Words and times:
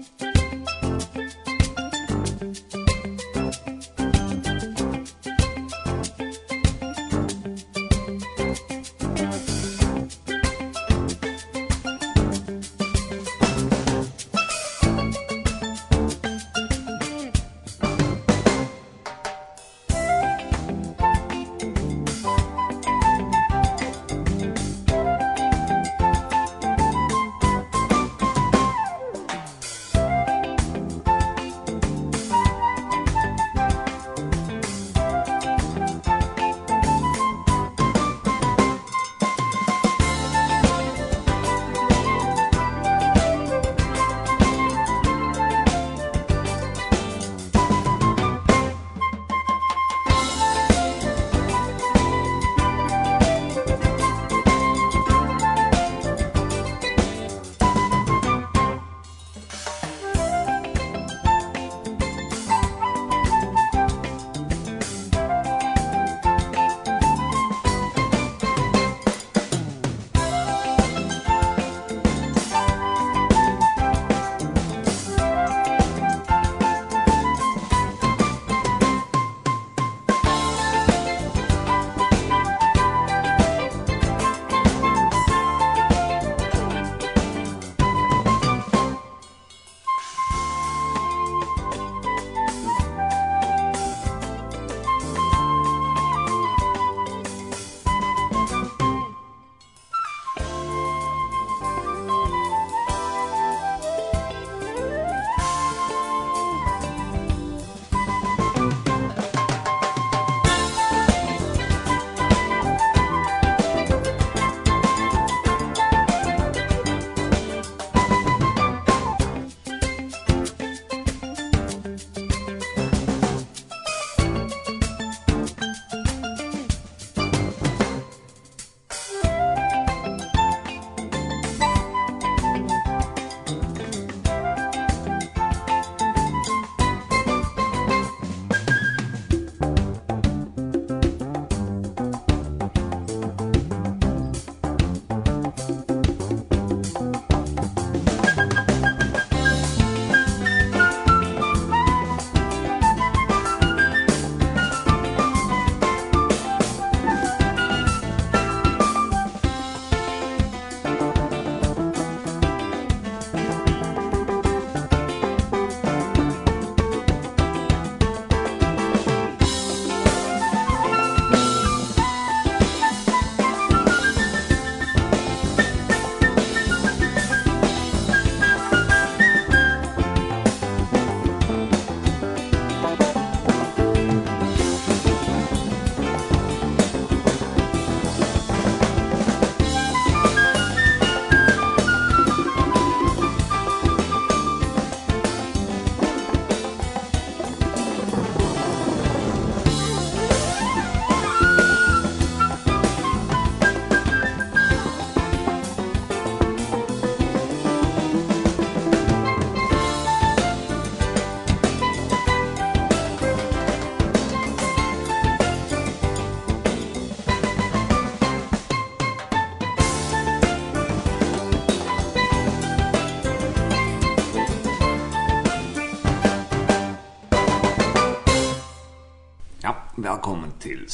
Musik 0.00 0.29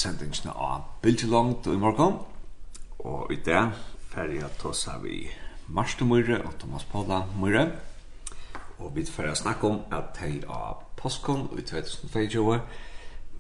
sendingsna 0.07 0.53
av 0.53 0.83
Bildtjelongt 1.03 1.67
i 1.67 1.77
morgon. 1.81 2.21
Og 3.03 3.33
i 3.35 3.39
det 3.43 3.63
ferdig 4.13 4.43
at 4.47 4.63
oss 4.69 4.85
har 4.87 5.01
vi 5.03 5.25
Marste 5.67 6.07
Møyre 6.07 6.39
og 6.45 6.55
Thomas 6.61 6.85
Paula 6.87 7.25
Møyre. 7.35 7.73
Og 8.79 8.93
vi 8.95 9.03
ferdig 9.09 9.35
å 9.35 9.41
snakke 9.41 9.67
om 9.67 9.81
at 9.95 10.21
hei 10.23 10.45
av 10.47 10.85
Poskon 11.01 11.49
i 11.59 11.65
2022 11.67 12.45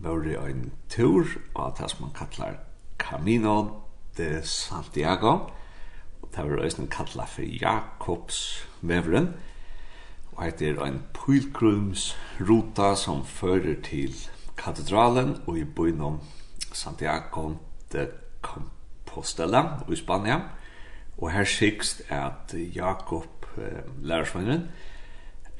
var 0.02 0.24
det 0.24 0.36
en 0.40 0.64
tur 0.90 1.36
av 1.54 1.76
det 1.78 1.90
som 1.92 2.06
man 2.06 2.16
kallar 2.16 2.58
Camino 2.98 3.84
de 4.18 4.40
Santiago. 4.42 5.36
Og 6.22 6.32
det 6.34 6.48
var 6.48 6.64
også 6.64 6.88
kallar 6.90 7.30
for 7.30 7.46
Jakobs 7.46 8.40
Vevren. 8.80 9.34
og 10.32 10.58
det 10.58 10.68
er 10.68 10.82
ein 10.84 11.04
pilgrimsruta 11.14 12.94
som 12.94 13.24
fører 13.24 13.78
til 13.82 14.12
katedralen 14.56 15.36
og 15.46 15.58
i 15.58 15.64
byen 15.64 16.00
om 16.00 16.18
Santiago 16.76 17.48
de 17.92 18.06
Compostela 18.42 19.62
i 19.88 19.96
Spania. 19.96 20.40
Og 21.16 21.32
her 21.32 21.44
sikst 21.48 22.02
at 22.12 22.54
Jakob 22.74 23.46
eh, 23.58 24.04
lærersvennen 24.04 24.68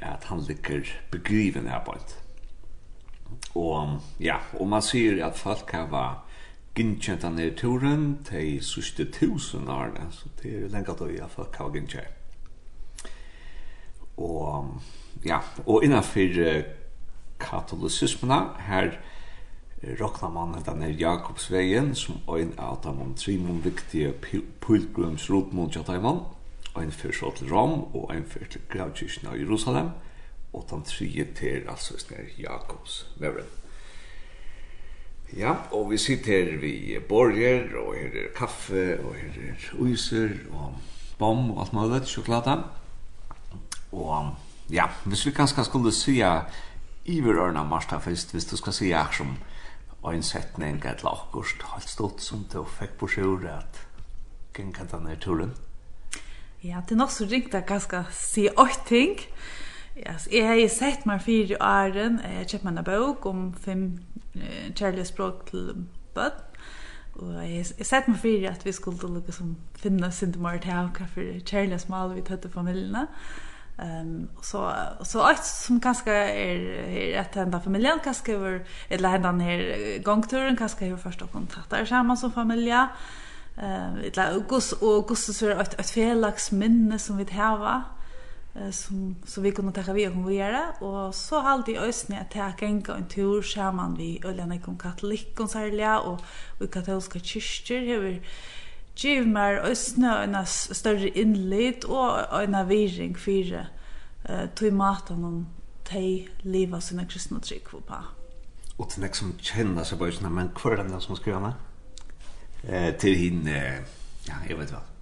at 0.00 0.24
han 0.24 0.40
ligger 0.40 0.80
begriven 1.10 1.68
her 1.68 1.84
på 1.84 1.92
et. 1.96 2.22
Og 3.54 4.00
ja, 4.20 4.36
og 4.60 4.68
man 4.68 4.82
sier 4.82 5.24
at 5.26 5.38
folk 5.38 5.70
har 5.72 5.88
vært 5.90 6.22
gynkjent 6.76 7.24
av 7.24 7.32
nere 7.32 7.54
turen 7.56 8.18
til 8.28 8.60
sørste 8.64 9.06
tusen 9.12 9.68
år, 9.72 9.94
så 10.12 10.28
det 10.42 10.52
er 10.52 10.68
lenge 10.68 10.92
at 10.92 11.02
vi 11.08 11.18
har 11.18 11.32
folk 11.32 11.56
her 11.56 11.72
gynkjent. 11.72 12.12
Og 14.16 14.76
ja, 15.24 15.40
og 15.66 15.84
innenfor 15.84 16.62
katolisismen 17.40 18.30
her, 18.32 18.52
her 18.68 18.98
rokna 19.82 20.28
man 20.28 20.54
hetta 20.54 20.74
ner 20.74 20.88
Jakobsvegen 20.88 21.94
som 21.94 22.20
ein 22.28 22.52
av 22.58 22.80
de 22.82 23.14
trimon 23.16 23.60
viktige 23.64 24.12
pilgrimsrutene 24.60 25.68
til 25.72 25.84
Taiwan. 25.84 26.24
Ein 26.76 26.92
fyrir 26.92 27.12
så 27.12 27.30
til 27.36 27.52
Rom 27.52 27.94
og 27.94 28.10
ein 28.12 28.24
fyrir 28.28 28.48
til 28.52 28.60
Gravkirken 28.68 29.28
av 29.28 29.38
Jerusalem 29.38 29.90
og 30.52 30.66
den 30.70 30.82
tredje 30.82 31.24
til 31.36 31.68
altså 31.68 31.98
snær 31.98 32.28
Jakobsvegen. 32.38 33.48
Ja, 35.34 35.54
og 35.72 35.90
vi 35.90 35.98
sitter 35.98 36.44
her 36.44 36.58
vi 36.62 36.98
borger, 37.08 37.72
og 37.80 37.94
her 37.98 38.14
er 38.14 38.28
kaffe, 38.36 39.00
og 39.02 39.14
her 39.14 39.40
er 39.48 39.64
uiser, 39.74 40.30
og 40.52 40.76
bom, 41.18 41.50
og 41.50 41.64
alt 41.64 41.72
mulig, 41.72 42.06
sjokolade. 42.06 42.62
Og 43.92 44.30
ja, 44.70 44.86
hvis 45.04 45.26
vi 45.26 45.32
kanskje 45.34 45.64
skulle 45.64 45.92
si 45.92 46.22
iverørna 47.04 47.64
Marstafest, 47.64 48.32
hvis 48.32 48.44
du 48.44 48.56
skal 48.56 48.72
si 48.72 48.90
jeg 48.90 49.06
som 49.18 49.36
en 50.14 50.22
setning 50.22 50.82
et 50.84 51.02
lakkost 51.04 51.56
akkurat 51.60 51.74
helt 51.74 51.90
stort 51.90 52.20
som 52.20 52.44
du 52.52 52.62
fikk 52.64 52.98
på 53.00 53.08
sjøret 53.08 53.50
at 53.50 53.80
gikk 54.56 54.82
denne 54.90 55.16
turen? 55.20 55.54
Ja, 56.64 56.80
det 56.80 56.96
er 56.96 57.02
nok 57.02 57.10
så 57.10 57.26
ringt 57.30 57.54
at 57.54 57.70
jeg 57.70 57.82
skal 57.82 58.04
si 58.12 58.48
åtte 58.48 58.84
ting. 58.88 59.18
Yes, 59.96 60.28
jeg 60.32 60.46
har 60.46 60.68
sett 60.68 61.06
meg 61.06 61.22
fire 61.24 61.56
åren, 61.60 62.20
jeg 62.20 62.36
har 62.36 62.48
kjøpt 62.50 62.64
meg 62.64 62.78
en 62.78 62.84
bok 62.84 63.26
om 63.26 63.42
fem 63.54 63.84
uh, 64.36 64.66
kjærlige 64.74 65.08
språk 65.08 65.46
til 65.50 65.86
bøtt. 66.14 66.42
Og 67.16 67.32
jeg 67.40 67.62
har 67.62 67.84
sett 67.84 68.08
meg 68.08 68.18
fire 68.20 68.50
at 68.52 68.64
vi 68.64 68.72
skulle 68.76 69.08
lukke 69.08 69.32
som 69.32 69.56
finne 69.80 70.10
sin 70.12 70.32
til 70.32 70.42
morgen 70.42 70.60
til 70.60 70.72
hva 70.98 71.06
for 71.14 71.38
kjærlige 71.48 71.78
smal 71.86 72.12
vi 72.12 72.24
tøtte 72.26 72.52
familiene. 72.52 73.06
Og 73.06 73.55
Ehm 73.78 74.08
um, 74.08 74.28
så 74.42 74.72
så 75.02 75.30
ett 75.30 75.44
som 75.44 75.80
kanske 75.80 76.12
är 76.12 76.60
är 76.88 77.20
att 77.20 77.34
hända 77.34 77.60
familjen 77.60 77.98
kanske 78.04 78.32
över 78.32 78.64
eller 78.88 79.08
hända 79.08 79.32
ner 79.32 79.58
här 79.58 79.98
gångturen 79.98 80.56
kanske 80.56 80.86
över 80.86 80.96
första 80.96 81.26
kontakter 81.26 81.84
samma 81.84 82.16
som 82.16 82.32
familja. 82.32 82.88
Ehm 83.56 83.96
uh, 83.96 84.04
eller 84.04 84.32
August 84.32 84.72
och 84.72 84.94
August 84.94 85.34
så 85.34 85.48
ett 85.50 85.80
ett 85.80 85.90
felax 85.90 86.52
minne 86.52 86.98
som 86.98 87.16
vi 87.16 87.32
har 87.32 87.82
eh 88.54 88.70
som 88.70 89.16
så 89.26 89.40
vi 89.40 89.52
kunde 89.52 89.82
ta 89.82 89.92
vi 89.92 90.08
och 90.08 90.30
vi 90.30 90.56
och 90.80 91.14
så 91.14 91.40
halt 91.40 91.68
i 91.68 91.78
ösnen 91.78 92.20
att 92.20 92.30
ta 92.30 92.52
gänga 92.60 92.94
en 92.96 93.08
tur 93.08 93.42
samman 93.42 93.96
vi 93.98 94.20
öllarna 94.24 94.58
kom 94.58 94.78
katolik 94.78 95.40
och 95.40 95.50
särliga 95.50 96.00
och 96.00 96.20
vi 96.60 96.66
katolska 96.66 97.18
kyrkor 97.18 97.94
över 97.96 98.20
giv 98.96 99.26
mer 99.28 99.60
østna 99.70 100.22
en 100.24 100.36
større 100.46 101.08
innlit 101.08 101.84
og 101.84 102.42
en 102.42 102.54
avviring 102.54 103.18
fire 103.18 103.66
eh 104.28 104.48
tog 104.56 104.72
maten 104.72 105.24
om 105.24 105.46
te 105.84 106.28
leva 106.42 106.80
sina 106.80 107.04
kristna 107.04 107.38
trygg 107.40 107.68
på. 107.70 107.98
Og 108.78 108.90
til 108.90 109.00
nek 109.00 109.14
som 109.14 109.32
kjenner 109.38 109.84
seg 109.84 109.98
på 109.98 110.30
men 110.30 110.48
hvor 110.48 110.72
er 110.72 110.82
den 110.82 111.00
som 111.00 111.16
skriver 111.16 111.38
henne? 111.38 111.54
Eh, 112.68 112.94
til 112.98 113.16
henne, 113.16 113.84
ja, 114.28 114.34
jeg 114.48 114.58
vet 114.58 114.70
hva. 114.70 114.95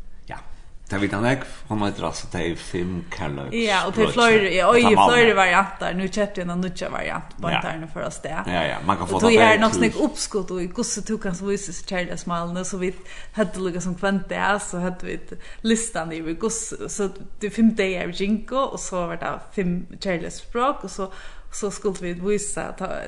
Det 0.90 0.98
vet 1.00 1.14
han 1.16 1.24
ikke, 1.24 1.46
han 1.70 1.80
har 1.80 1.92
dratt 1.96 2.02
rast, 2.04 2.34
det 2.34 2.58
fem 2.60 2.98
kærløks. 3.08 3.54
Ja, 3.56 3.78
og 3.88 3.94
det 3.96 4.02
er 4.04 4.10
flere, 4.12 4.50
ja, 4.52 4.66
og 4.68 4.76
det 4.76 4.90
er 4.90 4.98
flere 5.00 5.36
varianter, 5.38 5.94
nå 5.96 6.08
kjøpte 6.10 6.42
jeg 6.42 6.44
en 6.52 6.60
nødja 6.60 6.90
variant 6.92 7.32
på 7.40 7.48
en 7.48 7.64
tærne 7.64 7.88
for 7.88 8.04
oss 8.04 8.18
det. 8.20 8.34
Ja, 8.34 8.64
ja, 8.68 8.76
man 8.84 9.00
kan 9.00 9.08
få 9.08 9.16
det. 9.16 9.16
Og 9.16 9.24
tog 9.24 9.38
her 9.40 9.62
nok 9.62 9.78
snakk 9.78 9.96
oppskott, 10.04 10.52
og 10.52 10.60
i 10.60 10.68
gosse 10.76 11.00
tog 11.08 11.22
kan 11.24 11.38
som 11.38 11.48
vises 11.48 11.80
kjærlig 11.88 12.18
smalene, 12.20 12.66
så 12.68 12.82
vi 12.82 12.92
hadde 13.38 13.64
lukket 13.64 13.86
som 13.86 13.96
kvente 13.96 14.36
er, 14.36 14.60
så 14.60 14.84
hadde 14.84 15.08
vi 15.08 15.18
listan 15.64 16.12
i 16.12 16.20
gosse, 16.36 16.76
så 16.92 17.08
det 17.16 17.48
er 17.48 17.56
fem 17.56 17.74
deg 17.80 17.96
er 18.02 18.12
jinko, 18.20 18.68
og 18.76 18.80
så 18.84 19.06
var 19.08 19.22
det 19.24 19.34
fem 19.56 19.76
kjærlig 19.96 20.36
språk, 20.36 20.84
og 20.84 20.92
så, 20.92 21.08
så 21.48 21.72
skulle 21.72 22.04
vi 22.04 22.18
vise, 22.20 22.66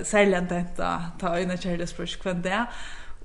særlig 0.09 0.41
enn 0.41 0.49
dette, 0.49 0.95
ta 1.21 1.37
øyne 1.37 1.61
kjærlig 1.61 1.93
språk 1.93 2.23
kvente 2.25 2.49
det, 2.49 2.65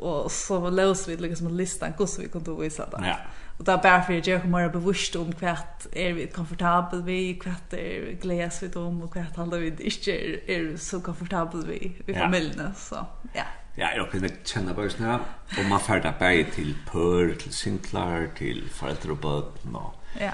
og 0.01 0.27
så 0.33 0.59
lås 0.73 1.07
vi 1.07 1.15
liksom 1.15 1.53
listan, 1.55 1.95
gosse 1.95 2.19
vi 2.19 2.27
kunne 2.33 2.59
vise 2.59 2.83
det. 2.91 2.99
Ja, 3.05 3.15
ja 3.15 3.39
Och 3.61 3.65
där 3.65 3.77
bara 3.77 4.01
för 4.01 4.17
att 4.17 4.27
jag 4.27 4.41
kommer 4.41 4.65
att 4.65 4.73
bevusst 4.73 5.15
om 5.15 5.33
kvart 5.33 5.85
är 5.91 6.13
vi 6.13 6.27
komfortabel 6.27 7.03
vi 7.03 7.33
kvart 7.33 7.73
är 7.73 8.11
gläs 8.21 8.63
vi 8.63 8.79
om 8.79 9.01
och 9.01 9.13
kvart 9.13 9.35
handlar 9.35 9.57
vi 9.57 9.67
inte 9.67 10.11
är, 10.11 10.49
är 10.49 10.77
så 10.77 11.01
komfortabel 11.01 11.65
vi 11.67 11.97
i 12.07 12.13
familjen 12.13 12.73
så 12.75 13.05
ja. 13.33 13.43
Ja, 13.75 13.87
jag 13.95 14.11
kan 14.11 14.23
inte 14.23 14.35
känna 14.43 14.73
bara 14.73 14.89
snära. 14.89 15.19
Och 15.59 15.65
man 15.69 15.79
färdar 15.79 16.15
bara 16.19 16.51
till 16.55 16.75
pör, 16.91 17.35
till 17.39 17.53
sintlar, 17.53 18.29
till 18.37 18.69
föräldrar 18.73 19.11
och 19.11 19.17
böten. 19.17 19.75
Och... 19.75 19.93
Ja. 20.19 20.31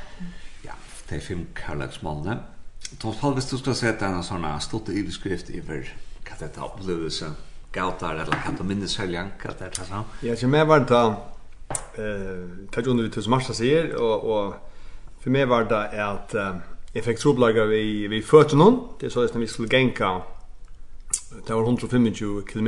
Ja, 0.61 0.73
det 1.09 1.15
är 1.15 1.19
fem 1.19 1.45
kärleksmålne. 1.65 2.37
Tolv 2.97 3.15
halv, 3.19 3.33
hvis 3.33 3.49
du 3.49 3.57
skal 3.57 3.75
se 3.75 3.91
denne 3.91 4.23
sånne 4.23 4.59
stått 4.59 4.89
iveskrift 4.89 5.49
iver 5.49 5.91
hva 6.23 6.39
dette 6.39 6.63
upplevelse, 6.63 7.33
gautar, 7.75 8.15
eller 8.15 8.39
hva 8.45 8.55
du 8.57 8.63
minnes 8.63 8.97
helgen, 8.97 9.33
hva 9.41 9.51
dette 9.59 9.83
sånn? 9.83 10.07
Ja, 10.23 10.35
som 10.39 10.55
jeg 10.55 10.67
var 10.67 10.87
da, 10.87 11.01
eh 11.69 12.67
tar 12.71 12.81
ju 12.81 13.09
till 13.09 13.23
som 13.23 13.31
Marsa 13.31 13.53
säger 13.53 13.95
och 13.95 14.45
och 14.45 14.53
för 15.19 15.29
mig 15.29 15.45
var 15.45 15.63
det 15.63 16.05
att 16.05 16.35
jag 16.93 17.03
fick 17.03 17.19
trubbelaga 17.19 17.65
vi 17.65 18.07
vi 18.07 18.21
förte 18.21 18.55
någon 18.55 18.87
det 18.99 19.09
så 19.09 19.23
att 19.23 19.35
vi 19.35 19.47
skulle 19.47 19.77
gänka 19.77 20.21
det 21.47 21.53
var 21.53 21.63
125 21.63 22.13
km 22.43 22.67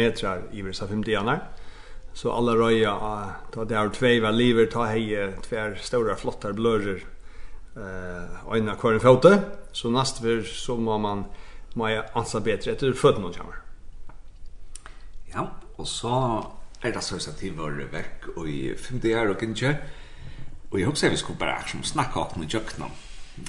i 0.52 0.62
vissa 0.62 0.88
fem 0.88 1.04
dagar 1.04 1.44
så 2.14 2.32
alla 2.32 2.56
röja 2.56 3.30
ta 3.52 3.66
det 3.66 3.76
har 3.76 3.90
två 3.90 4.22
var 4.22 4.32
lever 4.32 4.66
ta 4.66 4.86
hej 4.86 5.34
två 5.42 5.76
stora 5.82 6.16
flottar 6.16 6.52
blörer 6.54 7.04
eh 7.76 8.58
ena 8.58 8.76
kvar 8.76 8.94
en 8.94 9.00
fote 9.00 9.42
så 9.72 9.90
näst 9.90 10.18
för 10.18 10.44
så 10.44 10.78
må 10.78 10.98
man 10.98 11.24
må 11.74 11.90
jag 11.90 12.06
ansa 12.14 12.40
bättre 12.40 12.72
efter 12.72 13.20
någon 13.20 13.34
kommer 13.34 13.56
ja 15.34 15.48
och 15.76 15.88
så 15.88 16.46
er 16.80 16.94
det 16.96 17.04
sånn 17.04 17.20
at 17.28 17.42
de 17.42 17.50
var 17.58 17.76
vekk 17.92 18.28
och 18.36 18.50
i 18.50 18.74
fem 18.78 19.00
dagar 19.04 19.34
og 19.34 19.44
ikke. 19.44 19.78
Og 20.72 20.80
jeg 20.80 20.86
håper 20.86 21.08
att 21.08 21.12
vi 21.12 21.18
skulle 21.18 21.40
bare 21.40 21.68
som 21.68 21.84
snakke 21.84 22.20
opp 22.20 22.38
med 22.38 22.54
jag 22.54 22.62
om 22.80 22.92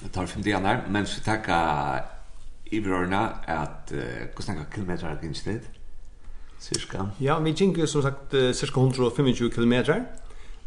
Det 0.02 0.12
tar 0.12 0.26
fem 0.26 0.42
dagar 0.42 0.86
men 0.88 1.06
så 1.06 1.20
takker 1.20 2.02
i 2.72 2.80
brorna 2.80 3.32
uh, 3.48 3.98
hur 4.36 4.42
snacka 4.42 4.64
kilometer 4.74 5.06
er 5.06 5.18
ikke 5.22 5.52
det. 5.52 5.60
Cirka. 6.60 6.98
Ja, 7.20 7.38
vi 7.38 7.50
gick 7.50 7.88
som 7.88 8.02
sagt 8.02 8.32
cirka 8.54 8.80
125 8.80 9.50
kilometer 9.54 10.04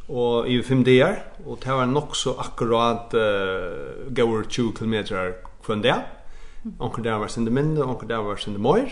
og 0.10 0.50
i 0.50 0.62
fem 0.62 0.84
dagar 0.84 1.24
og 1.46 1.60
det 1.64 1.72
var 1.72 1.86
nok 1.86 2.16
så 2.16 2.36
akkurat 2.40 3.14
uh, 3.14 4.14
gaur 4.16 4.44
20 4.50 4.74
kilometer 4.74 5.34
kvann 5.66 5.82
dag. 5.82 6.04
Onkel 6.80 7.04
der 7.04 7.14
var 7.14 7.28
sinde 7.28 7.52
mindre, 7.52 7.84
onkel 7.84 8.10
der 8.10 8.18
var 8.18 8.36
sinde 8.36 8.60
mer. 8.60 8.88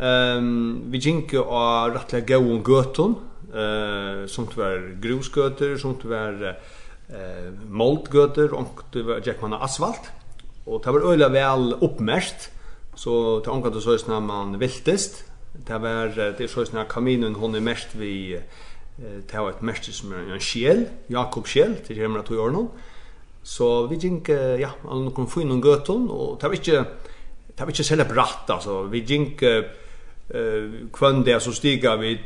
Ehm 0.00 0.82
vi 0.90 0.98
gick 0.98 1.32
och 1.32 1.94
rattla 1.94 2.20
gå 2.20 2.36
och 2.36 2.68
göton 2.68 3.14
eh 3.54 4.26
som 4.26 4.46
tyvärr 4.46 4.96
grusgötor 5.00 5.76
som 5.76 5.94
tyvärr 6.02 6.58
eh 7.08 7.52
moltgötor 7.68 8.54
och 8.54 8.82
det 8.92 9.02
var 9.02 9.22
Jack 9.24 9.40
man 9.42 9.52
asfalt. 9.52 10.10
Och 10.64 10.82
det 10.84 10.90
var 10.90 11.12
öliga 11.12 11.28
väl 11.28 11.74
uppmärkt 11.80 12.50
så 12.94 13.40
till 13.40 13.52
ankat 13.52 13.82
så 13.82 13.98
när 14.06 14.20
man 14.20 14.58
viltest 14.58 15.24
det 15.66 15.78
var 15.78 16.06
det 16.16 16.40
är 16.40 16.46
så 16.46 16.64
när 16.72 16.84
kaminen 16.84 17.34
hon 17.34 17.54
är 17.54 17.60
mest 17.60 17.88
vi 17.92 18.40
det 19.30 19.36
har 19.36 19.50
ett 19.50 19.62
mest 19.62 19.94
som 19.94 20.12
en 20.12 20.40
skäl 20.40 20.84
Jakob 21.06 21.46
skäl 21.46 21.74
till 21.86 21.96
hemma 21.96 22.22
till 22.22 22.36
Örnon 22.36 22.68
så 23.42 23.86
vi 23.86 23.96
gick 23.96 24.28
ja 24.60 24.70
man 24.84 25.10
kom 25.10 25.26
få 25.26 25.40
in 25.40 25.48
någon 25.48 25.60
göton 25.60 26.10
och 26.10 26.38
det 26.40 26.48
var 26.48 26.54
inte 26.54 26.84
det 27.56 27.60
var 27.64 27.66
inte 27.66 27.84
så 27.84 27.96
bratt 27.96 28.50
alltså 28.50 28.82
vi 28.82 28.98
gick 28.98 29.42
eh 30.34 30.88
kvön 30.92 31.24
där 31.24 31.38
så 31.38 31.52
stiga 31.52 31.96
vid 31.96 32.18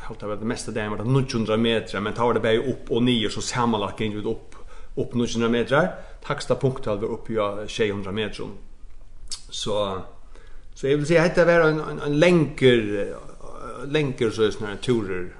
halt 0.00 0.20
det 0.20 0.46
mesta 0.46 0.72
där 0.72 0.88
var 0.88 0.96
det 0.96 1.04
900 1.04 1.56
meter 1.56 2.00
men 2.00 2.12
tar 2.12 2.34
det 2.34 2.40
bara 2.40 2.56
upp 2.56 2.90
och 2.90 3.02
ner 3.02 3.28
så 3.28 3.40
sammanlagt 3.40 4.00
in 4.00 4.14
vid 4.14 4.26
upp 4.26 4.54
upp 4.96 5.14
900 5.14 5.48
meter. 5.48 5.88
Taxta 6.26 6.54
punkt 6.54 6.86
halv 6.86 7.04
upp 7.04 7.30
ja 7.30 7.58
600 7.68 8.12
meter 8.12 8.46
så 9.50 10.02
så 10.74 10.86
jag 10.86 10.96
vill 10.96 11.06
säga 11.06 11.22
att 11.22 11.34
det 11.34 11.44
var 11.44 11.52
en 11.52 11.80
en, 11.80 12.00
en 12.00 12.18
länker 12.18 13.14
länker 13.86 14.30
så 14.30 14.50
såna 14.50 14.76
turer. 14.76 15.34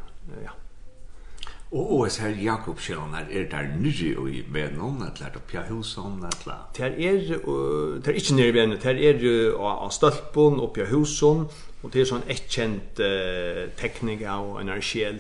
Og 1.75 1.93
OS 1.93 2.17
her 2.23 2.29
Jakobsjonar 2.39 3.27
er 3.35 3.49
der 3.51 3.73
nyrri 3.81 4.13
og 4.15 4.29
i 4.31 4.45
Venon, 4.55 5.01
eller 5.03 5.39
oppja 5.41 5.65
huson, 5.67 6.21
eller? 6.23 6.69
Der 6.77 6.85
er, 6.87 7.39
uh, 7.49 7.99
der 8.05 8.13
er 8.13 8.21
ikke 8.21 8.37
nyrri 8.37 8.53
i 8.53 8.55
Venon, 8.55 8.79
der 8.83 9.01
er 9.09 9.25
uh, 9.59 9.83
av 9.83 9.91
Stølpon, 9.91 10.61
oppja 10.63 10.87
huson, 10.93 11.49
og 11.83 11.91
det 11.91 12.05
er 12.05 12.11
sånn 12.13 12.23
ekkjent 12.31 13.03
uh, 13.03 13.65
teknik 13.81 14.23
av 14.23 14.55
en 14.63 14.71
sjel. 14.79 15.19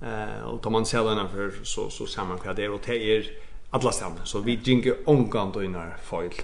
Uh, 0.00 0.48
og 0.48 0.62
tar 0.64 0.72
man 0.72 0.88
selv 0.88 1.12
innanfor, 1.12 1.60
så, 1.68 1.90
så 1.92 2.08
ser 2.08 2.24
man 2.30 2.40
hva 2.40 2.56
det 2.56 2.64
er, 2.64 2.72
og 2.72 2.80
det 2.86 2.96
er 2.96 3.28
alla 3.76 3.92
stannar, 3.92 4.24
så 4.24 4.40
vi 4.46 4.56
drinker 4.56 5.04
ångan 5.12 5.52
døgnar 5.52 5.98
feil. 6.08 6.40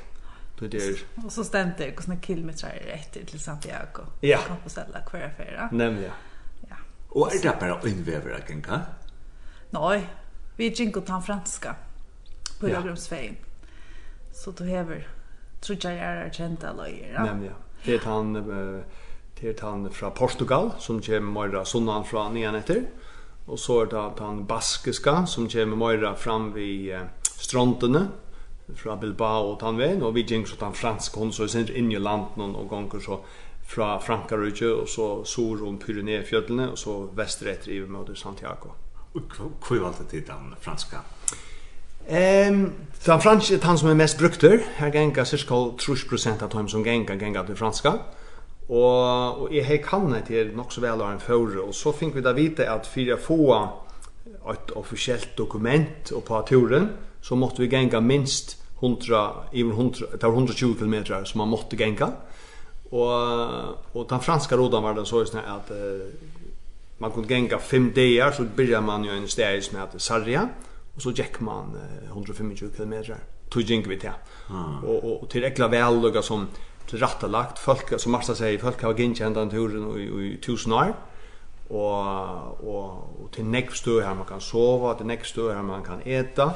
Det 0.61 0.77
er... 0.77 1.01
Og 1.25 1.33
så 1.33 1.43
stemte 1.43 1.87
det, 1.87 1.95
hvordan 1.97 2.21
kilometer 2.23 2.69
er 2.69 2.99
etter 3.01 3.25
til 3.27 3.41
Santiago? 3.41 4.11
Ja. 4.23 4.45
Compostela, 4.45 5.01
hver 5.09 5.25
affæra. 5.31 5.71
Nemlig, 5.73 6.12
ja. 6.69 6.77
Og 7.17 7.33
er 7.33 7.41
det 7.43 7.55
bare 7.61 7.81
innvever, 7.89 8.39
kan 8.47 8.61
kan? 8.62 8.85
Nej, 9.73 10.07
vi 10.57 10.67
er 10.67 10.81
ikke 10.81 11.02
han 11.09 11.23
franska 11.23 11.75
på 12.61 12.69
ja. 12.69 12.79
Rögrumsvägen. 12.79 13.37
Så 14.33 14.50
då 14.50 14.64
häver 14.64 15.09
tror 15.61 15.87
er 15.87 16.31
kjent 16.33 16.64
av 16.64 16.76
løyer. 16.76 17.12
Ja. 17.14 17.25
Nemlig, 17.25 17.49
ja. 17.49 17.55
Det 17.85 17.95
är 17.95 18.05
han 18.05 18.35
det 19.41 19.49
er 19.49 19.64
han 19.67 19.91
från 19.91 20.12
Portugal 20.12 20.71
som 20.79 21.00
kommer 21.00 21.49
mera 21.49 21.64
sundan 21.64 22.05
från 22.05 22.35
nian 22.35 22.55
etter. 22.55 22.83
Och 23.47 23.59
så 23.59 23.81
är 23.81 23.87
det 23.87 24.21
han 24.25 24.47
baskiska 24.47 25.26
som 25.26 25.49
kommer 25.49 25.76
mera 25.76 26.14
fram 26.14 26.52
vid 26.52 26.99
strandene 27.23 28.09
fra 28.76 28.97
Bilbao 28.97 29.52
og 29.52 29.61
Tanvein, 29.61 30.02
og 30.02 30.14
vi 30.14 30.23
gikk 30.23 30.47
så 30.49 30.57
den 30.61 30.75
franske 30.75 31.19
hånd, 31.19 31.35
så 31.35 31.43
vi 31.43 31.49
sender 31.49 31.75
inn 31.76 31.91
i 31.93 32.00
landen 32.00 32.55
og 32.57 32.71
ganger 32.71 33.00
så 33.00 33.19
fra 33.69 33.99
Frankarudje, 33.99 34.71
og 34.73 34.88
så 34.88 35.25
sur 35.25 35.67
om 35.67 35.79
Pyrenee-fjødlene, 35.79 36.71
og 36.71 36.79
så 36.79 36.97
vestretter 37.17 37.73
i 37.73 37.81
mot 37.87 38.11
Santiago. 38.19 38.73
Hvor 39.12 39.83
valgte 39.83 40.04
du 40.11 40.21
den 40.21 40.54
franska? 40.61 40.97
Ehm, 42.09 42.73
den 43.07 43.21
franske 43.21 43.54
er 43.54 43.66
han 43.66 43.78
som 43.78 43.88
er 43.88 43.95
mest 43.95 44.19
brukter. 44.19 44.59
Her 44.76 44.90
gengar 44.90 45.25
cirka 45.25 45.54
30% 45.54 46.42
av 46.42 46.50
dem 46.50 46.69
som 46.69 46.85
gengar 46.85 47.16
gengar 47.16 47.47
til 47.47 47.57
franska. 47.57 47.92
Og, 48.69 49.42
og 49.42 49.54
jeg 49.54 49.66
har 49.66 49.76
kannet 49.85 50.25
til 50.26 50.52
nok 50.57 50.73
så 50.73 50.81
vel 50.81 51.02
av 51.02 51.12
en 51.12 51.21
føre, 51.21 51.61
og 51.62 51.75
så 51.75 51.92
fikk 51.92 52.14
vi 52.16 52.25
da 52.25 52.33
vite 52.33 52.69
at 52.71 52.87
for 52.88 53.12
å 53.12 53.21
få 53.21 53.40
et 54.52 54.75
offisielt 54.78 55.35
dokument 55.38 56.12
og 56.12 56.25
på 56.25 56.42
turen, 56.49 56.88
så 57.23 57.37
måtte 57.37 57.62
vi 57.62 57.69
genga 57.69 58.00
minst 58.00 58.57
100, 58.83 59.50
even 59.52 59.73
100, 59.73 60.07
det 60.12 60.23
var 60.23 60.33
120 60.33 60.75
km 60.78 60.95
som 61.25 61.38
man 61.38 61.52
måtte 61.52 61.76
genga. 61.76 62.09
Og, 62.92 63.95
og 63.95 64.09
den 64.11 64.21
franska 64.21 64.57
rodan 64.57 64.83
var 64.83 64.97
det 64.97 65.07
så 65.09 65.23
at 65.23 65.71
uh, 65.71 66.32
man 67.03 67.11
kunde 67.11 67.35
gänga 67.35 67.59
fem 67.59 67.93
dagar 67.95 68.33
så 68.33 68.43
började 68.43 68.87
man 68.87 69.05
ju 69.05 69.11
en 69.11 69.29
steg 69.29 69.63
som 69.65 69.79
heter 69.79 69.99
Sarja 69.99 70.49
och 70.95 71.03
så 71.03 71.11
gick 71.11 71.41
man 71.41 71.77
125 72.07 72.57
km. 72.57 72.95
Tog 73.51 73.63
gick 73.63 73.87
vi 73.87 73.99
till. 73.99 74.11
Och 74.85 75.05
och, 75.05 75.23
och 75.23 75.31
till 75.31 75.45
äckla 75.45 75.69
välluga 75.69 76.23
som 76.23 76.49
tillrättalagt 76.87 77.59
folk 77.59 78.01
som 78.01 78.13
Marsa 78.13 78.35
säger 78.35 78.59
folk 78.59 78.83
har 78.83 79.01
gängt 79.01 79.21
ända 79.21 79.47
turen 79.47 80.01
i, 80.01 80.03
i 80.03 80.37
tusen 80.47 80.73
år 80.73 80.95
och 81.69 81.99
och 82.71 82.89
och 83.23 83.31
till 83.33 83.45
nästa 83.45 83.75
stö 83.75 84.01
här 84.01 84.15
man 84.15 84.27
kan 84.27 84.41
sova 84.41 84.95
till 84.95 85.07
nästa 85.07 85.25
stö 85.25 85.55
här 85.55 85.63
man 85.63 85.83
kan 85.83 86.01
äta 86.05 86.55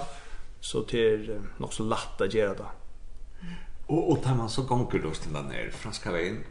så 0.60 0.82
till 0.82 1.40
något 1.56 1.74
så 1.74 1.82
lätt 1.82 2.20
att 2.20 2.34
göra 2.34 2.54
det. 2.54 2.70
Och 3.86 4.10
och 4.10 4.22
tar 4.22 4.34
man 4.34 4.50
så 4.50 4.62
gånger 4.62 5.00
då 5.02 5.10
till 5.10 5.32
den 5.32 5.50
här 5.50 5.70
franska 5.70 6.12
vägen. 6.12 6.44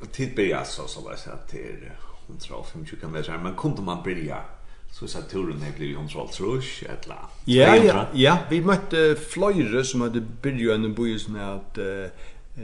Och 0.00 0.12
tid 0.12 0.34
blir 0.34 0.64
så 0.64 0.88
så 0.88 1.00
vad 1.00 1.12
jag 1.12 1.48
till 1.48 1.90
125 2.28 2.84
km 3.00 3.42
men 3.42 3.54
kunde 3.54 3.82
man 3.82 4.02
börja 4.04 4.36
så 4.92 5.08
så 5.08 5.22
turen 5.22 5.60
det 5.60 5.76
blev 5.76 5.90
130 5.90 6.62
eller 6.80 7.16
Ja 7.44 7.76
ja 7.76 8.06
ja 8.14 8.38
vi 8.50 8.60
mötte 8.60 9.16
flöjre 9.16 9.84
som 9.84 10.00
hade 10.00 10.20
börjat 10.20 10.74
en 10.74 10.94
bojus 10.94 11.28
med 11.28 11.54
att 11.54 11.78
uh, 11.78 12.06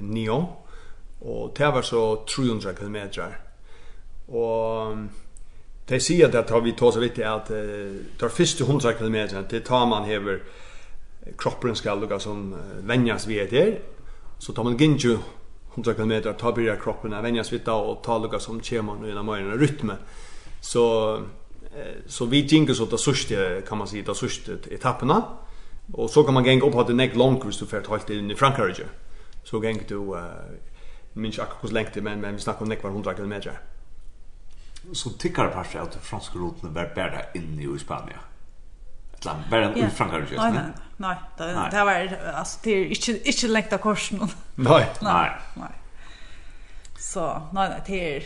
Nyon 0.01 0.47
och 1.21 1.55
det 1.59 1.67
var 1.67 1.83
så 1.83 2.25
300 2.37 2.73
km 2.75 2.97
och 4.27 4.97
Det 5.89 6.01
sier 6.01 6.27
at 6.27 6.49
det 6.49 6.61
vi 6.65 6.73
tar 6.73 6.91
så 6.91 7.01
vidt 7.01 7.19
at 7.19 7.49
det 7.49 8.19
tar 8.19 8.29
første 8.29 8.65
100 8.65 8.93
km, 8.93 9.17
det 9.51 9.65
tar 9.65 9.87
man 9.87 10.05
hever 10.05 10.39
kroppen 11.39 11.75
skal 11.77 12.01
lukka 12.01 12.19
som 12.19 12.55
venjas 12.83 13.27
vi 13.27 13.41
etter, 13.41 13.79
så 14.39 14.53
tar 14.53 14.65
man 14.65 14.77
gynju 14.77 15.19
100 15.75 15.95
km 15.95 16.35
ta 16.39 16.53
börja 16.53 16.77
kroppen 16.77 17.13
att 17.13 17.25
vänja 17.25 17.45
sig 17.45 17.59
vid 17.59 17.69
och 17.69 18.03
ta 18.03 18.19
lugga 18.19 18.39
som 18.39 18.61
keman 18.61 19.05
i 19.07 19.15
när 19.15 19.23
man 19.23 19.59
rytme. 19.59 19.97
Så 20.61 21.19
så 22.07 22.27
vi 22.27 22.49
tänker 22.49 22.75
så 22.75 22.85
att 22.85 23.01
sista 23.01 23.61
kan 23.69 23.79
man 23.79 23.87
säga 23.87 24.11
att 24.11 24.17
sista 24.17 24.53
etapperna 24.71 25.25
och 25.93 26.11
så 26.11 26.25
kan 26.25 26.35
man 26.35 26.45
gänga 26.45 26.67
upp 26.67 26.75
att 26.75 26.87
det 26.87 26.95
näck 26.95 27.17
långt 27.17 27.45
visst 27.45 27.61
du 27.61 27.67
färt 27.67 27.89
helt 27.89 28.11
in 28.11 28.31
i 28.31 28.35
Frankrike. 28.35 28.83
Så 29.45 29.65
gäng 29.65 29.81
du 29.89 29.97
uh, 29.97 30.23
minns 31.13 31.39
jag 31.39 31.47
hur 31.61 31.69
länge 31.69 31.89
men 31.95 32.21
men 32.21 32.35
vi 32.35 32.41
snackar 32.41 32.63
om 32.63 32.69
näck 32.69 32.83
var 32.83 32.91
100 32.91 33.15
km. 33.15 33.35
Så 34.93 35.11
tickar 35.11 35.51
fast 35.51 35.77
att 35.77 35.95
franska 36.05 36.39
roten 36.39 36.75
var 36.75 36.93
bättre 36.95 37.27
inne 37.35 37.77
i 37.77 37.79
Spanien. 37.79 38.19
Eller 39.27 39.51
bara 39.51 39.75
en 39.75 39.91
Frankrike 39.91 40.35
just 40.35 40.45
nu. 40.45 40.51
Nej, 40.51 40.63
nej, 40.97 41.17
det 41.39 41.69
det 41.71 41.85
var 41.85 42.19
alltså 42.35 42.59
det 42.63 42.71
är 42.71 42.85
inte 42.87 43.29
inte 43.29 43.49
längta 43.49 43.79
korsen. 43.79 44.29
Nej. 44.55 44.89
Nej. 45.03 45.31
Nej. 45.55 45.69
Så, 46.99 47.43
nej, 47.53 47.69
nej, 47.69 47.83
det 47.87 48.17
är 48.17 48.25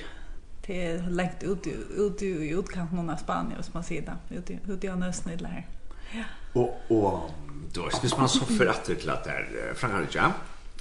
det 0.66 0.86
är 0.86 0.98
längt 0.98 1.42
ut 1.42 1.66
ut 1.96 2.22
i 2.22 2.50
utkanten 2.50 3.10
av 3.10 3.16
Spanien 3.16 3.62
som 3.62 3.70
man 3.74 3.84
ser 3.84 4.02
där. 4.02 4.16
Ut 4.30 4.50
ut 4.68 4.84
i 4.84 4.88
nästan 4.88 5.32
i 5.32 5.36
här. 5.44 5.66
Ja. 6.12 6.24
Och 6.60 6.80
och 6.88 7.30
då 7.72 7.82
är 7.86 8.18
man 8.18 8.28
så 8.28 8.44
för 8.44 8.66
att 8.66 8.84
det 8.84 8.94
att 8.94 9.24
där 9.24 9.72
Frankrike. 9.74 10.32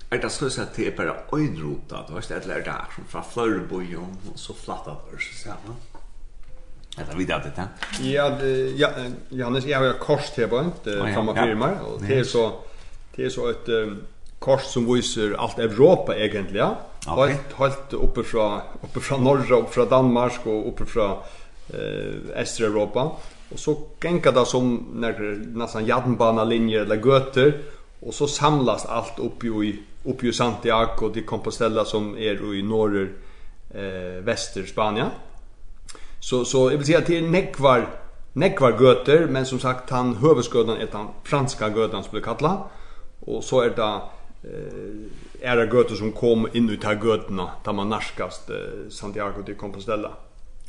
Er 0.10 0.18
det 0.18 0.30
så 0.30 0.46
att 0.62 0.74
det 0.76 0.88
är 0.88 0.98
bara 0.98 1.16
en 1.32 1.56
ruta, 1.58 2.06
då 2.08 2.18
är 2.18 2.22
det 2.30 2.62
där 2.62 2.86
från 3.10 3.24
Flörbojum 3.24 4.18
och 4.34 4.40
så 4.40 4.54
flattar 4.54 4.98
det 5.12 5.18
så 5.20 5.34
ser 5.44 5.56
man 5.68 5.76
är 6.98 7.18
vid 7.18 7.28
det. 7.28 7.52
Ja, 8.02 8.32
ja, 8.76 8.90
Johannes, 9.30 9.66
jag 9.66 9.80
har 9.80 9.94
kors 9.94 10.30
till 10.30 10.48
på 10.48 10.72
framme 10.84 11.34
firma 11.34 11.72
och 11.72 12.02
det 12.02 12.20
är 12.20 12.24
så 12.24 12.52
det 13.16 13.26
är 13.26 13.30
så 13.30 13.50
ett 13.50 13.68
kors 14.40 14.62
som 14.62 14.94
visar 14.94 15.36
allt 15.38 15.60
Europa 15.60 16.16
egentligen. 16.16 16.70
Okay. 17.08 17.30
Helt 17.30 17.54
helt 17.54 17.94
uppe 17.94 18.24
från 18.24 18.62
uppe 18.84 19.00
från 19.00 19.24
norra 19.24 19.58
och 19.58 19.74
från 19.74 19.90
Danmark 19.90 20.46
och 20.46 20.68
uppe 20.68 20.86
från 20.86 21.12
eh 21.74 22.40
östra 22.42 22.66
Europa. 22.66 23.12
Och 23.52 23.60
så 23.60 23.78
gänga 24.04 24.32
det 24.32 24.46
som 24.46 24.88
när 24.94 25.40
nästan 25.58 25.86
jernbana 25.86 26.44
linjer 26.44 26.82
eller 26.82 26.96
göter 26.96 27.62
och 28.00 28.14
så 28.14 28.28
samlas 28.28 28.86
allt 28.86 29.20
upp 29.20 29.44
i 29.44 29.80
upp 30.04 30.24
i 30.24 30.34
Santiago 30.34 31.10
de 31.14 31.22
Compostela 31.22 31.86
som 31.86 32.18
är 32.18 32.56
i 32.56 32.64
norr 32.64 33.10
eh 33.74 34.24
väster 34.24 34.66
Spanien. 34.66 35.10
Så 36.20 36.46
så 36.46 36.72
jag 36.72 36.78
vill 36.78 36.88
säga 36.88 37.02
till 37.02 37.30
Nekvar 37.30 37.88
Nekvar 38.34 38.82
göter 38.82 39.28
men 39.28 39.46
som 39.46 39.60
sagt 39.60 39.90
han 39.90 40.16
hövsködan 40.16 40.78
är 40.78 40.88
han 40.92 41.08
franska 41.24 41.70
gödan 41.70 42.04
skulle 42.04 42.22
kalla 42.22 42.64
och 43.20 43.44
så 43.44 43.62
är 43.62 43.70
det 43.70 43.84
eh 43.84 45.26
är 45.42 45.56
det 45.56 45.66
göter 45.78 45.96
som 45.96 46.12
kom 46.12 46.48
in 46.54 46.70
ut 46.70 46.84
här 46.84 47.00
gödna 47.06 47.50
där 47.64 47.74
man 47.74 47.90
närskast 47.90 48.50
eh, 48.50 48.56
Santiago 48.90 49.44
de 49.46 49.54
Compostela. 49.54 50.12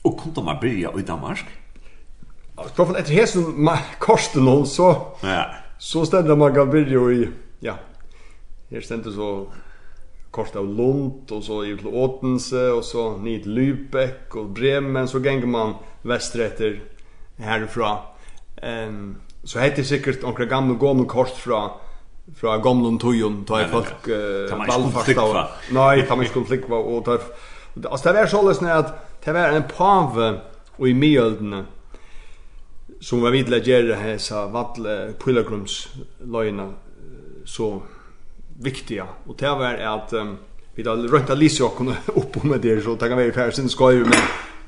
Och 0.02 0.20
kunde 0.20 0.42
man 0.42 0.60
börja 0.60 0.92
i 0.98 1.02
Danmark? 1.02 1.46
Alltså 2.54 2.74
från 2.74 2.96
ett 2.96 3.08
hesen 3.08 3.68
kosten 3.98 4.44
någon 4.44 4.66
så. 4.66 5.16
Ja. 5.22 5.46
Så 5.78 6.06
ständer 6.06 6.36
man 6.36 6.54
Gabriel 6.54 7.12
i 7.12 7.28
ja. 7.60 7.74
Här 8.70 8.80
ständer 8.80 9.10
så 9.10 9.52
kort 10.36 10.56
av 10.56 10.66
Lund 10.66 11.32
och 11.32 11.44
så 11.44 11.64
i 11.64 11.76
till 11.76 11.86
Åtense 11.86 12.70
och 12.70 12.84
så 12.84 13.16
ned 13.16 13.42
till 13.42 13.58
Lübeck 13.58 14.30
och 14.30 14.46
Bremen 14.46 15.08
så 15.08 15.18
gänger 15.18 15.46
man 15.46 15.74
västerrätter 16.02 16.82
härifrån. 17.36 17.98
Ehm 18.62 19.16
så 19.46 19.58
heter 19.58 19.76
det 19.76 19.84
säkert 19.84 20.22
några 20.22 20.44
gamla 20.44 20.74
gamla 20.74 21.04
kort 21.04 21.28
från 21.28 21.70
från 22.36 22.62
gamla 22.62 22.98
tojon 22.98 23.44
tar 23.44 23.60
jag 23.60 23.70
folk 23.70 24.06
ballfasta 24.68 25.48
nej 25.70 26.06
kan 26.06 26.18
man 26.18 26.26
konflikt 26.26 26.68
var 26.68 26.78
och 26.78 27.04
tar 27.04 27.20
alltså 27.90 28.12
det 28.12 28.18
är 28.18 28.26
så 28.26 28.48
lösning 28.48 28.70
att 28.70 29.20
det 29.24 29.32
var 29.32 29.48
en 29.48 29.62
pave 29.76 30.40
och 30.76 30.88
i 30.88 30.94
mjölden 30.94 31.66
som 33.00 33.22
var 33.22 33.30
vidla 33.30 33.56
gjerne 33.56 33.94
hesa 33.94 34.46
valle 34.46 35.12
pilgrims 35.24 35.88
løgna 36.18 36.72
så 37.44 37.82
viktiga 38.58 39.06
och 39.26 39.36
det 39.38 39.48
var 39.48 39.74
att 39.74 40.12
um, 40.20 40.36
vi 40.74 40.82
då 40.82 40.94
rönta 40.94 41.34
lise 41.34 41.64
och 41.64 41.76
kunna 41.76 41.96
upp 42.06 42.42
med 42.42 42.60
det 42.60 42.84
så 42.84 42.94
det 42.94 43.08
kan 43.08 43.18
vi 43.18 43.32
färsen 43.32 43.52
sin 43.52 43.68
skoj 43.68 43.96
men 43.96 44.12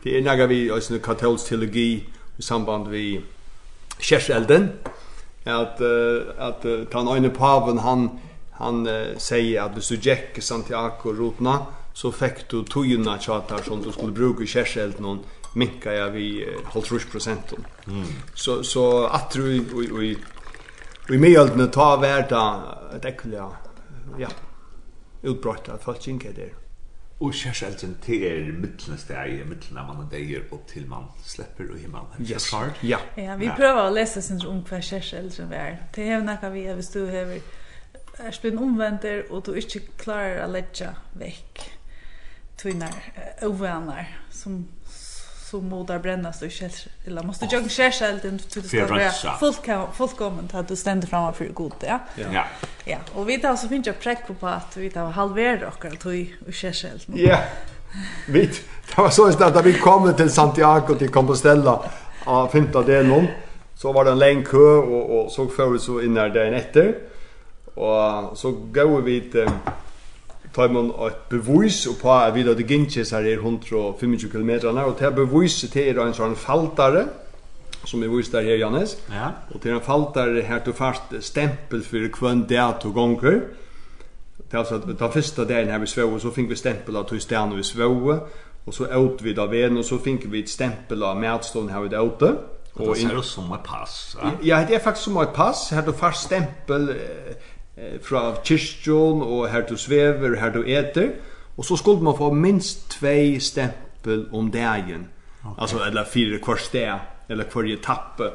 det 0.02 0.18
är 0.18 0.23
några 0.23 0.47
vi 0.47 0.71
alltså 0.71 0.95
en 0.95 1.00
katolsk 1.00 1.49
teologi 1.49 2.04
i 2.37 2.42
samband 2.42 2.88
vi 2.88 3.21
kärselden 3.99 4.68
att 5.45 5.80
uh, 5.80 6.23
att 6.38 6.64
uh, 6.64 6.87
han 6.92 7.09
ene 7.09 7.28
paven 7.28 7.78
han 7.78 8.11
han 8.50 8.87
uh, 8.87 9.16
säger 9.16 9.62
att 9.62 9.76
hvis 9.76 9.88
du 9.88 9.95
gick 9.95 10.42
Santiago 10.42 11.12
rotna 11.12 11.66
så 11.95 12.12
fick 12.12 12.49
du 12.50 12.64
tojuna 12.64 13.18
chatar 13.18 13.59
som 13.62 13.83
du 13.83 13.92
skulle 13.92 14.12
bruka 14.12 14.42
i 14.42 14.47
kärselden 14.47 15.02
någon 15.02 15.18
minka 15.54 15.92
jag 15.92 16.11
vi 16.11 16.47
uh, 16.75 17.02
procent. 17.11 17.52
Mm. 17.87 18.04
Så 18.35 18.62
så 18.62 19.07
att 19.07 19.30
du 19.30 19.42
vi 19.42 20.07
i 20.07 20.16
i 21.11 21.18
medel 21.18 21.68
ta 21.68 21.97
värda 21.97 22.62
ett 22.97 23.04
äckliga 23.04 23.50
ja, 24.18 24.28
utbrott 25.22 25.68
at 25.68 25.82
folk 25.82 26.08
ikke 26.08 26.32
där. 26.32 26.54
Och 27.20 27.26
Og 27.26 27.34
till 27.34 27.96
til 28.02 28.22
er 28.22 28.52
mittlen 28.52 28.98
steg, 28.98 29.46
mittlen 29.48 29.78
av 29.78 29.86
mannen 29.86 30.08
deier 30.10 30.40
og 30.52 30.60
til 30.66 30.88
man 30.88 31.04
släpper 31.24 31.70
och 31.70 31.78
himmel. 31.78 32.00
Yes. 32.20 32.54
Ja. 32.82 32.98
ja, 33.16 33.36
vi 33.36 33.50
prövar 33.56 33.86
att 33.86 33.92
läsa 33.92 34.20
sin 34.22 34.46
om 34.46 34.62
hva 34.62 34.80
kjærselsen 34.80 35.52
är. 35.52 35.76
Det 35.94 36.08
är 36.08 36.20
noe 36.20 36.50
vi 36.50 36.66
har 36.66 36.82
du 36.92 37.06
har 37.06 37.40
är 38.18 38.30
spinn 38.30 38.58
omvänder 38.58 39.32
och 39.32 39.42
du 39.42 39.56
inte 39.56 39.78
klarar 39.78 40.38
att 40.38 40.50
lägga 40.50 40.94
veck 41.12 41.70
tvinner, 42.56 42.94
ovaner 43.42 44.18
som 44.30 44.68
så 45.50 45.60
modar 45.60 45.94
där 45.94 46.02
brännas 46.02 46.42
och 46.42 46.50
känns 46.50 46.86
eller 47.06 47.22
måste 47.22 47.48
jag 47.50 47.62
ju 47.62 47.68
källs 47.68 47.98
själv 47.98 48.26
in 48.26 48.38
till 48.38 48.62
det 48.62 48.68
ska 48.68 48.86
vara 48.86 49.92
fullt 49.92 50.54
att 50.54 50.68
du 50.68 50.76
ständer 50.76 51.06
framför 51.08 51.44
för 51.44 51.52
god 51.52 51.72
ja. 51.80 51.98
Ja. 52.32 52.44
Ja, 52.84 52.98
och 53.14 53.28
vi 53.28 53.36
där 53.36 53.56
så 53.56 53.68
finns 53.68 53.86
jag 53.86 54.00
präck 54.00 54.40
på 54.40 54.46
att 54.46 54.76
vi 54.76 54.88
där 54.88 55.04
halverar 55.04 55.66
och 55.66 55.84
att 55.84 56.06
vi 56.06 56.34
källs 56.52 56.82
själv 56.82 56.98
Ja. 57.06 57.38
Vi 58.28 58.50
det 58.88 59.02
var 59.02 59.10
så 59.10 59.44
att 59.44 59.66
vi 59.66 59.74
kom 59.74 60.14
till 60.14 60.30
Santiago 60.30 60.94
till 60.98 61.08
Compostela 61.08 61.82
av 62.24 62.48
femte 62.48 62.82
delen 62.82 63.26
så 63.74 63.92
var 63.92 64.04
det 64.04 64.10
en 64.10 64.18
lång 64.18 64.44
kö 64.44 64.76
och 64.76 65.24
och 65.24 65.32
så 65.32 65.46
för 65.46 65.70
vi 65.70 65.78
så 65.78 66.00
in 66.00 66.14
där 66.14 66.28
dagen 66.28 66.54
efter. 66.54 66.94
Och 67.74 68.38
så 68.38 68.50
går 68.50 69.00
vi 69.00 69.20
till 69.20 69.50
tar 70.54 70.68
man 70.72 70.90
et 71.06 71.22
bevis 71.30 71.86
på 72.00 72.12
at 72.12 72.34
vi 72.34 72.44
da 72.46 72.54
det 72.54 72.66
gynnes 72.66 73.10
her 73.10 73.26
er 73.26 73.40
125 73.42 74.30
km 74.32 74.50
og 74.72 74.96
det 74.98 75.14
beviset 75.14 75.72
til 75.72 75.88
er 75.88 76.04
en 76.06 76.16
sånn 76.16 76.36
faltare 76.36 77.06
som 77.84 78.02
er 78.02 78.08
vist 78.08 78.32
der 78.32 78.42
her, 78.42 78.56
Jannes. 78.56 78.98
Ja. 79.12 79.30
Og 79.54 79.60
til 79.62 79.72
en 79.72 79.80
faltare 79.80 80.42
her 80.42 80.58
til 80.64 80.74
fast 80.74 81.14
stempel 81.20 81.84
for 81.84 82.20
hvem 82.20 82.44
det 82.46 82.58
er 82.58 82.78
to 82.82 82.92
gonger. 82.92 83.40
Det 84.38 84.54
er 84.54 84.58
altså 84.58 84.74
at 84.74 84.98
den 84.98 85.12
første 85.12 85.44
dagen 85.44 85.70
her 85.70 85.78
vi 85.78 85.86
svøve, 85.86 86.20
så 86.20 86.30
fikk 86.30 86.50
vi 86.50 86.56
stempel 86.56 86.96
av 86.96 87.08
to 87.08 87.18
stene 87.20 87.56
vi 87.56 87.62
svøve, 87.62 88.20
og 88.66 88.74
så 88.74 88.88
åt 88.96 89.24
vi 89.24 89.34
da 89.36 89.44
ven 89.46 89.76
og 89.78 89.84
så 89.84 89.98
fikk 89.98 90.26
vi 90.32 90.42
et 90.42 90.50
stempel 90.50 91.02
av 91.02 91.20
medstående 91.20 91.72
her 91.72 91.84
vi 91.84 91.92
da 91.92 92.02
åtte. 92.04 92.32
Og 92.78 92.94
det 92.94 93.02
ser 93.02 93.18
ut 93.18 93.26
som 93.26 93.52
et 93.52 93.64
pass. 93.64 94.16
Ja, 94.22 94.30
ja 94.42 94.58
det 94.66 94.76
er 94.76 94.82
faktisk 94.82 95.04
som 95.04 95.16
et 95.16 95.32
pass. 95.34 95.68
Her 95.70 95.82
til 95.82 95.96
fast 95.98 96.24
stempel, 96.24 96.92
fra 98.02 98.35
kyrkjon 98.44 99.23
og 99.23 99.49
her 99.50 99.66
du 99.68 99.76
svever 99.76 100.32
og 100.32 100.40
her 100.40 100.52
du 100.52 100.62
eter. 100.62 101.12
Og 101.58 101.64
så 101.64 101.76
skulle 101.76 102.02
man 102.02 102.16
få 102.18 102.32
minst 102.32 102.90
tvei 102.90 103.38
stempel 103.40 104.26
om 104.32 104.50
dagen. 104.50 105.08
Okay. 105.44 105.62
Altså, 105.62 105.85
eller 105.87 106.04
fire 106.04 106.38
kvar 106.38 106.56
sted, 106.56 106.99
eller 107.28 107.44
hver 107.44 107.73
etappe. 107.73 108.30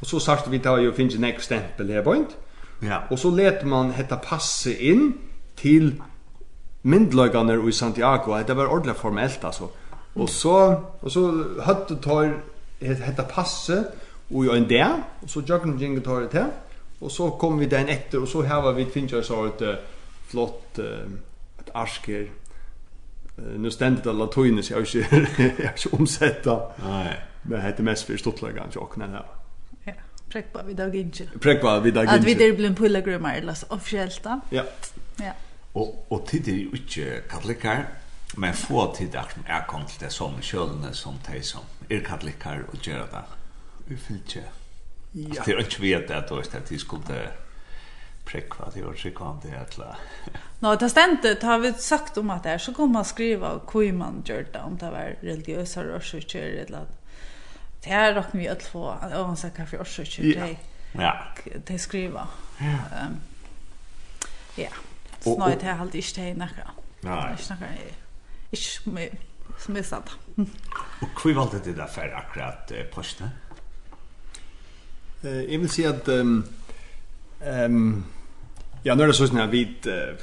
Og 0.00 0.06
så 0.06 0.18
sagt 0.18 0.50
vi 0.50 0.58
tar 0.58 0.78
jo 0.78 0.92
finnes 0.92 1.14
en 1.14 1.40
stempel 1.40 1.92
her 1.92 2.02
point 2.02 2.36
Ja. 2.82 2.98
Og 3.10 3.18
så 3.18 3.30
let 3.30 3.64
man 3.64 3.90
hetta 3.96 4.16
passe 4.20 4.74
inn 4.74 5.14
til 5.56 5.94
myndløgane 6.82 7.56
i 7.68 7.72
Santiago. 7.72 8.36
Det 8.46 8.56
var 8.56 8.66
ordentlig 8.66 8.96
formelt, 8.96 9.44
altså. 9.44 9.68
Og 10.14 10.28
så, 10.28 10.80
og 11.02 11.10
så 11.10 11.44
høtte 11.66 11.96
tar 12.02 12.34
hetta 12.80 13.22
passe 13.22 13.84
og 14.34 14.44
jo 14.44 14.52
en 14.52 14.68
dag, 14.68 15.02
og 15.22 15.30
så 15.30 15.40
jøkken 15.48 15.78
jingle 15.80 16.02
tar 16.04 16.20
det 16.20 16.30
til. 16.30 16.46
Och 16.98 17.12
så 17.12 17.30
kom 17.30 17.58
vi 17.58 17.66
den 17.66 17.88
efter 17.88 18.22
och 18.22 18.28
så 18.28 18.42
här 18.42 18.62
var 18.62 18.72
vi 18.72 18.84
finner 18.84 19.22
så 19.22 19.46
ett 19.46 19.62
flott 20.26 20.78
ett 21.58 21.70
asker. 21.74 22.30
Nu 23.56 23.70
ständer 23.70 24.02
det 24.02 24.12
latinen 24.12 24.62
så 24.62 24.72
jag 24.72 24.80
är 24.80 25.76
så 25.76 25.88
omsätta. 25.96 26.72
Nej. 26.88 27.20
Men 27.42 27.72
det 27.76 27.82
mest 27.82 28.04
för 28.04 28.16
stottlägga 28.16 28.58
kanske 28.58 28.78
och 28.78 28.98
när 28.98 29.24
Ja, 29.84 29.92
prekpa 30.28 30.62
vi 30.62 30.74
dag 30.74 30.96
inte. 30.96 31.24
Prekpa 31.40 31.80
vi 31.80 31.90
dag 31.90 32.04
inte. 32.04 32.14
Att 32.14 32.24
vi 32.24 32.34
där 32.34 32.52
blir 32.52 32.66
en 32.66 32.74
pilgrimer 32.74 33.36
eller 33.36 33.54
så 33.54 33.66
officiellt. 33.68 34.20
Ja. 34.50 34.62
Ja. 35.16 35.32
Och 35.72 36.06
och 36.08 36.26
tid 36.26 36.48
är 36.48 36.52
ju 36.52 36.70
inte 36.70 37.20
katoliker 37.28 37.88
men 38.36 38.54
få 38.54 38.94
tid 38.94 39.08
där 39.12 39.24
som 39.34 39.42
är 39.46 39.66
kom 39.66 39.82
det 40.00 40.10
som 40.10 40.32
kjölne 40.40 40.92
som 40.92 41.14
tej 41.26 41.42
som 41.42 41.60
är 41.88 42.00
katoliker 42.00 42.64
och 42.72 42.86
gör 42.86 42.98
det. 42.98 43.24
Vi 43.86 43.96
fyllt 43.96 44.36
Ja. 45.18 45.42
Det 45.46 45.52
är 45.52 45.58
inte 45.58 45.80
vet 45.80 46.10
att 46.10 46.28
då 46.28 46.38
att 46.38 46.68
det 46.68 46.78
skulle 46.78 47.28
prekva 48.24 48.70
det 48.74 48.84
och 48.84 48.98
så 48.98 49.10
kan 49.10 49.40
det 49.42 49.66
alla. 49.78 49.96
Nå, 50.58 50.74
det 50.74 50.90
ständigt 50.90 51.42
har 51.42 51.58
vi 51.58 51.72
sagt 51.72 52.16
om 52.16 52.30
att 52.30 52.42
det 52.42 52.58
så 52.58 52.74
kommer 52.74 52.92
man 52.92 53.04
skriva 53.04 53.60
hur 53.72 53.92
man 53.92 54.22
gör 54.24 54.46
det 54.52 54.58
om 54.58 54.76
det 54.76 54.90
var 54.90 55.16
religiösa 55.20 55.84
rörelser 55.84 56.38
eller 56.38 56.78
att 56.78 57.02
det 57.84 57.90
här 57.90 58.14
råkar 58.14 58.38
vi 58.38 58.48
öll 58.48 58.60
få 58.60 58.94
om 59.14 59.26
man 59.26 59.36
säger 59.36 59.66
för 59.66 59.76
ja. 60.20 60.46
det 60.46 60.56
ja. 60.92 61.26
det 61.66 61.78
skriva. 61.78 62.28
Ja. 62.58 62.64
Um, 62.64 63.20
ja. 64.56 64.68
Så 65.20 65.38
nå 65.38 65.46
nej, 65.46 65.56
det 65.60 65.66
har 65.66 65.78
alltid 65.78 66.04
inte 66.04 66.20
det 66.20 66.34
några. 66.34 66.70
Nej. 67.00 67.34
Det 67.36 67.42
snackar 67.42 67.66
jag. 67.66 67.92
Ich 68.50 68.80
smissat. 69.58 70.10
Och 71.02 71.22
hur 71.24 71.34
valde 71.34 71.58
det 71.64 71.72
där 71.72 71.86
för 71.86 72.14
akkurat 72.14 72.72
posten? 72.94 73.28
Eh, 75.22 75.40
jag 75.52 75.58
vill 75.58 75.68
säga 75.68 75.90
att 75.90 76.08
ehm 76.08 76.44
um, 77.40 78.04
ja, 78.82 78.94
när 78.94 79.06
det 79.06 79.12
så 79.12 79.26
snart 79.26 79.50
vi 79.50 79.64
uh, 79.86 80.16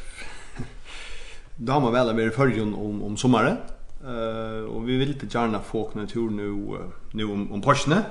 då 1.55 1.73
har 1.73 1.81
man 1.81 1.93
väl 1.93 2.15
med 2.15 2.33
förjon 2.33 2.75
om 2.75 3.03
om 3.03 3.17
sommaren. 3.17 3.57
Eh 4.03 4.63
och 4.63 4.89
vi 4.89 4.97
vill 4.97 5.11
inte 5.11 5.37
gärna 5.37 5.59
få 5.59 5.91
natur 5.93 6.29
nu 6.29 6.77
nu 7.11 7.23
om 7.23 7.51
om 7.51 7.61
påsken. 7.61 8.03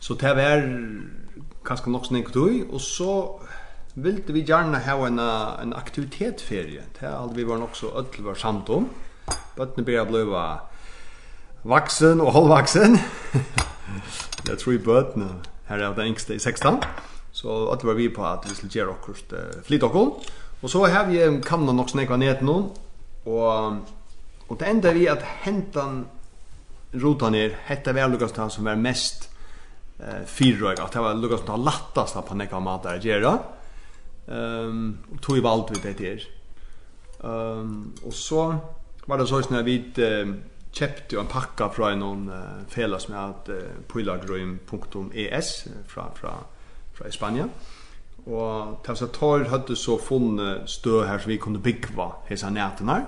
Så 0.00 0.14
det 0.14 0.34
var 0.34 0.60
kanske 1.64 1.90
nog 1.90 2.06
snägt 2.06 2.32
då 2.34 2.50
och 2.70 2.80
så 2.80 3.40
vill 3.94 4.22
vi 4.26 4.40
gärna 4.40 4.78
ha 4.78 5.06
en 5.06 5.18
en 5.62 5.72
aktivitetsferie. 5.72 6.82
Det 7.00 7.06
hade 7.06 7.34
vi 7.34 7.44
var 7.44 7.62
också 7.62 7.86
öll 7.86 8.24
var 8.24 8.34
samt 8.34 8.68
om. 8.68 8.88
Bøttene 9.56 9.84
blir 9.84 10.04
bløva 10.04 10.42
vaksen 11.64 12.20
og 12.20 12.32
halvvaksen. 12.32 12.98
Det 14.46 14.58
tror 14.60 14.74
i 14.74 14.78
bøttene. 14.78 15.30
Här 15.66 15.78
är 15.78 15.94
det 15.94 16.06
yngste 16.06 16.34
i 16.34 16.38
16. 16.38 16.76
Så 17.32 17.70
att 17.70 17.84
var 17.84 17.94
vi 17.94 18.08
på 18.08 18.24
att 18.24 18.50
vi 18.50 18.54
skulle 18.54 18.72
göra 18.72 18.90
också 18.90 19.12
flit 19.64 19.82
och 19.82 20.26
Och 20.60 20.70
så 20.70 20.86
har 20.86 21.06
vi 21.06 21.22
en 21.22 21.42
kamna 21.42 21.72
nog 21.72 21.90
snäcka 21.90 22.16
ner 22.16 22.40
nu. 22.40 22.64
Och 23.32 23.72
och 24.46 24.56
det 24.58 24.64
enda 24.64 24.92
vi 24.92 25.08
att 25.08 25.22
hämta 25.22 26.02
rotan 26.92 27.32
ner 27.32 27.56
hette 27.64 27.92
väl 27.92 28.10
Lukas 28.10 28.32
han 28.36 28.50
som 28.50 28.64
var 28.64 28.76
mest 28.76 29.30
eh 29.98 30.26
fyrrög 30.26 30.80
att 30.80 30.92
det 30.92 31.00
var 31.00 31.14
Lukas 31.14 31.40
som 31.40 31.48
har 31.48 31.58
lättast 31.58 32.26
på 32.28 32.34
näka 32.34 32.60
mat 32.60 32.82
där 32.82 33.00
göra. 33.00 33.38
Ehm 34.28 34.98
och 35.14 35.22
tog 35.22 35.38
i 35.38 35.46
allt 35.46 35.70
vid 35.70 35.82
det 35.82 36.04
där. 36.04 36.28
Ehm 37.24 37.92
och 38.04 38.14
så 38.14 38.56
var 39.04 39.18
det 39.18 39.26
så 39.26 39.42
snä 39.42 39.62
vid 39.62 39.98
eh, 39.98 40.26
köpte 40.78 41.16
en 41.16 41.26
packa 41.26 41.68
från 41.68 41.98
någon 41.98 42.28
uh, 42.28 42.44
felas 42.68 43.08
med 43.08 43.24
att 43.24 43.48
uh, 43.48 43.56
pilagrym.es 43.92 45.64
från 45.86 46.04
från 46.14 46.30
från 46.94 47.12
Spanien. 47.12 47.50
Och 48.24 48.84
Tavsa 48.84 49.06
Tor 49.06 49.44
hade 49.44 49.76
så 49.76 49.98
funnit 49.98 50.68
stö 50.68 51.04
här 51.04 51.18
så 51.18 51.28
vi 51.28 51.38
kunde 51.38 51.58
byggva 51.58 52.12
hesa 52.26 52.50
näten 52.50 52.88
här. 52.88 53.04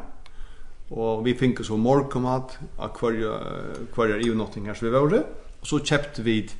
Och 0.88 1.26
vi 1.26 1.34
fick 1.34 1.64
så 1.64 1.76
morkomat 1.76 2.58
akvaria 2.78 3.34
akvaria 3.90 4.16
i 4.16 4.34
någonting 4.34 4.66
här 4.66 4.74
så 4.74 4.84
vi 4.84 4.90
var 4.90 5.08
det. 5.08 5.24
Och 5.60 5.66
så 5.66 5.78
köpte 5.78 6.22
vi 6.22 6.50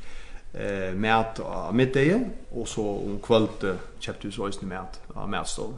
eh 0.54 0.94
mat 0.94 1.40
av 1.40 1.74
middag 1.74 2.20
och 2.50 2.68
så 2.68 2.82
om 2.82 3.18
kvällte 3.22 3.76
köpte 3.98 4.26
vi 4.26 4.32
så 4.32 4.46
just 4.46 4.62
mat 4.62 5.00
av 5.14 5.28
matstol. 5.28 5.74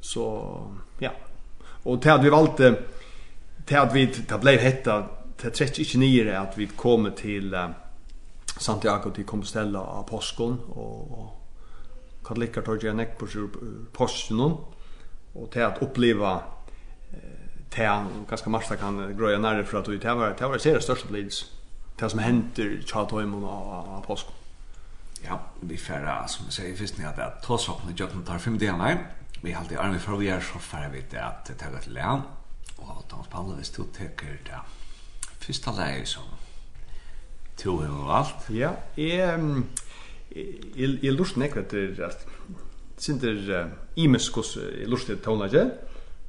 Så 0.00 0.56
ja. 0.98 1.10
Och 1.82 1.98
det 1.98 2.10
hade 2.10 2.24
vi 2.24 2.30
valt 2.30 2.60
till 3.70 3.78
att 3.78 3.94
vi 3.94 4.06
det 4.06 4.38
blev 4.40 4.58
hetta 4.58 5.06
det 5.42 5.52
trekker 5.54 5.84
ikke 5.84 5.98
nyer 5.98 6.28
at 6.34 6.56
vi 6.58 6.66
kom 6.76 7.06
til 7.16 7.54
uh, 7.54 7.70
Santiago 8.58 9.12
til 9.14 9.24
Compostela 9.24 9.78
av 9.78 10.08
påsken, 10.08 10.56
og, 10.74 11.12
og 11.18 12.26
katolikker 12.26 12.64
tar 12.66 12.80
gjerne 12.82 13.06
på 13.18 13.28
påsken, 13.94 14.40
og 14.40 15.46
til 15.52 15.62
at 15.64 15.78
oppleva 15.86 16.32
eh, 17.12 17.46
til 17.70 17.86
han, 17.86 18.10
ganske 18.28 18.50
Marsta 18.50 18.76
kan 18.76 18.98
grøya 19.16 19.38
nære 19.38 19.64
for 19.64 19.78
at 19.78 19.86
det 19.86 20.16
var, 20.18 20.34
det 20.34 20.48
var 20.48 20.58
det 20.58 20.60
største 20.60 20.92
opplevelse, 20.92 21.46
det 22.00 22.10
som 22.10 22.20
henter 22.20 22.74
tjatøymen 22.82 23.44
av, 23.44 23.70
av 23.96 24.04
påskon 24.04 24.34
Ja, 25.24 25.36
vi 25.62 25.76
færa, 25.76 26.24
som 26.28 26.46
vi 26.48 26.52
sier 26.52 26.72
i 26.72 26.76
fyrsten, 26.76 27.04
at 27.04 27.16
det 27.16 27.24
er 27.24 27.40
tåsvapen 27.44 27.92
i 27.92 27.96
Jøkken 27.96 28.26
tar 28.26 28.42
fem 28.42 28.58
dagen, 28.58 29.06
vi 29.42 29.52
har 29.52 29.62
alltid 29.62 29.78
armen 29.78 30.00
for 30.00 30.20
vi 30.20 30.28
er 30.28 30.40
så 30.40 30.58
færa 30.58 30.90
vi 30.90 31.04
det 31.10 31.22
at 31.22 31.48
det 31.48 31.56
tar 31.60 31.80
til 31.80 31.92
land, 31.92 32.22
og 32.96 33.04
Thomas 33.08 33.28
Palle, 33.30 33.56
hvis 33.56 33.70
du 33.70 33.84
teker 33.94 34.38
det 34.46 34.60
første 35.40 35.72
leie 35.76 36.06
som 36.06 36.28
to 37.60 37.76
hun 37.76 38.06
og 38.06 38.18
alt. 38.18 38.48
Ja, 38.54 38.72
jeg, 38.96 39.40
jeg, 40.34 40.98
jeg 41.02 41.12
lurt 41.12 41.36
nekker 41.40 41.64
etter 41.64 42.04
at 42.06 42.26
sinter 43.00 43.70
imes 43.96 44.28
hos 44.34 44.56
jeg 44.56 44.88
lurt 44.88 45.08
til 45.08 45.20
tonelage. 45.20 45.70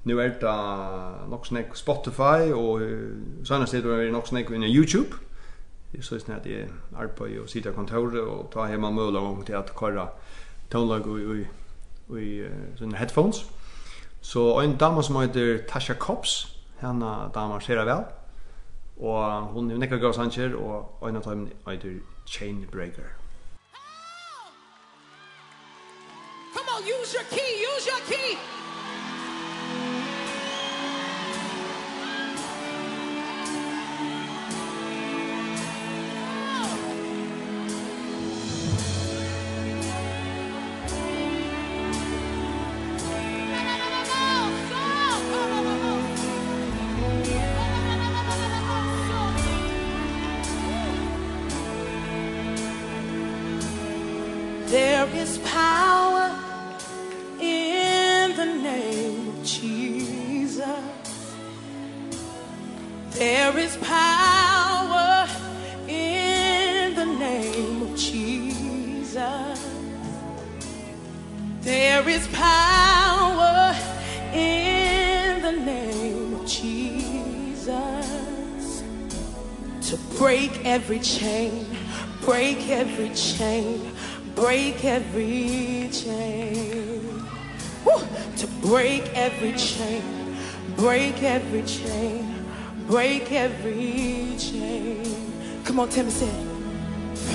Nu 0.04 0.18
er 0.18 0.34
det 0.42 0.56
nok 1.30 1.46
snakk 1.46 1.76
Spotify, 1.78 2.50
og 2.58 2.82
sannast 3.46 3.74
er 3.78 3.86
det 3.86 4.12
nok 4.12 4.28
snakk 4.28 4.50
under 4.50 4.70
YouTube. 4.72 5.16
Så 6.02 6.16
er 6.16 6.20
det 6.26 6.36
at 6.40 6.46
jeg 6.50 6.70
arbeider 6.96 7.44
og 7.44 7.50
sitter 7.50 7.72
i 7.72 7.76
kontoret, 7.76 8.20
og 8.20 8.50
tar 8.54 8.70
hjemme 8.70 8.92
mulig 8.92 9.20
om 9.20 9.44
til 9.46 9.54
at 9.60 9.74
kåre 9.76 10.08
tonelage 10.72 11.46
og 12.10 12.22
i 12.22 12.42
sånne 12.80 12.98
headphones. 12.98 13.46
Ja 13.46 13.61
Så 14.22 14.60
en 14.62 14.78
dama 14.78 15.02
som 15.02 15.16
heter 15.16 15.58
Tasha 15.68 15.94
Kops, 15.94 16.58
henne 16.82 17.32
dama 17.36 17.60
ser 17.60 17.84
vel. 17.86 18.04
Og 19.02 19.42
hun 19.54 19.72
er 19.72 19.78
nekka 19.78 19.98
gav 19.98 20.14
sanger, 20.14 20.56
og 20.56 21.10
en 21.10 21.16
av 21.16 21.24
dem 21.24 21.48
heter 21.68 22.00
Chainbreaker. 22.26 23.10
Come 26.54 26.70
on, 26.78 26.84
use 26.84 27.16
your 27.16 27.26
key, 27.30 27.66
use 27.66 27.88
your 27.88 28.02
key! 28.06 28.51
chain. 81.02 81.66
Break 82.22 82.70
every 82.70 83.10
chain. 83.10 83.92
Break 84.36 84.86
every 84.86 85.90
chain. 85.92 87.26
Woo! 87.86 88.00
to 88.38 88.48
break 88.62 89.04
every 89.16 89.54
chain. 89.54 90.04
Break 90.76 91.22
every 91.24 91.64
chain. 91.64 92.46
Break 92.88 93.32
every 93.32 94.36
chain. 94.38 95.04
Come 95.64 95.80
on 95.80 95.90
tell 95.90 96.06
me 96.06 96.12
say 96.12 96.32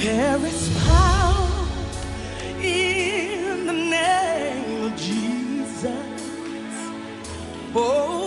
there 0.03 0.45
is 0.47 0.85
power 0.87 1.67
in 2.63 3.67
the 3.67 3.73
name 3.73 4.85
of 4.85 4.97
Jesus. 4.97 5.87
Oh. 7.75 8.26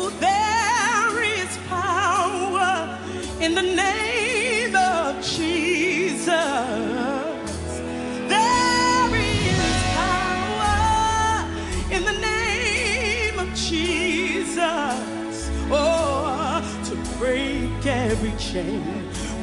chain 18.52 18.84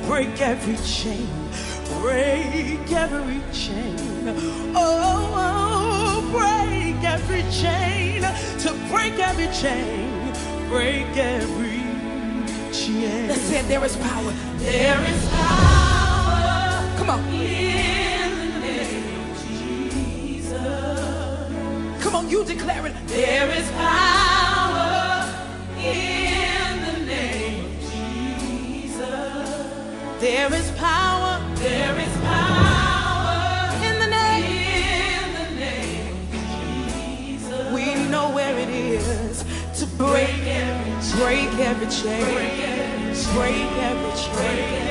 break 0.06 0.40
every 0.40 0.76
chain 0.84 1.28
break 2.00 2.90
every 2.90 3.40
chain 3.52 3.96
oh, 4.74 5.32
oh 5.36 6.20
break 6.32 7.04
every 7.04 7.42
chain 7.52 8.22
to 8.58 8.72
break 8.90 9.16
every 9.20 9.46
chain 9.54 10.32
break 10.68 11.06
every 11.16 11.86
chain. 12.72 13.28
Let's 13.28 13.40
say 13.42 13.62
there 13.62 13.84
is 13.84 13.96
power. 13.96 14.32
There 14.58 15.00
is 15.12 15.28
power 15.28 16.96
come 16.98 17.10
on. 17.10 17.20
in 17.32 18.30
the 18.38 18.58
name 18.58 19.20
of 19.20 19.38
Jesus. 20.18 20.82
Come 22.02 22.16
on 22.16 22.28
you 22.28 22.44
declare 22.44 22.86
it. 22.86 22.94
There 23.06 23.50
is 23.50 23.70
power 23.70 25.24
in 25.78 26.15
There 30.26 30.52
is 30.54 30.68
power. 30.72 31.40
There 31.54 31.96
is 32.00 32.14
power. 32.24 33.70
In 33.86 33.94
the 34.00 34.08
name. 34.08 34.42
In 35.22 35.28
the 35.38 35.48
name 35.54 36.18
of 36.18 36.38
Jesus. 36.90 37.72
We 37.72 37.94
know 38.10 38.30
where 38.34 38.58
it 38.58 38.68
is 38.68 39.44
to 39.78 39.86
break 39.96 40.42
every. 40.42 41.20
Break 41.20 41.52
every 41.60 41.86
chain. 41.86 42.24
Break 42.34 42.58
every 42.58 43.14
chain. 43.14 43.36
Break 43.38 43.70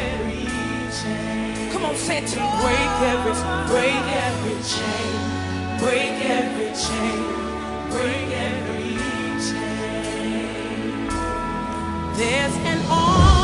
every 0.07 0.43
chain. 0.95 1.71
Come 1.73 1.83
on, 1.83 1.95
say 1.97 2.19
it 2.19 2.27
to 2.27 2.39
me. 2.39 2.47
Break 2.63 2.93
every, 3.11 3.35
break 3.67 4.05
every 4.23 4.57
chain. 4.71 5.19
Break 5.83 6.15
every 6.31 6.71
chain. 6.79 7.19
Break 7.91 8.29
every 8.47 8.95
chain. 9.47 11.09
There's 12.15 12.55
an 12.71 12.79
all 12.89 13.34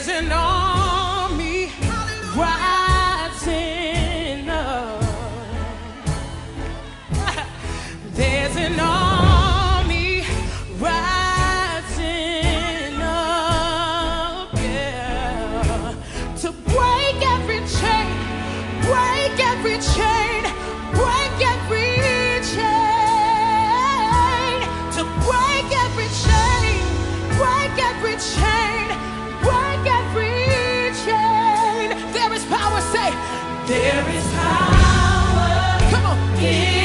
present 0.00 0.32
all 0.32 0.69
There 33.70 34.08
is 34.08 34.26
power 34.32 35.90
Come 35.92 36.04
on. 36.06 36.18
in 36.42 36.79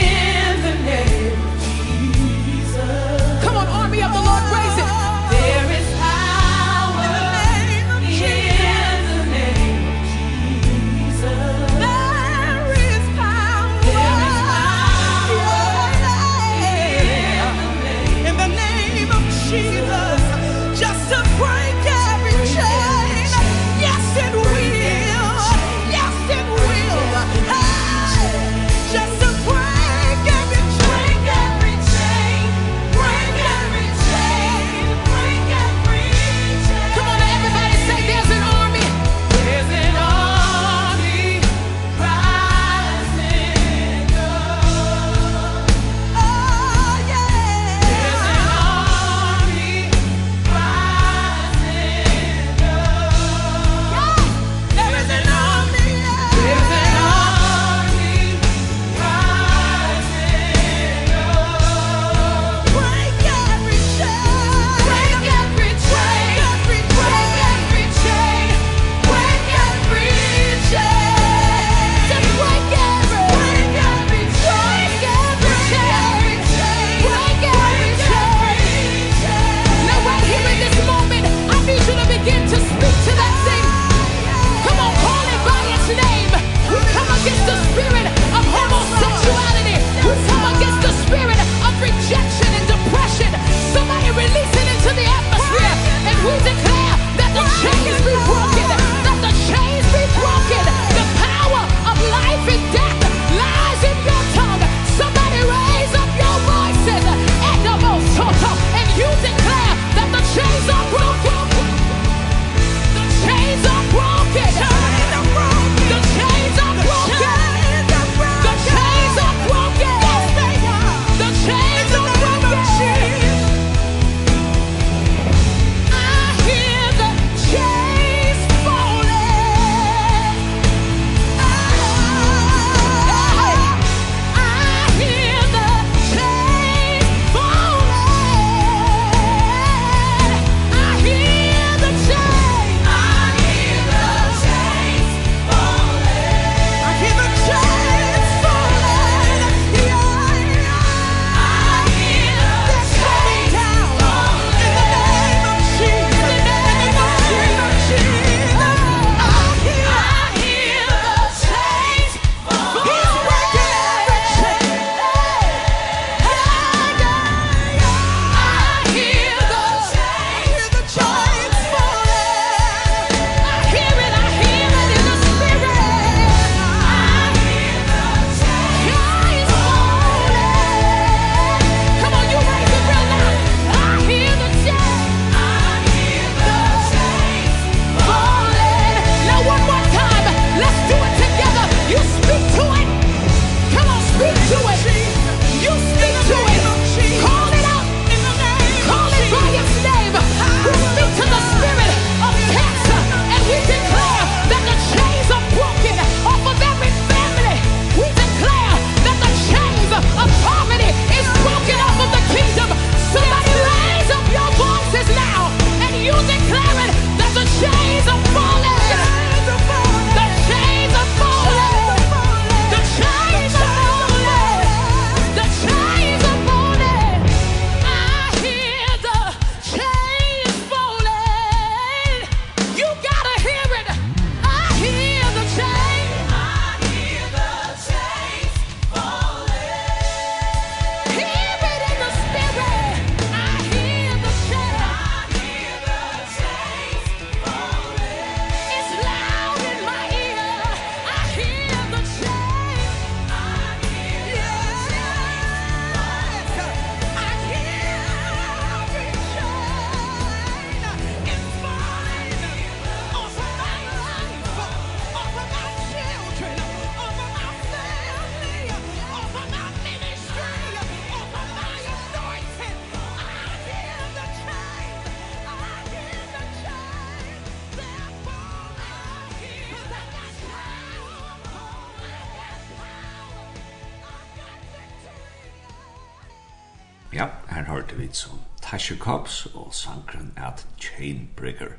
Chainbreaker. 290.95 291.71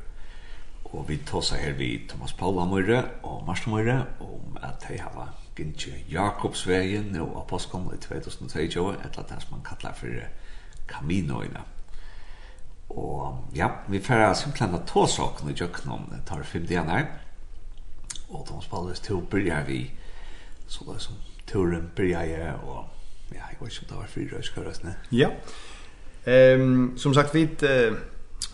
Og 0.85 1.09
vi 1.09 1.17
tåsa 1.17 1.57
her 1.57 1.73
vi 1.73 2.07
Thomas 2.09 2.33
Paula 2.33 2.65
Møyre 2.65 3.03
og 3.23 3.45
Marsten 3.47 3.73
Møyre 3.73 4.07
om 4.21 4.57
at 4.63 4.85
hei 4.89 4.99
hava 5.03 5.29
Gintje 5.57 5.93
Jakobsvegen 6.13 7.17
og 7.21 7.41
Aposkom 7.41 7.89
i 7.95 7.99
2022, 7.99 8.93
etla 9.05 9.25
det 9.29 9.41
som 9.43 9.57
man 9.57 9.65
kallar 9.67 9.97
for 9.99 10.21
Kaminoina. 10.89 11.65
Og 12.91 13.45
ja, 13.55 13.69
vi 13.89 14.01
færa 14.01 14.35
simpelthen 14.35 14.75
at 14.75 14.87
tåsa 14.87 15.23
okken 15.23 15.51
i 15.51 15.55
det 15.55 16.23
tar 16.27 16.43
fem 16.43 16.67
dian 16.67 16.89
her. 16.89 17.07
Og 18.29 18.47
Thomas 18.47 18.67
Paula 18.67 18.95
to 18.95 19.21
byrjar 19.21 19.65
vi 19.65 19.91
så 20.69 20.85
det 20.93 21.03
som 21.03 21.15
turen 21.47 21.91
byrjar 21.97 22.23
jeg 22.23 22.55
og 22.63 22.85
ja, 23.33 23.43
jeg 23.51 23.57
vet 23.61 23.73
ikke 23.73 23.83
om 23.83 23.89
det 23.89 23.97
var 23.97 24.07
fyra 24.07 24.39
i. 25.11 25.17
Ja, 25.17 25.31
Ehm 26.27 26.61
um, 26.61 26.99
som 26.99 27.15
sagt 27.15 27.35
vi 27.35 27.43
uh, 27.43 27.97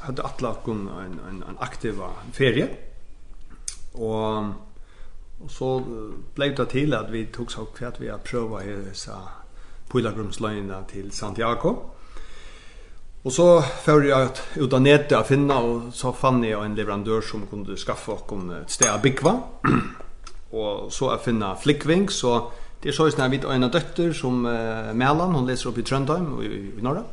hade 0.03 0.23
atlakken 0.23 0.89
en, 0.89 1.21
en, 1.29 1.43
en 1.49 1.59
aktiva 1.59 2.11
ferie. 2.33 2.69
Och 3.93 4.45
och 5.45 5.51
så 5.51 5.83
blev 6.35 6.55
det 6.55 6.67
till 6.67 6.95
att 6.95 7.11
vi 7.11 7.27
tog 7.27 7.53
så 7.53 7.65
kvært 7.65 8.01
vi 8.01 8.11
att 8.11 8.25
prøvd 8.25 8.53
å 9.11 9.19
pilgrimslinjen 9.93 10.85
till 10.91 11.11
Santiago. 11.11 11.77
Och 13.23 13.33
så 13.33 13.63
fører 13.63 14.09
jag 14.09 14.25
ut 14.25 14.43
utan 14.55 14.83
nätet 14.83 15.13
att 15.13 15.27
finna, 15.27 15.59
och 15.59 15.95
så 15.95 16.13
fann 16.13 16.45
jag 16.45 16.65
en 16.65 16.75
leverantör 16.75 17.21
som 17.21 17.47
kunde 17.47 17.77
skaffa 17.77 18.13
oss 18.13 18.23
ett 18.63 18.71
ställe 18.71 18.93
att 18.93 19.03
bygga. 19.03 19.41
och 20.51 20.93
så 20.93 21.11
att 21.11 21.25
finna 21.25 21.57
flikkving, 21.57 22.09
så 22.09 22.53
det 22.83 22.89
er 22.89 22.93
så 22.93 23.11
sånn 23.11 23.31
vi 23.31 23.39
har 23.39 23.55
en 23.55 23.71
døtter 23.71 24.13
som 24.13 24.47
uh, 24.47 24.91
Melan, 24.95 25.35
hun 25.35 25.47
leser 25.47 25.71
opp 25.71 25.79
i 25.79 25.85
Trøndheim 25.87 26.41
i, 26.43 26.47
i, 26.47 26.63
i 26.79 26.83
Norge. 26.83 27.05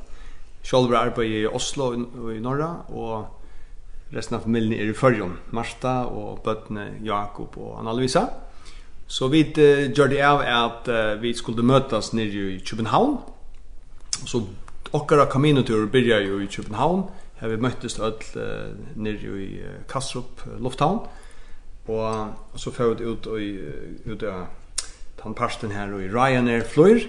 Sjálvur 0.63 0.97
arbeiði 0.99 1.43
i 1.43 1.47
Oslo 1.47 1.93
og 1.95 2.31
i 2.33 2.41
Norra, 2.43 2.69
og 2.91 4.13
resten 4.13 4.37
av 4.37 4.45
familien 4.45 4.75
er 4.77 4.91
i 4.91 4.97
Førjon, 4.97 5.37
Marta 5.55 6.03
og 6.09 6.41
bøttene 6.45 6.99
Jakob 7.05 7.57
og 7.61 7.77
Anna-Louisa. 7.79 8.25
Så 9.09 9.29
vi 9.33 9.43
uh, 9.57 9.87
gjør 9.89 10.11
det 10.11 10.21
av 10.25 10.43
at 10.45 10.89
uh, 10.89 11.21
vi 11.21 11.33
skulle 11.33 11.65
møtes 11.65 12.11
nere 12.13 12.51
i 12.55 12.59
København. 12.65 13.17
Så 14.25 14.43
okkara 14.93 15.25
kaminotur 15.29 15.87
byrja 15.89 16.19
jo 16.27 16.39
i 16.43 16.49
København. 16.51 17.07
Her 17.39 17.53
vi 17.53 17.61
møttes 17.63 17.97
öll 17.97 18.19
uh, 18.35 18.75
nere 18.95 19.33
i 19.41 19.49
uh, 19.63 19.79
Kastrup, 19.89 20.45
uh, 20.45 20.59
Lufthavn. 20.61 21.07
Og, 21.89 22.33
så 22.55 22.71
får 22.71 22.93
vi 22.93 23.05
ut, 23.05 23.27
og, 23.27 23.39
ut 24.05 24.23
av 24.23 24.41
uh, 24.41 24.83
den 25.23 25.33
parsten 25.33 25.71
her 25.73 25.89
i 25.97 26.09
Ryanair 26.09 26.67
flyr. 26.69 27.07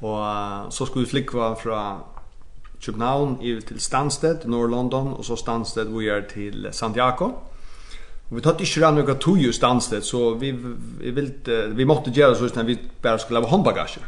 Og 0.00 0.20
uh, 0.20 0.70
så 0.72 0.86
skulle 0.86 1.04
vi 1.04 1.10
flikva 1.10 1.52
fra 1.60 1.82
København 2.84 3.38
i 3.42 3.56
til 3.66 3.80
Stansted, 3.80 4.46
Norr 4.46 4.68
London, 4.70 5.14
og 5.18 5.24
så 5.24 5.36
Stansted 5.36 5.90
vi 5.92 6.08
er 6.08 6.26
til 6.30 6.68
Santiago. 6.72 7.32
Og 8.28 8.36
vi 8.36 8.44
tatt 8.44 8.60
ikke 8.60 8.84
rann 8.84 8.98
noe 9.00 9.16
tog 9.16 9.40
i 9.40 9.50
Stansted, 9.52 10.04
så 10.04 10.34
vi, 10.38 10.52
vi, 10.52 11.10
vilte, 11.16 11.68
vi 11.74 11.86
måtte 11.88 12.12
gjøre 12.14 12.36
så 12.36 12.48
sånn 12.48 12.62
at 12.66 12.68
vi 12.68 12.76
bare 13.02 13.20
skulle 13.22 13.40
lave 13.40 13.50
håndbagasje. 13.50 14.04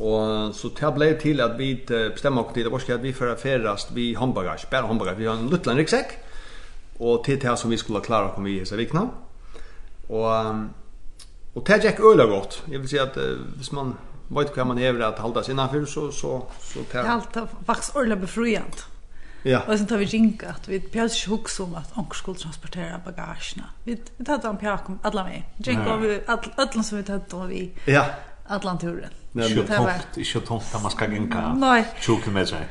Og 0.00 0.52
så 0.56 0.70
det 0.76 0.90
ble 0.96 1.08
til 1.20 1.40
at 1.44 1.56
vi 1.58 1.70
bestemmer 1.86 2.44
oss 2.44 2.54
til 2.56 2.66
det 2.66 2.72
varske 2.72 2.96
at 2.96 3.04
vi 3.04 3.14
fører 3.16 3.38
ferast 3.40 3.94
vi 3.96 4.10
håndbagasje, 4.18 4.68
bare 4.72 4.88
håndbagasje. 4.90 5.20
Vi 5.20 5.28
har 5.28 5.38
en 5.38 5.50
liten 5.52 5.80
ryggsekk, 5.80 6.14
og 7.00 7.24
til 7.24 7.40
det 7.40 7.56
som 7.58 7.72
vi 7.72 7.80
skulle 7.80 8.04
klare 8.04 8.30
å 8.30 8.34
komme 8.34 8.52
i 8.52 8.60
seg 8.68 8.82
vikna. 8.82 9.06
Og, 10.10 10.62
og 11.54 11.66
det 11.66 11.82
gikk 11.84 12.02
øyla 12.04 12.26
godt. 12.28 12.62
Jeg 12.68 12.82
vil 12.82 12.90
si 12.90 13.00
at 13.00 13.16
hvis 13.56 13.72
man 13.76 13.94
vet 14.30 14.54
hva 14.54 14.64
man 14.64 14.78
hever 14.78 15.02
at 15.06 15.18
halda 15.18 15.42
sig 15.42 15.52
innanför 15.52 15.84
så 15.86 16.12
så 16.20 16.46
så 16.60 16.84
tar 16.92 17.02
det 17.02 17.10
allt 17.10 17.36
vax 17.66 17.94
orla 17.94 18.16
befriant. 18.16 18.86
Ja. 19.42 19.60
Och 19.68 19.78
sen 19.78 19.86
tar 19.86 19.96
vi 19.96 20.04
jinka 20.04 20.48
att 20.48 20.68
vi 20.68 20.80
pjäs 20.80 21.26
hooks 21.26 21.60
om 21.60 21.74
att 21.74 21.98
onkel 21.98 22.16
skulle 22.16 22.38
transportera 22.38 23.00
bagagerna. 23.04 23.64
Vi 23.84 23.96
vi 24.16 24.24
tar 24.24 24.38
dem 24.38 24.56
pjäs 24.56 24.80
kom 24.86 24.98
alla 25.02 25.24
med. 25.24 25.42
Jinka 25.56 25.96
vi 25.96 26.20
alla 26.26 26.82
som 26.82 26.98
vi 26.98 27.04
tar 27.04 27.20
då 27.30 27.44
vi. 27.44 27.72
Ja. 27.84 28.04
Atlanturen. 28.46 29.10
turen. 29.32 29.66
det 29.66 29.78
var 29.78 29.92
inte 30.16 30.40
tomt 30.40 30.74
att 30.74 30.82
man 30.82 30.90
ska 30.90 31.12
jinka. 31.12 31.54
Nej. 31.54 31.84
med 32.26 32.48
km. 32.48 32.64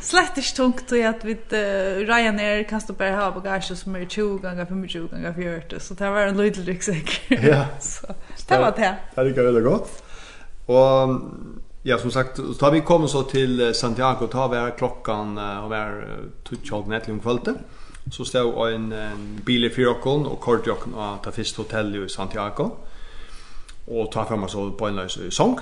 Slett 0.00 0.36
ikke 0.36 0.52
tungt 0.56 0.82
til 0.90 1.04
at 1.08 1.22
vi 1.24 1.32
uh, 1.32 2.00
Ryanair 2.04 2.62
kan 2.68 2.80
stå 2.80 2.92
bare 2.92 3.14
ha 3.16 3.30
bagasje 3.32 3.76
som 3.76 3.96
er 3.96 4.04
20 4.04 4.42
ganger, 4.42 4.66
25 4.68 5.06
ganger, 5.08 5.32
40, 5.32 5.80
så 5.80 5.94
det 5.96 6.10
var 6.12 6.28
en 6.28 6.36
lydelig 6.36 6.66
ryggsekk. 6.68 7.14
Ja. 7.30 7.64
så 7.80 8.12
det 8.48 8.58
var 8.60 8.76
det. 8.76 8.92
Det 9.14 9.22
er 9.22 9.30
ikke 9.32 9.46
veldig 9.48 9.62
godt. 9.64 9.96
Og 10.68 11.20
ja 11.84 11.98
som 11.98 12.10
sagt 12.10 12.40
så 12.58 12.70
vi 12.70 12.80
kom 12.80 13.08
så 13.08 13.22
till 13.22 13.74
Santiago 13.74 14.26
ta 14.26 14.48
vi 14.48 14.70
klockan 14.78 15.38
och 15.38 15.70
var 15.70 16.04
tog 16.44 16.88
nätt 16.88 17.08
om 17.08 17.20
kvällen. 17.20 17.58
Så 18.12 18.24
stod 18.24 18.72
en, 18.72 18.92
en 18.92 19.40
bil 19.44 19.64
i 19.64 19.70
Fyrokon 19.70 20.26
och 20.26 20.40
Kortjokon 20.40 20.94
och 20.94 21.22
ta 21.22 21.30
först 21.30 21.56
hotell 21.56 22.04
i 22.04 22.08
Santiago. 22.08 22.70
Och 23.86 24.12
ta 24.12 24.24
frem 24.24 24.44
oss 24.44 24.56
på 24.78 24.86
en 24.86 24.96
løs 24.96 25.16
i 25.16 25.30
Song. 25.30 25.58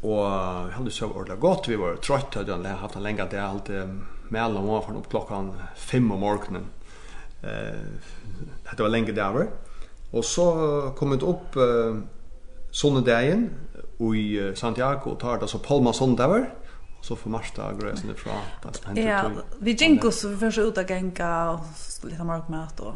Och 0.00 0.26
hade 0.70 0.90
så 0.90 1.06
ordentlig 1.06 1.40
godt, 1.40 1.68
vi 1.68 1.76
var 1.76 1.96
trötta 1.96 2.52
hade 2.52 2.68
haft 2.68 2.96
en 2.96 3.02
det 3.02 3.26
där 3.30 3.40
allt 3.40 3.70
mellom 4.28 4.68
og 4.68 4.84
från 4.84 4.96
upp 4.96 5.10
klockan 5.10 5.52
5 5.76 6.12
om 6.12 6.20
morgonen. 6.20 6.66
Eh 7.42 7.74
det 8.76 8.82
var 8.82 8.88
länge 8.88 9.12
där. 9.12 9.48
Och 10.10 10.24
så 10.24 10.92
kom 10.98 11.10
det 11.10 11.26
upp 11.26 11.56
sonnedagen 12.76 13.50
i 14.16 14.52
Santiago 14.54 15.10
och 15.10 15.20
tar 15.20 15.38
det 15.38 15.48
så 15.48 15.58
Palma 15.58 15.92
Sondavar 15.92 16.54
så 17.00 17.16
får 17.16 17.30
Marsta 17.30 17.62
fra. 17.62 17.92
ifrån 18.10 18.34
att 18.62 18.80
Ja, 18.94 19.30
vi 19.58 19.70
gick 19.70 20.12
så 20.12 20.28
vi 20.28 20.36
försökte 20.36 20.68
ut 20.68 20.78
att 20.78 20.90
gänga 20.90 21.50
och 21.50 21.60
lite 22.10 22.24
markmat 22.24 22.80
och 22.80 22.94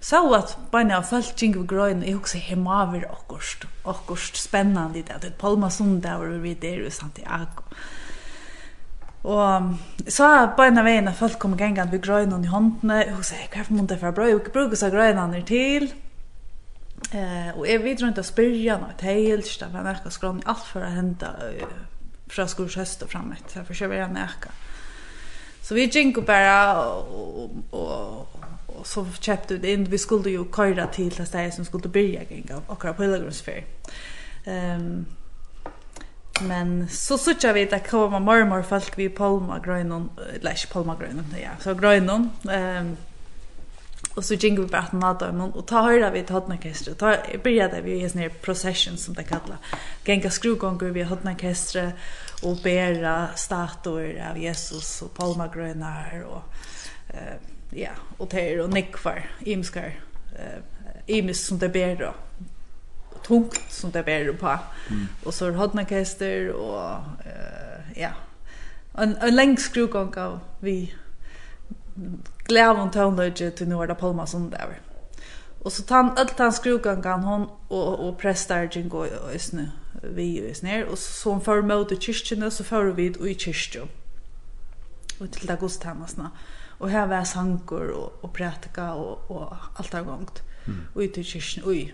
så 0.00 0.34
att 0.34 0.58
bara 0.70 0.98
av 0.98 1.02
folk 1.02 1.42
gick 1.42 1.56
vi 1.56 1.66
grön 1.66 2.16
också 2.16 2.38
hemma 2.38 2.82
över 2.82 3.10
åkost 3.12 3.64
åkost 3.84 4.36
spännande 4.36 5.02
det 5.02 5.12
att 5.12 5.38
Palma 5.38 5.70
Sondavar 5.70 6.26
vi 6.26 6.54
där 6.54 6.86
i 6.86 6.90
Santiago. 6.90 7.62
Og 9.24 9.74
så 10.08 10.24
er 10.24 10.48
beina 10.56 10.82
veien 10.82 11.08
at 11.08 11.14
folk 11.14 11.38
kommer 11.38 11.56
gengene 11.56 11.92
ved 11.92 12.00
grøynene 12.02 12.42
i 12.44 12.50
håndene, 12.50 13.04
og 13.16 13.24
så 13.24 13.34
er 13.38 13.62
for 13.64 13.74
måte 13.74 13.98
for 13.98 14.10
brøy, 14.10 14.34
og 14.34 14.48
bruker 14.52 14.76
seg 14.76 14.90
grøynene 14.90 15.44
til, 15.46 15.92
Eh 17.12 17.58
och 17.58 17.66
vi 17.66 17.94
drar 17.94 18.08
inte 18.08 18.20
att 18.20 18.26
spyrja 18.26 18.78
något 18.78 19.00
helt 19.00 19.60
där 19.60 19.68
ska 19.68 19.84
verkar 19.84 20.10
skron 20.10 20.42
allt 20.44 20.64
för 20.64 20.80
att 20.80 20.92
hända 20.92 21.36
från 22.26 22.48
skurs 22.48 22.76
höst 22.76 23.02
och 23.02 23.10
framåt 23.10 23.50
så 23.50 23.64
för 23.64 23.74
köra 23.74 23.94
en. 23.94 24.18
Så 25.62 25.74
vi 25.74 25.84
gick 25.84 26.16
upp 26.16 26.26
bara 26.26 26.82
och, 26.86 27.50
och, 27.70 28.36
och 28.66 28.86
så 28.86 29.06
köpte 29.20 29.56
vi 29.56 29.72
in 29.72 29.84
vi 29.84 29.98
skulle 29.98 30.30
ju 30.30 30.44
köra 30.56 30.86
till 30.86 31.10
det 31.10 31.26
stället 31.26 31.54
som 31.54 31.64
skulle 31.64 31.88
börja 31.88 32.22
gänga 32.22 32.60
och 32.66 32.82
köra 32.82 32.92
på 32.92 33.02
Pilgrimsfär. 33.02 33.64
Ehm 34.44 34.80
um, 34.80 35.06
men 36.40 36.88
så 36.88 37.18
såg 37.18 37.52
vi 37.54 37.74
att 37.74 37.90
komma 37.90 38.18
mormor 38.18 38.62
folk 38.62 38.98
vi 38.98 39.08
Palma 39.08 39.58
grönon, 39.58 40.10
eller 40.40 40.72
Palma 40.72 40.96
grönon, 41.00 41.24
ja, 41.42 41.50
så 41.60 41.74
grönon. 41.74 42.30
Ehm 42.50 42.86
um, 42.86 42.96
Och 44.14 44.24
så 44.24 44.34
jingle 44.34 44.64
vi 44.64 44.70
bara 44.70 44.82
att 44.82 44.92
nada 44.92 45.28
och 45.30 45.66
ta 45.66 45.82
höra 45.82 46.10
vi 46.10 46.24
hotna 46.28 46.54
orkester. 46.54 46.94
Ta 46.94 47.16
började 47.42 47.80
vi 47.80 48.02
i 48.02 48.08
sån 48.08 48.30
procession 48.42 48.96
som 48.96 49.14
det 49.14 49.22
kallar. 49.22 49.58
Gänga 50.04 50.30
skrugånger 50.30 50.90
vi 50.90 51.02
hotna 51.02 51.32
orkester 51.32 51.92
och 52.42 52.56
bära 52.56 53.28
statuer 53.34 54.30
av 54.30 54.38
Jesus 54.38 55.02
och 55.02 55.14
palmagrönar 55.14 56.22
och 56.22 56.42
eh 57.08 57.36
ja, 57.70 57.90
och 58.16 58.30
ter 58.30 58.60
och 58.60 58.70
nickfar, 58.70 59.30
imskar. 59.40 60.00
Eh 60.38 60.58
imis 61.06 61.46
som 61.46 61.58
det 61.58 61.68
ber 61.68 61.96
då 61.96 62.14
tungt 63.26 63.62
som 63.68 63.90
det 63.90 64.02
ber 64.02 64.32
på. 64.32 64.58
Mm. 64.90 65.06
Och 65.24 65.34
så 65.34 65.50
hotna 65.50 65.82
orkester 65.82 66.48
och 66.48 66.90
eh 67.24 68.02
ja. 68.02 68.10
En 68.94 69.16
en 69.16 69.36
längd 69.36 69.58
skrugång 69.58 70.14
av 70.18 70.40
vi 70.60 70.94
glævun 72.48 72.90
tøvnøyge 72.90 73.50
til 73.50 73.68
nu 73.68 73.80
er 73.80 73.86
det 73.86 73.98
Palma 73.98 74.24
Og 75.64 75.72
så 75.72 75.84
tann 75.86 76.18
alt 76.18 76.38
han 76.38 76.52
skrugangan 76.52 77.22
hon 77.22 77.46
og 77.70 78.00
og 78.00 78.18
prestar 78.18 78.66
jin 78.76 78.88
go 78.88 79.04
i 79.04 79.38
snø 79.38 79.66
vi 80.02 80.24
i 80.40 80.54
snær 80.54 80.88
og 80.90 80.98
så 80.98 81.30
hon 81.30 81.40
for 81.40 81.62
mot 81.62 81.92
kyrkjene 81.92 82.50
så 82.50 82.64
for 82.64 82.90
vi 82.96 83.06
i 83.06 83.34
kyrkjo. 83.34 83.86
Og 85.20 85.30
til 85.30 85.48
det 85.48 85.58
gods. 85.58 85.78
Og 86.78 86.90
her 86.90 87.06
var 87.06 87.24
sankur 87.24 87.94
og 87.94 88.12
og 88.22 88.32
prætika 88.32 88.82
og 88.82 89.30
og 89.30 89.56
alt 89.78 89.94
er 89.94 90.02
gongt. 90.02 90.42
Mm. 90.66 90.80
Og 90.94 91.04
i 91.04 91.06
kyrkjen 91.06 91.64
og 91.64 91.74
i 91.74 91.92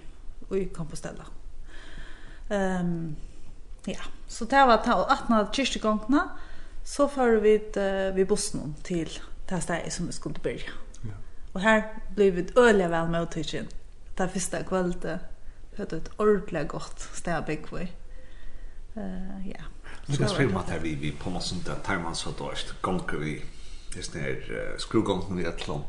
og 0.50 0.58
i 0.58 0.68
Compostela. 0.72 1.24
Ehm 2.50 2.86
um, 2.86 3.16
ja, 3.86 4.00
så 4.28 4.44
det 4.44 4.58
var 4.58 4.82
ta 4.84 4.92
18 4.92 5.52
kyrkjegongna 5.52 6.20
så 6.84 7.08
for 7.08 7.40
vi 7.40 7.60
uh, 7.76 8.16
vi 8.16 8.24
bussen 8.24 8.76
til 8.84 9.20
det 9.48 9.54
här 9.54 9.60
stedet 9.60 9.92
som 9.92 10.06
vi 10.06 10.12
skulle 10.12 10.38
börja. 10.42 10.70
Ja. 11.02 11.10
Och 11.52 11.60
här 11.60 11.94
blev 12.14 12.34
vi 12.34 12.46
öliga 12.56 12.88
väl 12.88 13.08
med 13.08 13.22
uttycken. 13.22 13.66
Det 14.16 14.22
här 14.22 14.30
första 14.30 14.62
kvället 14.62 15.04
hade 15.78 15.96
ett 15.96 16.10
ordentligt 16.16 16.68
gott 16.68 17.00
steg 17.00 17.34
att 17.34 17.46
bygga. 17.46 17.78
Uh, 18.96 19.48
ja. 19.48 19.60
Nu 20.06 20.16
kan 20.16 20.26
jag 20.26 20.30
spela 20.30 20.58
att 20.58 20.72
vi, 20.82 20.94
vi 20.94 21.12
på 21.12 21.30
något 21.30 21.42
sånt 21.42 21.66
där 21.66 21.74
tar 21.74 21.98
man 21.98 22.14
så 22.14 22.30
då 22.38 22.52
gånger 22.80 23.18
vi 23.18 23.44
just 23.96 24.14
när 24.14 24.78
skruvgången 24.78 25.38
i 25.38 25.42
ett 25.42 25.68
lån 25.68 25.82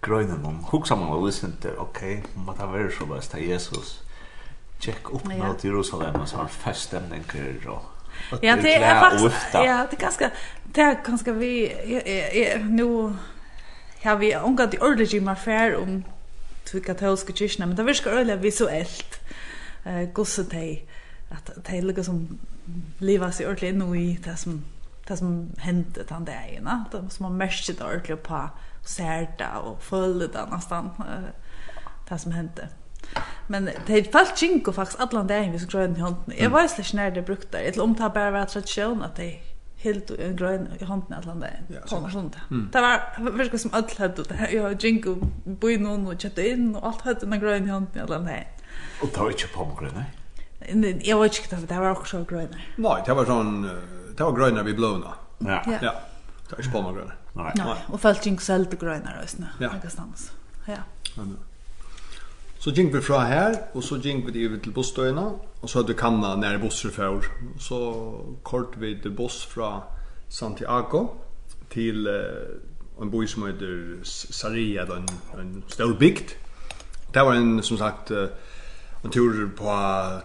gröna 0.00 0.36
någon. 0.36 0.64
huxar 0.72 0.96
man 0.96 1.08
och 1.08 1.28
visste 1.28 1.46
inte 1.46 1.76
okej, 1.76 2.18
okay, 2.18 2.44
det 2.46 2.58
tar 2.58 2.72
väl 2.72 2.92
så 2.92 3.06
bäst 3.06 3.38
Jesus 3.38 4.00
check 4.78 5.10
upp 5.10 5.24
mot 5.24 5.64
Jerusalem 5.64 6.20
och 6.20 6.28
så 6.28 6.36
har 6.36 6.48
feststämningar 6.48 7.68
och 7.68 7.82
Ja, 8.42 8.56
det 8.56 8.74
är 8.74 9.00
faktiskt 9.00 9.54
ja, 9.54 9.86
det 9.90 9.96
är 9.96 10.00
ganska 10.00 10.30
det 10.64 10.80
är 10.80 10.98
ganska 11.06 11.32
vi 11.32 11.72
nu 12.62 12.84
har 14.02 14.16
vi 14.16 14.34
ungat 14.34 14.70
de 14.70 14.78
ordentligt 14.78 15.22
mer 15.22 15.34
fair 15.34 15.76
om 15.76 16.04
till 16.64 16.84
katolska 16.84 17.32
kyrkan, 17.32 17.68
men 17.68 17.76
det 17.76 17.82
viskar 17.82 18.10
öliga 18.10 18.36
visuellt. 18.36 19.20
Eh 19.84 20.02
gosse 20.12 20.44
te 20.44 20.82
att 21.30 21.50
det 21.64 21.82
lukar 21.82 22.02
som 22.02 22.38
leva 22.98 23.32
sig 23.32 23.46
ordentligt 23.46 23.74
nu 23.74 23.96
i 23.96 24.18
det 24.24 24.36
som 24.36 24.64
det 25.06 25.16
som 25.16 25.50
hände 25.58 26.02
den 26.08 26.24
dagen, 26.24 26.68
att 26.68 27.12
som 27.12 27.24
har 27.24 27.32
märkt 27.32 27.78
det 27.78 27.84
ordentligt 27.84 28.22
på 28.22 28.50
särta 28.84 29.58
och 29.58 29.82
följde 29.82 30.26
det 30.26 30.46
nästan 30.50 30.90
det 32.08 32.18
som 32.18 32.32
hände. 32.32 32.68
Men 33.46 33.70
det 33.86 34.12
fallt 34.12 34.42
jinko 34.42 34.72
faktiskt 34.72 35.00
alla 35.00 35.22
dagen 35.22 35.52
vi 35.52 35.58
så 35.58 35.66
gröna 35.66 35.96
i 35.96 36.00
handen. 36.00 36.34
Jag 36.38 36.50
var 36.50 36.68
slash 36.68 36.96
när 36.96 37.10
det 37.10 37.22
brukte 37.22 37.58
där. 37.58 37.64
Ett 37.64 37.78
omtag 37.78 38.12
bara 38.12 38.30
vara 38.30 38.46
tradition 38.46 39.02
att 39.02 39.16
det 39.16 39.40
helt 39.76 40.10
grön 40.18 40.68
i 40.78 40.84
handen 40.84 41.12
alla 41.12 41.34
dagen. 41.34 41.82
Kommer 41.88 42.08
sånt. 42.08 42.36
Det 42.72 42.80
var 42.80 43.00
verkligen 43.30 43.58
som 43.58 43.70
allt 43.74 43.98
hade 43.98 44.22
det. 44.22 44.50
Jag 44.52 44.84
jinko 44.84 45.16
bo 45.44 45.70
i 45.70 45.78
någon 45.78 46.06
och 46.06 46.22
chatta 46.22 46.42
in 46.42 46.76
och 46.76 46.86
allt 46.86 47.00
hade 47.00 47.26
den 47.26 47.40
grön 47.40 47.66
i 47.66 47.70
handen 47.70 48.02
alla 48.02 48.18
dagen. 48.18 48.44
Och 49.02 49.12
ta 49.12 49.30
inte 49.30 49.46
på 49.54 49.64
mig 49.64 49.90
nej. 49.94 51.00
Jag 51.02 51.20
vet 51.20 51.38
inte 51.38 51.56
vad 51.56 51.68
det 51.68 51.80
var 51.80 51.90
också 51.90 52.24
grön. 52.24 52.48
Nej, 52.76 53.02
det 53.06 53.14
var 53.14 53.24
sån 53.24 53.62
det 54.16 54.24
var 54.24 54.32
gröna 54.32 54.62
vi 54.62 54.74
blåna. 54.74 55.14
Ja. 55.38 55.62
Ja. 55.66 55.94
Det 56.48 56.56
är 56.56 56.64
inte 56.64 56.70
på 56.72 56.82
mig 56.82 56.94
grön. 56.94 57.12
Nej. 57.32 57.84
Och 57.86 58.00
falt 58.00 58.26
jinko 58.26 58.42
salt 58.42 58.80
gröna 58.80 59.22
rösna. 59.22 59.48
Ja. 59.60 59.72
Någonstans. 59.72 60.32
Ja. 60.66 60.74
Ja. 61.16 61.22
Så 62.64 62.72
gikk 62.72 62.94
vi 62.94 63.00
fra 63.04 63.18
her, 63.28 63.58
og 63.76 63.82
så 63.84 63.98
gikk 64.00 64.22
vi 64.32 64.46
over 64.46 64.56
til 64.64 64.72
busstøyene, 64.72 65.22
og 65.60 65.68
så 65.68 65.82
hadde 65.82 65.92
vi 65.92 65.98
kanna 66.00 66.30
nær 66.40 66.56
busser 66.62 66.88
før. 66.94 67.26
Så 67.60 67.76
kort 68.42 68.78
vi 68.80 68.94
til 69.02 69.12
buss 69.12 69.42
fra 69.46 69.82
Santiago 70.32 71.02
til 71.74 72.08
uh, 72.08 73.02
en 73.04 73.10
by 73.12 73.26
som 73.28 73.44
heter 73.44 74.00
Saria, 74.08 74.86
en, 74.96 75.04
en 75.36 75.52
stor 75.68 75.92
bygd. 76.00 76.32
Det 77.12 77.26
var 77.26 77.36
en, 77.36 77.62
som 77.62 77.76
sagt, 77.76 78.10
en 79.04 79.12
tur 79.12 79.48
på, 79.56 79.74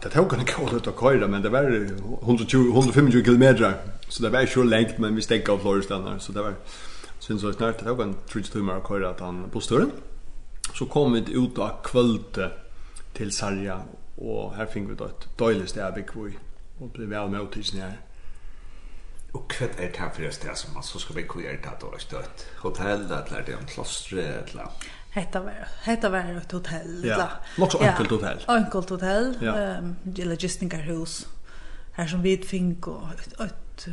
det 0.04 0.12
tok 0.16 0.38
en 0.38 0.48
kål 0.48 0.78
ut 0.78 0.88
å 0.88 0.96
køyre, 0.96 1.28
men 1.28 1.44
det 1.44 1.52
var 1.52 1.68
120, 1.68 2.70
125 2.72 3.26
kilometer, 3.26 3.76
så 4.08 4.24
det 4.24 4.32
var 4.32 4.48
ikke 4.48 4.62
så 4.62 4.64
lengt, 4.64 5.00
men 5.00 5.20
vi 5.20 5.28
stekket 5.28 5.58
av 5.58 5.60
Florestene, 5.66 6.16
så 6.24 6.32
det 6.32 6.48
var, 6.48 6.56
synes 7.20 7.44
jeg 7.44 7.60
snart, 7.60 7.84
det 7.84 7.92
tog 7.92 8.00
en 8.06 8.16
30 8.32 8.56
timer 8.56 8.80
å 8.80 8.88
køyre 8.88 9.12
til 9.18 9.28
han 9.28 9.44
busstøren 9.52 9.92
så 10.74 10.86
kom 10.86 11.14
vi 11.14 11.34
ut 11.34 11.58
av 11.58 11.84
kvölde 11.84 12.52
till 13.14 13.32
Sarja 13.32 13.82
och 14.16 14.56
här 14.56 14.66
fick 14.66 14.90
vi 14.90 14.96
då 14.96 15.06
ett 15.06 15.38
dåligt 15.38 15.70
ställe 15.70 15.94
vi 15.96 16.04
kvar 16.04 16.32
och 16.80 16.90
blev 16.90 17.10
väl 17.10 17.30
med 17.30 17.52
tills 17.52 17.74
här. 17.74 18.00
Och 19.32 19.56
vad 19.60 19.70
är 19.70 19.92
det 19.92 19.98
här 19.98 20.10
för 20.10 20.22
det 20.22 20.58
som 20.58 20.74
man 20.74 20.84
så 20.84 21.00
ska 21.00 21.14
vi 21.14 21.24
kvar 21.24 21.42
det 21.42 21.70
då 21.82 21.94
ett 21.96 22.02
stött 22.02 22.48
hotell 22.58 23.06
eller 23.06 23.44
det 23.46 23.52
är 23.52 23.58
en 23.58 23.68
kloster 23.68 24.18
eller 24.18 24.68
Hetta 25.12 25.42
var 25.42 25.68
hetta 25.82 26.10
var 26.10 26.20
ett 26.20 26.52
hotell. 26.52 27.06
Ja, 27.06 27.30
något 27.58 27.72
så 27.72 27.78
enkelt 27.78 28.10
hotell. 28.10 28.38
Enkelt 28.48 28.90
hotell. 28.90 29.38
Ehm, 29.42 29.96
det 30.04 30.26
logistiska 30.26 30.78
house. 30.78 31.28
Här 31.92 32.08
som 32.08 32.22
vi 32.22 32.38
fick 32.38 32.88
och 32.88 33.04
ett 33.40 33.88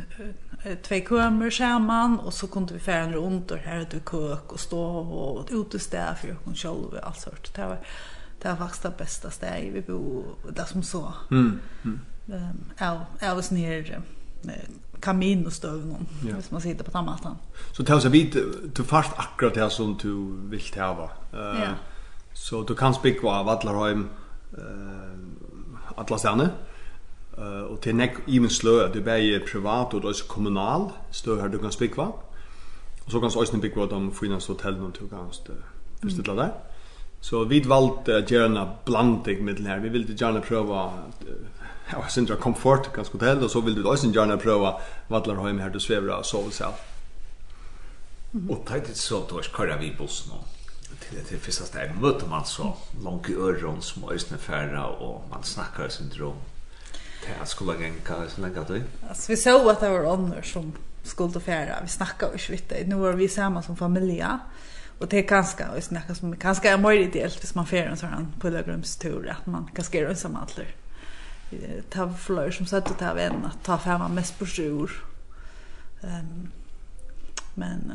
två 0.63 0.95
kömer 0.95 1.49
samman 1.49 2.19
och 2.19 2.33
så 2.33 2.47
kunde 2.47 2.73
vi 2.73 2.79
färra 2.79 3.11
runt 3.11 3.51
och 3.51 3.57
här 3.57 3.79
ute 3.79 3.97
i 3.97 3.99
kök 3.99 4.53
och 4.53 4.59
stå 4.59 4.81
och 4.81 5.47
utestäder 5.51 6.13
för 6.13 6.27
jag 6.27 6.43
kunde 6.43 6.59
själv 6.59 6.75
och 6.75 7.07
allt 7.07 7.19
sånt. 7.19 7.53
Det 7.55 7.61
var, 7.61 7.79
det 8.41 8.49
var 8.49 8.55
faktiskt 8.55 8.83
det 8.83 8.93
bästa 8.97 9.31
stället 9.31 9.73
vi 9.73 9.81
bo 9.81 10.23
där 10.49 10.65
som 10.65 10.83
så. 10.83 11.13
Mm. 11.31 11.59
mm. 11.83 11.99
Um, 12.29 12.63
ja, 12.77 13.05
jag 13.19 13.35
var 13.35 13.53
ner 13.53 14.01
kamin 14.99 15.45
och 15.45 15.53
stöv 15.53 15.85
någon 15.85 16.05
ja. 16.27 16.35
hvis 16.35 16.51
man 16.51 16.61
sitter 16.61 16.83
på 16.83 16.91
tamatan. 16.91 17.37
Så 17.71 17.83
tar 17.83 17.99
så 17.99 18.09
vid 18.09 18.37
du 18.75 18.83
fast 18.83 19.11
akkurat 19.17 19.53
det 19.53 19.69
som 19.69 19.97
du 20.01 20.37
vill 20.49 20.61
ta 20.61 20.93
va. 20.93 21.09
Eh 21.33 21.69
så 22.33 22.63
du 22.63 22.75
kan 22.75 22.93
spikva 22.93 23.29
av 23.29 23.45
Vallarheim 23.45 24.09
eh 24.57 25.17
alla 25.95 26.17
stjärnor. 26.17 26.49
Uh, 27.37 27.71
og 27.71 27.81
til 27.81 27.95
nek 27.95 28.23
even 28.27 28.49
slø 28.49 28.79
at 28.85 28.93
det 28.93 29.07
er 29.07 29.43
privat 29.51 29.93
og 29.93 30.05
også 30.05 30.25
kommunal 30.27 30.89
stø 31.11 31.35
her 31.41 31.47
du 31.47 31.57
kan 31.57 31.71
spikva. 31.71 32.07
Og 33.05 33.11
så 33.11 33.19
kan 33.19 33.29
du 33.29 33.39
også 33.39 33.61
bygge 33.61 33.89
de 33.89 34.11
finnes 34.13 34.47
hotellene 34.47 34.91
du 34.91 35.07
kan 35.07 35.29
forstille 35.29 36.35
der. 36.35 36.51
Så 37.21 37.43
vi 37.43 37.61
valgte 37.65 38.17
å 38.17 38.25
gjøre 38.25 38.49
en 38.49 38.73
blanding 38.85 39.43
med 39.43 39.55
den 39.55 39.65
her. 39.65 39.79
Vi 39.79 39.89
ville 39.89 40.17
gjerne 40.17 40.41
prøve 40.41 40.81
ja, 41.91 42.01
jeg 42.01 42.11
synes 42.11 42.31
komfort 42.41 42.91
ganske 42.93 43.15
hotell 43.15 43.43
og 43.43 43.49
så 43.49 43.61
ville 43.61 43.79
vi 43.79 43.87
også 43.87 44.11
gjerne 44.11 44.37
prøve 44.37 44.73
Vadlarheim 45.09 45.59
her 45.59 45.69
du 45.69 45.79
svever 45.79 46.13
og 46.13 46.25
sover 46.25 46.51
selv 46.51 46.73
Och 48.49 48.65
teit 48.67 48.87
litt 48.87 48.97
så 48.97 49.25
då 49.29 49.41
ska 49.41 49.67
jag 49.67 49.77
vi 49.77 49.95
bussen 49.97 50.33
nu 50.33 50.97
till 50.99 51.17
det 51.29 51.37
första 51.37 51.63
stället 51.63 52.01
möter 52.01 52.27
man 52.27 52.45
så 52.45 52.75
långt 53.03 53.29
i 53.29 53.33
öron 53.33 53.81
som 53.81 54.09
ösnefärra 54.09 54.85
och 54.87 55.29
man 55.29 55.43
snackar 55.43 55.89
syndrom 55.89 56.35
det 57.39 57.47
skulle 57.47 57.73
gänga 57.73 57.95
ikke 57.95 58.29
så 58.29 58.41
lenge 58.41 58.65
til. 58.65 58.83
Altså, 59.09 59.27
vi 59.27 59.35
så 59.35 59.69
att 59.69 59.79
det 59.79 59.89
var 59.89 60.05
ånder 60.05 60.41
som 60.41 60.73
skulle 61.03 61.39
färra. 61.39 61.81
Vi 61.81 61.87
snackade 61.87 62.31
och 62.33 62.49
vidt 62.49 62.69
det. 62.69 62.87
Nå 62.87 62.97
var 62.97 63.13
vi 63.13 63.27
samma 63.27 63.61
som 63.61 63.75
familie. 63.75 64.39
Och 64.99 65.07
det 65.07 65.17
är 65.17 65.23
ganska 65.23 65.71
och 65.71 65.83
snacka 65.83 66.15
som 66.15 66.35
ganska 66.35 66.71
är 66.71 66.77
mer 66.77 66.91
ideellt 66.91 67.43
hvis 67.43 67.55
man 67.55 67.65
färdar 67.65 67.91
en 67.91 67.97
sån 67.97 68.33
pilgrimstur 68.41 69.29
att 69.29 69.45
man 69.45 69.69
kan 69.75 69.85
är 69.91 70.09
ensam 70.09 70.35
alltid. 70.35 70.65
Ta 71.89 72.13
flöjor 72.13 72.51
som 72.51 72.65
sätter 72.65 72.93
ta 72.93 73.13
vän 73.13 73.45
att 73.45 73.63
ta 73.63 73.77
fram 73.77 74.15
mest 74.15 74.39
på 74.39 74.45
sjur. 74.45 74.91
Ehm 76.03 76.51
men 77.57 77.93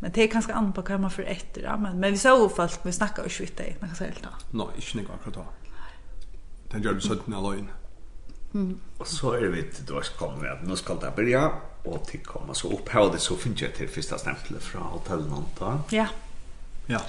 men 0.00 0.12
det 0.12 0.22
är 0.22 0.28
ganska 0.28 0.52
annorlunda 0.52 0.82
på 0.82 0.86
kan 0.86 1.00
man 1.00 1.10
för 1.10 1.22
efter 1.22 1.62
ja 1.62 1.76
men 1.76 2.00
men 2.00 2.12
vi 2.12 2.18
så 2.18 2.48
folk 2.48 2.80
vi 2.82 2.92
snackar 2.92 3.24
och 3.24 3.30
skvitta 3.30 3.64
i 3.64 3.76
man 3.80 3.88
kan 3.88 3.96
säga. 3.96 4.12
Nej, 4.50 4.66
inte 4.76 4.96
något 4.96 5.10
akkurat 5.20 5.34
då. 5.34 5.44
Den 6.70 6.82
gör 6.82 6.92
du 6.92 7.00
sådana 7.00 7.40
lojn. 7.40 7.68
Mm. 8.54 8.78
Och 8.98 9.06
så 9.06 9.32
är 9.32 9.40
det 9.40 9.62
till 9.62 9.84
då 9.86 10.02
ska 10.02 10.26
komma 10.26 10.48
att 10.48 10.66
nu 10.66 10.76
ska 10.76 10.94
det 10.94 11.12
börja 11.16 11.52
och 11.82 12.06
till 12.06 12.20
komma 12.20 12.54
så 12.54 12.72
upphör 12.72 13.12
det 13.12 13.18
så 13.18 13.36
finns 13.36 13.62
jag 13.62 13.74
till 13.74 13.88
första 13.88 14.18
stämplet 14.18 14.62
från 14.62 14.82
hotellet 14.82 15.30
nånta. 15.30 15.80
Ja. 15.90 16.06
Ja. 16.86 17.00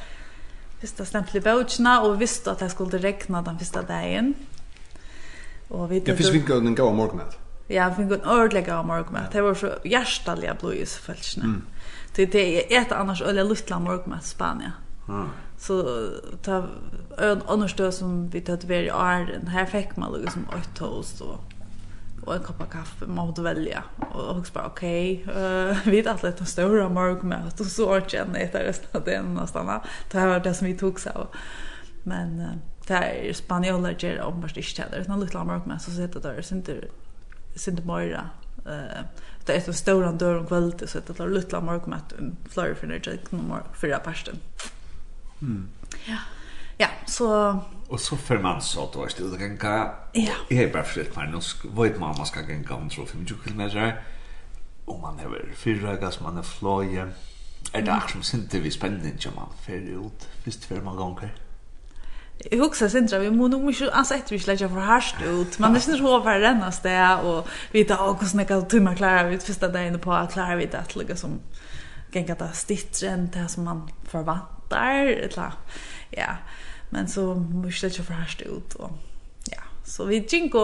Första 0.81 1.05
stämplet 1.05 1.43
bouchna 1.43 2.01
och 2.01 2.21
visste 2.21 2.51
att 2.51 2.59
det 2.59 2.69
skulle 2.69 2.97
regna 2.97 3.41
den 3.41 3.59
första 3.59 3.81
dagen. 3.81 4.33
Och 5.67 5.91
vi 5.91 5.99
Det 5.99 6.15
finns 6.15 6.29
vinkel 6.29 6.63
den 6.63 6.75
går 6.75 6.93
morgonmat. 6.93 7.37
Ja, 7.67 7.89
vi 7.89 7.95
fick 8.03 8.13
en 8.13 8.29
ordentlig 8.29 8.65
går 8.65 8.83
morgonmat. 8.83 9.31
Det 9.31 9.41
var 9.41 9.55
så 9.55 9.73
hjärtaliga 9.83 10.55
blöjs 10.61 10.97
fälsna. 10.97 11.43
Mm. 11.43 11.61
Det 12.15 12.25
det 12.25 12.75
är 12.75 12.81
ett 12.81 12.91
annars 12.91 13.21
öliga 13.21 13.43
lilla 13.43 14.17
i 14.23 14.23
Spanien. 14.23 14.71
Mm 15.07 15.29
så 15.57 16.09
ta 16.41 16.63
en 17.17 17.41
annan 17.47 17.69
stö 17.69 17.91
som 17.91 18.29
vi 18.29 18.41
tog 18.41 18.59
till 18.59 18.71
i 18.71 18.89
Arden. 18.89 19.47
Här 19.47 19.65
fick 19.65 19.95
man 19.95 20.21
liksom 20.21 20.45
ett 20.57 20.75
toast 20.75 21.21
och 21.21 21.39
og 22.25 22.35
en 22.35 22.43
kopp 22.43 22.61
av 22.61 22.65
kaffe 22.65 23.05
man 23.05 23.27
måtte 23.27 23.41
välja 23.41 23.83
Og 23.99 24.37
också 24.37 24.53
bara 24.53 24.65
okej 24.65 25.23
okay, 25.23 25.43
uh, 25.43 25.77
vi 25.85 26.01
vet 26.01 26.23
litt 26.23 26.39
en 26.39 26.45
større 26.45 26.89
stora 26.89 27.43
og 27.45 27.67
så 27.67 27.99
kjenner 28.07 28.39
jeg 28.39 28.49
etter 28.49 28.65
resten 28.65 28.97
av 28.97 29.03
den 29.05 29.33
nästan 29.35 29.81
det 30.11 30.19
här 30.19 30.27
var 30.27 30.39
det 30.39 30.53
som 30.53 30.67
vi 30.67 30.77
tog 30.77 30.99
av. 31.07 31.27
men 32.03 32.39
uh, 32.39 32.55
det 32.87 32.95
er 32.95 33.33
spanjoler 33.33 33.95
ger 33.99 34.21
om 34.21 34.41
vars 34.41 34.57
inte 34.57 34.81
heller 34.81 34.99
utan 34.99 35.19
lite 35.19 35.37
morgonmöte 35.37 35.83
så 35.83 35.91
sitter 35.91 36.19
det 36.19 36.35
der, 36.35 36.41
synte 36.41 36.81
synte 37.55 37.83
mora 37.83 38.29
eh 38.65 39.03
det 39.45 39.55
är 39.55 39.61
så 39.61 39.73
stora 39.73 40.11
dörr 40.11 40.37
om 40.37 40.47
kvällen 40.47 40.87
så 40.87 40.99
det 40.99 41.19
är 41.19 41.27
lite 41.27 41.61
morgonmöte 41.61 42.15
flöjer 42.49 42.75
för 42.75 42.87
det 42.87 43.07
jag 43.07 43.19
kan 43.29 43.53
förra 43.73 43.99
pasten 43.99 44.39
Mm. 45.45 45.69
Ja. 46.05 46.17
Ja, 46.77 46.87
så 47.05 47.59
Och 47.87 47.99
så 47.99 48.17
för 48.17 48.39
man 48.39 48.61
så 48.61 48.89
då 48.93 49.03
är 49.03 49.37
det 49.37 49.57
kan 49.57 49.89
ja. 50.13 50.33
Jag 50.49 50.57
har 50.57 50.73
bara 50.73 50.83
för 50.83 51.15
mig 51.15 51.31
nu 51.31 51.39
vet 51.83 51.99
man 51.99 52.17
man 52.17 52.25
ska 52.25 52.39
kan 52.39 52.77
om 52.77 52.89
tro 52.89 53.05
för 53.05 53.17
mycket 53.17 53.37
kilometer. 53.43 54.03
Och 54.85 54.99
man 54.99 55.19
har 55.19 55.45
fyra 55.55 55.95
gas 55.95 56.19
man 56.21 56.35
har 56.35 56.43
flyg. 56.43 56.97
Är 57.73 57.81
det 57.81 57.95
också 58.03 58.21
synte 58.21 58.59
vi 58.59 58.71
spännande 58.71 59.07
ju 59.07 59.29
man 59.35 59.49
för 59.65 59.73
ut 59.73 60.29
visst 60.43 60.65
för 60.65 60.81
man 60.81 60.95
gånger. 60.95 61.35
Jag 62.51 62.57
huxar 62.57 62.89
sentra 62.89 63.19
vi 63.19 63.31
måste 63.31 63.57
nog 63.57 63.69
inte 63.69 63.91
alltså 63.91 64.13
ett 64.13 64.31
vi 64.31 64.39
släcker 64.39 64.67
för 64.67 64.79
harst 64.79 65.15
ut. 65.25 65.59
Man 65.59 65.71
är 65.71 65.75
inte 65.75 65.97
så 65.97 66.19
över 66.19 66.39
den 66.39 66.57
nästa 66.57 67.21
och 67.21 67.47
vi 67.71 67.85
tar 67.85 68.09
och 68.09 68.19
hur 68.19 68.27
snäcka 68.27 68.61
timmar 68.61 68.95
klarar 68.95 69.29
vi 69.29 69.39
första 69.39 69.67
dagen 69.67 69.99
på 69.99 70.13
att 70.13 70.33
klara 70.33 70.55
vi 70.55 70.65
det 70.65 70.79
att 70.79 70.95
lägga 70.95 71.15
som 71.15 71.39
gänga 72.11 72.35
det 72.35 72.53
stittre 72.53 73.07
än 73.07 73.29
det 73.31 73.47
som 73.47 73.63
man 73.63 73.89
förvant 74.03 74.54
hattar 74.69 75.05
eller 75.05 75.51
ja. 76.09 76.37
Men 76.89 77.07
så 77.07 77.35
måste 77.35 77.87
jag 77.87 78.05
för 78.05 78.13
härst 78.13 78.41
ut 78.41 78.73
och 78.73 78.91
ja, 79.51 79.61
så 79.83 80.05
vi 80.05 80.25
jinko 80.29 80.59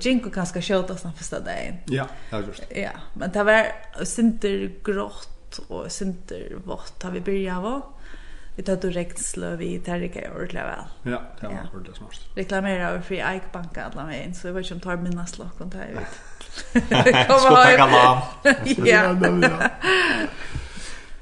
jinko 0.00 0.30
kanske 0.30 0.62
skjuta 0.62 0.96
sen 0.96 1.12
första 1.12 1.40
dagen. 1.40 1.76
Ja, 1.86 2.06
ja 2.30 2.40
just. 2.40 2.62
Ja, 2.76 2.90
men 3.14 3.32
det 3.32 3.44
var 3.44 3.66
synter 4.04 4.72
grått 4.84 5.58
och 5.68 5.92
synter 5.92 6.56
vått 6.64 7.02
har 7.02 7.10
vi 7.10 7.20
börjat 7.20 7.62
va. 7.62 7.82
Vi 8.56 8.62
tar 8.62 8.76
då 8.76 8.88
regnslö 8.88 9.56
vi 9.56 9.78
tar 9.78 9.98
det 9.98 10.16
i 10.16 10.28
ordentligt 10.28 10.62
väl. 10.62 10.84
Ja, 11.02 11.22
det 11.40 11.46
var 11.46 11.68
ordentligt 11.72 11.96
smart. 11.96 12.20
Reklamera 12.34 12.88
över 12.88 13.00
Free 13.00 13.36
Ike 13.36 13.46
Bank 13.52 13.78
alla 13.78 14.06
vägen, 14.06 14.34
så 14.34 14.48
jag 14.48 14.54
vet 14.54 14.70
inte 14.70 14.74
om 14.74 14.80
tar 14.80 14.96
mina 14.96 15.26
slock 15.26 15.48
slakon 15.56 15.70
där 15.70 15.86
ut. 15.86 16.82
Skottakalla. 17.24 18.22
Ja. 18.86 19.70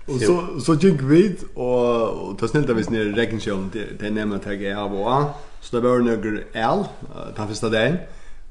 Och 0.07 0.20
så 0.20 0.61
så 0.61 0.74
gick 0.74 1.00
vi 1.02 1.36
och 1.55 2.34
och 2.34 2.38
ta 2.38 2.48
snällt 2.48 2.66
där 2.66 2.74
vi 2.74 2.84
snär 2.84 3.05
regnsjön 3.05 3.70
det 3.72 4.00
det 4.00 4.11
nämner 4.11 4.38
tag 4.38 4.62
jag 4.62 4.78
av 4.78 4.94
och 4.94 5.34
så 5.61 5.76
det 5.76 5.88
var 5.88 5.98
några 5.98 6.40
el 6.52 6.84
ta 7.36 7.46
första 7.46 7.68
dagen 7.68 7.96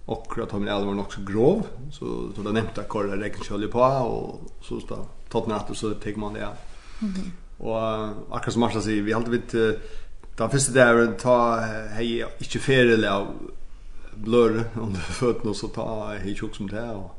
och 0.06 0.38
att 0.44 0.52
han 0.52 0.68
el 0.68 0.86
var 0.86 1.00
också 1.00 1.22
grov 1.22 1.68
så 1.92 2.32
så 2.36 2.42
det 2.42 2.52
nämnde 2.52 2.82
att 2.82 2.88
kolla 2.88 3.16
regnsjön 3.16 3.70
på 3.72 3.80
och 3.80 4.42
så 4.62 4.80
så 4.80 5.06
tatt 5.30 5.48
natt 5.48 5.70
och 5.70 5.78
så 5.78 5.94
tog 5.94 6.18
man 6.18 6.34
det. 6.34 6.48
Och 7.58 7.80
akkurat 8.32 8.54
som 8.54 8.60
Marsa 8.60 8.82
säger 8.82 9.02
vi 9.02 9.14
alltid 9.14 9.32
vid 9.32 9.78
den 10.38 10.50
första 10.50 10.74
dagen 10.74 11.14
ta 11.22 11.60
hej 11.94 12.26
inte 12.40 12.60
fel 12.60 13.06
av 13.06 13.28
blur 14.16 14.64
under 14.74 15.00
fötterna 15.22 15.54
så 15.54 15.68
ta 15.68 16.14
hej 16.14 16.36
tjock 16.36 16.56
som 16.56 16.68
det 16.68 16.90
och, 16.92 17.16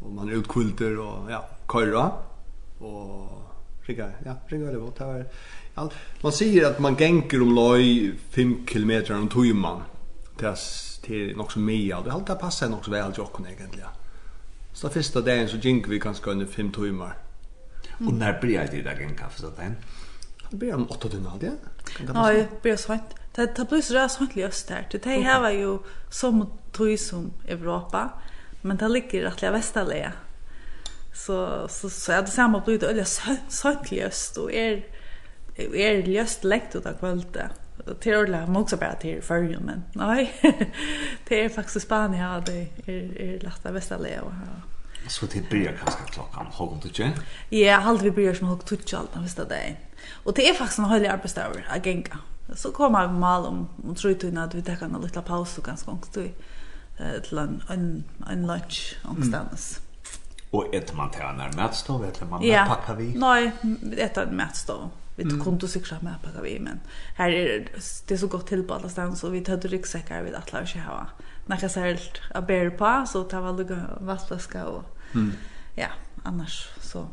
och 0.00 0.12
man 0.12 0.28
är 0.28 0.32
utkvilter 0.32 0.98
och 0.98 1.30
ja, 1.30 1.48
kajra 1.68 2.10
och 2.82 3.42
Riga, 3.84 4.10
ja, 4.24 4.36
rigga 4.46 4.66
det 4.66 4.78
var 4.78 4.90
tar. 4.90 5.26
Allt 5.74 5.94
man 6.20 6.32
säger 6.32 6.66
att 6.66 6.78
man 6.78 6.96
gänger 6.96 7.42
om 7.42 7.54
loj 7.54 8.14
5 8.30 8.66
km 8.66 9.02
om 9.10 9.28
tojman. 9.28 9.82
Det 10.38 10.46
är 10.46 10.56
till 11.02 11.36
något 11.36 11.52
som 11.52 11.64
mer. 11.64 12.02
Det 12.04 12.10
håller 12.10 12.34
passa 12.34 12.68
något 12.68 12.84
så 12.84 12.90
väl 12.90 13.12
jag 13.16 13.32
kan 13.32 13.46
egentligen. 13.46 13.88
Så 14.72 14.88
första 14.88 15.20
dagen 15.20 15.48
så 15.48 15.56
gänker 15.56 15.90
vi 15.90 15.98
ganska 15.98 16.30
under 16.30 16.46
5 16.46 16.72
timmar. 16.72 17.16
Och 18.06 18.12
när 18.12 18.40
blir 18.40 18.68
det 18.72 18.82
där 18.82 19.00
gänga 19.00 19.28
för 19.28 19.40
så 19.40 19.50
den? 19.56 19.76
Det 20.50 20.56
blir 20.56 20.74
om 20.74 20.86
8 20.90 21.08
timmar 21.08 21.32
det. 21.40 21.52
Nej, 22.14 22.48
det 22.50 22.62
blir 22.62 22.76
så 22.76 22.92
fint. 22.92 23.02
Det 23.34 23.46
tar 23.46 23.64
plus 23.64 23.88
det 23.88 24.08
så 24.08 24.18
fint 24.18 24.36
löst 24.36 24.68
där. 24.68 24.88
Det 24.90 25.06
här 25.06 25.40
var 25.40 25.50
ju 25.50 25.78
som 26.10 26.50
tog 26.72 26.98
som 26.98 27.32
Europa, 27.48 28.10
men 28.60 28.76
det 28.76 28.88
ligger 28.88 29.22
rätt 29.22 29.42
lägst 29.42 29.74
där 29.74 30.12
så 31.12 31.68
så 31.68 31.90
så 31.90 32.12
är 32.12 32.22
det 32.22 32.28
samma 32.28 32.60
på 32.60 32.70
det 32.70 32.82
eller 32.82 33.04
löst 33.90 34.36
och 34.36 34.52
är 34.52 34.84
är 35.56 36.02
löst 36.02 36.44
läkt 36.44 36.76
ut 36.76 36.86
av 36.86 36.92
kvällte. 36.92 37.50
till 38.00 38.14
ordla 38.14 38.46
också 38.56 38.76
bara 38.76 38.94
till 38.94 39.22
förrjun, 39.22 39.62
men 39.64 39.84
nej. 39.92 40.34
det 41.28 41.44
är 41.44 41.48
faktiskt 41.48 41.86
Spanien, 41.86 42.42
det 42.46 42.68
är, 42.86 43.20
är 43.20 43.40
lätta 43.40 43.68
av 43.68 43.74
bästa 43.74 43.98
leva. 43.98 44.40
Så 45.08 45.26
det 45.26 45.50
blir 45.50 45.80
kanske 45.84 46.12
klockan 46.12 46.46
halv 46.52 46.80
tio? 46.80 47.12
Ja, 47.48 47.76
halv 47.76 48.00
vi 48.00 48.10
blir 48.10 48.34
som 48.34 48.46
halv 48.48 48.58
tio 48.58 48.98
allt 48.98 49.14
nästa 49.14 49.44
dag. 49.44 49.80
Och 50.24 50.34
det 50.34 50.48
är 50.48 50.54
faktiskt 50.54 50.78
en 50.78 50.84
höjlig 50.84 51.08
arbetsdag 51.08 51.46
att 51.68 51.86
gänga. 51.86 52.18
Så 52.54 52.72
kommer 52.72 53.08
vi 53.08 53.12
mal 53.12 53.46
om, 53.46 53.68
om 53.88 53.94
tror 53.94 54.14
du 54.14 54.38
att 54.38 54.54
vi 54.54 54.62
tar 54.62 54.82
en 54.82 55.00
liten 55.02 55.22
paus 55.22 55.58
och 55.58 55.64
ganska 55.64 55.90
ångst 55.90 56.12
till 56.12 57.38
en, 57.38 57.62
en, 57.68 58.04
en 58.30 58.46
lunch 58.46 58.96
ångstans. 59.04 59.78
Mm. 59.78 59.91
Och 60.52 60.74
ett 60.74 60.94
man 60.96 61.10
tar 61.10 61.32
när 61.32 61.52
matstov, 61.52 62.04
eller 62.04 62.26
man 62.26 62.42
ja. 62.42 62.64
packar 62.68 62.94
vi? 62.94 63.14
Nej, 63.14 63.52
ett 63.96 64.16
en 64.16 64.36
mätstov. 64.36 64.90
Vi 65.16 65.22
mm. 65.22 65.40
kunde 65.40 65.68
säkert 65.68 66.02
med 66.02 66.14
packar 66.22 66.42
vi 66.42 66.58
men 66.60 66.80
här 67.16 67.30
är 67.30 67.68
det 68.06 68.14
är 68.14 68.18
så 68.18 68.26
gott 68.26 68.46
till 68.46 68.62
på 68.62 68.74
alla 68.74 68.88
ställen 68.88 69.16
så 69.16 69.28
vi 69.28 69.40
tar 69.40 69.56
ryggsäckar 69.56 70.22
vid 70.22 70.34
alla 70.34 70.62
och 70.62 70.68
så 70.68 70.78
här. 70.78 71.06
Några 71.46 71.68
särskilt 71.68 72.20
att 72.34 72.46
bära 72.46 72.70
på 72.70 73.06
så 73.06 73.24
tar 73.24 73.52
vi 73.52 73.58
lugga 73.58 73.86
vattflaska 74.00 74.66
och 74.66 74.84
mm. 75.14 75.32
ja, 75.74 75.88
annars 76.22 76.68
så 76.80 77.06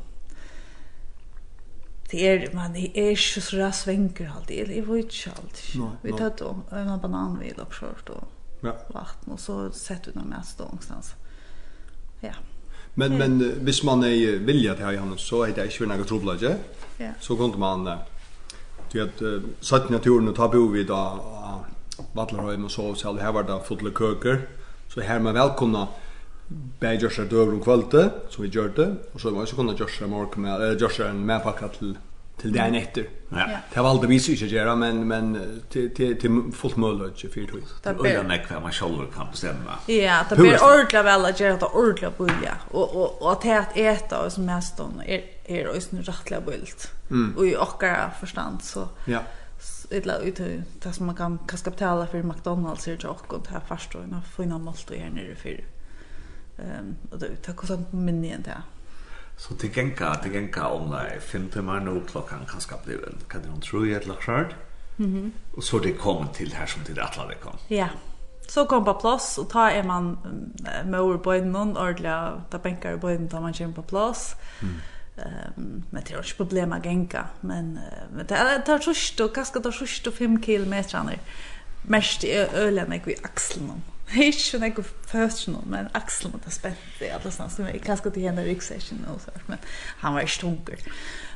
det 2.12 2.28
är 2.28 2.54
man 2.54 2.74
det 2.74 3.00
är 3.00 3.10
ju 3.10 3.16
så 3.16 3.56
där 3.56 3.72
svänker 3.72 4.32
alltid. 4.36 4.60
Jag 4.60 4.84
vet 4.84 5.06
inte 5.06 5.32
alltid. 5.38 5.82
No, 5.82 5.92
vi 6.02 6.12
tar 6.12 6.34
då 6.38 6.60
en 6.72 7.00
banan 7.02 7.40
vid 7.40 7.60
uppskört 7.60 8.10
och 8.10 8.24
ja. 8.62 8.76
vatten 8.94 9.34
och 9.34 9.40
så 9.40 9.72
sätter 9.72 10.12
vi 10.12 10.20
dem 10.20 10.30
med 10.30 10.46
stångstans. 10.46 11.16
Ja. 12.20 12.30
Mm. 12.30 12.49
Men 12.94 13.12
mm. 13.12 13.38
men 13.38 13.52
hvis 13.62 13.84
man 13.84 14.04
är 14.04 14.40
vilja 14.40 14.76
till 14.76 14.86
han 14.86 15.18
så 15.18 15.44
är 15.44 15.54
det 15.56 15.66
inte 15.66 15.86
några 15.86 16.04
trubbel 16.04 16.30
inte. 16.30 16.56
Ja. 16.98 17.12
Så 17.20 17.36
kunde 17.36 17.58
man 17.58 17.90
du 18.92 19.02
uh, 19.22 19.42
satt 19.62 19.90
naturen 19.90 20.28
och 20.28 20.36
ta 20.36 20.48
bo 20.48 20.68
vid 20.68 20.88
då 20.88 21.20
Vattlerheim 22.14 22.66
och 22.66 22.72
så 22.72 22.96
så 22.96 23.18
här 23.18 23.32
var 23.32 23.44
det 23.44 23.60
fotla 23.68 23.90
köker. 23.90 24.42
Så 24.88 25.02
här 25.02 25.20
man 25.20 25.34
välkomna 25.34 25.88
Bägers 26.80 27.20
om 27.20 27.62
kvalte, 27.62 28.10
som 28.30 28.44
vi 28.44 28.50
gjør 28.50 28.72
det. 28.76 28.96
og 29.14 29.22
så 29.22 29.30
var 29.30 29.36
vi 29.36 29.42
også 29.42 29.56
kunnet 29.56 29.80
gjøre 29.80 29.90
seg 29.90 30.10
morgen 30.10 30.42
med, 30.42 30.80
gjøre 30.80 30.94
seg 30.94 31.10
en 31.10 31.26
medpakka 31.26 31.68
til 31.78 31.98
till 32.42 32.52
det 32.52 32.72
nätter. 32.72 33.06
Ja. 33.30 33.48
Det 33.74 33.82
var 33.82 33.90
aldrig 33.90 34.10
visst 34.10 34.30
inte 34.30 34.46
göra 34.46 34.76
men 34.76 35.08
men 35.08 35.62
till 35.70 35.96
till 35.96 36.20
till 36.22 36.52
fullt 36.54 36.78
möjligt 36.78 37.20
för 37.34 37.48
två. 37.48 37.58
Det 38.04 38.10
är 38.10 38.24
den 38.24 38.46
kvar 38.46 38.62
man 38.62 38.72
själv 38.72 39.12
kan 39.16 39.28
bestämma. 39.32 39.74
Ja, 39.86 40.26
det 40.30 40.36
blir 40.36 40.60
ordla 40.64 41.04
väl 41.04 41.26
att 41.26 41.40
göra 41.40 41.58
det 41.58 41.66
ordla 41.66 42.12
bulja 42.18 42.56
och 42.72 42.96
och 42.96 43.22
och 43.22 43.32
att 43.32 43.46
äta 43.46 43.80
äta 43.80 44.26
och 44.26 44.32
som 44.32 44.46
mest 44.46 44.78
då 44.78 44.84
är 45.06 45.22
är 45.46 45.66
det 45.68 45.74
ju 45.92 46.02
rättliga 46.02 46.42
bult. 46.42 46.92
Och 47.38 47.48
i 47.48 47.56
ochkara 47.56 48.12
förstand 48.20 48.64
så. 48.64 48.88
Ja. 49.06 49.20
Illa 49.92 50.18
ut 50.18 50.40
det 50.84 50.94
som 50.94 51.06
man 51.06 51.16
kan 51.16 51.38
kaska 51.38 51.70
betala 51.70 52.08
för 52.08 52.24
McDonald's 52.24 52.90
är 52.90 52.98
jag 53.04 53.34
och 53.34 53.44
det 53.44 53.54
här 53.54 53.62
första 53.68 53.98
och 53.98 54.04
en 54.04 54.22
fina 54.38 54.58
måltider 54.58 55.10
nere 55.10 55.36
för. 55.36 55.64
Ehm 56.64 56.96
och 57.12 57.20
det 57.20 57.36
tar 57.36 57.54
kostar 57.54 57.84
mindre 57.92 58.32
än 58.32 58.42
det. 58.42 58.62
Så 59.40 59.54
det 59.54 59.78
gänga, 59.78 60.18
det 60.24 60.30
gänga 60.30 60.68
om 60.68 60.92
där 60.92 61.20
fem 61.20 61.50
timmar 61.50 61.80
nu 61.80 62.02
klockan 62.12 62.40
kan 62.52 62.62
skapa 62.62 62.84
det 62.86 62.98
väl. 62.98 63.16
Kan 63.28 63.42
det 63.42 63.50
hon 63.50 63.62
tro 63.62 63.86
jag 63.86 64.02
ett 64.02 64.08
laxard? 64.08 64.54
Mhm. 64.98 65.32
Och 65.56 65.64
så 65.64 65.80
det 65.80 65.94
kom 65.94 66.28
till 66.28 66.54
här 66.54 66.66
som 66.66 66.84
till 66.84 66.96
det 66.96 67.10
det 67.30 67.36
kom. 67.36 67.58
Ja. 67.68 67.88
Så 68.48 68.66
kom 68.66 68.86
på 68.86 68.94
plats 68.94 69.38
och 69.38 69.50
ta 69.50 69.72
är 69.72 69.84
man 69.84 70.18
med 70.86 71.00
över 71.00 71.18
på 71.18 71.34
någon 71.34 71.78
ordla 71.78 72.42
ta 72.50 72.58
bänkar 72.58 72.98
på 72.98 73.10
en 73.10 73.30
ta 73.30 73.42
man 73.42 73.54
kör 73.54 73.72
på 73.72 73.82
plats. 73.82 74.36
Mm. 74.62 74.76
Ehm 75.18 75.84
men 75.90 76.04
det 76.04 76.14
är 76.14 76.24
ju 76.24 76.34
problem 76.38 76.74
att 76.74 76.86
gänga 76.86 77.26
men 77.42 77.80
men 78.16 78.26
det 78.28 78.64
tar 78.66 78.80
så 78.80 78.94
stort, 78.94 79.34
kaska 79.34 79.60
tar 79.60 79.72
så 79.72 79.88
stort 79.88 80.14
5 80.14 80.42
km. 80.42 80.74
Mest 81.88 82.24
ölen 82.54 82.92
jag 82.92 83.06
vid 83.06 83.20
axeln. 83.24 83.82
Ikke 84.18 84.42
sånn 84.42 84.66
jeg 84.66 84.86
først 85.10 85.50
noe, 85.52 85.66
men 85.70 85.90
Axel 85.98 86.32
måtte 86.34 86.52
spent 86.54 87.02
i 87.04 87.12
alle 87.14 87.30
sånne 87.34 87.54
som 87.54 87.68
jeg 87.70 87.82
kanskje 87.84 88.14
til 88.16 88.26
henne 88.26 88.46
ryggsekken 88.46 89.04
og 89.12 89.20
så, 89.22 89.34
men 89.50 89.62
han 90.02 90.16
var 90.16 90.26
ikke 90.26 90.42
tunker. 90.46 90.86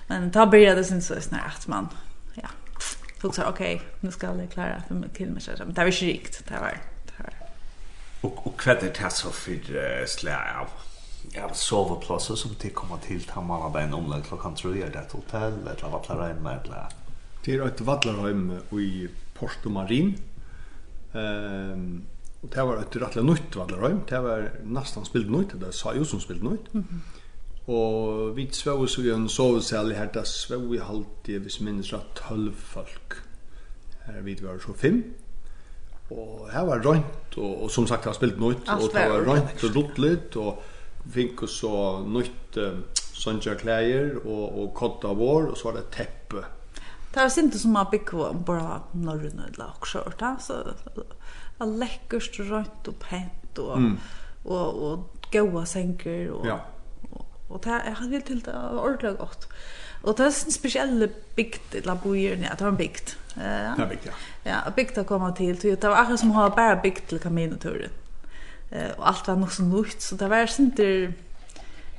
Men 0.09 0.31
da 0.33 0.47
blir 0.49 0.73
det 0.75 0.87
synes 0.87 1.11
jeg 1.11 1.25
snart 1.27 1.61
at 1.61 1.67
man, 1.69 1.91
ja, 2.39 2.49
tog 3.21 3.35
så, 3.35 3.45
ok, 3.51 3.61
nå 4.01 4.13
skal 4.13 4.41
jeg 4.41 4.49
klare 4.55 4.81
fem 4.87 5.03
kilometer, 5.13 5.61
men 5.61 5.75
det 5.75 5.85
var 5.85 5.93
ikke 5.93 6.09
rikt, 6.09 6.39
det 6.49 6.61
var, 6.63 6.79
det 7.11 7.19
var. 7.19 7.35
Og, 8.23 8.41
og 8.47 8.63
hva 8.63 8.73
er 8.73 8.81
det 8.87 9.11
så 9.13 9.33
for 9.35 9.75
uh, 9.77 10.01
slag 10.09 10.49
av? 10.63 10.73
Ja, 11.33 11.45
soveplasser 11.55 12.35
som 12.37 12.55
de 12.59 12.71
kommer 12.75 12.99
til, 13.05 13.21
tar 13.27 13.45
man 13.45 13.63
av 13.69 13.77
en 13.79 13.93
omlag 13.95 14.25
klokken 14.27 14.57
tror 14.59 14.73
jeg, 14.75 14.89
det 14.91 14.99
er 14.99 15.05
et 15.05 15.15
hotell, 15.15 15.61
eller 15.61 15.93
hva 15.93 16.01
pleier 16.03 16.33
jeg 16.33 16.41
med, 16.41 16.65
eller? 16.65 16.97
Det 17.43 17.53
er 17.53 17.67
et 17.67 17.85
vadlerheim 17.85 18.49
i 18.81 18.89
Porto 19.37 19.69
Marin, 19.69 20.15
ehm 21.13 22.01
Og 22.43 22.49
det 22.51 22.63
var 22.67 22.79
et 22.81 22.95
rettelig 23.01 23.23
nytt 23.23 23.55
Valderheim. 23.55 24.01
Det 24.09 24.19
var 24.23 24.49
nesten 24.67 25.05
spilt 25.07 25.31
nytt, 25.31 25.55
det 25.61 25.73
sa 25.75 25.93
jo 25.95 26.03
som 26.03 26.19
spilt 26.19 26.43
nytt. 26.43 26.73
Mm 26.73 26.85
-hmm. 26.89 27.21
Og 27.67 28.35
vi 28.35 28.49
svøv 28.51 28.87
så 28.87 29.01
i 29.01 29.11
en 29.13 29.29
sovesal 29.29 29.93
her, 29.95 30.09
da 30.11 30.23
svøv 30.27 30.71
vi 30.71 30.79
alltid, 30.83 31.39
hvis 31.39 31.61
minnes 31.61 31.93
rett, 31.93 32.09
tølv 32.15 32.53
folk. 32.55 33.23
Her 34.05 34.21
vi 34.21 34.35
var 34.41 34.59
så 34.59 34.73
fem. 34.73 35.03
Og 36.11 36.49
her 36.51 36.65
var 36.67 36.83
rønt, 36.83 37.37
og, 37.37 37.63
og 37.63 37.71
som 37.71 37.87
sagt, 37.87 38.03
det 38.03 38.11
var 38.11 38.13
spilt 38.13 38.39
nytt, 38.39 38.67
og 38.69 38.89
det 38.93 39.05
var 39.09 39.23
rønt 39.29 39.63
og 39.63 39.75
rottligt, 39.75 40.35
og 40.35 40.59
vi 41.05 41.11
fikk 41.11 41.43
oss 41.43 41.55
så 41.63 42.03
nytt 42.03 42.57
um, 42.57 42.83
sånne 43.13 43.55
klæger, 43.55 44.19
og, 44.25 44.43
og 44.59 44.73
kodda 44.75 45.13
vår, 45.15 45.49
og 45.53 45.57
så 45.57 45.69
var 45.69 45.79
det 45.79 45.85
teppe. 45.95 46.43
Det 47.13 47.21
var 47.21 47.31
sint 47.31 47.55
som 47.55 47.71
man 47.71 47.87
bygg 47.91 48.13
var 48.17 48.35
bare 48.45 48.79
norrønne, 48.93 49.47
eller 49.53 49.71
akkurat, 49.71 50.43
så 50.43 50.59
a 51.63 51.69
lekkert 51.83 52.39
rønt 52.49 52.91
og 52.91 52.99
pent 53.01 53.63
og 53.63 53.73
mm. 53.81 53.95
og 54.45 54.83
og 54.89 55.25
goa 55.33 55.63
senker 55.65 56.29
og 56.35 56.45
ja. 56.45 56.59
og, 57.09 57.25
og 57.49 57.63
det 57.65 57.79
er 57.79 57.97
han 57.97 58.11
vill 58.11 58.21
til 58.27 58.43
det 58.45 58.53
ordentlig 58.53 59.15
godt. 59.17 59.47
Og 60.03 60.17
det 60.17 60.25
er 60.25 60.37
en 60.45 60.51
spesiell 60.51 61.09
bygd, 61.35 61.75
eller 61.79 61.95
bojer, 61.95 62.35
ja, 62.43 62.51
det 62.51 62.65
var 62.65 62.73
en 62.73 62.77
bygd. 62.77 63.13
Uh, 63.37 63.43
ja, 63.43 63.73
det 63.77 63.83
er 63.85 63.89
bygd, 63.89 64.07
ja. 64.09 64.15
Ja, 64.45 64.57
og 64.67 64.75
bygd 64.75 64.97
å 64.99 65.05
komme 65.07 65.29
til, 65.37 65.55
det 65.55 65.79
var 65.79 66.01
akkurat 66.01 66.19
som 66.19 66.33
har 66.35 66.49
ha 66.49 66.55
bare 66.55 66.81
bygd 66.83 67.05
til 67.09 67.21
kaminoturen 67.23 67.99
Uh, 68.73 68.89
og 68.97 69.07
alt 69.07 69.27
var 69.27 69.35
nok 69.37 69.51
så 69.53 69.63
nytt, 69.63 70.01
så 70.01 70.15
det 70.17 70.27
var 70.31 70.49
sånn 70.49 70.71
der, 70.73 71.11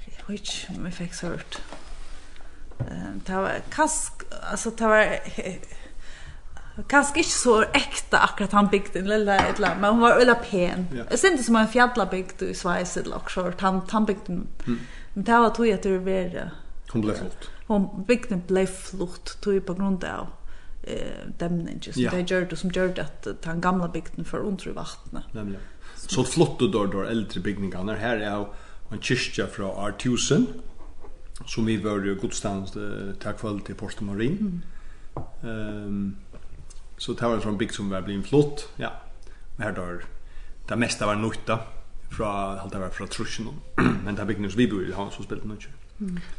jeg 0.08 0.24
vet 0.26 0.40
ikke 0.40 0.72
om 0.74 0.88
jeg 0.88 0.96
fikk 0.96 1.12
så 1.14 1.28
hørt. 1.30 1.58
Uh, 2.80 3.12
det 3.28 3.42
var 3.44 3.60
kask, 3.70 4.24
altså 4.50 4.72
det 4.80 4.88
var, 4.90 5.12
Kanske 6.86 7.18
inte 7.18 7.30
så 7.30 7.62
äkta 7.62 8.18
akkurat 8.18 8.52
han 8.52 8.68
byggde 8.68 8.88
bygden 8.92 9.12
eller 9.12 9.50
ett 9.50 9.58
men 9.58 9.84
hon 9.84 10.00
var 10.00 10.10
öla 10.10 10.34
pen. 10.34 10.86
Ja. 10.96 11.04
Jag 11.10 11.18
synte 11.18 11.42
som 11.42 11.56
en 11.56 11.68
fjälla 11.68 12.06
byggd 12.06 12.42
i 12.42 12.54
Schweiz 12.54 12.96
eller 12.96 13.16
också 13.16 13.52
han 13.58 13.80
han 13.88 14.04
byggde 14.04 14.32
Mm. 14.32 14.80
Men 15.14 15.24
det 15.24 15.38
var 15.38 15.50
tog 15.50 15.66
jag 15.66 15.82
till 15.82 16.04
det 16.04 16.50
Hon 16.90 17.02
blev 17.02 17.14
flott. 17.14 17.50
Hon 17.66 18.04
bygden 18.04 18.42
blev 18.46 18.66
flott 18.66 19.40
tog 19.40 19.66
på 19.66 19.74
grund 19.74 20.04
av 20.04 20.26
eh 20.82 21.28
dämningen 21.38 21.80
just 21.82 21.98
ja. 21.98 22.10
det 22.10 22.30
gjorde 22.30 22.56
som 22.56 22.70
gjorde 22.70 23.02
att 23.02 23.26
den 23.42 23.60
gamla 23.60 23.88
bygden 23.88 24.24
för 24.24 24.38
under 24.38 24.70
vattnet. 24.70 25.24
Nämligen. 25.32 25.62
Så 25.96 26.24
flott 26.24 26.58
då 26.58 26.86
då 26.86 27.02
äldre 27.02 27.40
byggningar 27.40 27.96
här 27.96 28.16
är 28.16 28.46
en 28.90 29.00
kyrka 29.00 29.46
från 29.46 29.70
R1000 29.70 30.46
som 31.46 31.64
vi 31.64 31.76
var 31.76 32.04
ju 32.04 32.14
godstans 32.14 32.76
eh, 32.76 33.14
tack 33.22 33.42
vare 33.42 33.60
till 33.60 33.74
Portamarin. 33.74 34.62
Ehm 35.42 35.50
mm. 35.50 35.86
um, 35.86 36.16
Så 36.96 37.12
det 37.12 37.26
var 37.26 37.34
en 37.34 37.40
sån 37.40 37.58
bygg 37.58 37.74
som 37.74 37.90
var 37.90 38.00
blivit 38.00 38.26
flott. 38.26 38.68
Ja. 38.76 38.92
Här 39.58 39.72
då 39.72 40.00
det 40.68 40.76
mesta 40.76 41.06
var 41.06 41.14
nytta 41.14 41.58
från 42.10 42.58
allt 42.58 42.72
det 42.72 42.78
var 42.78 42.88
från 42.88 43.08
Truschen. 43.08 43.48
Men 44.04 44.14
där 44.14 44.24
byggdes 44.24 44.54
vi 44.54 44.68
bor 44.68 44.88
i 44.88 44.92
han 44.92 45.10
som 45.10 45.24
spelade 45.24 45.48
nytt. 45.48 45.68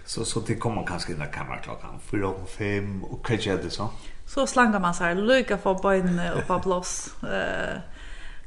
Så 0.06 0.26
så 0.26 0.40
det 0.40 0.56
kommer 0.56 0.86
kanske 0.86 1.14
den 1.14 1.30
i 1.30 1.32
kameran 1.34 1.60
klockan 1.64 2.00
4 2.12 2.28
och 2.28 2.50
5 2.50 3.04
och 3.04 3.26
kanske 3.26 3.54
är 3.54 3.58
det 3.58 3.70
så. 3.70 3.90
Så 4.26 4.48
slangar 4.48 4.80
man 4.80 4.94
så 4.94 5.04
här 5.04 5.16
lycka 5.16 5.58
för 5.58 5.74
benen 5.74 6.34
och 6.34 6.48
på 6.48 6.60
blås. 6.60 7.24
Eh 7.24 7.80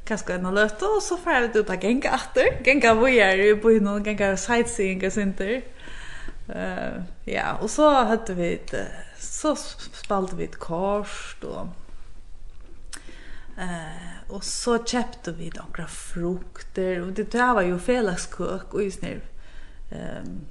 kanske 0.05 0.33
en 0.33 0.55
löta 0.55 0.85
och 0.85 1.03
så 1.03 1.17
får 1.17 1.33
jag 1.33 1.55
ut 1.55 1.69
att 1.69 1.83
gänga 1.83 2.13
åter. 2.15 2.65
Gänga 2.65 2.93
vi 2.93 3.19
är 3.19 3.35
ju 3.35 3.57
på 3.57 3.69
någon 3.69 4.03
gänga 4.03 4.37
sightseeing 4.37 5.05
och 5.05 5.13
sånt 5.13 5.37
där. 5.37 5.61
Eh 6.47 7.03
ja, 7.25 7.57
och 7.61 7.69
så 7.69 8.03
hade 8.03 8.33
vi 8.33 8.53
ett 8.53 8.73
så 9.17 9.55
spalte 9.55 10.35
vi 10.35 10.43
ett 10.43 10.59
kors 10.59 11.35
och 11.41 11.67
Eh, 13.59 14.31
och 14.33 14.43
så 14.43 14.85
köpte 14.85 15.31
vi 15.31 15.51
några 15.55 15.87
frukter 15.87 17.01
och 17.01 17.13
det 17.13 17.31
där 17.31 17.53
var 17.53 17.61
ju 17.61 17.79
felaskök 17.79 18.73
och 18.73 18.83
isner. 18.83 19.21
Ehm. 19.91 20.41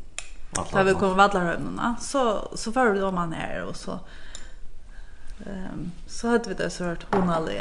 Där 0.72 0.84
vi 0.84 0.94
kom 0.94 1.16
vadla 1.16 1.40
Så 2.00 2.48
så 2.54 2.70
var 2.70 2.90
vi 2.90 3.00
då 3.00 3.10
man 3.10 3.32
är 3.32 3.62
och 3.62 3.76
så 3.76 4.00
ehm 5.46 5.92
så 6.06 6.28
hade 6.28 6.48
vi 6.48 6.54
det 6.54 6.70
så 6.70 6.84
vart 6.84 7.14
hon 7.14 7.30
alla 7.30 7.52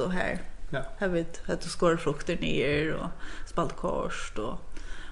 och 0.00 0.12
här. 0.12 0.42
Ja. 0.70 0.82
Här 0.98 1.08
vi 1.08 1.26
att 1.46 1.60
du 1.60 1.68
skor 1.68 1.96
frukter 1.96 2.36
ner 2.36 2.92
och 2.94 3.08
spalt 3.46 3.76
korst 3.76 4.38
och 4.38 4.58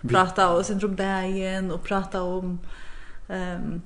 prata 0.09 0.51
och 0.53 0.67
sen 0.67 0.85
om 0.85 0.97
dagen 0.97 1.71
och 1.71 1.83
prata 1.83 2.23
om 2.23 2.59
ehm 3.29 3.63
um, 3.63 3.83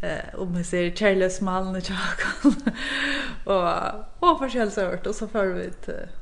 eh 0.00 0.40
om 0.40 0.54
vi 0.56 0.64
ser 0.64 0.90
Charles 0.90 1.40
Mallen 1.40 1.76
och 1.76 1.82
jag 1.90 2.54
och 4.20 4.30
och 4.30 4.38
förskäl 4.38 4.70
så 4.70 4.80
hört 4.80 5.06
och 5.06 5.14
så 5.14 5.28
för 5.28 5.46
vi 5.46 5.70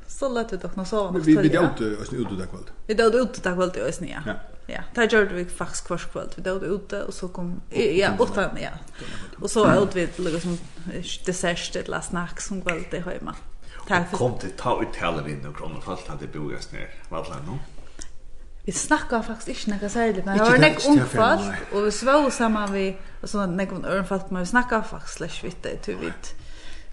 så 0.07 0.29
lätt 0.29 0.53
ut 0.53 0.63
och 0.63 0.77
nå 0.77 0.85
sova 0.85 1.11
något 1.11 1.27
vi 1.27 1.35
det 1.35 1.49
dåt 1.49 1.79
och 1.79 2.13
ut 2.13 2.37
där 2.37 2.45
kväll 2.45 2.69
vi 2.87 2.93
dåt 2.93 3.15
ut 3.15 3.43
där 3.43 3.55
kväll 3.55 3.71
det 3.73 3.89
oss 3.89 4.01
ja. 4.01 4.33
Ja 4.67 4.81
det 4.95 5.13
gjorde 5.13 5.33
vi 5.33 5.45
faktisk 5.45 5.87
kvar 5.87 5.97
kväll 5.97 6.29
vi 6.35 6.41
dåt 6.41 6.63
ut 6.63 6.93
och 6.93 7.13
så 7.13 7.27
kom 7.27 7.61
ja 7.69 8.11
åtta 8.19 8.49
ja. 8.61 8.69
Och 9.41 9.51
så 9.51 9.81
åt 9.81 9.95
vi 9.95 10.09
liksom 10.17 10.57
som 10.57 10.57
dessert 11.25 11.75
ett 11.75 11.87
last 11.87 12.09
snack 12.09 12.41
som 12.41 12.61
kväll 12.61 12.83
det 12.91 12.99
hemma 12.99 13.35
Tack 13.87 14.09
för 14.09 14.17
kom 14.17 14.37
till 14.37 14.51
ta 14.51 14.81
ut 14.81 14.95
heller 14.95 15.23
vinden 15.23 15.49
och 15.51 15.57
kronor 15.57 15.81
fast 15.85 16.07
hade 16.07 16.27
bogast 16.27 16.71
ner 16.71 16.89
vad 17.09 17.29
lär 17.29 17.35
nu 17.51 17.57
vi 18.69 18.73
snackar 18.73 19.21
faktiskt 19.21 19.67
inte 19.67 19.71
nekka 19.71 19.89
særlig, 19.89 20.25
men 20.25 20.37
jag 20.37 20.45
har 20.45 20.57
näck 20.57 20.87
ungfast 20.87 21.51
och 21.73 21.85
vi 21.85 21.91
svär 21.91 22.29
samman 22.29 22.73
vi 22.73 22.97
og 23.21 23.29
så 23.29 23.45
näck 23.45 23.71
en 23.71 23.85
örnfast 23.85 24.31
men 24.31 24.39
vi 24.39 24.45
snackar 24.45 24.81
faktiskt 24.81 25.17
slash 25.17 25.43
vitt 25.43 25.63
det, 25.63 25.87
vitt 25.87 26.35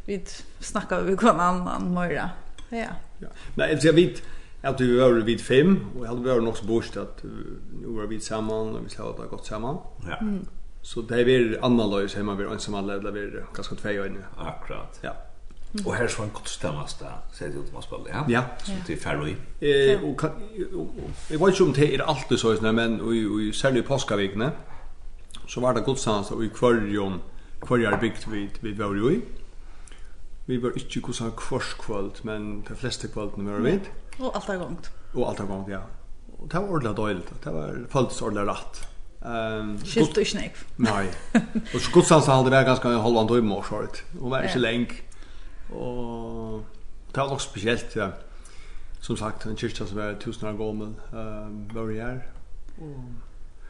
vi 0.06 0.20
snackar 0.60 1.02
vi 1.02 1.16
kvann 1.16 1.40
annan 1.40 1.94
mera 1.94 2.30
ja 2.70 2.88
ja 3.18 3.28
men 3.54 3.78
jag 3.82 3.92
vet 3.92 4.22
att 4.62 4.80
vi 4.80 4.98
var 4.98 5.12
vid 5.12 5.40
fem 5.40 5.86
och 5.98 6.06
hade 6.06 6.34
nog 6.34 6.48
också 6.48 6.66
bort 6.66 6.96
att 6.96 7.24
nu 7.82 7.86
var 7.86 8.06
vi 8.06 8.20
samman 8.20 8.76
och 8.76 8.84
vi 8.84 8.88
ska 8.88 9.02
ha 9.02 9.26
gått 9.26 9.46
samman 9.46 9.76
ja 10.08 10.16
mm. 10.20 10.46
så 10.82 11.02
det 11.02 11.20
är 11.20 11.64
annorlunda 11.64 12.16
hemma 12.16 12.34
vi 12.34 12.44
ensamma 12.44 12.78
eller 12.78 13.10
vi 13.10 13.42
ganska 13.54 13.74
två 13.74 13.88
ögon 13.88 14.24
akkurat 14.36 14.98
ja 15.02 15.25
Och 15.84 15.94
här 15.94 16.08
så 16.08 16.22
en 16.22 16.30
kortstämmast 16.30 16.98
där 16.98 17.18
säger 17.32 17.52
det 17.52 17.68
Thomas 17.68 17.90
Ball. 17.90 18.08
Ja. 18.12 18.24
Ja, 18.28 18.42
så 18.64 18.72
till 18.86 19.00
Ferry. 19.00 19.36
Eh 19.60 20.04
och 20.04 20.22
jag 21.28 21.38
vet 21.38 21.48
inte 21.48 21.62
om 21.62 21.72
det 21.72 21.94
är 21.94 22.00
alltid 22.00 22.38
så 22.38 22.52
här 22.52 22.72
men 22.72 23.00
och 23.00 23.14
i 23.14 23.52
särskilt 23.52 23.86
påskavikne 23.86 24.50
så 25.48 25.60
var 25.60 25.74
det 25.74 25.80
gudstjänst 25.80 26.32
och 26.32 26.44
i 26.44 26.48
kvarjon 26.48 27.20
kvarjar 27.60 27.98
byggt 28.00 28.28
vid 28.28 28.50
vid 28.60 28.78
var 28.78 28.94
ju. 28.94 29.20
Vi 30.46 30.56
var 30.56 30.72
inte 30.78 31.00
kus 31.00 31.20
han 31.20 31.32
kvarskvalt 31.32 32.24
men 32.24 32.62
de 32.68 32.74
flesta 32.74 33.08
kvalten 33.08 33.46
var 33.46 33.58
vid. 33.58 33.80
Og 34.18 34.36
alt 34.36 34.48
er 34.48 34.58
gongt. 34.58 34.90
Og 35.14 35.28
alt 35.28 35.38
har 35.38 35.46
gångt 35.46 35.68
ja. 35.68 35.80
Og 36.38 36.50
det 36.50 36.60
var 36.60 36.68
ordentlig 36.68 36.96
dåligt. 36.96 37.32
Det 37.44 37.52
var 37.52 37.78
føltes 37.90 38.22
ordentlig 38.22 38.48
rett. 38.48 38.88
Ehm 39.26 39.78
skilt 39.84 40.16
och 40.16 40.26
snäck. 40.26 40.54
Nej. 40.76 41.10
Och 41.74 41.80
så 41.80 41.90
gudstjänst 41.92 42.28
hade 42.28 42.50
det 42.50 42.64
ganska 42.64 42.88
halvan 42.88 43.28
timme 43.28 43.54
och 43.54 43.66
så. 43.66 43.86
Och 44.20 44.30
var 44.30 44.42
inte 44.42 44.58
länge 44.58 44.86
Og 45.70 46.64
det 47.14 47.22
var 47.22 47.28
nok 47.28 47.40
spesielt, 47.40 47.96
ja. 47.96 48.10
Som 49.00 49.16
sagt, 49.16 49.46
en 49.46 49.56
kyrkja 49.56 49.86
som 49.86 49.98
er 50.02 50.18
tusen 50.20 50.48
år 50.48 50.56
gammel, 50.58 50.94
um, 51.12 51.60
var 51.74 51.86
vi 51.90 52.00
her. 52.00 52.20
Og... 52.78 53.04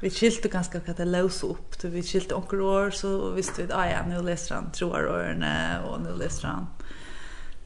Vi 0.01 0.11
skilte 0.13 0.49
ganske 0.53 0.81
hva 0.85 0.93
det 0.97 1.07
løs 1.09 1.43
opp, 1.45 1.77
vi 1.93 2.03
skilte 2.05 2.37
onker 2.37 2.61
år, 2.61 2.91
så 2.97 3.33
visste 3.37 3.63
vi 3.63 3.69
at, 3.69 3.75
ah 3.77 3.87
ja, 3.89 4.01
nå 4.09 4.21
leser 4.25 4.59
han 4.59 4.73
troarårene, 4.77 5.53
og 5.89 6.03
nå 6.05 6.17
leser 6.21 6.51
han, 6.51 6.67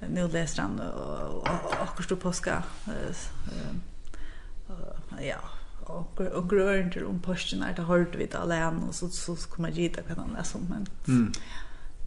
nu 0.09 0.23
leser 0.31 0.63
han, 0.63 0.79
og, 0.81 1.41
og, 1.43 1.73
akkurat 1.81 2.09
på 2.09 2.17
påska. 2.17 2.63
ja, 5.21 5.41
och 5.91 6.21
och 6.21 6.51
grönt 6.51 6.97
om 6.97 7.21
posten 7.21 7.65
där 7.77 7.83
hörde 7.83 8.19
vi 8.19 8.27
det 8.27 8.39
alene 8.39 8.81
och 8.89 8.95
så 8.95 9.09
så 9.09 9.37
kommer 9.37 9.69
jag 9.69 9.79
gita 9.79 10.03
kan 10.03 10.19
han 10.19 10.33
läsa 10.39 10.59
om 10.59 10.67
men 10.69 10.87
mm 11.09 11.33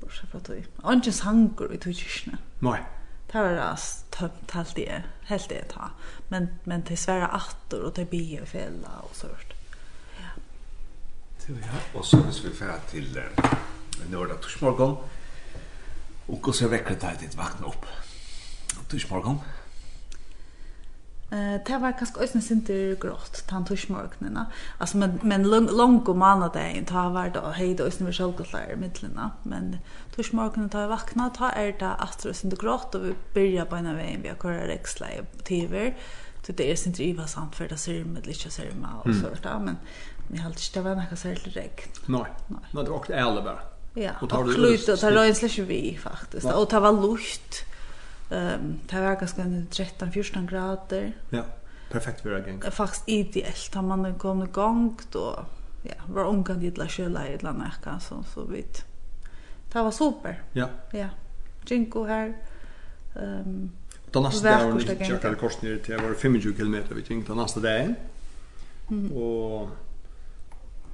bortsett 0.03 0.29
fra 0.31 0.41
tog. 0.43 0.67
Ikke 0.93 1.15
sanger 1.15 1.73
i 1.73 1.79
tog 1.81 1.95
kyrkene. 1.97 2.39
Nei. 2.67 2.81
Det 3.31 3.41
var 3.41 3.55
rast 3.57 4.05
tømt 4.13 4.51
helt 4.53 4.75
det, 4.77 4.99
helt 5.25 5.49
det 5.49 5.63
ta. 5.71 5.89
Men, 6.29 6.51
men 6.69 6.83
til 6.85 6.99
svære 7.01 7.31
atter 7.33 7.87
og 7.87 7.95
til 7.97 8.05
biefella 8.11 8.99
og 9.07 9.15
så 9.17 9.31
hørt. 9.31 9.55
Ja. 10.19 10.35
Så 11.39 11.57
ja, 11.57 11.81
og 11.93 12.05
så 12.05 12.21
hvis 12.27 12.43
vi 12.45 12.53
fer 12.55 12.77
til 12.91 13.17
uh, 13.17 13.49
Norda 14.11 14.37
Torsmorgon, 14.37 14.97
og 16.27 16.37
hvordan 16.37 16.71
vekker 16.71 16.99
det 17.01 17.17
ditt 17.25 17.37
vakna 17.37 17.73
opp? 17.73 17.89
Torsmorgon? 17.89 18.85
Torsmorgon? 18.91 19.41
Eh 21.33 21.61
det 21.65 21.77
var 21.77 21.91
kanske 21.99 22.19
ösna 22.19 22.41
synter 22.41 22.95
grått 23.01 23.47
tant 23.47 23.71
och 23.71 23.79
smörknena. 23.79 24.45
Alltså 24.77 24.97
men 24.97 25.19
men 25.21 25.43
lång 25.49 25.67
lång 25.71 25.99
och 25.99 26.17
manna 26.17 26.49
det 26.49 26.83
ta 26.87 27.09
var 27.09 27.29
då 27.29 27.41
hej 27.41 27.75
då 27.75 27.83
ösna 27.83 28.05
vi 28.05 28.13
självklart 28.13 28.77
mittlena 28.77 29.31
men 29.43 29.77
då 30.15 30.23
smörknena 30.23 30.69
ta 30.69 30.87
vakna 30.87 31.29
ta 31.29 31.49
är 31.49 31.71
det 31.79 31.93
att 31.93 32.23
det 32.23 32.33
synter 32.33 32.57
grått 32.57 32.95
och 32.95 33.05
vi 33.05 33.13
börjar 33.33 33.65
på 33.65 33.75
en 33.75 33.95
väg 33.95 34.19
vi 34.23 34.29
har 34.29 34.35
kvar 34.35 34.51
rexla 34.51 35.07
i 35.11 35.21
TV. 35.43 35.93
Så 36.45 36.51
det 36.51 36.71
är 36.71 36.75
synter 36.75 37.03
iva 37.03 37.27
samt 37.27 37.55
för 37.55 37.67
det 37.67 37.77
ser 37.77 38.03
med 38.03 38.27
lite 38.27 38.49
ser 38.49 38.71
med 38.71 38.89
och 39.03 39.15
så 39.15 39.47
där 39.49 39.59
men 39.59 39.77
vi 40.27 40.37
har 40.37 40.49
inte 40.49 40.61
det 40.73 40.81
var 40.81 40.95
något 40.95 41.19
särskilt 41.19 41.55
helt 41.55 41.57
rätt. 41.57 42.07
Nej. 42.07 42.25
Nej 42.47 42.59
det 42.71 42.77
var 42.77 42.89
också 42.89 43.13
ärligt 43.13 43.43
bara. 43.43 43.59
Ja. 43.93 44.11
Och 44.21 44.29
tar 44.29 44.43
du 44.43 44.57
lite 44.57 44.97
tar 44.97 45.11
rönsläsch 45.11 45.59
vi 45.59 45.99
faktiskt 46.03 46.45
och 46.45 46.69
ta 46.69 46.79
var 46.79 46.93
lust. 46.93 47.65
Ehm 48.29 48.79
det 48.89 49.01
var 49.01 49.15
ganska 49.15 49.43
13-14 49.43 50.47
grader. 50.47 51.13
Ja. 51.29 51.43
Perfekt 51.91 52.21
för 52.21 52.39
att 52.39 52.47
gänga. 52.47 52.71
Faktiskt 52.71 53.09
ideellt 53.09 53.75
har 53.75 53.81
man 53.81 54.15
kommit 54.15 54.49
igång 54.49 54.99
då. 55.11 55.45
Ja, 55.83 55.93
var 56.07 56.23
omgång 56.23 56.59
dit 56.59 56.77
la 56.77 56.87
köla 56.87 57.27
i 57.27 57.33
ett 57.33 57.43
land 57.43 57.63
så 58.01 58.23
så 58.33 58.43
vitt. 58.45 58.85
Det 59.73 59.81
var 59.81 59.91
super. 59.91 60.41
Ja. 60.53 60.69
Ja. 60.91 61.09
Jinko 61.65 62.05
här. 62.05 62.37
Ehm 63.15 63.39
um, 63.45 63.71
Den 64.11 64.23
nästa 64.23 64.49
dagen 64.49 64.77
vi 64.77 65.05
tjockade 65.05 65.35
kors 65.35 65.61
ner 65.61 65.77
till 65.77 65.97
var 65.97 66.15
25 66.21 66.53
km 66.53 66.75
vi 66.95 67.01
tänkte 67.01 67.31
den 67.31 67.41
nästa 67.41 67.59
dagen. 67.59 67.95
Mm. 68.89 69.11
Och 69.11 69.69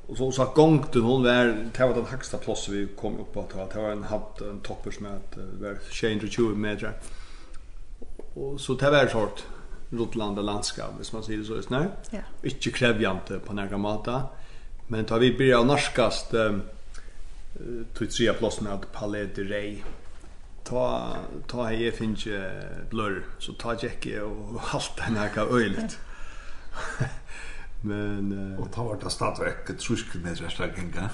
Och 0.09 0.17
så 0.17 0.31
så 0.31 0.45
gångten 0.55 1.01
hon 1.01 1.23
var 1.23 1.45
det 1.77 1.87
var 1.87 1.93
den 1.93 2.05
högsta 2.05 2.37
plats 2.37 2.69
vi 2.69 2.87
kom 2.87 3.19
upp 3.19 3.33
på 3.33 3.45
det 3.73 3.81
var 3.81 3.91
en 3.91 4.03
hatt 4.03 4.41
en 4.41 4.59
topper 4.59 4.91
som 4.91 5.05
att 5.05 5.37
var 5.61 5.77
220 5.99 6.41
meter. 6.55 6.93
Och 8.39 8.61
så 8.61 8.73
det 8.73 8.89
var 8.89 9.07
sort 9.07 9.43
rotland 9.89 10.45
landskap, 10.45 10.93
hvis 10.97 11.13
man 11.13 11.23
säger 11.23 11.43
så 11.43 11.55
just 11.55 11.69
nu. 11.69 11.91
Ja. 12.11 12.19
Inte 12.43 12.71
krevjante 12.71 13.39
på 13.39 13.53
några 13.53 13.77
mata. 13.77 14.23
Men 14.87 15.05
tar 15.05 15.19
vi 15.19 15.37
börja 15.37 15.63
norskast 15.63 16.33
eh 16.33 16.55
tog 17.93 18.09
tre 18.09 18.33
plats 18.33 18.61
med 18.61 18.91
Palais 18.91 19.29
de 19.35 19.43
Rey. 19.43 19.77
Ta 20.63 21.15
ta 21.47 21.63
här 21.63 21.91
finns 21.91 22.25
ju 22.25 22.51
blur 22.89 23.25
så 23.39 23.53
ta 23.53 23.75
jag 24.01 24.23
och 24.23 24.61
halt 24.61 24.91
den 25.07 25.15
här 25.15 25.29
ka 25.29 25.41
öjligt. 25.41 25.99
Men 27.81 28.55
och 28.59 28.71
ta 28.71 28.83
vart 28.83 29.01
det 29.01 29.09
stadväck 29.09 29.79
trusk 29.79 30.15
med 30.15 30.39
resta 30.39 30.67
gänga. 30.67 31.09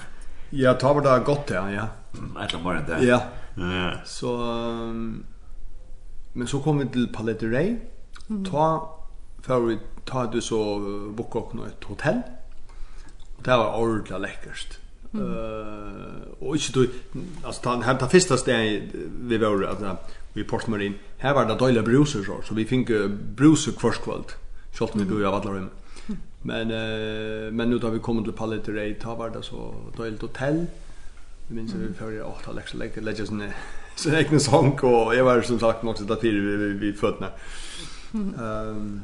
Ja, 0.50 0.74
ta 0.74 0.92
vart 0.92 1.04
det 1.04 1.22
gott 1.24 1.50
ja, 1.50 1.70
ja. 1.70 1.88
Eller 2.40 2.64
bara 2.64 2.80
det. 2.80 3.04
Ja. 3.04 3.22
Ja. 3.54 3.92
Så 4.04 4.42
um, 4.42 5.24
Men 6.36 6.46
så 6.46 6.58
kom 6.60 6.78
vi 6.78 6.86
til 6.92 7.08
Palette 7.12 7.48
Rey. 7.48 7.76
Mm. 8.28 8.44
Ta 8.44 8.92
för 9.40 9.60
vi 9.60 9.78
ta 10.04 10.26
du 10.32 10.40
så 10.40 10.78
boka 11.16 11.38
och 11.38 11.66
ett 11.66 11.84
hotell. 11.84 12.20
Och 13.36 13.42
det 13.44 13.56
var 13.56 13.78
ordentligt 13.78 14.20
läckert. 14.20 14.78
Eh 15.14 15.20
mm. 15.20 15.32
uh, 15.32 16.48
och 16.48 16.56
inte 16.56 16.72
då 16.72 16.86
alltså 17.42 17.62
ta 17.62 17.80
hem 17.80 17.98
ta 17.98 18.08
första 18.08 18.36
steg 18.36 18.90
vi 19.20 19.38
var 19.38 19.62
alltså 19.62 19.96
vi 20.32 20.44
Port 20.44 20.66
Marine. 20.66 20.94
Här 21.18 21.34
var 21.34 21.44
det 21.46 21.54
dåliga 21.54 21.82
bruser 21.82 22.24
så 22.24 22.42
så 22.44 22.54
vi 22.54 22.64
fick 22.64 22.88
bruser 23.36 23.72
kvarskvalt. 23.72 24.36
kväll. 24.72 24.88
med 24.94 25.06
vi 25.06 25.14
bo 25.14 25.20
i 25.20 25.24
alla 25.24 25.40
rum. 25.40 25.70
Men 26.42 26.70
eh 26.70 27.46
uh, 27.46 27.52
men 27.52 27.70
nu 27.70 27.78
då 27.78 27.90
vi 27.90 27.98
kommer 27.98 28.22
till 28.22 28.32
Palette 28.32 28.72
Rey 28.72 28.94
ta 28.94 29.14
var 29.14 29.30
det 29.30 29.42
så 29.42 29.74
dåligt 29.96 30.20
hotell. 30.20 30.66
Vi 31.48 31.54
minns 31.54 31.74
mm. 31.74 31.86
vi 31.86 31.94
för 31.94 32.22
åtta 32.22 32.52
läckert 32.52 32.74
läckert 32.74 33.04
läckert 33.04 33.30
så 33.96 34.10
egen 34.10 34.40
sång 34.40 34.78
och 34.78 35.14
jag 35.14 35.24
var 35.24 35.42
som 35.42 35.60
sagt 35.60 35.84
också 35.84 36.04
där 36.04 36.16
till 36.16 36.40
vi 36.40 36.72
vi 36.72 36.92
fötterna. 36.92 37.30
Ehm 38.14 38.34
um, 38.38 39.02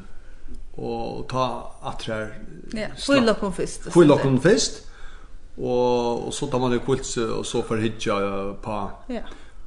och 0.75 1.27
ta 1.27 1.75
attrar. 1.81 2.37
Ja, 2.71 2.87
skylla 2.97 3.33
på 3.33 3.51
först. 3.51 3.93
Skylla 3.93 4.17
på 4.17 4.37
först. 4.37 4.71
Och 5.55 6.27
och 6.27 6.33
så 6.33 6.47
tar 6.47 6.59
man 6.59 6.71
det 6.71 6.79
kults 6.79 7.17
och 7.17 7.45
så 7.45 7.61
för 7.61 7.77
hitcha 7.77 8.13
på. 8.61 8.91
Ja. 9.07 9.21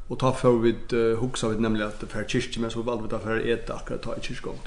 Och 0.08 0.18
ta 0.18 0.32
för 0.32 0.52
vid 0.52 0.92
uh, 0.92 1.18
huxa 1.18 1.48
vid 1.48 1.60
nämligen 1.60 1.88
att 1.88 2.10
för 2.10 2.24
kyrkan 2.28 2.62
men 2.62 2.70
så 2.70 2.82
valde 2.82 3.02
vi 3.02 3.08
ta 3.08 3.18
för 3.18 3.48
ett 3.48 3.70
akkurat 3.70 4.02
ta 4.02 4.16
i 4.16 4.20
kyrkogång. 4.20 4.58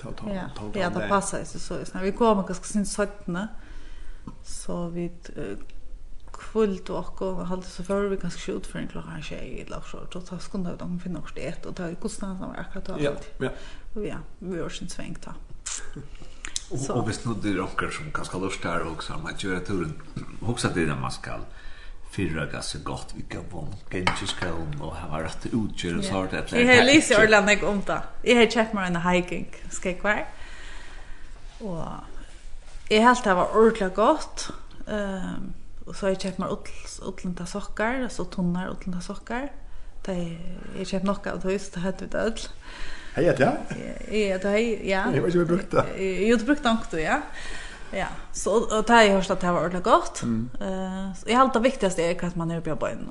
Ta 0.00 0.12
ta 0.12 0.26
ta. 0.56 0.78
Ja, 0.78 0.90
det 0.90 1.08
passar 1.08 1.44
så 1.44 1.58
så. 1.58 1.74
Vi 2.02 2.12
kommer 2.12 2.42
ganska 2.42 2.64
sen 2.64 2.86
17. 2.86 3.38
Så 4.44 4.88
vi 4.88 5.10
kvult 6.40 6.90
och 6.90 7.22
och 7.22 7.38
och 7.38 7.46
hållt 7.46 7.66
så 7.66 7.84
för 7.84 8.08
vi 8.08 8.16
kanske 8.16 8.40
skjut 8.40 8.66
för 8.66 8.78
en 8.78 8.88
klockan 8.88 9.22
tjej 9.22 9.64
eller 9.66 9.80
så 9.90 9.98
då 10.12 10.20
tar 10.20 10.38
skundet 10.38 10.78
de 10.78 11.00
finna 11.00 11.18
också 11.18 11.34
det 11.34 11.66
och 11.66 11.76
tar 11.76 11.94
kostnaden 11.94 12.38
som 12.38 12.50
är 12.50 12.60
akkurat 12.60 12.88
allt. 12.88 13.02
Ja, 13.02 13.12
ja. 13.38 13.50
Och 13.94 14.06
ja, 14.06 14.16
vi 14.38 14.56
gör 14.56 14.68
sin 14.68 14.88
sväng 14.88 15.14
ta. 15.14 15.34
Så. 16.78 16.92
og 16.94 17.06
hvis 17.06 17.24
nu 17.26 17.34
det 17.42 17.56
rockar 17.58 17.90
som 17.90 18.12
kanske 18.14 18.38
lust 18.38 18.64
här 18.64 18.92
också 18.92 19.12
man 19.22 19.34
gör 19.38 19.60
turen. 19.60 20.02
Hoppas 20.40 20.64
att 20.64 20.74
det 20.74 20.82
er 20.82 20.94
man 20.94 21.10
skal 21.10 21.40
fyrra 22.10 22.46
gasse 22.46 22.78
gott 22.78 23.14
vi 23.16 23.22
kan 23.30 23.42
bon 23.50 23.74
kanske 23.90 24.26
ska 24.26 24.52
om 24.52 24.80
ha 24.80 25.22
rett 25.22 25.46
utgjør 25.46 25.98
og 25.98 26.04
så 26.04 26.12
har 26.12 26.26
det. 26.26 26.52
Jag 26.52 26.76
har 26.76 26.84
läst 26.84 27.10
Orland 27.18 27.50
jag 27.50 27.64
om 27.64 27.82
det. 27.86 28.00
Jeg 28.24 28.36
har 28.36 28.46
checkat 28.46 28.74
meg 28.74 28.86
en 28.86 28.96
hiking 28.96 29.46
ska 29.70 29.94
kvar. 29.94 30.26
Och 31.60 31.84
jag 32.88 33.02
helt 33.02 33.24
det 33.24 33.34
var 33.34 33.56
ordentlig 33.56 33.94
godt. 33.94 34.50
Um, 34.86 35.54
Og 35.86 35.96
så 35.96 36.06
har 36.06 36.10
jeg 36.14 36.18
kjøpt 36.18 36.38
meg 36.38 36.48
utlända 37.08 37.46
sockar, 37.46 38.02
altså 38.02 38.24
tunnar 38.24 38.70
utlända 38.70 39.00
sockar. 39.00 39.48
Det 40.04 40.12
är 40.12 40.38
jag 40.78 40.86
köpt 40.86 41.04
något 41.04 41.26
av 41.26 41.40
det 41.40 41.58
så 41.58 41.70
det 41.74 41.80
hade 41.80 41.96
vi 42.00 42.06
det 42.06 42.18
ødel. 42.18 42.48
Hej, 43.14 43.24
ja. 43.24 43.52
Ja, 44.10 44.38
det 44.38 44.48
hej, 44.48 44.88
ja. 44.88 45.04
Jeg 45.12 45.22
vet 45.22 45.34
ikke 45.34 45.38
vad 45.38 45.40
jag 45.40 45.46
brukte. 45.46 45.84
Jo, 45.98 46.36
du 46.36 46.44
brukte 46.44 46.72
något, 46.72 46.92
ja. 46.92 47.20
Ja, 47.92 48.06
så 48.32 48.50
og 48.50 48.86
det 48.86 48.94
har 48.94 49.02
jag 49.02 49.14
hört 49.14 49.30
att 49.30 49.40
det 49.40 49.52
var 49.52 49.60
ordentlig 49.60 49.82
godt. 49.82 50.22
Mm. 50.22 50.50
Uh, 50.60 51.14
så 51.14 51.24
jag 51.26 51.36
har 51.36 51.50
det 51.52 51.62
viktigaste 51.62 52.02
er 52.02 52.24
at 52.24 52.36
man 52.36 52.50
er 52.50 52.58
uppe 52.58 52.76
på 52.76 52.86
en. 52.86 53.10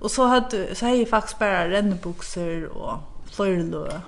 Og 0.00 0.10
så 0.10 0.26
hadde, 0.26 0.74
så 0.74 0.86
har 0.86 0.94
jag 0.94 1.08
faktiskt 1.08 1.38
bara 1.38 1.70
rennbuxor 1.70 2.64
och 2.64 2.98
flörlöa 3.30 4.00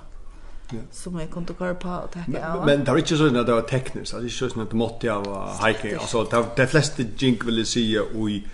Ja. 0.70 0.78
Som 0.90 1.20
jag 1.20 1.30
kunde 1.30 1.54
köra 1.58 1.74
på 1.74 1.88
och 1.88 2.10
tacka 2.10 2.52
av. 2.52 2.66
Men 2.66 2.84
det 2.84 2.90
var 2.90 2.98
inte 2.98 3.16
så 3.16 3.26
att 3.26 3.46
det 3.46 3.52
var 3.52 3.60
tekniskt. 3.60 4.12
Det 4.12 4.16
var 4.16 4.24
inte 4.24 4.36
så 4.36 4.60
att 4.60 4.70
det 4.70 4.76
måtte 4.76 5.06
jag 5.06 5.24
vara 5.24 5.48
hiking. 5.66 5.94
Alltså 5.94 6.24
det, 6.24 6.36
var, 6.36 6.46
det 6.56 6.66
flesta 6.66 7.02
jink 7.16 7.44
ville 7.44 7.64
säga 7.64 8.02
i 8.02 8.44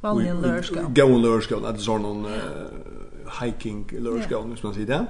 vanliga 0.00 0.34
lörskån. 0.34 0.94
Gån 0.94 1.22
lörskån. 1.22 1.64
Att 1.64 1.76
det 1.76 1.92
är 1.92 1.98
någon 1.98 2.26
uh, 2.26 2.32
hiking 3.42 3.86
lörskån, 3.98 4.56
som 4.56 4.68
man 4.68 4.74
säger 4.74 4.86
det. 4.86 5.06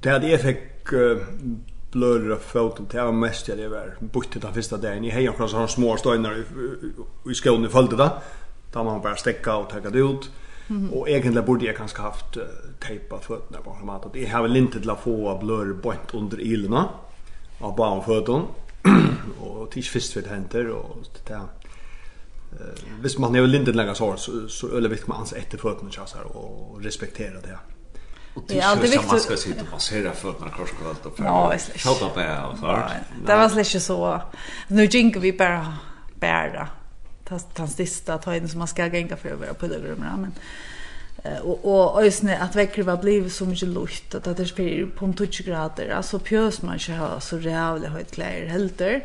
Det 0.00 0.10
hade 0.10 0.28
jag 0.28 0.40
fick 0.40 0.92
uh, 0.92 2.32
av 2.32 2.36
foten 2.36 2.86
Det 2.90 3.02
var 3.02 3.12
mest 3.12 3.48
jag 3.48 3.58
det 3.58 3.68
var. 3.68 3.96
Bytte 3.98 4.38
den 4.38 4.54
första 4.54 4.76
dagen. 4.76 5.04
Jag 5.04 5.14
hejade 5.14 5.36
kanske 5.36 5.56
några 5.56 5.68
små 5.68 5.96
stöjnar 5.96 6.34
i, 6.34 6.40
i, 6.40 7.30
i 7.30 7.34
skålen 7.34 7.64
i 7.64 7.68
följde 7.68 7.96
det. 7.96 8.10
Där 8.72 8.84
man 8.84 9.02
bara 9.02 9.16
stäcka 9.16 9.56
och 9.56 9.70
tacka 9.70 9.90
det 9.90 9.98
ut. 9.98 10.04
Mm 10.08 10.43
Og 10.70 11.10
egentlig 11.10 11.44
burde 11.44 11.66
jeg 11.66 11.74
kanskje 11.76 12.02
haft 12.02 12.36
uh, 12.36 12.42
tejpat 12.80 13.24
føttene 13.24 13.60
på 13.64 13.76
en 13.80 13.86
måte. 13.86 14.08
Jeg 14.18 14.30
har 14.30 14.42
vel 14.42 14.56
inte 14.56 14.80
til 14.80 14.90
å 14.90 14.96
få 14.96 15.34
blør 15.40 15.74
bort 15.82 16.14
under 16.16 16.40
ilene 16.40 16.86
av 17.60 17.76
bare 17.76 18.00
føttene. 18.06 18.46
og 19.44 19.68
det 19.68 19.76
er 19.76 19.82
ikke 19.82 19.92
først 19.98 20.12
för 20.14 20.28
henter. 20.28 20.70
Og, 20.72 21.04
det 21.12 21.28
där. 21.28 21.48
uh, 22.52 23.00
hvis 23.00 23.18
man 23.18 23.36
er 23.36 23.46
lintet 23.46 23.76
lenger 23.76 23.94
längre 23.94 24.16
så 24.16 24.16
så, 24.16 24.48
så 24.48 24.76
eller 24.76 24.88
vitt 24.88 25.08
man 25.08 25.18
ans 25.18 25.32
etter 25.32 25.58
føttene 25.58 25.92
så 25.92 26.16
här 26.16 26.36
och 26.36 26.84
respektera 26.84 27.40
det. 27.40 27.58
Og 28.34 28.42
det 28.48 28.56
er 28.56 28.62
är 28.62 28.66
alltid 28.66 28.90
viktigt. 28.90 29.10
Man 29.10 29.20
ska 29.20 29.36
sitta 29.36 29.62
och 29.62 29.70
passera 29.70 30.12
fötterna 30.12 30.50
korskollt 30.50 31.06
och 31.06 31.20
Nå, 31.20 31.50
jeg 31.52 31.60
slik. 31.60 31.86
är 31.86 32.14
på 32.14 32.50
og 32.50 32.58
så. 32.58 32.82
Det 33.26 33.36
var 33.36 33.48
slik 33.48 33.66
ikke 33.66 33.80
så. 33.80 34.20
Nu 34.68 34.82
jinker 34.82 35.20
vi 35.20 35.32
bare 35.32 35.76
bara 36.20 36.68
den 37.56 37.68
sista 37.68 38.18
tiden 38.18 38.48
som 38.48 38.58
man 38.58 38.68
ska 38.68 38.86
gänga 38.86 39.16
för 39.16 39.28
över 39.28 39.46
på 39.46 39.54
pilgrimer 39.54 40.16
men 40.16 40.32
eh 41.24 41.38
och 41.38 41.64
och 41.64 42.02
ösne 42.04 42.38
att 42.38 42.56
väcker 42.56 42.82
var 42.82 42.96
blev 42.96 43.28
så 43.28 43.46
mycket 43.46 43.68
luft 43.68 44.14
att 44.14 44.24
det 44.24 44.40
är 44.40 44.44
spyr 44.44 44.86
på 44.86 45.26
20 45.30 45.44
grader. 45.44 45.88
Alltså 45.88 46.18
pjös 46.18 46.62
man 46.62 46.78
så 46.78 46.92
ha 46.92 47.20
så 47.20 47.38
jävla 47.38 47.88
högt 47.88 48.14
klär 48.14 48.46
helter. 48.46 49.02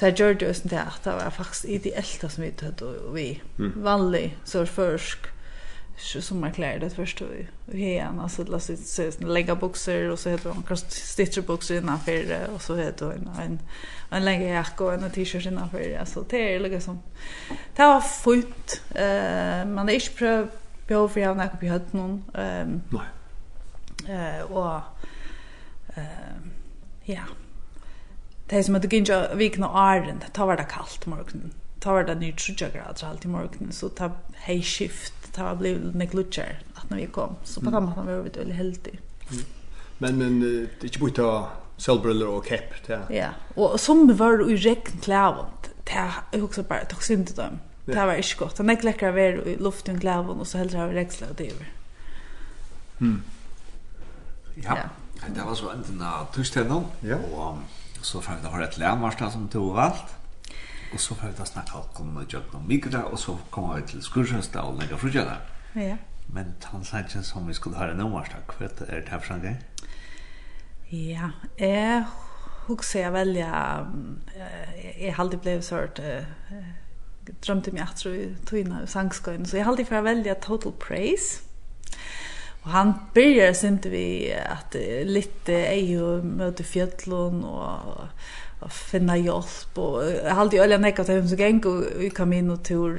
Det 0.00 0.18
gjør 0.18 0.34
det 0.34 0.48
også 0.48 0.68
til 0.68 0.76
at 0.76 1.00
det 1.04 1.12
var 1.12 1.30
faktisk 1.30 1.64
ideelt 1.64 2.24
som 2.32 2.44
vi 2.44 2.50
tøtt 2.50 2.82
og 2.82 3.14
vi 3.14 3.42
vanlig, 3.58 4.36
så 4.44 4.64
først 4.64 5.28
sommarkläder 6.00 6.78
det 6.78 6.90
först 6.90 7.22
och 7.22 7.74
igen 7.74 8.20
alltså 8.20 8.44
la 8.44 8.60
sig 8.60 9.12
lägga 9.20 9.54
boxer 9.54 10.10
och 10.10 10.18
så 10.18 10.30
heter 10.30 10.50
det 10.50 10.66
kost 10.68 10.92
stitcher 10.92 11.42
boxer 11.42 11.76
innanför 11.76 12.48
och 12.54 12.62
så 12.62 12.76
heter 12.76 13.06
det 13.06 13.42
en 13.42 13.60
en 14.10 14.24
lenge 14.24 14.48
jakk 14.48 14.80
og 14.80 14.94
en 14.94 15.10
t-shirt 15.10 15.46
innanfor. 15.46 15.96
Alltså 15.98 16.24
det 16.30 16.54
är 16.54 16.60
liksom 16.60 17.02
det 17.76 17.82
var 17.82 18.00
fint. 18.00 18.82
Eh 18.94 19.66
man 19.66 19.88
är 19.88 19.92
inte 19.92 20.10
pröv 20.10 20.50
behov 20.86 21.08
för 21.08 21.20
jag 21.20 21.36
när 21.36 21.48
på 21.48 21.66
hött 21.66 21.92
någon. 21.92 22.24
Ehm 22.34 22.82
Nei. 22.88 23.06
Eh 24.14 24.42
och 24.42 24.80
ehm 25.94 26.50
ja. 27.04 27.22
Det 28.48 28.58
är 28.58 28.62
som 28.62 28.74
att 28.74 28.82
det 28.82 28.96
gick 28.96 29.10
vikna 29.34 29.68
arden. 29.68 30.20
Det 30.34 30.40
var 30.40 30.56
det 30.56 30.64
kallt 30.64 31.06
morgonen. 31.06 31.52
Det 31.78 31.88
var 31.88 32.04
det 32.04 32.14
nytt 32.14 32.40
20 32.40 32.54
grader 32.54 33.06
allt 33.06 33.24
i 33.24 33.28
morgonen 33.28 33.72
så 33.72 33.88
ta 33.88 34.10
hej 34.34 34.62
skift. 34.62 35.34
Det 35.34 35.42
var 35.42 35.54
blev 35.54 35.96
neglutcher 35.96 36.62
att 36.74 36.90
när 36.90 36.96
vi 36.96 37.06
kom. 37.06 37.36
Så 37.44 37.60
på 37.60 37.70
den 37.70 37.82
måten 37.84 38.06
var 38.06 38.12
vi 38.12 38.30
väldigt 38.30 38.56
heldiga. 38.56 38.96
Men 39.98 40.18
men 40.18 40.40
det 40.40 40.86
är 40.96 41.04
inte 41.04 41.20
bara 41.22 41.48
solbriller 41.80 42.28
och 42.28 42.46
cap 42.46 42.60
ja. 42.86 42.98
Ja, 43.10 43.28
och 43.54 43.80
som 43.80 44.16
var 44.16 44.50
i 44.50 44.56
regn 44.56 45.00
klävon. 45.02 45.46
Det 45.84 46.36
är 46.36 46.44
också 46.44 46.62
bara 46.62 46.84
tog 46.84 47.02
synd 47.02 47.26
till 47.26 47.36
dem. 47.36 47.58
Det 47.84 47.94
var 47.94 48.14
inte 48.14 48.34
gott. 48.38 48.58
Han 48.58 48.68
gick 48.68 48.82
läckra 48.82 49.10
ver 49.10 49.48
i 49.48 49.56
luften 49.56 50.00
klävon 50.00 50.40
och 50.40 50.46
så 50.46 50.58
hellre 50.58 50.78
har 50.78 50.86
vi 50.88 50.94
regnsla 50.94 51.26
det 51.36 51.50
över. 51.50 51.66
Mm. 53.00 53.22
Ja. 54.54 54.76
Det 55.34 55.42
var 55.42 55.54
så 55.54 55.70
enten 55.70 56.02
av 56.02 56.34
tusten 56.34 56.84
Ja. 57.00 57.16
Och 57.16 57.56
så 58.02 58.20
får 58.20 58.34
vi 58.42 58.48
ha 58.48 58.64
ett 58.64 58.78
lärmarsta 58.78 59.30
som 59.30 59.48
tog 59.48 59.78
allt. 59.78 60.16
Och 60.94 61.00
så 61.00 61.14
får 61.14 61.26
vi 61.26 61.32
ta 61.32 61.44
snacka 61.44 61.72
om 61.92 62.16
att 62.16 62.32
göra 62.32 62.42
något 62.52 62.68
mycket 62.68 62.94
och 63.04 63.18
så 63.18 63.38
kommer 63.50 63.76
vi 63.76 63.82
till 63.82 64.02
skurshösta 64.02 64.62
och 64.62 64.78
lägga 64.78 64.96
frugärna. 64.96 65.36
Ja. 65.72 65.96
Men 66.26 66.54
tanslagen 66.60 67.22
som 67.22 67.46
vi 67.46 67.54
skulle 67.54 67.76
höra 67.76 67.94
nu, 67.94 68.04
Marsta, 68.04 68.36
vad 68.58 68.88
er 68.88 69.00
det 69.00 69.10
här 69.10 69.18
för 69.18 69.26
Ja, 70.90 71.28
jeg 71.58 72.04
husker 72.66 73.00
jeg 73.00 73.12
veldig, 73.14 73.44
jeg 75.00 75.12
har 75.14 75.22
aldri 75.22 75.38
blevet 75.38 75.62
sørt, 75.62 76.00
drømte 77.46 77.70
meg 77.70 77.84
at 77.84 78.02
jeg 78.02 78.32
tog 78.48 78.72
sangskøyene, 78.90 79.46
så 79.46 79.56
jeg 79.56 79.64
har 79.64 79.70
aldri 79.70 79.86
å 79.86 80.02
veldig 80.02 80.34
total 80.42 80.74
praise. 80.82 81.44
Og 82.64 82.72
han 82.74 82.92
byrjar 83.14 83.54
synte 83.54 83.92
vi 83.92 84.04
at 84.34 84.74
litt 85.06 85.48
er 85.54 85.78
jo 85.78 86.16
møte 86.26 86.66
fjöllun 86.66 87.44
og, 87.46 88.10
og 88.60 88.74
finna 88.74 89.14
hjelp 89.16 89.78
og 89.80 90.02
jeg 90.04 90.36
halde 90.36 90.58
jo 90.58 90.66
øyla 90.66 90.80
nekka 90.82 91.06
til 91.06 91.20
hvem 91.20 91.30
som 91.30 91.40
geng 91.40 91.62
og 91.70 92.02
i 92.02 92.10
kaminotur 92.12 92.98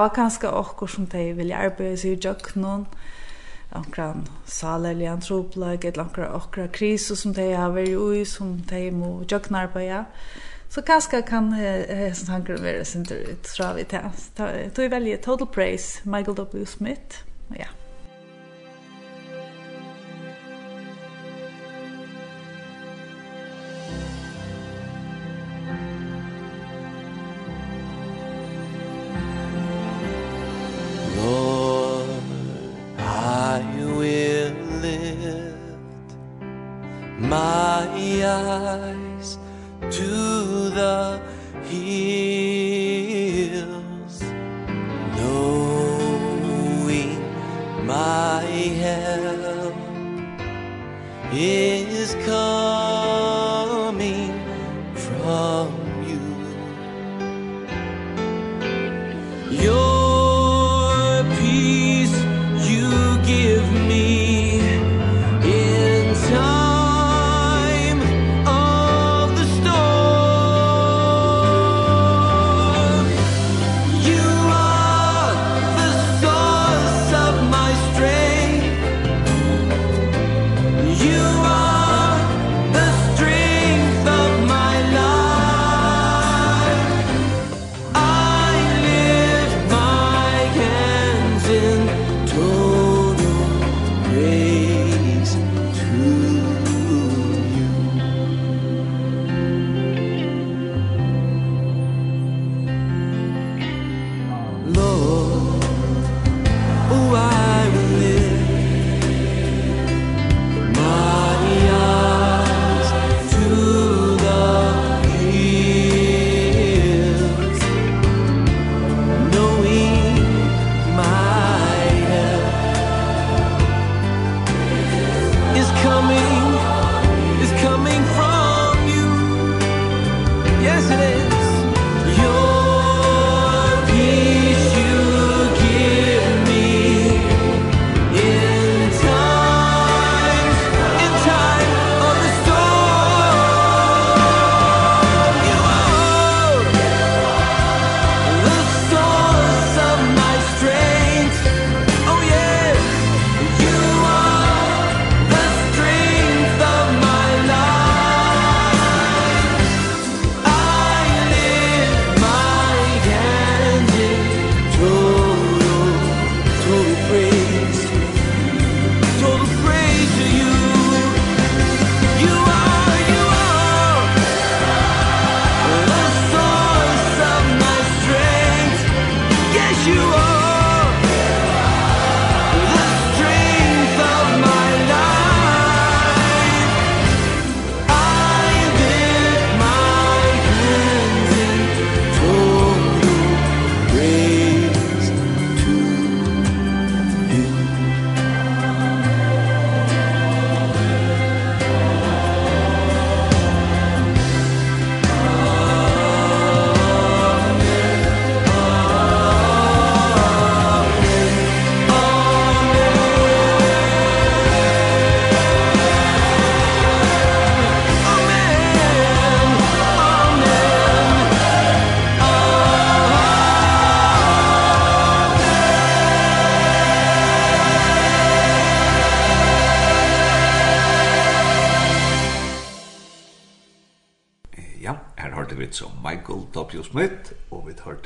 var 0.00 0.16
kanskje 0.16 0.50
okkur 0.50 0.90
som 0.90 1.06
de 1.12 1.28
vilja 1.36 1.60
arbeid 1.68 2.00
seg 2.00 2.16
i 2.16 2.24
jøknun. 2.24 2.88
Uh, 2.88 3.21
ankran 3.78 4.26
salelian 4.46 5.20
troplag 5.20 5.84
et 5.84 5.98
ankra 5.98 6.30
okra 6.36 6.68
krisu 6.72 7.14
som 7.16 7.34
de 7.34 7.50
har 7.52 7.74
vært 7.74 7.96
ui 7.96 8.24
som 8.28 8.56
de 8.70 8.90
må 8.94 9.12
jøknar 9.30 9.72
på 9.72 9.84
ja 9.86 10.04
så 10.72 10.80
kanskje 10.88 11.20
kan 11.28 11.50
hessen 11.52 12.30
tanker 12.30 12.62
være 12.62 12.84
sinter 12.88 13.26
ut 13.28 13.52
fra 13.56 13.74
vi 13.76 13.84
til 13.84 14.08
så 14.36 14.48
vi 14.78 14.88
velger 14.88 15.20
Total 15.20 15.46
Praise 15.46 16.00
Michael 16.04 16.36
W. 16.36 16.64
Smith. 16.66 17.24
Ja. 17.58 17.68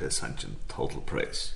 hørte 0.00 0.14
sangen 0.14 0.56
Total 0.68 1.00
Praise. 1.06 1.54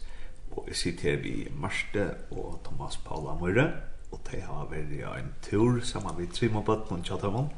Og 0.52 0.64
jeg 0.68 0.76
sitter 0.76 1.10
her 1.10 1.16
vi 1.16 1.48
Marste 1.54 2.14
og 2.30 2.60
Thomas 2.64 2.96
Paula 2.96 3.34
Møyre, 3.34 3.72
og 4.12 4.20
de 4.30 4.40
har 4.40 4.66
vært 4.70 4.92
i 4.92 5.02
en 5.04 5.34
tur 5.42 5.80
sammen 5.84 6.16
med 6.18 6.32
Trimobøtten 6.32 6.98
og 6.98 7.04
Tjatamun, 7.04 7.50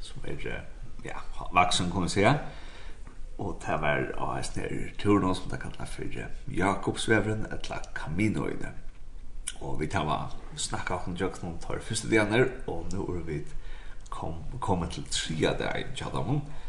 som 0.00 0.22
er, 0.24 0.62
ja, 1.04 1.18
vaksen 1.52 1.90
kan 1.90 2.02
vi 2.02 2.08
sige. 2.08 2.38
Og 3.38 3.58
det 3.66 3.80
var 3.80 4.06
av 4.18 4.36
en 4.36 4.44
snær 4.44 4.72
tur 4.98 5.20
nå 5.20 5.34
som 5.34 5.50
de 5.50 5.58
kallar 5.58 5.86
for 5.90 6.04
Jakobsvevren, 6.48 7.46
eller 7.50 7.82
Kaminoide. 7.94 8.72
Og 9.60 9.80
vi 9.80 9.86
tar 9.86 10.04
var 10.04 10.34
snakka 10.56 11.02
om 11.06 11.16
jøkken 11.16 11.48
om 11.48 11.58
tar 11.58 11.82
første 11.82 12.08
djener, 12.08 12.46
og 12.66 12.86
nå 12.92 13.06
er 13.16 13.24
vi 13.26 13.42
kom, 14.10 14.34
kommet 14.60 14.90
til 14.90 15.04
tria 15.10 15.56
der 15.58 15.76
i 15.76 15.84
Tjatamun, 15.96 16.42
og 16.46 16.61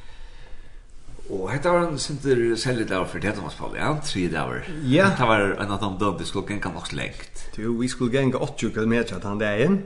Og 1.32 1.48
hetta 1.54 1.72
var 1.72 1.86
en 1.88 2.00
sinter 2.02 2.40
sellit 2.60 2.92
av 2.92 3.06
for 3.08 3.24
det 3.24 3.32
Thomas 3.38 3.56
Paul, 3.56 3.78
ja, 3.80 3.94
tre 4.04 4.26
dagar. 4.28 4.66
Ja. 4.92 5.08
Det 5.16 5.28
var 5.28 5.54
en 5.56 5.72
av 5.72 5.80
de 5.80 5.92
døde, 6.02 6.26
skulle 6.28 6.50
genka 6.50 6.70
nok 6.74 6.92
lengt. 6.92 7.46
Jo, 7.58 7.78
vi 7.80 7.88
skulle 7.88 8.12
genka 8.12 8.42
80 8.44 8.74
km 8.76 8.94
til 9.08 9.24
han 9.24 9.40
der 9.40 9.64
inn. 9.64 9.78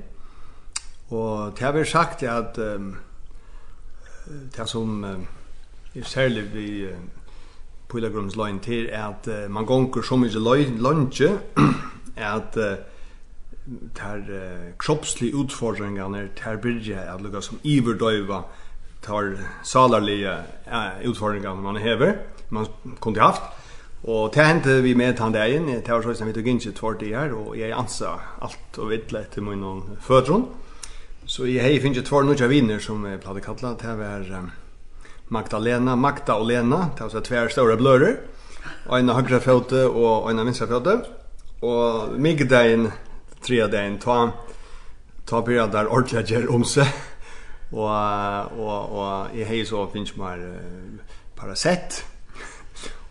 Og 1.14 1.54
det 1.54 1.66
har 1.66 1.76
vi 1.78 1.86
sagt 1.86 2.24
at 2.24 2.58
um, 2.58 2.96
det 4.58 4.70
som 4.70 5.04
um, 5.04 5.28
er 5.96 6.04
særlig 6.04 6.48
vi 6.54 6.68
uh, 6.90 6.98
Pilagrums 7.88 8.36
løgn 8.36 8.60
til 8.60 8.90
er 8.92 9.06
at 9.14 9.30
uh, 9.30 9.52
man 9.52 9.66
gonger 9.66 10.02
så 10.02 10.18
mye 10.18 10.42
lønge 10.42 11.30
at 12.18 12.58
uh, 12.58 12.78
ter 13.96 14.18
uh, 14.26 14.74
kroppslige 14.78 15.36
utfordringene 15.36 16.30
ter 16.36 16.58
byrja 16.58 17.14
at 17.14 17.22
lukka 17.22 17.42
som 17.42 17.60
iverdøyva 17.64 18.42
uh, 18.42 18.67
tar 19.08 19.38
salarliga 19.64 20.38
äh, 20.66 21.02
utfordringar 21.02 21.56
man 21.56 21.76
häver 21.76 22.18
man 22.50 22.68
kunde 23.02 23.22
haft. 23.22 23.42
Och 24.02 24.32
det 24.34 24.42
hände 24.42 24.82
vi 24.82 24.96
med 24.96 25.20
han 25.20 25.32
där 25.32 25.48
in 25.48 25.82
det 25.86 25.92
var 25.92 26.02
så 26.02 26.14
som 26.14 26.28
vi 26.28 26.34
tog 26.34 26.48
in 26.48 26.60
sig 26.60 26.72
två 26.72 26.92
det 26.92 27.16
här 27.16 27.34
och 27.34 27.58
jag 27.58 27.72
ansa 27.72 28.20
allt 28.40 28.78
och 28.78 28.92
vitt 28.92 29.12
lätt 29.12 29.32
till 29.32 29.44
min 29.44 29.62
någon 29.62 29.98
födron. 30.02 30.46
Så 31.26 31.48
jag 31.48 31.64
hej 31.64 31.80
finns 31.80 31.98
ju 31.98 32.02
två 32.02 32.22
nya 32.22 32.48
vinner 32.48 32.80
som 32.80 33.06
jag 33.06 33.24
hade 33.24 33.42
kalla 33.42 33.74
det 33.82 33.96
var 33.96 34.50
Magdalena 35.28 35.96
Magda 35.96 36.36
och 36.36 36.46
Lena. 36.46 36.90
Det 36.98 37.04
var 37.04 37.10
så 37.10 37.22
två 37.22 37.48
stora 37.50 37.76
blörer 37.76 38.20
och 38.88 39.00
en 39.00 39.10
högra 39.10 39.40
fot 39.40 39.72
och 39.72 40.32
en 40.32 40.46
vänstra 40.46 40.68
fot 40.68 40.88
och 41.60 42.20
Migdain 42.20 42.92
tredje 43.42 43.68
dagen 43.68 43.98
ta 43.98 44.32
ta 45.26 45.42
på 45.42 45.52
där 45.52 45.88
ordentligt 45.88 46.50
om 46.50 46.64
sig 46.64 46.94
Og, 47.72 48.60
og, 48.60 48.94
og 48.96 49.36
jeg 49.36 49.48
har 49.48 49.66
så 49.68 49.88
finnes 49.92 50.14
mer 50.18 50.40
uh, 50.40 51.18
Paracet. 51.36 52.04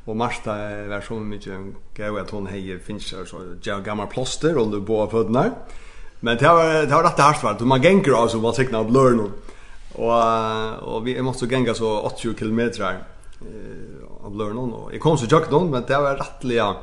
og 0.07 0.17
Marta 0.17 0.55
var 0.89 1.03
så 1.03 1.19
mykje 1.19 1.59
gøy 1.97 2.21
at 2.21 2.31
hun 2.31 2.47
har 2.47 2.79
finnes 2.87 3.09
så 3.11 3.81
gammel 3.85 4.07
plåster 4.07 4.57
under 4.57 4.79
du 4.79 4.87
på 4.87 5.01
føddene. 5.11 5.51
Men 6.21 6.39
det 6.39 6.49
var, 6.49 6.87
det 6.87 6.95
var 6.95 7.05
rett 7.05 7.21
hardt 7.21 7.45
vært. 7.45 7.61
Man 7.67 7.83
gänger 7.83 8.13
av 8.13 8.33
vad 8.33 8.43
var 8.43 8.53
sikkert 8.53 8.75
av 8.75 8.97
och 8.97 9.31
Og, 9.99 10.83
og 10.83 11.05
vi 11.05 11.23
måtte 11.23 11.47
genga 11.47 11.75
så 11.75 12.03
80 12.05 12.35
km 12.35 12.61
eh, 12.61 14.25
av 14.25 14.35
learn 14.37 14.59
Og 14.59 14.93
jeg 14.93 15.01
kom 15.01 15.17
så 15.17 15.27
tjøkken, 15.27 15.71
men 15.71 15.85
det 15.89 15.97
var 15.97 16.17
rättliga 16.17 16.77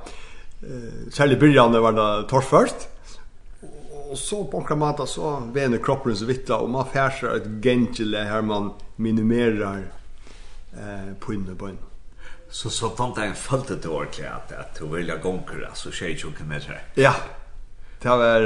Eh, 0.63 1.11
særlig 1.11 1.39
byrjan 1.39 1.75
var 1.83 1.91
det 1.91 2.27
torrførst 2.29 2.87
och 4.13 4.19
så 4.19 4.45
på 4.45 4.59
något 4.59 4.77
mata 4.77 5.05
så 5.05 5.39
vänner 5.39 5.77
kroppen 5.77 6.15
så 6.15 6.25
vittla 6.25 6.57
och 6.57 6.69
man 6.69 6.85
färsar 6.85 7.35
ett 7.35 7.63
gentile 7.63 8.17
här 8.17 8.41
man 8.41 8.73
minimerar 8.95 9.83
eh 10.73 11.13
på 11.19 11.33
inne 11.33 11.55
på 11.55 11.67
en. 11.67 11.77
Så 12.49 12.69
så 12.69 12.89
fann 12.89 13.13
det 13.15 13.25
en 13.25 13.35
följde 13.35 13.77
till 13.77 13.89
ordentligt 13.89 14.27
att 14.27 14.51
att 14.51 14.79
du 14.79 14.87
vill 14.87 15.07
jag 15.07 15.21
gånger 15.21 15.67
alltså 15.69 15.89
med 15.89 16.37
km. 16.37 16.53
Ja. 16.95 17.15
Det 18.01 18.09
var 18.09 18.41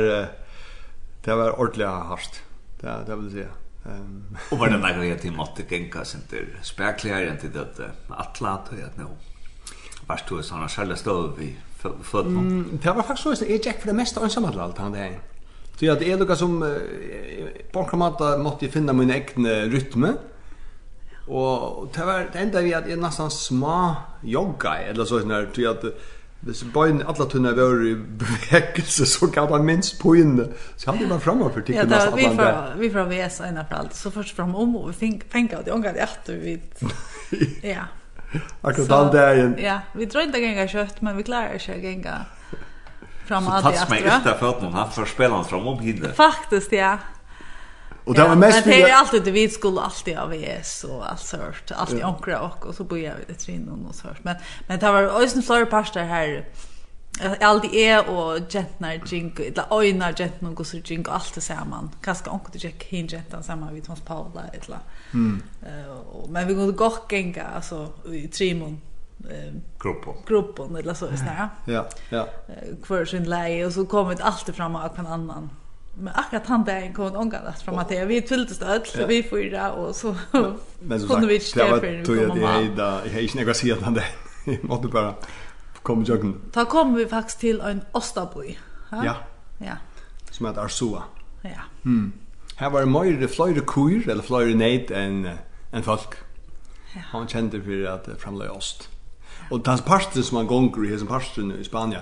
det 1.23 1.35
var 1.35 1.59
ordentligt 1.59 1.87
hardt, 1.87 2.41
Det 2.81 3.03
det 3.07 3.15
vill 3.15 3.31
säga. 3.31 3.51
Ehm 3.85 4.37
och 4.51 4.57
var 4.57 4.67
det 4.67 4.77
några 4.77 4.93
grejer 4.97 5.17
till 5.17 5.31
matte 5.31 5.63
gänka 5.69 6.05
center 6.05 6.59
spärkligare 6.61 7.29
än 7.29 7.37
till 7.37 7.51
det 7.51 7.91
atlat 8.09 8.69
och 8.69 8.79
att 8.87 8.97
nå. 8.97 9.09
Vart 10.07 10.29
du 10.29 10.43
såna 10.43 10.67
själva 10.67 10.95
stod 10.95 11.37
vi 11.37 11.55
för 11.79 11.93
för. 12.03 12.23
Det 12.83 12.91
var 12.91 13.03
faktisk 13.03 13.23
så 13.23 13.31
at 13.31 13.41
jeg 13.41 13.65
gikk 13.65 13.81
for 13.81 13.87
det 13.87 13.93
mesta 13.93 14.23
ensam 14.23 14.45
alt 14.45 14.77
han 14.77 14.91
där. 14.91 15.19
Så 15.79 15.91
att 15.91 15.99
det 15.99 16.09
er 16.09 16.17
noe 16.17 16.35
som 16.35 16.57
på 17.71 17.83
en 17.85 17.99
måte 18.01 18.31
måtte 18.41 18.65
jeg 18.65 18.73
finne 18.73 18.95
min 18.97 19.13
egen 19.13 19.45
rytme. 19.69 20.15
Og 21.27 21.89
det 21.93 22.05
var 22.07 22.29
det 22.33 22.39
enda 22.39 22.61
vi 22.61 22.73
att 22.73 22.89
jag 22.89 22.99
nesten 22.99 23.31
små 23.31 23.95
jogga 24.21 24.77
eller 24.77 25.05
så 25.05 25.19
när 25.19 25.49
du 25.53 25.67
at 25.69 25.83
Hvis 26.39 26.65
bøyen 26.73 27.01
alle 27.01 27.25
tunne 27.29 27.51
var 27.57 27.81
i 27.81 27.95
bevegelse, 27.95 29.05
så 29.05 29.27
gav 29.33 29.51
han 29.51 29.65
minst 29.65 29.99
på 29.99 30.13
inne. 30.15 30.45
Så 30.77 30.91
hadde 30.91 31.01
jeg 31.01 31.09
bare 31.09 31.19
fremme 31.19 31.49
for 31.53 31.65
tikkene. 31.65 31.95
Ja, 31.95 32.15
vi 32.15 32.27
fra, 32.35 32.51
vi 32.77 32.89
fra 32.93 33.05
VS 33.09 33.39
og 33.41 33.47
innenfor 33.47 33.75
alt, 33.75 33.95
så 33.95 34.11
først 34.13 34.35
fram 34.35 34.55
om, 34.55 34.75
og 34.75 34.91
vi 34.91 35.11
fengt 35.29 35.53
av 35.57 35.65
det 35.65 35.73
unga 35.73 35.93
det 35.97 36.05
etter 36.05 36.37
vi... 36.43 36.59
Ja. 37.73 37.89
Akkurat 38.63 38.89
den 38.89 39.13
dagen. 39.15 39.55
Ja, 39.59 39.79
vi 39.95 40.05
tror 40.05 40.27
ikke 40.27 40.45
engang 40.45 40.69
kjøtt, 40.69 41.01
men 41.01 41.17
vi 41.17 41.23
klarer 41.23 41.57
ikke 41.57 41.89
engang 41.89 42.27
fram 43.27 43.47
av 43.47 43.53
det. 43.53 43.73
Så 43.73 43.79
tas 43.79 43.89
mig 43.89 44.03
efter 44.03 44.33
fötterna, 44.33 44.77
han 44.77 44.91
för 44.91 45.05
spela 45.05 45.43
fram 45.43 45.67
om 45.67 45.79
hinner. 45.79 46.11
Faktiskt, 46.13 46.71
ja. 46.71 46.97
Och 48.07 48.13
det 48.13 48.23
var 48.23 48.35
mest 48.35 48.65
Men 48.65 48.75
det 48.75 48.81
är 48.81 48.93
alltid 48.93 49.23
det 49.23 49.31
vi 49.31 49.49
skulle 49.49 49.81
alltid 49.81 50.17
av 50.17 50.33
ES 50.33 50.83
och 50.83 51.11
allt 51.11 51.19
sånt, 51.19 51.71
alltid 51.71 51.99
ja. 51.99 52.07
ankra 52.07 52.41
och 52.41 52.65
och 52.65 52.75
så 52.75 52.83
börjar 52.83 53.03
jag 53.03 53.27
det 53.27 53.33
trin 53.33 53.85
och 53.89 53.95
så 53.95 54.07
Men 54.21 54.35
men 54.67 54.79
det 54.79 54.91
var 54.91 55.23
ösen 55.23 55.43
flora 55.43 55.65
pastor 55.65 55.99
här. 55.99 56.45
Alltid 57.41 57.73
är 57.73 58.09
och 58.09 58.51
gentnar 58.51 59.01
jink 59.05 59.39
eller 59.39 59.65
ojnar 59.69 60.13
gentnar 60.13 60.59
och 60.59 60.67
så 60.67 60.77
jink 60.77 61.07
allt 61.09 61.49
man. 61.69 61.91
Kanske 62.01 62.29
onkel 62.29 62.51
det 62.53 62.63
Jack 62.63 62.83
hin 62.83 63.07
gentan 63.07 63.43
samma 63.43 63.71
vid 63.71 63.85
Thomas 63.85 64.01
Paula 64.01 64.41
eller. 64.53 64.79
Mm. 65.13 65.43
men 66.29 66.47
vi 66.47 66.53
går 66.53 66.71
gott 66.71 67.11
gänga 67.11 67.43
alltså 67.43 67.93
i 68.13 68.27
trimon 68.27 68.81
eh 69.29 69.53
gruppen 69.79 70.13
gruppen 70.27 70.75
eller 70.75 70.93
så 70.93 71.07
visst 71.07 71.23
ja 71.25 71.49
ja 71.65 71.85
ja. 72.09 72.27
Kvar 72.83 73.05
sin 73.05 73.23
läge 73.23 73.65
och 73.65 73.73
så 73.73 73.85
kommer 73.85 74.15
det 74.15 74.23
alltid 74.23 74.55
fram 74.55 74.75
av 74.75 74.99
en 74.99 75.07
annan. 75.07 75.49
Men 75.99 76.13
akkurat 76.15 76.47
han 76.47 76.63
där 76.63 76.93
kom 76.93 77.29
det 77.29 77.39
att 77.39 77.61
fram 77.61 77.77
att 77.77 77.91
vi 77.91 78.21
tvilltes 78.21 78.61
öll 78.61 78.85
så 78.85 79.05
vi 79.05 79.23
fyra 79.23 79.71
och 79.71 79.95
så 79.95 80.15
men 80.79 80.99
så 80.99 81.07
kunde 81.07 81.27
vi 81.27 81.35
inte 81.35 81.79
för 81.79 81.81
det 81.81 82.05
tog 82.05 82.17
jag 82.17 82.35
det 82.35 82.47
hejda 82.47 83.01
jag 83.05 83.23
är 83.23 83.27
snägg 83.27 83.49
att 83.49 83.57
se 83.57 83.75
han 83.81 83.93
där 83.93 84.07
måste 84.61 84.87
bara 84.87 85.13
kom 85.81 86.03
jag 86.07 86.33
ta 86.53 86.65
kom 86.65 86.95
vi 86.95 87.05
faktiskt 87.05 87.39
till 87.39 87.61
en 87.61 87.81
ostaboy 87.91 88.57
ja? 88.91 89.15
Ja. 89.57 89.73
Som 90.31 90.45
heter 90.45 90.61
Arsua. 90.61 91.03
Ja. 91.41 91.49
Mm. 91.85 92.13
Här 92.55 92.69
var 92.69 92.79
det 92.79 92.85
mer 92.85 93.27
fløyre 93.27 93.61
kur 93.61 94.09
eller 94.09 94.23
fløyre 94.23 94.55
neid, 94.55 94.91
enn 94.91 95.27
en 95.73 95.83
folk. 95.83 96.17
Ja. 96.95 97.01
Han 97.11 97.27
kjente 97.27 97.61
for 97.61 97.87
at 97.91 98.05
det 98.05 98.17
framløy 98.21 98.47
ost. 98.49 98.89
Och 99.49 99.59
den 99.59 99.77
parten 99.77 100.23
som 100.23 100.35
man 100.35 100.47
gånger 100.47 100.85
i 100.85 100.89
hesen 100.89 101.07
parten 101.07 101.51
i 101.51 101.63
Spanien. 101.63 102.01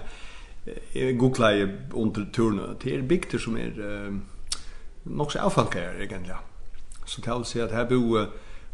Jag 0.93 1.17
googlar 1.17 1.77
under 1.93 2.25
turen 2.33 2.77
Det 2.83 2.93
er 2.93 3.01
bygder 3.01 3.37
som 3.37 3.57
är 3.57 3.59
er, 3.59 4.07
eh, 4.07 4.13
nog 5.03 5.31
så 5.31 5.39
avfankar 5.39 6.01
egentligen. 6.01 6.37
Så 7.05 7.21
det 7.21 7.35
vill 7.35 7.45
säga 7.45 7.65
att 7.65 7.71
här 7.71 7.89
bor 7.89 8.27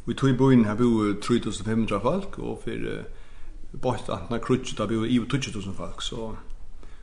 vi 0.05 0.13
tog 0.13 0.29
i 0.29 0.33
byn 0.33 0.65
här 0.65 0.75
bor 0.75 1.21
3500 1.21 1.99
folk 1.99 2.39
och 2.39 2.63
för 2.63 3.05
bort 3.71 4.09
att 4.09 4.29
när 4.29 4.39
krutchet 4.39 4.77
där 4.77 4.87
bor 4.87 5.07
i 5.07 5.19
2000 5.19 5.73
folk 5.73 6.01
så 6.01 6.37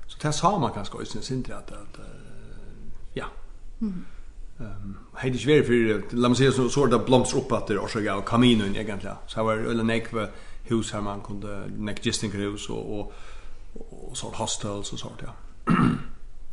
så 0.07 0.19
det 0.23 0.33
sa 0.33 0.59
man 0.59 0.73
ganska 0.75 1.03
i 1.03 1.07
sin 1.07 1.23
sintra 1.23 1.57
att, 1.57 1.73
att 1.73 1.99
ja. 3.15 3.25
Mm. 3.81 4.05
Ehm 4.61 4.97
hade 5.19 5.35
ju 5.35 5.39
svårt 5.39 5.67
för 5.67 6.17
låt 6.17 6.31
mig 6.31 6.37
säga 6.37 6.53
så 6.53 6.69
sårda 6.69 6.99
blomster 6.99 7.39
uppåt 7.39 7.67
det 7.67 7.79
och 7.79 7.91
så 7.91 8.19
och 8.19 8.29
kaminen 8.29 8.77
egentligen. 8.77 9.17
Så 9.27 9.45
var 9.45 9.57
ölen 9.57 9.91
ekve 9.91 10.29
hus 10.71 10.93
här 10.93 11.01
man 11.01 11.21
kunde 11.21 11.71
neck 11.77 12.07
gisting 12.07 12.31
hus 12.31 12.69
och 12.69 13.13
och 13.91 14.17
sort 14.17 14.35
hostels 14.35 14.93
och 14.93 14.99
sånt 14.99 15.23
ja. 15.23 15.35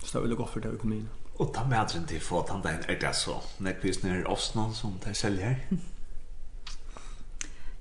så 0.04 0.18
det 0.18 0.24
ville 0.24 0.36
gå 0.36 0.46
för 0.46 0.60
det 0.60 0.70
ekonomin. 0.70 1.10
Och 1.34 1.54
ta 1.54 1.66
med 1.66 1.92
sig 1.92 2.08
till 2.08 2.22
få 2.22 2.42
tant 2.42 2.64
där 2.64 2.86
är 2.88 3.00
det 3.00 3.14
så. 3.14 3.42
Neck 3.58 3.82
business 3.82 4.26
är 4.26 4.32
Osnan 4.32 4.74
som 4.74 5.00
det 5.04 5.14
säljer. 5.14 5.68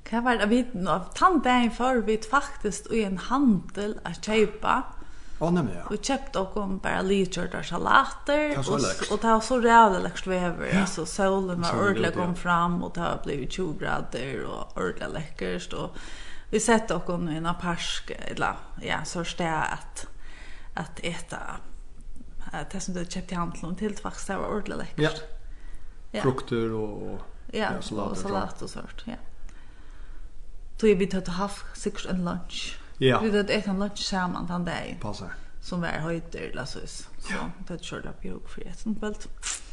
Kan 0.04 0.24
vara 0.24 0.46
vi 0.46 0.66
av 0.86 1.40
där 1.42 1.70
för 1.70 1.96
vi 1.96 2.18
faktiskt 2.18 2.92
i 2.92 3.04
en 3.04 3.18
handel 3.18 3.98
att 4.02 4.24
köpa. 4.24 4.82
Ja, 5.40 5.50
nej 5.50 5.62
men 5.62 5.74
ja. 5.76 5.82
Vi 5.90 5.98
köpte 5.98 6.38
och 6.38 6.54
kom 6.54 6.78
bara 6.78 7.02
liter 7.02 7.48
där 7.52 7.62
salater 7.62 8.58
och 8.58 8.74
och 9.12 9.18
det 9.20 9.26
var 9.26 9.40
så 9.40 9.60
jävla 9.62 9.98
läckert 9.98 10.26
väder. 10.26 10.70
Ja. 10.72 10.80
Alltså 10.80 11.06
solen 11.06 11.60
var 11.60 11.82
ordentligt 11.82 12.14
kom 12.14 12.36
fram 12.36 12.82
och 12.82 12.94
det 12.94 13.18
blev 13.24 13.48
20 13.48 13.72
grader 13.78 14.44
och 14.44 14.76
ordentligt 14.76 15.12
läckert 15.12 15.72
och 15.72 15.96
vi 16.54 16.60
sett 16.60 16.90
och 16.90 17.10
om 17.10 17.28
i 17.28 17.36
en 17.36 17.48
parsk 17.60 18.10
eller 18.10 18.56
ja 18.82 19.04
så 19.04 19.24
står 19.24 19.44
att 19.44 20.06
att 20.74 21.00
äta 21.02 21.38
att 22.52 22.70
det 22.70 22.80
som 22.80 22.94
du 22.94 23.04
köpte 23.04 23.34
i 23.34 23.36
handeln 23.36 23.76
till 23.76 23.96
tvax 23.96 24.26
det 24.26 24.36
var 24.36 24.48
ordentligt 24.48 24.78
läckert. 24.78 25.22
Ja. 25.22 25.36
ja. 26.10 26.22
Frukter 26.22 26.72
och 26.72 27.20
ja, 27.52 27.72
ja 27.74 27.82
salat 27.82 28.10
och 28.10 28.16
salat 28.16 28.62
och 28.62 28.70
sånt, 28.70 29.02
ja. 29.04 29.14
Då 30.80 30.86
är 30.86 30.94
vi 30.94 31.06
tagit 31.06 31.28
haft 31.28 31.80
säkert 31.80 32.06
en 32.06 32.24
lunch. 32.24 32.78
Ja. 32.98 33.20
Vi 33.20 33.26
hade 33.26 33.54
ätit 33.54 33.66
en 33.66 33.78
lunch 33.78 33.98
samman 33.98 34.46
den 34.46 34.64
dagen. 34.64 34.96
Passar. 35.00 35.32
Som 35.60 35.80
var 35.80 35.88
höjter 35.88 36.40
eller 36.40 36.64
så. 36.64 36.78
Så 36.86 37.04
det 37.58 37.84
körde 37.84 38.04
jag 38.04 38.20
på 38.20 38.26
ihop 38.26 38.50
för 38.50 38.66
ett 38.66 38.78
sånt 38.78 39.00
bält. 39.00 39.28
Ja. 39.28 39.63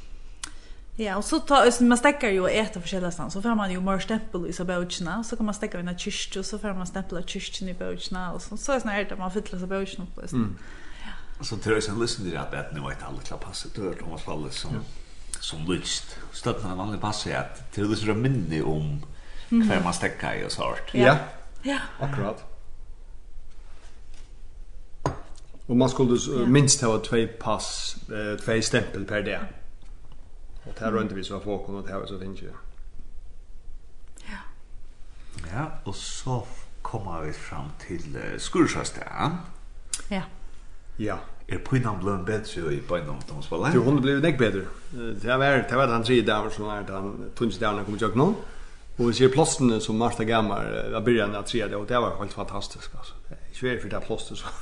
Ja, 1.01 1.17
och 1.17 1.25
så 1.25 1.39
tar 1.39 1.83
man 1.83 1.97
stäcker 1.97 2.29
ju 2.29 2.41
och 2.41 2.51
äter 2.51 2.81
förskilda 2.81 3.11
stans. 3.11 3.33
Så 3.33 3.41
får 3.41 3.55
man 3.55 3.71
ju 3.71 3.81
mer 3.81 3.99
stämpel 3.99 4.47
i 4.47 4.53
så 4.53 4.65
bouchna. 4.65 5.23
Så 5.23 5.35
kan 5.35 5.45
man 5.45 5.55
stäcka 5.55 5.79
in 5.79 5.87
en 5.87 5.97
kyrkje, 5.97 6.39
och 6.39 6.45
så 6.45 6.59
får 6.59 6.73
man 6.73 6.87
stämpla 6.87 7.21
kyrkjen 7.23 7.69
i 7.69 7.73
bouchna. 7.73 8.31
Och 8.33 8.41
så, 8.41 8.57
så 8.57 8.71
är 8.71 8.75
det 8.75 8.81
snart 8.81 9.17
man 9.17 9.31
fyller 9.31 9.59
sig 9.59 9.67
bouchna 9.67 10.05
på. 10.15 10.21
Mm. 10.21 10.57
Ja. 11.01 11.43
Så 11.43 11.57
tror 11.57 11.75
jag 11.75 11.83
sen 11.83 11.99
lyssnar 11.99 12.25
till 12.25 12.37
att 12.37 12.51
det 12.51 12.69
nu 12.73 12.79
är 12.79 12.91
ett 12.91 13.03
alldeles 13.03 13.27
klart 13.27 13.43
pass. 13.43 13.67
Det 13.75 13.81
är 13.81 13.93
Thomas 13.93 14.27
Wallis 14.27 14.55
som, 14.55 14.71
som 15.39 15.71
lyst. 15.71 16.17
Stötna 16.31 16.71
en 16.71 16.77
vanlig 16.77 17.01
pass 17.01 17.27
är 17.27 17.37
att 17.37 17.73
det 17.75 17.81
är 17.81 18.13
minne 18.13 18.61
om 18.61 19.05
hver 19.49 19.83
man 19.83 19.93
stäcka 19.93 20.35
i 20.35 20.45
och 20.45 20.51
så 20.51 20.75
Ja. 20.91 20.99
ja, 21.05 21.17
ja. 21.61 21.77
akkurat. 21.99 22.43
Och 25.65 25.77
man 25.77 25.89
skulle 25.89 26.45
minst 26.47 26.81
ha 26.81 26.99
två 26.99 27.27
pass, 27.39 27.95
två 28.45 28.61
stempel 28.61 29.05
per 29.05 29.21
dag. 29.21 29.39
Och 30.71 30.79
där 30.79 30.91
runt 30.91 31.11
vi 31.11 31.23
så 31.23 31.39
får 31.39 31.65
komma 31.65 31.81
det 31.81 32.07
så 32.07 32.19
finns 32.19 32.41
ju. 32.41 32.51
Ja. 34.17 34.37
Ja, 35.53 35.71
och 35.83 35.95
så 35.95 36.47
kommer 36.81 37.21
vi 37.21 37.33
fram 37.33 37.69
till 37.87 38.15
uh, 38.15 38.37
Skursjöstaden. 38.37 39.37
Ja. 40.09 40.21
Ja. 40.97 41.17
Er 41.47 41.57
pinan 41.57 41.99
bløn 41.99 42.25
bättre 42.25 42.73
i 42.73 42.79
bøyna 42.79 43.11
om 43.11 43.19
de 43.27 43.41
spiller? 43.43 43.73
Jo, 43.75 43.83
hun 43.83 43.99
ble 44.01 44.19
nek 44.23 44.37
bedre. 44.39 44.61
Det 44.93 45.37
var, 45.39 45.65
det 45.67 45.75
var 45.75 45.87
den 45.87 46.03
tredje 46.03 46.23
dagen 46.23 46.51
som 46.51 46.69
er 46.71 46.85
den 46.87 47.31
tunse 47.35 47.59
dagen 47.59 47.85
kom 47.85 47.97
jag 47.97 48.05
kjøkkenen. 48.05 48.35
Och 48.97 49.09
vi 49.09 49.13
ser 49.13 49.29
plåstene 49.29 49.81
som 49.81 49.97
Martha 49.97 50.23
Gammar 50.23 50.89
var 50.91 51.01
början 51.01 51.35
av 51.35 51.43
tredje, 51.43 51.75
och 51.75 51.87
det 51.87 51.99
var 51.99 52.15
helt 52.19 52.33
fantastiskt 52.33 52.95
alltså. 52.95 53.13
Ikke 53.51 53.67
veldig 53.67 53.81
för 53.81 53.89
det 53.89 53.97
er 53.97 54.05
plåstene. 54.05 54.53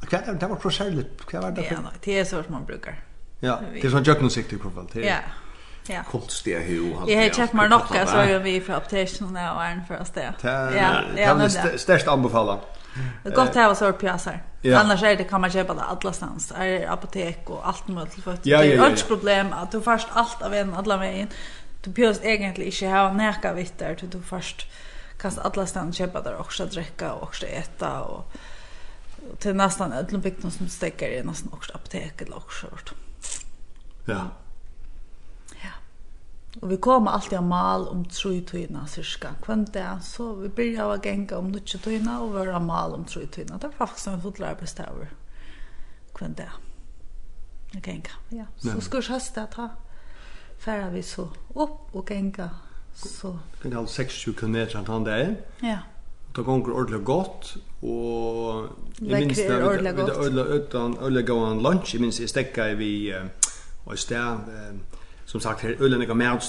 Hva 0.00 0.20
det, 0.40 0.48
var 0.48 0.60
så 0.62 0.70
särskilt. 0.70 1.26
Kvar 1.26 1.50
er 1.50 1.50
det? 1.50 1.68
Ja, 1.70 1.92
det 2.04 2.18
är 2.18 2.24
så 2.24 2.42
som 2.42 2.52
man 2.52 2.64
brukar. 2.64 3.09
Ja, 3.40 3.60
det 3.72 3.84
är 3.84 3.90
sån 3.90 4.04
på 4.58 4.70
profil. 4.70 5.04
Ja. 5.04 5.16
Ja. 5.86 6.02
Konstiga 6.10 6.58
hur 6.58 6.94
han. 6.94 7.08
Jag 7.08 7.22
har 7.22 7.28
checkat 7.28 7.52
mig 7.52 7.68
nocka 7.68 8.06
så 8.06 8.16
jag 8.16 8.40
vi 8.40 8.60
för 8.60 8.76
optation 8.76 9.34
nu 9.34 9.50
och 9.56 9.64
en 9.64 9.84
för 9.88 10.00
oss 10.00 10.10
där. 10.10 10.34
Ja, 10.40 10.70
ja, 11.16 11.34
det 11.34 11.78
störst 11.78 12.08
anbefalla. 12.08 12.58
Det 13.22 13.34
gott 13.34 13.54
här 13.54 13.68
var 13.68 13.74
så 13.74 13.92
pjäser. 13.92 14.42
Annars 14.76 15.02
är 15.02 15.16
det 15.16 15.24
kan 15.24 15.40
man 15.40 15.50
köpa 15.50 15.74
det 15.74 15.82
alla 15.82 16.12
stans. 16.12 16.52
Är 16.56 16.90
apotek 16.92 17.50
och 17.50 17.68
allt 17.68 17.88
möjligt 17.88 18.24
för 18.24 18.38
det 18.42 18.52
är 18.52 18.92
ett 18.92 19.08
problem 19.08 19.52
att 19.52 19.72
du 19.72 19.80
först 19.80 20.08
allt 20.12 20.42
av 20.42 20.54
en 20.54 20.74
alla 20.74 20.96
vägen. 20.96 21.28
Du 21.82 21.90
behöver 21.90 22.26
egentligen 22.26 22.72
inte 22.72 22.86
ha 22.86 23.12
näka 23.12 23.52
vitter 23.52 23.94
till 23.94 24.10
du 24.10 24.22
först 24.22 24.66
kan 25.20 25.32
alla 25.42 25.66
stans 25.66 25.96
köpa 25.96 26.22
där 26.22 26.40
också 26.40 26.66
dricka 26.66 27.12
och 27.12 27.22
också 27.22 27.46
äta 27.46 28.00
och 28.00 28.32
till 29.38 29.54
nästan 29.54 29.92
ödlen 29.92 30.20
bygden 30.20 30.50
som 30.50 30.68
stäcker 30.68 31.08
i 31.08 31.22
nästan 31.22 31.52
också 31.52 31.72
apotek 31.74 32.22
eller 32.22 32.36
också. 32.36 32.66
Ja. 34.10 35.56
Ja. 35.64 35.72
Og 36.62 36.70
vi 36.70 36.80
kommer 36.82 37.10
alltid 37.16 37.38
av 37.38 37.44
mal 37.46 37.88
om 37.88 38.04
tru 38.04 38.40
tøyna 38.46 38.86
cirka. 38.90 39.34
Kvann 39.44 39.66
det, 39.74 39.86
så 40.06 40.32
vi 40.40 40.48
byrja 40.48 40.86
av 40.86 40.96
å 40.96 41.02
genga 41.04 41.38
om 41.38 41.52
nutje 41.52 41.80
tøyna 41.84 42.20
og 42.24 42.34
vera 42.38 42.58
mal 42.62 42.96
om 42.96 43.04
tru 43.04 43.22
tøyna. 43.26 43.58
Det 43.58 43.70
er 43.70 43.78
faktisk 43.78 44.12
en 44.12 44.24
fotlar 44.24 44.58
bestaver. 44.60 45.14
Kvann 46.16 46.34
det. 46.38 46.50
Jeg 47.74 47.82
genga, 47.86 48.18
ja. 48.34 48.50
Så 48.58 48.74
ja. 48.74 48.82
skurs 48.82 49.12
høsta 49.12 49.46
ta 49.52 49.70
færa 50.60 50.90
vi 50.92 51.02
så 51.02 51.28
opp 51.54 51.94
og 51.96 52.04
genga. 52.06 52.48
Så. 52.94 53.32
Kan 53.62 53.70
det 53.70 53.78
halv 53.78 53.88
6-20 53.88 54.34
kilometer 54.36 54.84
han 54.86 55.06
der? 55.06 55.34
Ja. 55.62 55.78
Det 56.36 56.44
gonger 56.44 56.72
ordentlig 56.72 57.04
godt, 57.04 57.56
og 57.82 58.68
jeg 59.00 59.26
minns 59.26 59.38
det, 59.38 59.46
vi 59.46 59.52
det 59.52 59.66
ordentlig 59.66 59.94
godt, 59.96 60.74
ordentlig 60.74 61.62
lunch, 61.62 61.94
jeg 61.94 62.00
minns 62.00 62.20
jeg 62.20 62.28
stekka 62.28 62.74
vi... 62.74 63.10
Uh, 63.10 63.26
och 63.90 63.98
stä 63.98 64.38
som 65.26 65.40
sagt 65.40 65.60
här 65.60 65.76
ölen 65.80 66.02
är 66.02 66.14
med 66.14 66.32
och 66.32 66.42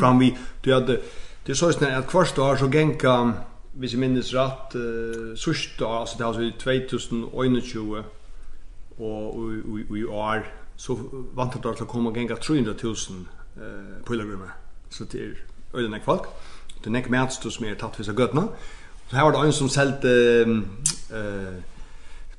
fram 0.00 0.18
vi 0.18 0.36
du 0.64 0.74
hade 0.74 1.00
det 1.46 1.54
så 1.54 1.72
snart 1.72 1.92
att 1.92 2.06
kvarst 2.06 2.38
år 2.38 2.56
så 2.56 2.68
genka, 2.68 3.32
hvis 3.72 3.92
jeg 3.92 4.00
minnes 4.00 4.34
rett, 4.34 4.74
uh, 4.74 5.36
sørste, 5.36 5.86
altså 5.86 6.14
det 6.18 6.24
er 6.24 6.26
altså 6.26 6.50
2021, 6.58 8.04
og 8.98 9.52
i 9.96 10.04
år, 10.04 10.42
så 10.76 10.96
vant 11.36 11.54
det 11.54 11.62
til 11.62 11.84
å 11.84 11.88
komme 11.88 12.10
og 12.10 12.16
genga 12.18 12.34
300.000 12.34 13.12
uh, 13.60 14.02
pilgrimer. 14.06 14.56
Så 14.90 15.04
det 15.04 15.22
er 15.22 15.78
øyne 15.78 15.92
nek 15.94 16.04
folk. 16.04 16.26
Det 16.78 16.86
er 16.86 16.96
nek 16.96 17.10
mætstå 17.10 17.50
som 17.50 17.66
er 17.66 17.78
tatt 17.78 17.98
visse 17.98 18.12
gøtna, 18.12 18.48
Så 19.08 19.16
her 19.16 19.22
var 19.22 19.30
det 19.30 19.46
en 19.46 19.52
som 19.52 19.68
selte 19.68 20.42
um, 20.46 20.64
uh, 21.14 21.62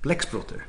bleksbrotter. 0.02 0.66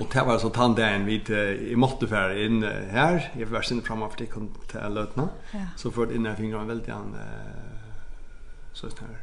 Og 0.00 0.06
det 0.12 0.26
var 0.26 0.38
så 0.38 0.48
tann 0.50 0.74
dagen 0.74 1.06
vi 1.06 1.18
vid 1.18 1.30
i 1.70 1.74
måttefär 1.74 2.36
in 2.44 2.62
her, 2.62 3.30
jeg 3.38 3.50
var 3.50 3.62
sinne 3.62 3.82
framme 3.82 4.08
for 4.10 4.18
det 4.18 4.30
kom 4.30 4.48
til 4.68 4.80
løtene, 4.90 5.28
ja. 5.52 5.66
Så 5.76 5.90
för 5.90 6.12
inn 6.14 6.22
där 6.22 6.34
fingrene 6.34 6.68
veldig 6.68 6.92
an 6.92 7.16
så 8.72 8.86
er 8.86 8.90
her, 9.00 9.18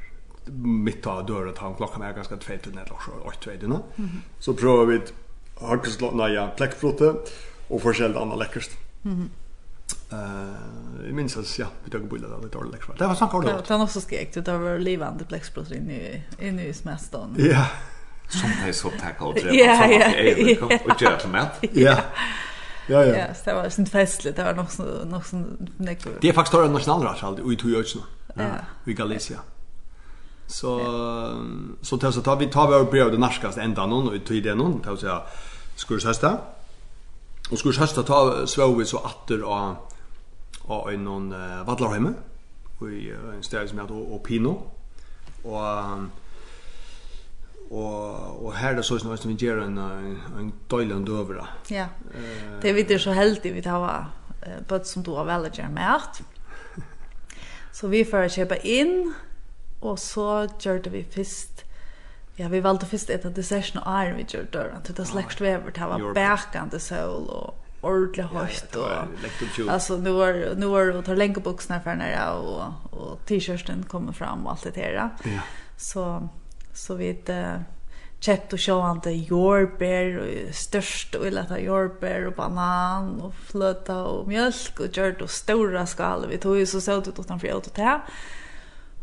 mitt 0.54 1.08
av 1.08 1.26
døren, 1.26 1.54
han 1.58 1.76
klockan 1.76 2.02
er 2.02 2.14
ganske 2.14 2.38
tveit, 2.38 2.68
när 2.74 2.86
det 2.86 2.92
också 2.92 3.12
åt 3.26 3.42
tveit 3.42 3.62
nu. 3.62 3.80
Så 4.40 4.54
prøver 4.54 4.86
vi 4.86 5.00
hackes 5.62 6.02
låna 6.02 6.30
ja 6.30 6.48
pleckfrotte 6.58 7.16
och 7.68 7.82
förskäll 7.82 8.18
andra 8.18 8.36
läckerst. 8.36 8.72
Mhm. 9.02 9.30
Eh, 10.12 11.06
jag 11.06 11.14
minns 11.14 11.38
at 11.38 11.60
ja, 11.60 11.68
vi 11.84 11.92
tog 11.92 12.02
av 12.02 12.22
där 12.22 12.44
lite 12.44 12.58
dåligt. 12.58 12.82
Det 12.98 13.08
var 13.08 13.16
så 13.16 13.28
kort. 13.28 13.46
Det 13.46 13.70
var 13.70 13.84
också 13.84 14.02
skrekt, 14.02 14.46
Det 14.46 14.58
var 14.58 14.80
livande 14.80 15.26
pleckfrotte 15.26 15.76
inne 15.76 16.22
inne 16.40 16.66
i 16.66 16.74
smästan. 16.74 17.36
Ja 17.38 17.66
som 18.30 18.50
det 18.66 18.74
så 18.74 18.90
tack 18.90 19.22
och 19.22 19.34
det 19.34 19.42
ja 19.42 19.88
ja 19.88 20.08
och 20.86 21.02
jag 21.02 21.22
som 21.22 21.32
mat 21.32 21.60
ja. 21.74 21.98
Ja 22.88 23.04
ja 23.04 23.28
det 23.46 23.54
var 23.54 23.70
sånt 23.70 23.90
festligt 23.90 24.38
det 24.38 24.44
var 24.44 24.54
nog 24.54 24.72
så 24.72 24.84
nog 25.06 25.26
så 25.26 25.44
det 26.22 26.30
är 26.30 26.34
faktiskt 26.34 26.54
en 26.54 26.74
nationalrach 26.74 27.24
alltid 27.24 27.54
i 27.54 27.56
två 27.56 27.70
år 27.70 27.86
ja. 28.36 28.50
I 28.86 28.94
Galicia. 28.94 29.40
Så 30.48 30.80
så 31.82 31.98
tar 31.98 32.12
så 32.12 32.22
tar 32.22 32.36
vi 32.36 32.48
tar 32.48 32.68
vi 32.68 32.76
över 32.76 32.92
bröd 32.92 33.12
det 33.12 33.18
norskast 33.18 33.58
ända 33.58 33.86
någon 33.86 34.08
och 34.08 34.32
i 34.32 34.42
det 34.42 34.56
någon 34.56 34.82
tar 34.82 34.96
så 34.96 35.22
skulle 35.76 36.02
hösta 36.06 36.38
och 37.52 37.60
skulle 37.60 37.80
hösta 37.80 38.04
ta 38.04 38.48
svåvi 38.48 38.86
så 38.86 38.98
åter 38.98 39.44
och 39.44 39.92
och 40.62 40.94
en 40.94 41.04
någon 41.04 41.30
vallarhemme 41.66 42.14
och 42.80 42.90
i 42.90 43.14
en 43.36 43.44
ställe 43.44 43.68
som 43.68 43.80
heter 43.80 43.94
Opino. 43.94 44.62
Och 45.44 45.62
og 47.72 48.46
och 48.46 48.54
här 48.54 48.76
det 48.76 48.84
så 48.84 49.00
som 49.00 49.18
vi 49.30 49.36
gjør 49.36 49.62
en 49.62 49.78
en 49.78 50.54
Thailand 50.70 51.10
över. 51.10 51.46
Ja. 51.68 51.88
Det 52.62 52.74
vi 52.74 52.84
det 52.84 53.00
så 53.00 53.12
heldigt 53.12 53.56
vi 53.56 53.70
har 53.70 54.06
bud 54.68 54.86
som 54.86 55.04
då 55.04 55.24
väl 55.24 55.50
gör 55.54 55.70
med. 55.70 56.02
Så 57.72 57.88
vi 57.88 58.06
får 58.06 58.28
köpa 58.28 58.56
in 58.56 59.14
och 59.80 60.00
så 60.00 60.48
gjorde 60.60 60.90
vi 60.90 61.04
først. 61.04 61.66
Ja, 62.36 62.48
vi 62.48 62.60
valde 62.60 62.86
först 62.86 63.10
ett 63.10 63.26
av 63.26 63.34
desserten 63.34 63.80
og 63.80 63.88
æren 63.88 64.18
vi 64.18 64.26
gjorde 64.30 64.52
dörren. 64.52 64.82
Det 64.88 64.98
var 64.98 65.06
släkt 65.06 65.42
väver, 65.42 65.72
det 65.72 65.82
var 65.82 66.14
bækende 66.14 66.80
sol 66.80 67.30
och 67.30 67.56
ordentligt 67.82 68.26
högt 68.26 68.76
och 68.76 69.70
alltså 69.70 69.98
nu 69.98 70.12
var 70.12 70.56
nu 70.56 70.66
var 70.66 70.86
det 70.86 71.04
tar 71.04 71.16
länge 71.16 71.40
boxarna 71.40 71.82
för 71.82 71.96
när 71.96 72.34
och 72.34 72.64
och 72.92 73.26
t-shirten 73.26 73.84
kommer 73.84 74.14
fram 74.14 74.46
och 74.46 74.52
allt 74.52 74.64
det 74.64 74.72
där. 74.72 75.10
Ja. 75.24 75.40
Så 75.78 76.30
Så 76.80 76.96
vi 77.00 77.12
eh 77.12 77.60
kjøpt 78.20 78.56
og 78.56 78.60
sjående 78.60 79.14
jordbær, 79.16 80.18
og 80.20 80.56
størst 80.56 81.16
og 81.16 81.28
illata 81.30 81.60
jordbær 81.62 82.28
og 82.28 82.36
banan 82.40 83.14
og 83.24 83.38
fløta 83.48 84.02
og 84.10 84.28
mjölk, 84.28 84.82
og 84.84 84.92
gjørt 84.96 85.24
og 85.24 85.32
ståra 85.32 85.86
skal, 85.88 86.28
vi 86.28 86.40
tog, 86.42 86.60
så 86.68 86.82
såg 86.84 87.08
ut 87.08 87.20
utenfor 87.20 87.48
jeg 87.48 87.56
og 87.56 87.70
til. 87.72 88.18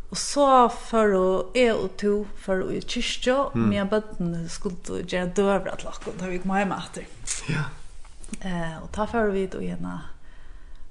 Og 0.06 0.20
så 0.20 0.50
for 0.70 1.16
å, 1.16 1.30
jeg 1.56 1.74
og 1.74 1.96
to, 1.98 2.12
for 2.38 2.62
å 2.62 2.68
i 2.70 2.82
kyrkjå, 2.84 3.38
mm. 3.56 3.64
med 3.72 3.88
bøtten 3.90 4.36
skulle 4.52 5.00
gjøre 5.02 5.32
døvra 5.34 5.74
til 5.74 5.88
lakken, 5.88 6.20
da 6.20 6.28
vi 6.30 6.42
kom 6.42 6.54
hjemme 6.54 6.78
etter. 6.84 7.08
Ja. 7.50 7.64
Eh, 8.42 8.76
og 8.82 8.90
ta 8.94 9.08
for 9.08 9.32
vi 9.32 9.46
til 9.48 9.64
å 9.64 9.66
gjøre 9.70 9.96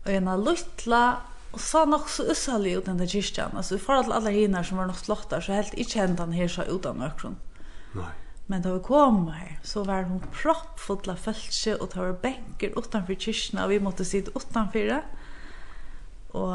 og 0.05 0.11
en 0.13 0.27
luttla 0.37 1.01
Og 1.55 1.61
så 1.61 1.85
nok 1.87 2.09
så 2.09 2.23
usalig 2.31 2.77
ut 2.77 2.85
den 2.85 2.97
där 2.97 3.51
Altså, 3.57 3.75
i 3.75 3.79
för 3.79 4.03
til 4.03 4.11
alla 4.11 4.29
hinner 4.29 4.63
som 4.63 4.77
var 4.77 4.85
nog 4.85 4.95
slottar 4.95 5.41
så 5.41 5.53
helt 5.53 5.73
inte 5.73 5.91
känd 5.91 6.19
han 6.19 6.49
så 6.49 6.63
utan 6.63 7.01
ökron. 7.01 7.35
Nej. 7.93 8.05
Men 8.47 8.61
da 8.61 8.73
vi 8.73 8.79
kom 8.79 9.27
her, 9.27 9.59
så 9.63 9.83
var 9.83 10.03
hun 10.03 10.19
proppfull 10.19 11.09
av 11.09 11.15
følelse, 11.15 11.75
och 11.75 11.89
det 11.93 11.99
var 11.99 12.13
bänkar 12.13 12.79
utanför 12.79 13.15
kyrkan 13.15 13.63
og 13.63 13.69
vi 13.69 13.79
måste 13.79 14.05
sitta 14.05 14.31
utanför 14.35 14.85
det. 14.85 15.03
Och 16.31 16.53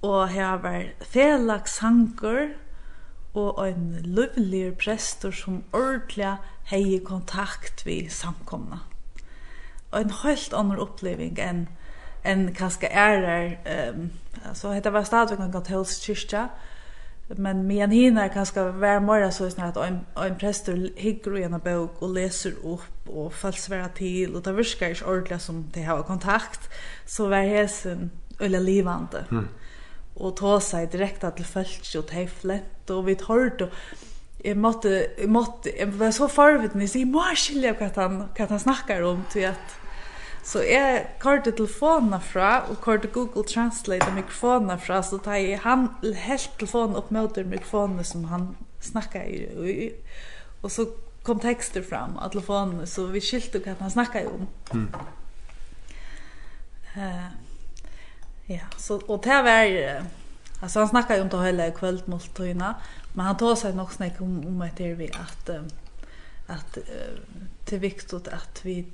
och 0.00 0.28
här 0.28 0.56
var 0.56 0.94
felagshanker 1.04 2.56
och 3.32 3.68
en 3.68 4.02
livlig 4.02 4.78
prester 4.78 5.32
som 5.32 5.64
ordentlig 5.72 6.36
hei 6.64 6.98
kontakt 6.98 7.86
vi 7.86 8.08
samkomna. 8.08 8.78
Og 9.92 10.00
en 10.00 10.10
helt 10.10 10.52
annan 10.52 10.78
upplevelse 10.78 11.42
enn 11.42 11.66
en 12.24 12.54
kaska 12.54 12.88
ärar 12.88 13.58
ehm 13.64 14.10
så 14.54 14.72
heter 14.72 14.90
var 14.90 15.04
stadvik 15.04 15.40
en 15.40 15.52
katolsk 15.52 16.02
kyrka 16.02 16.48
men 17.28 17.66
men 17.66 17.90
hina 17.90 18.28
kaska 18.28 18.64
var 18.64 19.00
mera 19.00 19.30
så 19.30 19.50
snart 19.50 19.76
att 19.76 19.88
en 19.88 20.00
en 20.16 20.36
präster 20.36 20.90
hygger 20.96 21.38
i 21.38 21.42
en 21.42 21.58
bok 21.58 22.02
och 22.02 22.14
läser 22.14 22.52
upp 22.64 23.08
och 23.08 23.34
falsvärda 23.34 23.88
till 23.88 24.34
och 24.34 24.42
det 24.42 24.52
viskar 24.52 24.88
ju 24.88 25.04
ordla 25.04 25.38
som 25.38 25.64
det 25.74 25.82
har 25.82 26.02
kontakt 26.02 26.70
så 27.06 27.28
var 27.28 27.42
hesen 27.42 28.10
eller 28.40 28.60
livande 28.60 29.24
mm. 29.30 29.48
och 30.14 30.36
ta 30.36 30.60
sig 30.60 30.86
direkt 30.86 31.24
att 31.24 31.36
till 31.36 31.44
folk 31.44 31.94
och 31.98 32.06
till 32.06 32.28
flett 32.28 32.90
och 32.90 33.08
vi 33.08 33.16
hört 33.28 33.60
och 33.60 33.68
jeg 34.44 34.56
måtte, 34.56 35.06
jeg 35.20 35.28
måtte, 35.28 35.70
jeg 35.78 35.98
var 35.98 36.10
så 36.10 36.28
farvet, 36.28 36.74
ni 36.74 36.84
jeg 36.84 36.88
sier, 36.88 37.06
må 37.06 37.22
jeg 37.30 37.40
skilje 37.40 37.72
hva 37.78 37.88
han, 37.96 38.18
hva 38.36 38.46
han 38.50 38.60
snakker 38.60 39.04
om, 39.08 39.22
til 39.32 39.48
at 39.48 39.78
Så 40.44 40.60
jeg 40.60 41.06
kørte 41.22 41.54
telefonen 41.56 42.20
fra, 42.20 42.66
og 42.68 42.80
kørte 42.84 43.08
Google 43.08 43.44
Translate 43.48 44.12
mikrofonen 44.12 44.80
fra, 44.80 45.00
så 45.02 45.18
tar 45.24 45.40
jeg 45.40 45.62
han 45.64 45.88
helt 46.02 46.50
telefonen 46.58 46.98
opp 47.00 47.10
mot 47.14 47.38
mikrofonen 47.48 48.04
som 48.04 48.26
han 48.28 48.50
snakket 48.80 49.56
i. 49.64 49.90
Og 50.62 50.70
så 50.70 50.86
kom 51.24 51.40
tekster 51.40 51.82
fram 51.82 52.18
av 52.20 52.34
telefonen, 52.34 52.84
så 52.86 53.06
vi 53.08 53.22
skilte 53.24 53.62
hva 53.64 53.78
han 53.80 53.94
snakket 53.94 54.28
om. 54.28 54.44
Mm. 54.74 54.88
Uh, 56.94 57.32
ja, 58.52 58.68
så, 58.76 59.00
og 59.08 59.24
det 59.24 59.40
var... 59.48 60.04
Alltså 60.60 60.78
han 60.78 60.88
snackar 60.88 61.16
ju 61.16 61.22
om 61.22 61.28
det 61.28 61.52
mot 61.52 61.78
kvällmåltiderna, 61.78 62.74
men 63.12 63.26
han 63.26 63.36
tar 63.36 63.54
sig 63.54 63.74
nog 63.74 63.92
snack 63.92 64.20
om 64.20 64.46
om 64.46 64.62
etter 64.62 64.94
vi 64.94 65.08
at, 65.08 65.48
vi 65.48 65.54
att 66.46 66.76
att 66.76 66.78
det 67.64 67.76
er 67.76 67.78
viktig 67.78 68.16
att 68.16 68.60
vi 68.64 68.86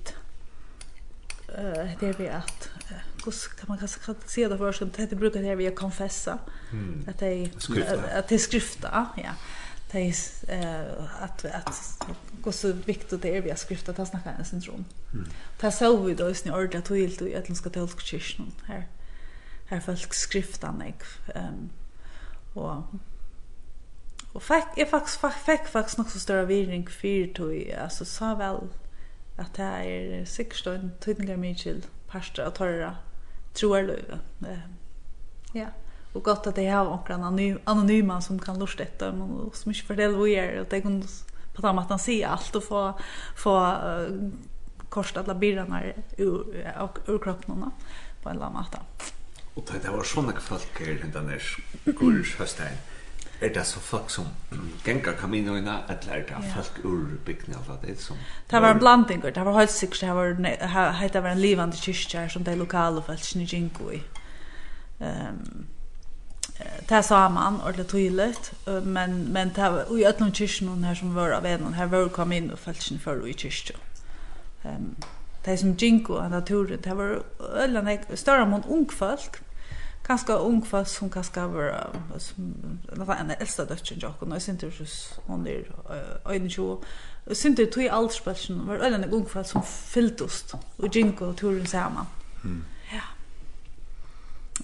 eh 1.57 1.90
det 2.01 2.09
är 2.09 2.12
vi 2.18 2.28
att 2.28 2.70
hur 3.24 3.32
kan 3.48 3.64
man 3.68 3.78
kanske 3.78 4.01
kan 4.01 4.14
se 4.26 4.48
det 4.48 4.59
för 4.59 4.72
som 4.72 4.90
det 4.96 5.16
brukar 5.16 5.42
det 5.42 5.55
vi 5.55 5.66
att 5.66 5.76
konfessa. 5.76 6.38
Att 7.09 7.18
det 7.18 7.26
att 8.14 8.28
det 8.28 8.38
skrifta 8.38 8.88
ja. 9.16 9.30
Det 9.92 9.98
är 9.98 10.14
eh 10.48 11.22
att 11.22 11.44
att 11.44 12.07
hur 12.42 12.53
så 12.53 12.72
viktigt 12.72 13.22
det 13.22 13.36
är 13.36 13.40
vi 13.42 13.51
att 13.51 13.59
skrifta 13.59 13.92
tas 13.92 14.09
snacka 14.09 14.30
en 14.30 14.44
syndrom. 14.44 14.84
Det 15.61 15.70
så 15.70 15.96
vi 15.96 16.14
då 16.14 16.24
är 16.24 16.34
ordet 16.53 16.84
att 16.84 16.90
vi 16.90 17.51
i 17.51 17.55
ska 17.57 17.70
tolka 17.70 18.01
kyrkan 18.01 18.53
här. 18.66 18.86
Här 19.66 19.80
folk 19.80 20.14
skriftan 20.14 20.78
jag 20.78 21.05
ehm 21.34 21.70
och 22.55 22.82
och 24.32 24.42
fick 24.42 24.64
jag 24.76 24.88
faktiskt 24.88 25.20
fick 25.46 25.66
faktiskt 25.66 25.98
nog 25.98 26.11
så 26.11 26.18
större 26.18 26.44
virring 26.44 26.86
för 26.88 27.34
tog 27.34 27.70
alltså 27.70 28.05
så 28.05 28.34
väl 28.34 28.61
at 29.41 29.57
det 29.57 29.66
er 29.66 30.24
sikkert 30.28 30.68
en 30.74 30.93
tydninger 31.01 31.38
mykjel 31.41 31.84
parster 32.11 32.49
og 32.49 32.59
tørre 32.59 32.95
troerløyve. 33.57 34.20
Ja, 35.55 35.70
og 36.14 36.22
godt 36.26 36.49
at 36.51 36.59
jeg 36.59 36.72
har 36.74 37.18
noen 37.18 37.59
anonyma 37.70 38.20
som 38.22 38.38
kan 38.43 38.59
lort 38.59 38.80
etter, 38.82 39.14
men 39.14 39.51
som 39.55 39.72
ikke 39.72 39.93
forteller 39.93 40.18
hvor 40.18 40.30
jeg 40.30 40.47
er, 40.47 40.61
og 40.62 40.70
det 40.70 40.82
kan 40.84 41.03
på 41.55 41.62
den 41.66 41.76
måten 41.76 42.01
si 42.01 42.20
alt 42.22 42.57
og 42.57 42.64
få, 42.64 42.82
få 43.38 43.55
uh, 43.59 44.30
korset 44.91 45.20
alle 45.22 45.36
byrene 45.38 45.80
ur, 46.18 46.47
ur 47.09 47.18
kroppen 47.22 47.66
på 48.22 48.28
en 48.28 48.36
eller 48.36 48.47
annen 48.47 48.59
måte. 48.59 48.82
Og 49.59 49.66
det 49.66 49.91
var 49.91 50.07
sånne 50.07 50.34
folk 50.41 50.78
her, 50.78 51.03
den 51.03 51.28
der 51.28 51.43
skur 51.43 52.20
høsteren, 52.38 52.78
är 53.41 53.49
det 53.55 53.64
så 53.64 53.80
folk 53.80 54.11
som 54.11 54.24
gengar 54.84 55.12
kaminoina, 55.12 55.78
eller 55.88 56.12
er 56.12 56.22
det 56.22 56.28
det 56.28 56.53
folk 56.55 56.84
ur 56.84 57.18
byggna 57.24 57.57
av 57.68 57.78
det 57.82 58.01
som 58.01 58.16
Det 58.51 58.61
var 58.61 58.70
en 58.70 58.78
blanding, 58.78 59.22
det 59.22 59.45
var 59.45 59.59
helt 59.59 59.70
sikkert, 59.70 60.01
det 60.01 60.14
var 60.14 60.93
hette 60.93 61.20
var 61.20 61.30
en 61.30 61.41
livande 61.41 61.76
kyrkja 61.76 62.28
som 62.28 62.45
de 62.45 62.55
lokale 62.55 63.03
folk 63.03 63.34
ni 63.34 63.45
ginko 63.45 63.91
i. 63.91 64.03
Ehm 65.01 65.66
ta 66.88 67.03
saman 67.03 67.61
ordentligt 67.61 67.88
tydligt 67.88 68.53
men 68.84 69.32
men 69.32 69.51
ta 69.51 69.84
i 69.99 70.05
öllum 70.05 70.32
kyrkjunum 70.32 70.82
her 70.84 70.95
som 70.95 71.14
var 71.14 71.30
av 71.30 71.47
en 71.47 71.74
her 71.74 71.86
var 71.86 72.09
kom 72.09 72.32
inn 72.32 72.51
og 72.51 72.59
falsken 72.59 72.99
for 72.99 73.26
i 73.26 73.32
kyrkja. 73.32 73.76
Ehm 74.64 74.74
um, 74.74 74.97
Det 75.45 75.59
som 75.59 75.76
Jinko, 75.78 76.14
av 76.14 76.30
naturen, 76.30 76.80
det 76.84 76.97
var 76.97 77.22
öllande 77.41 77.99
større 78.14 78.47
mån 78.47 78.64
ung 78.68 78.93
folk, 78.93 79.43
ganska 80.07 80.32
ung 80.32 80.62
fast 80.62 80.94
som 80.94 81.09
ganska 81.09 81.46
var 81.46 81.90
som 82.18 82.55
var 82.88 83.14
en 83.14 83.30
äldsta 83.30 83.64
dotter 83.64 83.98
jag 84.01 84.12
och 84.18 84.28
jag 84.30 84.42
synte 84.42 84.70
så 84.70 84.84
hon 85.26 85.44
där 85.44 85.64
en 86.24 86.48
jo 86.48 86.82
synte 87.32 87.66
två 87.66 87.80
åldersperson 87.80 88.66
var 88.66 88.76
en 88.76 89.05
ung 89.05 89.26
fast 89.26 89.51
som 89.51 89.62
fylltost 89.62 90.55
och 90.76 90.96
jinko 90.96 91.32
turen 91.32 91.66
samman. 91.66 92.06
Mm. 92.44 92.64
Ja. 92.93 93.02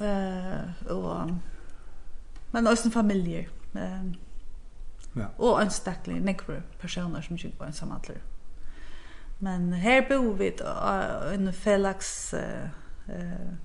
Eh 0.07 0.93
och 0.93 1.31
men 2.51 2.67
också 2.67 2.91
familjer. 2.91 3.49
Ehm 3.75 4.17
Ja. 5.19 5.27
Och 5.37 5.63
en 5.63 5.71
stackling 5.71 6.25
nekro 6.25 6.63
personer 6.81 7.23
som 7.23 7.37
jinko 7.37 7.59
på 7.59 7.65
en. 7.65 7.73
Men 9.39 9.73
här 9.73 10.09
bor 10.09 10.35
vi 10.35 10.47
i 10.47 10.55
en 11.35 11.53
felax 11.53 12.35
eh 12.35 12.65
eh 13.09 13.57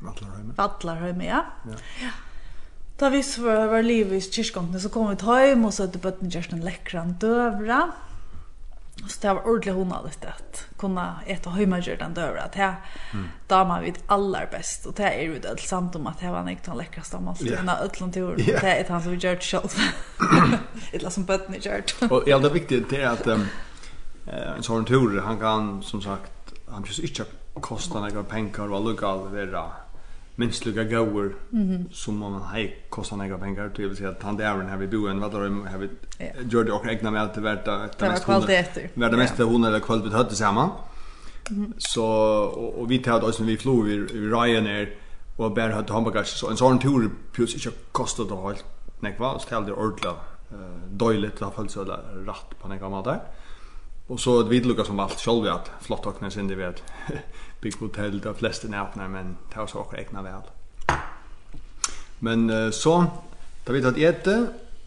Vallarheim. 0.00 0.52
Vallarheim, 0.56 1.20
ja. 1.22 1.44
Ja. 1.66 1.78
ja. 2.02 2.10
Da 3.00 3.08
vi 3.08 3.22
så 3.22 3.42
var, 3.42 3.66
var 3.66 3.82
livet 3.82 4.20
i 4.20 4.42
kyrkongene, 4.42 4.80
så 4.80 4.88
kom 4.92 5.08
vi 5.10 5.16
til 5.16 5.32
heim, 5.32 5.64
og 5.64 5.72
så 5.72 5.86
hadde 5.86 6.00
bøttene 6.02 6.32
gjørst 6.32 6.52
en 6.56 6.64
lekkran 6.64 7.18
døvra. 7.20 7.82
Och 9.04 9.10
så 9.10 9.18
det 9.20 9.34
var 9.34 9.46
ordentlig 9.46 9.72
hon 9.72 9.92
hade 9.92 10.10
det, 10.20 10.26
at 10.26 10.66
kunne 10.76 11.04
ete 11.26 11.50
heimagjørt 11.50 12.00
den 12.00 12.14
dövra. 12.14 12.48
Det 12.52 12.74
mm. 13.12 13.24
damer 13.48 13.80
vid 13.80 13.98
allar 14.06 14.48
best, 14.52 14.86
Och 14.86 14.94
det 14.94 15.02
är 15.02 15.22
ju 15.22 15.38
det 15.38 15.60
samt 15.60 15.96
om 15.96 16.06
att 16.06 16.20
det 16.20 16.30
var 16.30 16.38
en 16.38 16.48
äkta 16.48 16.74
läckraste 16.74 17.16
av 17.16 17.22
masse. 17.22 17.44
Yeah. 17.44 17.64
Den 17.64 18.10
det 18.10 18.62
är 18.62 18.90
han 18.90 19.02
som 19.02 19.12
vi 19.12 19.18
gjort 19.18 19.42
selv. 19.42 19.64
Et 20.92 21.00
eller 21.00 21.10
som 21.10 21.24
bøttene 21.24 21.58
gjørt. 21.58 21.94
og 22.10 22.22
ja, 22.26 22.38
det 22.38 22.48
är 22.48 22.52
viktigt 22.52 22.90
det 22.90 23.02
är 23.02 23.08
att 23.08 23.26
um, 23.26 23.46
en 24.56 24.62
sån 24.62 24.84
tur, 24.84 25.20
han 25.20 25.38
kan, 25.38 25.82
som 25.82 26.02
sagt, 26.02 26.32
han 26.68 26.84
just 26.86 26.98
inte 26.98 27.24
kostar 27.54 28.00
några 28.00 28.22
pengar 28.22 28.72
och 28.72 28.84
lugga 28.84 29.06
all 29.06 29.28
vera 29.28 29.64
minst 30.40 30.66
lugga 30.66 30.84
goer 30.84 31.34
mm 31.52 31.68
-hmm. 31.68 31.92
som 31.92 32.18
man 32.18 32.42
hej 32.42 32.86
kostar 32.88 33.16
några 33.16 33.38
pengar 33.38 33.68
till 33.68 33.88
vill 33.88 33.96
säga 33.96 34.08
att 34.08 34.22
han 34.22 34.36
där 34.36 34.56
när 34.56 34.76
vi 34.76 34.86
bor 34.86 35.10
en 35.10 35.20
vad 35.20 35.32
då 35.32 35.38
har 35.38 35.78
vi 35.78 35.88
gjort 36.50 36.66
det 36.66 36.72
och 36.72 36.86
egna 36.86 37.10
med 37.10 37.22
att 37.22 37.34
det 37.34 37.40
värta 37.40 37.88
det 37.98 38.08
mest 38.08 38.24
kvalitet 38.24 38.88
värda 38.94 39.16
mest 39.16 39.36
det 39.36 39.44
hon 39.44 39.64
eller 39.64 39.80
kvalitet 39.80 40.16
hade 40.16 40.34
samma 40.34 40.70
så 41.78 42.04
och, 42.04 42.80
och 42.80 42.90
vi 42.90 42.98
tar 42.98 43.24
oss 43.24 43.38
när 43.40 43.46
vi 43.46 43.56
flog 43.56 43.84
vi, 43.84 43.96
vi 43.98 44.28
Ryanair 44.28 44.94
och 45.36 45.52
bär 45.52 45.70
hade 45.70 45.92
hamburgare 45.92 46.24
så 46.24 46.50
en 46.50 46.56
sån 46.56 46.78
tur 46.78 47.10
plus 47.32 47.54
inte 47.54 47.78
kostar 47.92 48.24
det 48.24 48.48
helt 48.48 48.64
nej 49.00 49.16
vad 49.18 49.40
ska 49.40 49.60
det 49.60 49.72
ordla 49.72 50.10
eh 50.50 50.56
dåligt 50.90 51.40
i 51.40 51.44
alla 51.44 51.52
fall 51.52 51.68
så 51.68 51.84
där 51.84 52.02
rätt 52.26 52.60
på 52.60 52.68
några 52.68 52.88
mat 52.88 53.04
där 53.04 53.20
och 54.06 54.20
så 54.20 54.42
det 54.42 54.48
vidlukar 54.48 54.84
som 54.84 55.00
allt 55.00 55.20
själv 55.20 55.46
att 55.46 55.70
flott 55.80 56.06
och 56.06 56.22
nästan 56.22 56.48
det 56.48 56.54
vet 56.54 56.82
Big 57.60 57.76
Hotel, 57.78 58.22
de 58.22 58.34
flesta 58.34 58.68
nævner, 58.68 59.08
men 59.08 59.38
det 59.50 59.56
var 59.56 59.66
så 59.66 59.78
också 59.78 59.96
egna 59.96 60.22
väl. 60.22 60.42
Men 62.18 62.50
uh, 62.50 62.70
så, 62.70 63.06
da 63.66 63.72
vi 63.72 63.82
tatt 63.82 63.98
ete, 63.98 64.36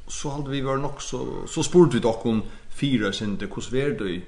så 0.07 0.29
hadde 0.29 0.51
vi 0.51 0.61
vært 0.65 0.81
nok 0.81 1.01
så, 1.01 1.47
så 1.47 1.63
spurte 1.63 1.97
vi 1.97 2.03
dere 2.03 2.29
om 2.29 2.43
fire 2.69 3.13
sinde, 3.13 3.47
hvordan 3.47 3.73
var 3.73 3.97
det 3.99 4.11
i 4.11 4.23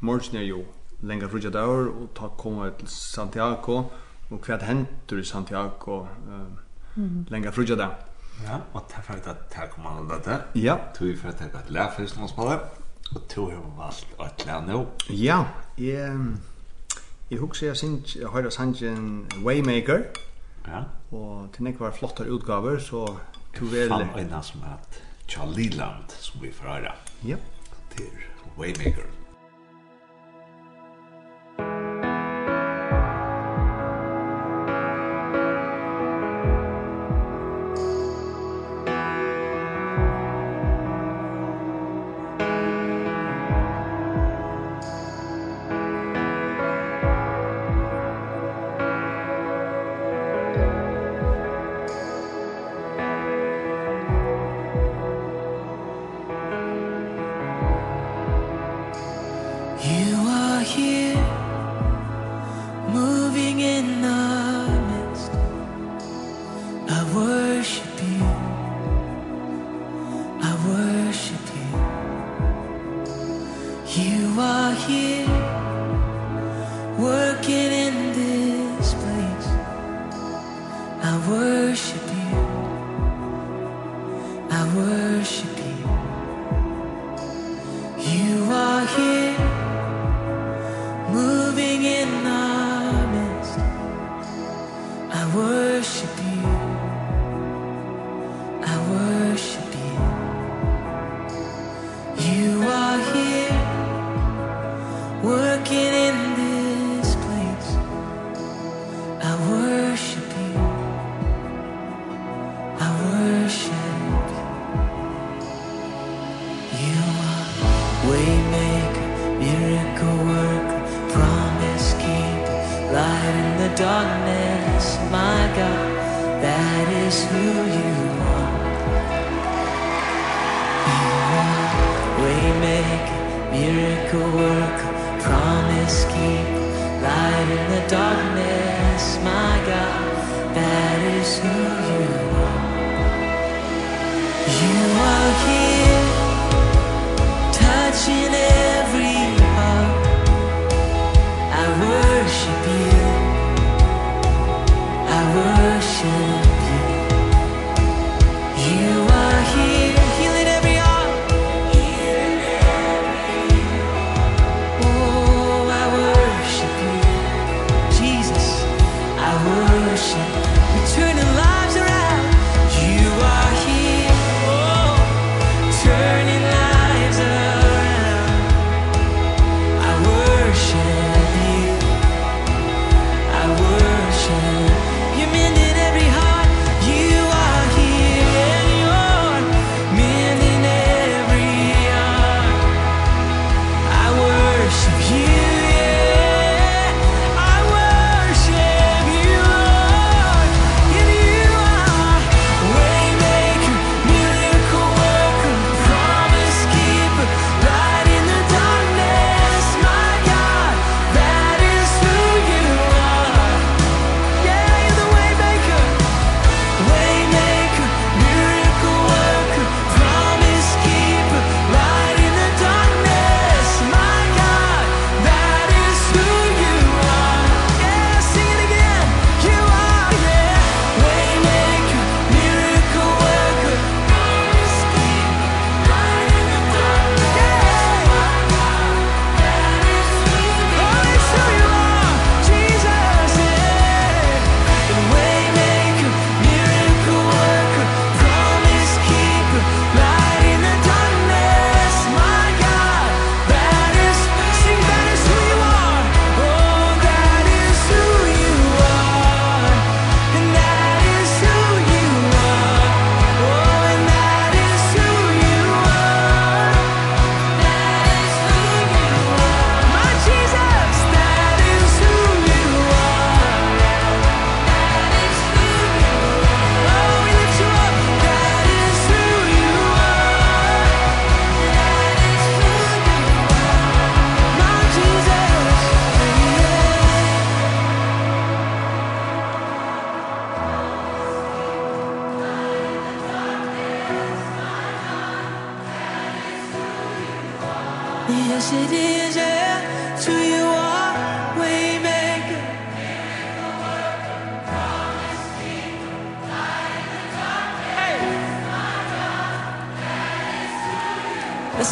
morgen 0.00 0.36
er 0.36 0.44
jo 0.46 0.64
lenger 1.02 1.28
frutja 1.28 1.50
dager, 1.50 1.88
og 1.92 2.08
ta 2.16 2.28
komme 2.38 2.70
til 2.78 2.88
Santiago, 2.88 3.82
og 4.30 4.46
hva 4.46 4.58
henter 4.64 5.20
i 5.20 5.24
Santiago 5.24 6.00
uh, 6.00 6.48
mm. 6.96 7.26
lenger 7.30 7.50
frutja 7.50 7.76
dager. 7.76 8.02
Ja, 8.44 8.58
og 8.72 8.84
det 8.88 8.98
er 8.98 9.02
for 9.02 9.12
at 9.12 9.38
det 9.52 9.70
kommer 9.72 9.90
an 9.90 10.10
dette. 10.10 10.40
Ja. 10.54 10.76
Du 10.98 11.06
er 11.08 11.16
for 11.16 11.28
at 11.28 11.40
jeg 11.40 11.48
har 11.54 11.64
et 11.64 11.70
lærfest 11.72 12.18
noen 12.18 12.28
spiller, 12.28 12.66
og 13.14 13.22
du 13.34 13.46
har 13.48 13.62
valgt 13.78 14.20
et 14.26 14.46
lær 14.46 14.60
nå. 14.68 14.84
Ja, 15.08 15.44
jeg... 15.78 16.12
Um, 16.12 16.36
Jeg 17.30 17.38
husker 17.38 17.66
jeg 17.66 17.76
synes, 17.76 18.16
jeg 18.16 18.28
hører 18.28 18.50
sangen 18.50 19.26
Waymaker. 19.44 20.02
Ja. 20.66 20.82
Og 21.10 21.48
til 21.54 21.62
nek 21.66 21.80
var 21.80 21.90
flottere 21.90 22.30
utgaver, 22.32 22.78
så 22.78 23.06
to 23.58 23.64
vel... 23.64 23.90
Jeg 23.90 24.08
fann 24.14 24.32
en 24.32 24.42
som 24.42 24.62
het 24.62 25.02
Charlie 25.28 25.70
Land, 25.70 26.10
som 26.18 26.42
vi 26.42 26.52
får 26.52 26.68
høre. 26.68 26.92
Ja. 27.26 27.36
Til 27.96 28.04
Waymaker. 28.58 29.25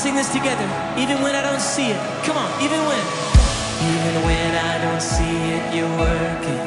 sing 0.05 0.17
this 0.17 0.33
together 0.35 0.69
even 1.01 1.17
when 1.25 1.35
I 1.35 1.41
don't 1.41 1.65
see 1.75 1.89
it. 1.89 2.01
Come 2.29 2.37
on 2.37 2.51
even 2.61 2.77
when. 2.85 3.05
Even 3.89 4.15
when 4.29 4.51
I 4.53 4.75
don't 4.85 5.01
see 5.01 5.37
it 5.57 5.65
you're 5.73 5.97
working. 5.97 6.61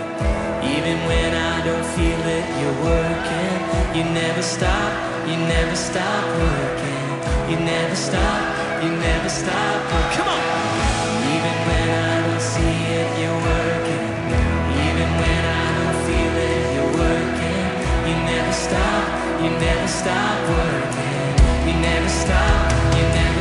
Even 0.73 0.97
when 1.05 1.31
I 1.53 1.55
don't 1.61 1.88
feel 1.93 2.23
it 2.38 2.45
you're 2.57 2.80
working. 2.81 3.53
You 3.93 4.03
never 4.22 4.41
stop 4.41 4.89
you 5.30 5.38
never 5.38 5.76
stop 5.76 6.26
working. 6.41 7.05
You 7.49 7.57
never 7.61 7.95
stop 8.07 8.41
you 8.81 8.89
never 9.05 9.30
stop 9.30 9.77
working. 9.85 10.18
come 10.18 10.30
on. 10.34 10.43
Even 11.34 11.55
when 11.69 11.88
I 12.09 12.15
don't 12.26 12.45
see 12.53 12.77
it 12.97 13.09
you're 13.22 13.41
working. 13.53 14.05
Even 14.81 15.09
when 15.22 15.41
I 15.61 15.65
don't 15.77 15.99
feel 16.09 16.34
it 16.49 16.64
you're 16.73 16.93
working. 17.05 17.65
You 18.09 18.15
never 18.34 18.53
stop 18.65 19.05
you 19.45 19.51
never 19.61 19.88
stop 20.01 20.38
working. 20.57 21.69
You 21.69 21.76
never 21.85 22.09
stop 22.09 22.77
you 22.98 23.14
down 23.14 23.36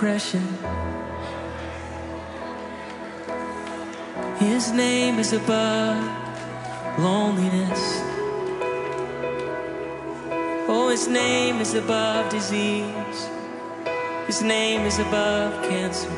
depression. 0.00 0.40
His 4.38 4.72
name 4.72 5.18
is 5.18 5.34
above 5.34 6.00
loneliness. 6.98 7.82
Oh, 10.72 10.88
His 10.90 11.06
name 11.06 11.60
is 11.60 11.74
above 11.74 12.30
disease. 12.30 13.28
His 14.26 14.40
name 14.40 14.86
is 14.86 14.98
above 14.98 15.68
cancer. 15.68 16.16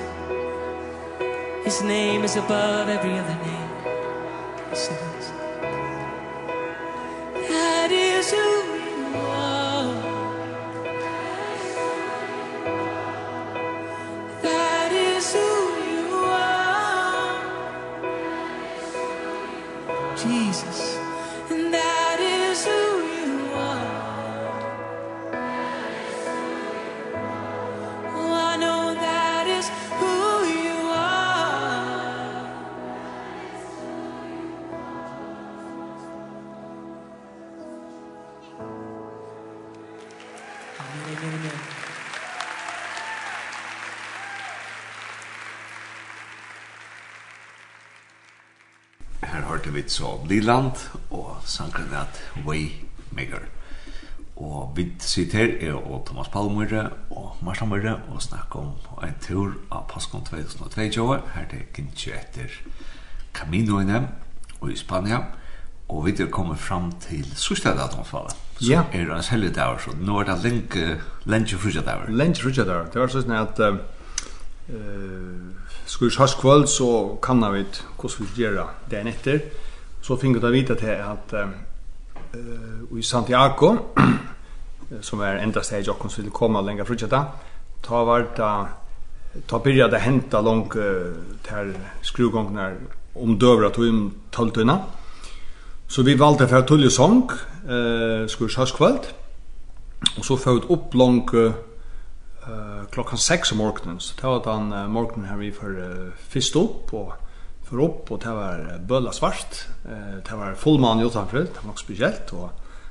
His 1.64 1.82
name 1.82 2.22
is 2.22 2.36
above 2.36 2.88
every 2.88 3.18
other 3.18 3.38
name. 3.44 3.61
høyrte 49.72 49.84
vi 49.84 49.88
så 49.88 50.20
Liland 50.28 50.72
og 51.10 51.36
sangren 51.44 51.92
at 51.94 52.20
Waymaker. 52.46 53.44
Og 54.36 54.72
vi 54.76 54.92
sitter 54.98 55.38
her 55.38 55.70
er 55.70 55.74
og 55.74 56.04
Thomas 56.06 56.28
Palmøyre 56.28 56.90
og 57.10 57.36
Marta 57.42 57.64
Møyre 57.64 58.00
og 58.10 58.22
snakker 58.22 58.60
om 58.60 58.72
en 59.02 59.14
tur 59.20 59.54
av 59.70 59.86
Paskon 59.88 60.24
2022 60.24 61.20
her 61.34 61.46
til 61.50 61.62
Gintje 61.74 62.12
etter 62.12 62.50
Caminoene 63.34 64.08
og 64.60 64.72
i 64.72 64.76
Spania. 64.76 65.22
Og 65.88 66.06
vi 66.06 66.16
er 66.22 66.30
kommet 66.30 66.58
fram 66.58 66.92
til 67.00 67.24
sørste 67.36 67.72
datumfallet. 67.76 68.36
Så 68.60 68.70
ja. 68.70 68.84
er 68.92 69.06
det 69.06 69.16
en 69.16 69.22
selge 69.22 69.50
dager, 69.52 69.78
så 69.78 69.96
nå 69.96 70.20
er 70.20 70.24
det 70.24 70.38
lenge, 70.44 71.00
lenge 71.24 71.58
frugja 71.58 71.82
dager. 71.82 72.08
Lenge 72.08 72.40
frugja 72.40 72.64
dager. 72.64 72.88
Det 72.92 73.00
var 73.00 73.12
sånn 73.12 73.34
at 73.36 73.60
uh, 73.60 73.76
skulle 75.86 76.14
høstkvøld 76.18 76.68
så 76.70 77.18
kanna 77.22 77.50
vi 77.52 77.64
hur 78.02 78.08
vi 78.08 78.32
skulle 78.34 78.50
det 78.50 78.96
dagen 78.96 79.06
efter. 79.06 79.40
Så 80.02 80.16
fick 80.16 80.36
jag 80.36 80.50
vita 80.50 80.74
till 80.74 81.00
att 81.00 81.32
eh 81.32 82.98
i 82.98 83.02
Santiago 83.02 83.78
som 85.00 85.20
är 85.20 85.36
enda 85.36 85.62
steg 85.62 85.86
jag 85.86 85.98
kunde 85.98 86.30
komma 86.30 86.60
längre 86.60 86.84
från 86.84 86.96
detta. 86.96 87.26
Ta 87.80 88.04
vart 88.04 88.36
ta 89.46 89.58
började 89.58 89.98
hämta 89.98 90.40
långt 90.40 90.72
till 91.42 91.74
skruvgångnar 92.02 92.76
om 93.14 93.38
dövra 93.38 93.70
tog 93.70 93.88
om 93.88 94.14
tolvtunna. 94.30 94.78
Så 95.88 96.02
vi 96.02 96.14
valde 96.14 96.48
för 96.48 96.62
Tullio 96.62 96.90
Song, 96.90 97.30
eh, 97.68 98.26
skurs 98.26 98.72
kvöld. 98.72 99.00
Och 100.18 100.24
så 100.24 100.36
följt 100.36 100.70
upp 100.70 100.94
långt 100.94 101.34
eh, 101.34 101.52
klockan 102.90 103.18
6 103.18 103.52
om 103.52 103.58
morgonen. 103.58 104.00
Så 104.00 104.14
det 104.20 104.26
var 104.26 104.44
den 104.44 104.90
morgonen 104.90 105.24
här 105.24 105.36
vi 105.36 105.52
för 105.52 105.78
uh, 105.78 106.12
först 106.28 106.56
upp 106.56 106.94
och 106.94 107.12
for 107.72 107.84
opp, 107.86 108.10
og 108.12 108.20
det 108.20 108.32
var 108.36 108.66
bøla 108.88 109.12
svart, 109.16 109.62
det 109.82 110.36
var 110.36 110.52
full 110.52 110.76
fullmann 110.76 111.00
i 111.00 111.06
utanfor, 111.08 111.46
det 111.48 111.62
var 111.62 111.72
nok 111.72 111.80
spesielt, 111.80 112.32
og 112.36 112.50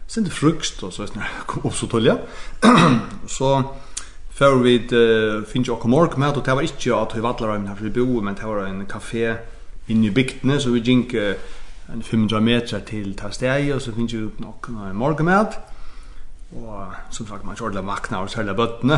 sen 0.09 0.25
det 0.25 0.33
frukst, 0.33 0.81
og 0.83 0.93
så 0.93 1.05
er 1.05 1.13
det 1.13 1.61
opp 1.61 1.75
så 1.77 1.87
tølja. 1.87 2.17
så 3.37 3.51
før 4.35 4.57
vi 4.63 4.75
uh, 4.89 5.45
finnes 5.45 5.67
jo 5.69 5.77
okkom 5.77 5.93
ork 5.93 6.17
med, 6.17 6.33
og 6.33 6.45
det 6.45 6.55
var 6.57 6.65
ikke 6.65 6.97
at 6.97 7.15
vi 7.15 7.23
vattler 7.23 7.53
av 7.53 7.67
her 7.69 7.83
vi 7.85 7.93
bo, 7.95 8.21
men 8.25 8.35
det 8.35 8.47
var 8.47 8.65
en 8.65 8.87
kafé 8.89 9.35
inne 9.87 10.09
i 10.09 10.13
bygdene, 10.15 10.57
så 10.59 10.73
vi 10.73 10.81
gikk 10.81 11.15
en 11.91 12.01
500 12.01 12.41
meter 12.41 12.81
til 12.87 13.13
Tastei, 13.19 13.69
og 13.71 13.81
så 13.83 13.93
finnes 13.93 14.15
jo 14.15 14.31
okkom 14.47 15.01
ork 15.05 15.21
med, 15.27 15.59
og 16.57 16.97
som 17.13 17.27
sagt, 17.27 17.45
man 17.45 17.59
kjørte 17.59 17.83
makna 17.85 18.23
og 18.23 18.33
særlig 18.33 18.57
bøttene, 18.57 18.97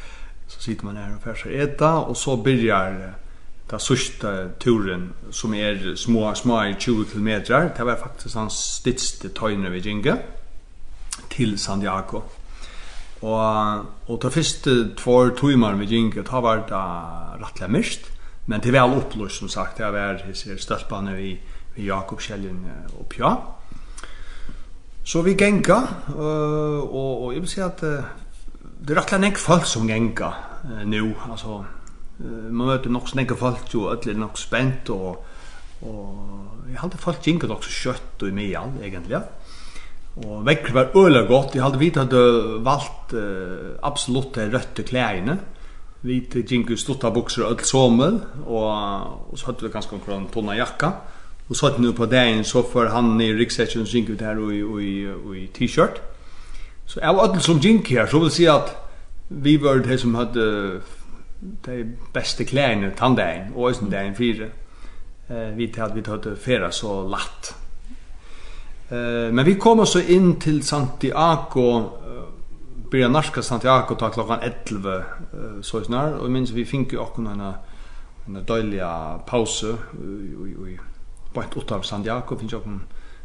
så 0.52 0.60
sitter 0.60 0.86
man 0.86 1.00
her 1.00 1.16
og 1.16 1.24
færser 1.24 1.56
eta, 1.64 1.96
og 2.04 2.16
så 2.18 2.36
byrjar 2.36 2.98
eh, 3.00 3.18
ta 3.68 3.78
sista 3.78 4.48
turen 4.60 5.12
som 5.30 5.54
är 5.54 5.96
små 5.96 6.34
små 6.34 6.74
20 6.78 7.04
km 7.04 7.26
det 7.26 7.84
var 7.84 7.96
faktiskt 7.96 8.34
hans 8.34 8.54
stitste 8.54 9.28
tøyne 9.28 9.70
vi 9.70 9.80
ginge 9.80 10.16
till 11.28 11.58
Santiago. 11.58 12.22
Og 13.22 13.86
og 14.08 14.20
ta 14.20 14.28
første 14.28 14.94
två 14.96 15.30
timmar 15.36 15.74
vi 15.74 15.86
ginge 15.86 16.22
ta 16.22 16.40
var 16.40 16.56
det 16.68 17.42
rettelig 17.44 17.70
mist 17.70 18.12
men 18.46 18.60
det 18.60 18.72
var 18.72 18.96
upplöst 18.96 19.38
som 19.38 19.48
sagt 19.48 19.78
det 19.78 19.92
var 19.92 20.22
his 20.26 20.48
stolparna 20.58 21.14
vi 21.14 21.38
vi 21.76 21.86
Jakob 21.86 22.20
Kjellin 22.20 22.66
och 22.98 23.14
ja. 23.18 23.36
Så 25.04 25.22
vi 25.22 25.34
genga 25.34 25.86
og 26.16 27.22
og 27.22 27.32
jeg 27.32 27.40
vil 27.40 27.48
si 27.48 27.60
at 27.60 27.80
det 27.80 28.90
er 28.90 29.00
rettelig 29.00 29.20
nek 29.20 29.38
folk 29.38 29.66
som 29.66 29.88
genga 29.88 30.32
nu, 30.84 31.14
altså 31.30 31.64
man 32.50 32.66
möter 32.66 32.90
nog 32.90 33.08
snägga 33.08 33.34
folk 33.36 33.74
ju 33.74 33.90
alla 33.90 34.12
nog 34.18 34.38
spänt 34.38 34.88
och 34.88 35.26
och 35.82 36.16
jag 36.72 36.80
hade 36.80 36.96
folk 36.96 37.26
gick 37.26 37.44
också 37.44 37.70
kött 37.70 38.22
och 38.22 38.28
i 38.28 38.32
mig 38.32 38.56
all 38.56 38.70
egentligen. 38.82 39.22
Och 40.14 40.48
veckor 40.48 40.74
var 40.74 41.06
öle 41.06 41.26
gott. 41.26 41.54
Jag 41.54 41.62
hade 41.62 41.78
vit 41.78 41.96
hade 41.96 42.42
valt 42.58 43.14
uh, 43.14 43.56
absolut 43.82 44.34
det 44.34 44.48
rötta 44.48 44.82
kläderna. 44.82 45.36
Vit 46.00 46.34
gick 46.34 46.70
ju 46.70 46.76
stotta 46.76 47.10
byxor 47.10 47.52
och 47.52 47.66
sommel 47.66 48.18
och 48.46 48.72
och 49.30 49.38
så 49.38 49.46
hade 49.46 49.66
vi 49.66 49.72
ganska 49.72 49.96
en 50.14 50.26
tunna 50.26 50.56
jacka. 50.56 50.92
Och 51.48 51.56
så 51.56 51.66
hade 51.66 51.82
nu 51.82 51.92
på 51.92 52.06
dagen 52.06 52.44
så 52.44 52.62
för 52.62 52.86
han 52.86 53.20
i 53.20 53.32
ryggsäcken 53.34 53.84
gick 53.84 54.08
ut 54.08 54.20
här 54.20 54.38
och 54.38 54.54
i 54.54 54.62
i 55.36 55.46
t-shirt. 55.46 56.00
Så 56.86 57.00
jag 57.00 57.14
var 57.14 57.38
som 57.38 57.58
gick 57.58 57.90
här 57.90 58.06
så 58.06 58.18
vill 58.18 58.30
säga 58.30 58.54
att 58.54 58.90
vi 59.28 59.56
var 59.56 59.76
det 59.76 59.98
som 59.98 60.14
hade 60.14 60.80
de 61.64 61.96
beste 62.14 62.44
klærne 62.44 62.92
tandagen 62.96 63.52
og 63.54 63.70
østen 63.70 63.90
dagen 63.90 64.14
fire. 64.14 64.50
Eh 65.30 65.56
vi 65.56 65.66
tatt 65.72 65.94
vi 65.94 66.02
tatt 66.02 66.26
fera 66.38 66.70
så 66.70 67.02
latt. 67.08 67.54
Eh 68.90 69.32
men 69.32 69.46
vi 69.46 69.54
kom 69.54 69.78
også 69.78 70.02
inn 70.08 70.40
til 70.40 70.62
Santiago 70.62 71.98
byrja 72.90 73.08
narska 73.08 73.42
Santiago 73.42 73.94
ta 73.94 74.08
klokkan 74.08 74.42
11 74.42 75.62
så 75.62 75.84
snar 75.84 76.18
og 76.20 76.30
minns 76.30 76.54
vi 76.54 76.64
fink 76.64 76.92
jo 76.92 77.02
akkon 77.02 77.26
en 77.26 77.40
en 78.26 78.44
deilig 78.48 78.82
pause 79.26 79.76
oj 80.42 80.56
oj 80.62 80.78
bort 81.34 81.56
utom 81.56 81.82
Santiago 81.82 82.36
finn 82.36 82.48
jo 82.48 82.60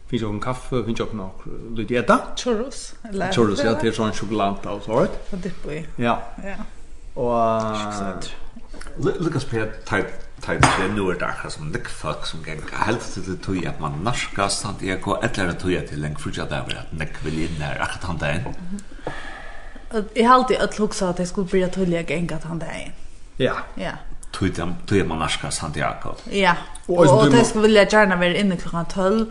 Finns 0.07 0.21
jo 0.21 0.29
en 0.31 0.39
kaffe, 0.39 0.85
finns 0.85 0.99
jo 0.99 1.05
en 1.11 1.75
lite 1.75 1.97
etta. 1.99 2.15
Churros. 2.37 2.95
Churros, 3.33 3.59
ja, 3.59 3.73
det 3.75 3.89
er 3.89 3.95
sånn 3.97 4.13
sjokolade 4.15 4.71
og 4.71 4.85
sånt. 4.85 5.17
Og 5.35 5.41
dipp 5.43 5.65
i. 5.67 5.81
Ja. 5.99 6.13
Ja. 6.43 6.55
Og... 7.17 8.23
Lukas 8.97 9.45
P. 9.45 9.61
Teit 9.85 10.05
tar 10.41 10.53
det 10.53 10.93
nu 10.95 11.09
är 11.09 11.13
det 11.19 11.25
akkurat 11.25 11.53
som 11.53 11.71
det 11.71 11.87
folk 11.87 12.25
som 12.25 12.43
kan 12.43 12.57
helt 12.71 13.13
till 13.13 13.37
tog 13.37 13.65
att 13.65 13.79
man 13.79 13.91
narska 14.03 14.49
sant 14.49 14.81
jag 14.81 15.01
går 15.01 15.25
ett 15.25 15.37
eller 15.37 15.53
tog 15.53 15.87
till 15.87 16.05
en 16.05 16.15
fruja 16.15 16.45
där 16.45 16.61
var 16.61 16.69
att 16.69 16.91
näck 16.91 17.25
vill 17.25 17.43
in 17.43 17.59
där 17.59 17.79
att 17.79 18.03
han 18.03 18.17
där. 18.17 18.53
Jag 20.13 20.27
har 20.27 20.35
alltid 20.35 20.57
att 20.57 20.77
huxa 20.77 21.09
att 21.09 21.19
jag 21.19 21.27
skulle 21.27 21.47
bli 21.47 21.63
att 21.63 21.77
jag 21.77 22.09
gänga 22.09 22.35
att 22.35 22.43
han 22.43 22.59
där. 22.59 22.93
Ja. 23.37 23.53
Ja. 23.75 23.91
Tog 24.31 24.53
dem 24.53 24.75
tog 24.85 25.07
man 25.07 25.19
narska 25.19 25.51
sant 25.51 25.75
jag. 25.75 25.95
Ja. 26.31 26.55
Och 26.85 27.31
det 27.31 27.43
skulle 27.43 27.61
vilja 27.61 27.83
gärna 27.83 28.15
vara 28.15 28.35
inne 28.35 28.57
klockan 28.57 28.85
12 28.85 29.25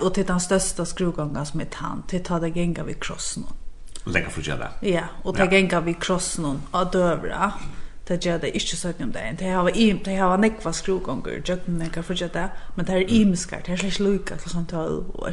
och 0.00 0.14
till 0.14 0.26
den 0.26 0.40
största 0.40 0.84
skruvgången 0.84 1.46
som 1.46 1.60
är 1.60 1.64
tant. 1.64 2.08
till 2.08 2.24
ta 2.24 2.38
det 2.38 2.48
gänga 2.48 2.84
vid 2.84 3.00
krossen. 3.00 3.42
Mm 3.42 3.67
lägga 4.12 4.30
för 4.30 4.42
det. 4.42 4.88
Ja, 4.88 5.02
och 5.22 5.36
ta 5.36 5.52
gänga 5.52 5.80
vi 5.80 5.94
krossen 5.94 6.44
och 6.44 6.56
adövra. 6.70 7.52
Det 8.06 8.24
gör 8.24 8.38
det 8.38 8.50
inte 8.50 8.76
så 8.76 8.88
om 8.88 9.12
det. 9.12 9.36
Det 9.38 9.50
har 9.50 9.76
i 9.76 10.00
det 10.04 10.16
har 10.16 10.38
nekva 10.38 10.72
skrogånger, 10.72 11.42
jökna 11.44 11.88
kan 11.88 12.02
för 12.02 12.14
det, 12.14 12.50
men 12.74 12.86
det 12.86 12.92
är 12.92 13.12
imskar, 13.12 13.62
det 13.66 13.72
är 13.72 13.76
slags 13.76 13.98
lika 13.98 14.38
sånt 14.38 14.70
12 14.70 15.10
och 15.10 15.28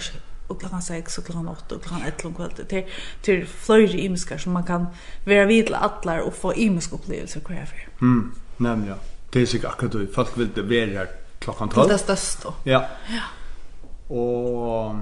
och 0.48 0.60
klockan 0.60 0.82
6 0.82 1.18
och 1.18 1.26
klockan 1.26 1.48
8 1.48 1.76
och 1.76 1.84
klockan 1.84 2.02
11 2.06 2.18
om 2.24 2.34
kvällen 2.34 2.66
till 2.68 2.84
till 3.22 3.48
flöjde 3.48 3.98
imskar 3.98 4.38
som 4.38 4.54
man 4.54 4.64
kan 4.64 4.88
vara 5.26 5.46
vid 5.46 5.66
till 5.66 5.76
alla 5.76 6.24
och 6.24 6.36
få 6.36 6.54
imsk 6.54 6.94
upplevelser 6.94 7.40
kvar 7.40 7.66
för. 7.66 8.06
Mm, 8.06 8.32
nämn 8.58 8.86
ja. 8.88 8.96
Det 9.32 9.42
är 9.42 9.46
sig 9.46 9.66
akkurat 9.66 9.92
då 9.92 10.06
folk 10.14 10.38
vill 10.38 10.50
det 10.56 10.62
vara 10.62 11.08
klockan 11.40 11.70
12. 11.70 11.88
Det 11.88 11.94
är 11.94 11.98
störst 11.98 12.44
då. 12.44 12.54
Ja. 12.64 12.86
Ja. 13.08 14.16
Och 14.16 14.96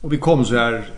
och 0.00 0.12
vi 0.12 0.18
kom 0.18 0.44
så 0.44 0.56
här 0.56 0.90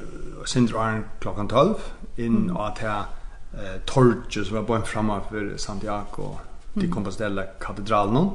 Sindra 0.47 1.03
klockan 1.21 1.49
12 1.49 1.75
in 2.17 2.51
och 2.51 2.67
at 2.67 2.79
här 2.79 3.05
eh 3.53 3.81
torget 3.87 4.47
som 4.47 4.57
var 4.57 4.63
på 4.63 4.75
en 4.75 4.83
framme 4.83 5.21
for 5.31 5.57
Santiago 5.57 6.39
til 6.81 6.91
Compostela 6.91 7.43
katedralen. 7.61 8.31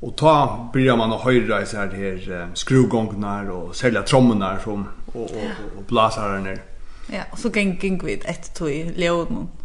Och 0.00 0.16
ta 0.16 0.68
börjar 0.72 0.96
man 0.96 1.12
att 1.12 1.20
höra 1.20 1.62
i 1.62 1.66
så 1.66 1.76
här 1.76 1.90
här 1.90 2.48
skruvgångnar 2.54 3.50
och 3.50 3.76
sälja 3.76 4.02
trommene 4.02 4.58
som 4.64 4.88
og 5.06 5.14
och 5.14 5.30
och, 5.30 5.78
och 5.78 5.84
blasarna 5.88 6.38
ner. 6.38 6.58
Ja, 7.12 7.22
og 7.32 7.38
så 7.38 7.48
gäng 7.48 7.78
gäng 7.82 8.04
vi 8.04 8.14
ett 8.14 8.54
tog 8.54 8.70
i 8.70 9.06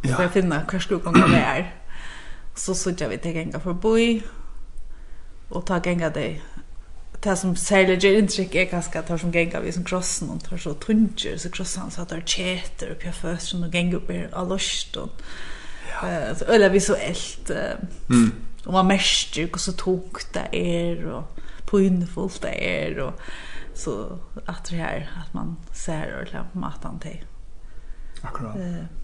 ja. 0.02 0.16
för 0.16 0.26
att 0.26 0.32
finna 0.32 0.62
hur 0.72 0.80
skruvgångarna 0.80 1.38
är. 1.38 1.76
Så 2.56 2.76
så 2.76 2.92
jag 2.98 3.10
vet 3.10 3.26
jag 3.26 3.36
gänga 3.36 3.60
förbi 3.60 4.24
och 5.50 5.66
ta 5.66 5.82
gänga 5.86 6.10
dig 6.10 6.42
det 7.24 7.38
som 7.38 7.56
særlig 7.56 8.00
gjør 8.02 8.18
inntrykk 8.18 8.56
er 8.56 8.70
kanskje 8.72 9.00
at 9.02 9.10
det 9.12 9.20
som 9.22 9.32
ganger 9.34 9.62
vi 9.62 9.74
som 9.76 9.86
krossen 9.86 10.30
og 10.34 10.44
tar 10.44 10.62
så 10.62 10.74
tunger, 10.82 11.38
så 11.38 11.52
krossen 11.54 11.92
så 11.94 12.02
at 12.02 12.14
det 12.14 12.18
er 12.18 12.30
tjeter 12.34 12.94
og 12.94 13.02
pjøføs 13.04 13.50
som 13.52 13.66
ganger 13.72 14.00
opp 14.00 14.10
i 14.14 14.22
alorst 14.32 14.98
og 14.98 15.26
ja. 15.92 16.34
så 16.38 16.48
øyler 16.50 16.74
vi 16.74 16.82
så 16.82 16.98
elt 16.98 17.52
mm. 18.10 18.32
og 18.66 18.74
man 18.74 18.90
merker 18.94 19.52
hvor 19.52 19.62
så 19.62 19.76
tok 19.78 20.24
det 20.34 20.48
er 20.58 21.06
og 21.14 21.44
pynfullt 21.70 22.42
det 22.44 22.56
er 22.58 23.04
og 23.06 23.14
så 23.78 23.98
at 24.48 24.66
det 24.70 24.82
her 24.82 25.06
at 25.22 25.36
man 25.38 25.56
ser 25.74 26.18
og 26.18 26.34
lærer 26.34 26.58
maten 26.58 27.00
til 27.04 27.22
akkurat 28.24 28.58
eh 28.58 29.01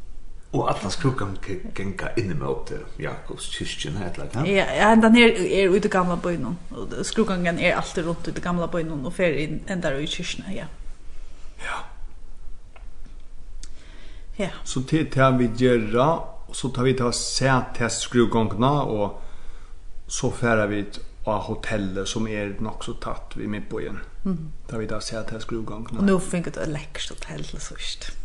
Og 0.56 0.70
atlas 0.72 0.96
krukan 0.96 1.36
genga 1.76 2.14
inn 2.18 2.38
mot 2.40 2.72
Jakobs 3.00 3.50
kyrkjen 3.52 3.98
her 4.00 4.14
til 4.16 4.48
Ja, 4.48 4.64
ja, 4.74 4.94
den 4.96 5.16
her 5.16 5.34
er 5.36 5.74
ute 5.76 5.90
gamla 5.92 6.16
bøynon. 6.16 6.56
Skrukangen 7.04 7.60
er 7.60 7.76
alltid 7.76 8.08
rundt 8.08 8.28
ute 8.28 8.42
gamla 8.42 8.68
bøynon 8.72 9.06
og 9.06 9.14
fer 9.14 9.36
inn 9.36 9.60
enda 9.68 9.92
i 9.92 10.08
kyrkjen, 10.08 10.48
ja. 10.56 10.70
Ja. 11.66 11.82
Ja. 14.38 14.50
Så 14.64 14.86
til 14.88 15.10
til 15.12 15.38
vi 15.38 15.50
gjerra, 15.58 16.08
og 16.48 16.56
så 16.56 16.72
tar 16.72 16.84
vi 16.84 16.94
til 16.94 17.10
å 17.10 17.16
se 17.16 17.52
til 17.76 17.90
skrukongna, 17.92 18.72
og 18.88 19.20
så 20.08 20.32
færer 20.32 20.68
vi 20.72 20.84
av 21.28 21.42
hotellet 21.50 22.08
som 22.08 22.28
er 22.32 22.54
nok 22.64 22.86
så 22.86 22.96
tatt 23.04 23.36
vi 23.36 23.50
med 23.52 23.68
på 23.70 23.82
igjen. 23.82 24.00
Mm. 24.24 24.52
Tar 24.70 24.80
vi 24.80 24.88
til 24.88 24.96
å 24.96 25.04
se 25.04 25.24
til 25.28 25.44
skrukongna. 25.44 26.00
Og 26.00 26.08
nå 26.08 26.18
finner 26.24 26.56
du 26.56 26.62
et 26.62 26.72
lekkert 26.72 27.18
hotell, 27.18 27.44
så 27.60 27.76
ikke. 27.76 28.16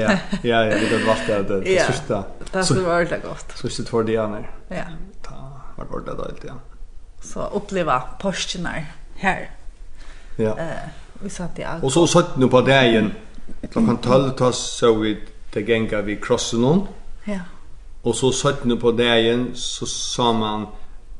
Ja, 0.00 0.18
ja, 0.42 0.64
ja, 0.64 0.64
det 0.64 0.98
var 0.98 1.06
vart 1.06 1.26
det 1.26 1.60
det 1.60 1.86
sista. 1.86 2.24
Det 2.52 2.64
som 2.64 2.84
var 2.84 2.94
ordentligt 2.94 3.22
gott. 3.22 3.58
Sista 3.58 3.82
två 3.82 4.02
dianer. 4.02 4.50
Ja. 4.68 4.84
Ta 5.22 5.46
var 5.76 6.00
det 6.00 6.10
allt, 6.10 6.44
ja. 6.46 6.54
Så 7.20 7.46
uppleva 7.46 8.02
Porsche 8.20 8.58
här. 9.14 9.50
Ja. 10.36 10.58
Eh, 10.58 10.66
vi 11.20 11.30
satt 11.30 11.58
i. 11.58 11.66
Och 11.82 11.92
så 11.92 12.06
satt 12.06 12.36
nu 12.36 12.48
på 12.48 12.60
dagen 12.60 13.12
klockan 13.72 13.96
12 13.96 14.30
ta 14.30 14.52
så 14.52 14.94
vi 14.94 15.22
det 15.52 15.60
gänga 15.60 16.02
vi 16.02 16.16
krossen 16.16 16.64
hon. 16.64 16.86
Ja. 17.24 17.40
Och 18.02 18.16
så 18.16 18.32
satt 18.32 18.64
nu 18.64 18.76
på 18.76 18.92
dagen 18.92 19.50
så 19.54 19.86
sa 19.86 20.32
man 20.32 20.66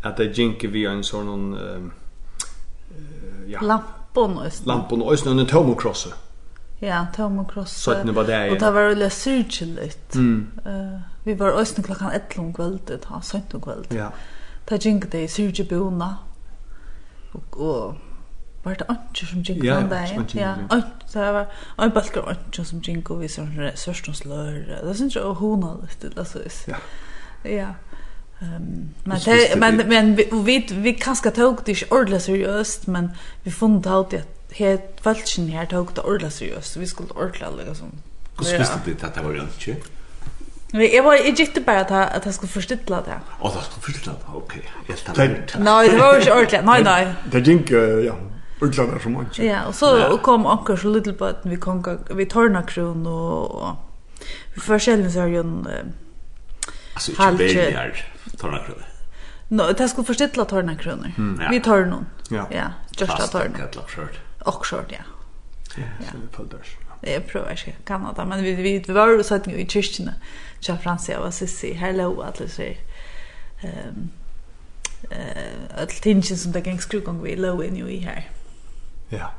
att 0.02 0.16
det 0.16 0.38
gick 0.38 0.64
vi 0.64 0.86
en 0.86 1.04
sån 1.04 1.26
någon 1.26 1.54
eh 1.54 1.82
ja. 3.46 3.60
Lampon 3.60 4.38
och 4.38 4.66
Lampon 4.66 5.02
och 5.02 5.26
en 5.26 5.46
tomokrosse. 5.46 6.08
Ja, 6.78 7.06
Tom 7.16 7.38
och 7.38 7.52
Cross. 7.52 7.82
Så 7.82 7.94
det 8.04 8.12
var 8.12 8.24
det. 8.24 8.50
Och 8.50 8.58
det 8.58 8.70
var 8.70 8.88
väl 8.88 9.10
syrligt. 9.10 10.14
Mm. 10.14 10.50
Eh, 10.66 11.00
vi 11.24 11.34
var 11.34 11.60
ösn 11.60 11.82
klockan 11.82 12.10
11 12.10 12.24
om 12.36 12.54
kvällen, 12.54 13.00
ha 13.04 13.22
sent 13.22 13.54
om 13.54 13.60
kvällen. 13.60 13.84
Ja. 13.88 14.12
Ta 14.64 14.76
jingle 14.76 15.10
det 15.10 15.28
syrje 15.28 15.64
bona. 15.64 16.16
Och 17.32 17.60
och 17.60 17.94
var 18.62 18.74
det 18.74 18.86
inte 18.90 19.26
som 19.26 19.42
jingle 19.42 19.74
den 19.74 19.88
där. 19.88 20.26
Ja, 20.32 20.54
och 20.70 21.10
så 21.10 21.18
var 21.18 21.46
en 21.78 21.90
baskar 21.90 22.30
inte 22.30 22.64
som 22.64 22.80
jingle 22.80 23.16
vi 23.16 23.28
som 23.28 23.70
sörståslör. 23.74 24.80
Det 24.84 24.94
syns 24.94 25.16
ju 25.16 25.20
hon 25.20 25.88
det 26.16 26.24
så 26.24 26.38
is. 26.38 26.64
Ja. 26.68 26.76
Ja. 27.50 27.68
Um, 28.40 28.88
men 29.04 29.18
men 29.56 29.88
men 29.88 30.16
vi 30.16 30.24
vi 30.32 30.66
vi 30.70 30.92
kanskje 30.92 31.30
tog 31.30 31.62
det 31.66 31.72
ikke 31.72 31.92
ordentlig 31.92 32.20
seriøst, 32.22 32.88
men 32.88 33.10
vi 33.44 33.50
funnet 33.50 33.86
alltid 33.86 34.18
at 34.18 34.35
he 34.58 34.78
falschen 35.02 35.48
her 35.48 35.64
tog 35.64 35.90
det 35.96 36.04
ordla 36.04 36.30
seriøst. 36.30 36.80
Vi 36.80 36.86
skulle 36.86 37.12
ordla 37.16 37.46
alle 37.46 37.74
som. 37.74 37.92
Hvordan 38.36 38.58
visste 38.58 38.80
du 38.86 39.06
at 39.06 39.14
det 39.14 39.24
var 39.24 39.32
ikke? 39.32 39.76
Men 40.72 40.88
jag 40.94 41.04
var 41.04 41.14
i 41.14 41.30
gitte 41.30 41.60
bara 41.60 41.80
att 41.80 41.90
att 41.90 42.24
jag 42.24 42.34
skulle 42.34 42.52
förstilla 42.52 43.00
det. 43.00 43.20
Åh, 43.40 43.56
det 43.56 43.64
skulle 43.64 43.82
förstilla 43.82 44.12
det. 44.12 44.32
Okej. 44.34 44.62
Jag 44.88 44.98
stannar. 44.98 45.26
Nej, 45.58 45.88
det 45.88 45.98
var 45.98 46.20
ju 46.20 46.30
ordentligt. 46.30 46.64
Nej, 46.64 46.82
nej. 46.84 47.14
Det 47.32 47.46
gick 47.46 47.70
ja. 47.70 48.14
Ordentligt 48.60 49.02
som 49.02 49.12
man. 49.12 49.26
Ja, 49.34 49.66
och 49.66 49.74
så 49.74 50.18
kom 50.22 50.46
också 50.46 50.76
så 50.76 50.88
lite 50.88 51.12
på 51.12 51.24
att 51.24 51.40
vi 51.42 51.56
kom 51.56 51.98
vi 52.10 52.26
torna 52.26 52.62
kron 52.62 53.06
och 53.06 53.76
vi 54.54 54.60
försäljning 54.60 55.12
så 55.12 55.20
är 55.20 55.26
ju 55.26 55.40
en 55.40 55.68
alltså 56.94 57.10
inte 57.10 57.32
billigare 57.32 57.92
torna 58.38 58.58
kron. 58.58 58.82
No, 59.48 59.72
det 59.72 59.88
skulle 59.88 60.06
förstilla 60.06 60.44
torna 60.44 60.76
kronor. 60.76 61.10
Vi 61.50 61.60
tar 61.60 61.84
någon. 61.84 62.06
Ja. 62.30 62.46
Ja, 62.50 62.72
just 62.98 63.12
att 63.12 63.30
torna 63.32 63.58
och 64.46 64.66
short 64.66 64.86
ja. 64.88 65.04
Ja, 65.76 66.06
så 66.10 66.16
det 66.16 66.36
följdes. 66.36 66.66
Jag 67.00 67.26
prövar 67.26 67.50
inte 67.50 67.72
Kanada, 67.84 68.24
men 68.24 68.42
vi 68.42 68.54
vi 68.54 68.92
var 68.92 69.22
så 69.22 69.34
att 69.34 69.46
nu 69.46 69.54
i 69.54 69.66
kyrkorna. 69.66 70.14
Jag 70.60 70.82
Francia 70.82 71.20
var 71.20 71.30
sissi, 71.30 71.72
hello 71.72 72.20
att 72.20 72.34
det 72.34 72.48
säger. 72.48 72.78
Ehm 73.62 74.10
eh 75.10 75.80
all 75.80 75.86
tingen 75.86 76.22
som 76.22 76.52
det 76.52 76.66
gäng 76.66 76.80
skrugång 76.80 77.22
vi 77.22 77.36
low 77.36 77.64
in 77.64 77.76
ju 77.76 77.88
i 77.88 77.98
här. 77.98 78.30
Ja. 79.08 79.30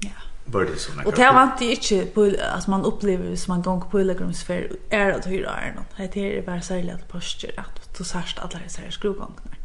Ja. 0.00 0.10
Var 0.44 0.64
det 0.64 0.76
såna. 0.76 1.02
Och 1.02 1.12
det 1.12 1.32
var 1.32 1.42
inte 1.42 1.64
inte 1.64 2.06
på 2.14 2.32
att 2.54 2.66
man 2.66 2.84
upplever 2.84 3.36
som 3.36 3.52
man 3.54 3.62
gång 3.62 3.80
på 3.80 3.98
pilgrimsfär 3.98 4.72
är 4.90 5.10
att 5.10 5.26
hyra 5.26 5.50
är 5.50 5.74
någon. 5.74 6.08
Det 6.12 6.38
är 6.38 6.42
bara 6.42 6.60
särskilt 6.60 6.94
att 6.94 7.08
postur 7.08 7.52
att 7.56 7.98
du 7.98 8.04
särskilt 8.04 8.38
alla 8.38 8.68
så 8.68 8.80
här 8.80 8.90
skrugångar. 8.90 9.58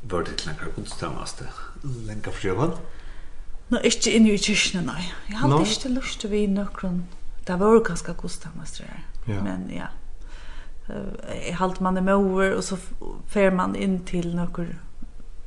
Var 0.00 0.22
det 0.22 0.42
knacka 0.42 0.64
konstamaste. 0.74 1.44
Länka 2.06 2.30
för 2.30 2.48
Nå, 3.68 3.78
ikke 3.82 4.12
inne 4.14 4.30
i 4.30 4.38
kyrkene, 4.38 4.84
nei. 4.86 5.04
Jeg 5.28 5.40
hadde 5.40 5.54
no. 5.54 5.62
ikke 5.66 5.92
lyst 5.96 6.20
til 6.22 6.30
å 6.30 6.32
være 6.36 6.50
nøkron. 6.54 6.98
Det 7.46 7.60
var 7.60 7.74
jo 7.74 7.84
ganske 7.86 8.14
kostamastrer. 8.18 8.98
Ja. 9.26 9.40
Men 9.42 9.66
ja, 9.74 9.88
jeg 10.86 11.56
halte 11.58 11.82
man 11.82 11.96
er 11.98 12.04
med 12.06 12.14
over, 12.14 12.56
og 12.56 12.64
så 12.64 12.78
fer 13.30 13.50
man 13.50 13.74
inn 13.74 13.98
til 14.06 14.30
nøkron. 14.36 14.76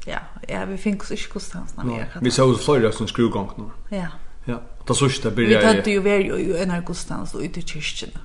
Ja, 0.08 0.20
ja 0.50 0.66
vi 0.68 0.78
fikk 0.80 1.06
oss 1.06 1.14
ikke 1.16 1.38
kostamastrer. 1.38 1.88
No. 1.88 2.00
Vi 2.22 2.32
så 2.36 2.48
jo 2.50 2.60
flere 2.60 2.92
som 2.96 3.08
skrugång 3.08 3.54
nå. 3.58 3.70
Ja. 3.92 4.12
Ja, 4.48 4.58
det 4.88 4.96
så 4.98 5.06
ikke 5.06 5.24
det 5.24 5.36
blir... 5.36 5.48
Vi 5.48 5.60
tøtte 5.62 5.94
jo 5.94 6.02
være 6.02 6.24
jo 6.26 6.38
i 6.40 6.62
en 6.64 6.72
her 6.74 6.82
kostamast 6.82 7.36
og 7.36 7.44
ute 7.44 7.62
i 7.62 7.64
kyrkene. 7.64 8.24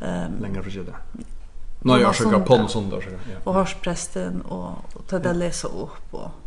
Um, 0.00 0.40
Lenger 0.40 0.62
for 0.62 0.70
siden. 0.70 1.26
Nå, 1.82 1.96
jeg 1.96 2.06
har 2.06 2.16
sikkert 2.16 2.44
på 2.48 2.56
noen 2.56 2.68
sånne. 2.72 3.00
Ja. 3.28 3.40
Og 3.44 3.54
hørspresten, 3.56 4.40
og, 4.44 4.80
og 4.96 5.04
tøtte 5.08 5.32
å 5.32 5.36
lese 5.36 5.68
opp, 5.68 6.12
og 6.12 6.39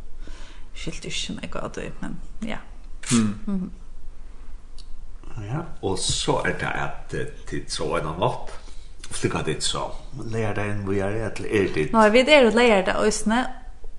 skilt 0.73 1.05
ikke 1.05 1.37
meg 1.37 1.55
av 1.55 1.71
det, 1.75 1.91
men 2.01 2.19
ja. 2.45 2.57
Mm. 3.11 3.39
Mm. 3.47 3.71
Ja, 5.41 5.63
og 5.81 5.99
så 5.99 6.37
er 6.45 6.57
det 6.61 6.69
at 6.69 7.15
tid 7.49 7.69
så 7.69 7.95
en 7.97 8.05
det 8.05 8.17
natt, 8.19 8.53
slik 9.13 9.35
at 9.35 9.49
det 9.49 9.63
så 9.65 9.87
leier 10.29 10.53
det 10.57 10.65
en 10.69 10.85
vi 10.87 10.99
er 11.01 11.17
et 11.27 11.41
eller 11.41 11.49
er 11.49 11.73
det? 11.73 11.87
Nei, 11.93 12.07
vi 12.13 12.21
er 12.21 12.47
et 12.47 12.57
leier 12.57 12.85
det 12.85 12.95
øsne, 13.01 13.45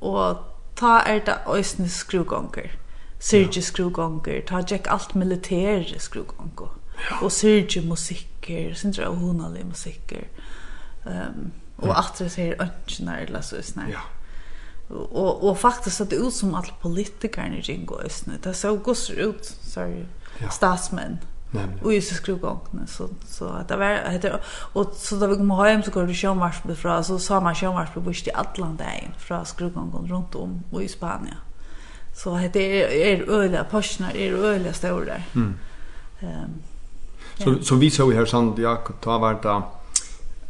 og 0.00 0.44
ta 0.78 1.00
er 1.06 1.24
det 1.26 1.38
øsne 1.50 1.88
skrugånger, 1.88 2.70
syrge 3.18 3.62
skrugånger, 3.62 4.40
ta 4.46 4.62
tjekk 4.62 4.90
alt 4.90 5.14
militære 5.14 6.00
skrugånger, 6.00 6.74
og 7.20 7.32
syrge 7.32 7.82
musikker, 7.82 8.74
syndra 8.74 9.10
har 9.10 9.18
honalige 9.18 9.64
musikker, 9.64 10.26
um, 11.04 11.52
og 11.78 11.98
at 11.98 12.18
det 12.18 12.30
ser 12.30 12.60
ønskjene 12.62 13.20
eller 13.20 13.40
så 13.40 13.58
øsne. 13.58 13.88
Ja, 13.90 13.98
ja 13.98 14.23
Og, 14.90 15.44
og 15.44 15.58
faktisk 15.58 15.96
så 15.96 16.04
det 16.04 16.18
ut 16.18 16.34
som 16.34 16.54
alla 16.54 16.74
politikerna 16.82 17.60
ringo 17.68 17.94
ösnet. 18.04 18.44
Det 18.44 18.56
så 18.56 18.76
goss 18.76 19.10
ut 19.10 19.56
sorry. 19.62 20.04
Ja. 20.40 20.50
Statsmenn. 20.50 21.18
Och 21.82 21.92
Og 21.92 22.02
så 22.02 22.14
skrev 22.14 22.38
så 22.86 23.08
så 23.28 23.46
at 23.46 23.68
det 23.68 23.78
var 23.78 24.10
heter 24.10 24.40
og 24.74 24.94
så 24.96 25.16
da 25.16 25.26
vi 25.26 25.36
kom 25.36 25.66
hjem, 25.66 25.82
så 25.82 25.90
går 25.90 26.06
det 26.06 26.14
sjömars 26.14 26.56
fra, 26.76 27.02
så 27.02 27.18
sa 27.18 27.40
man 27.40 27.54
sjömars 27.54 27.94
bort 27.94 28.26
i 28.26 28.30
Atlanten 28.34 29.14
fra 29.18 29.44
skruvgången 29.44 30.10
rundt 30.10 30.34
om 30.34 30.60
og 30.72 30.84
i 30.84 30.88
Spania. 30.88 31.36
Så 32.14 32.50
det 32.54 32.82
er, 33.12 33.22
öliga 33.28 33.62
passioner 33.62 34.16
er 34.16 34.32
öliga 34.32 34.72
stora 34.72 35.04
där. 35.04 35.22
Mm. 35.34 35.54
Ehm. 36.20 36.62
Så 37.38 37.62
så 37.62 37.74
vi 37.74 37.90
så 37.90 38.06
vi 38.06 38.16
här 38.16 38.26
sant 38.26 38.58
ja 38.58 38.76
tar 39.00 39.18
vart 39.18 39.42
där 39.42 39.62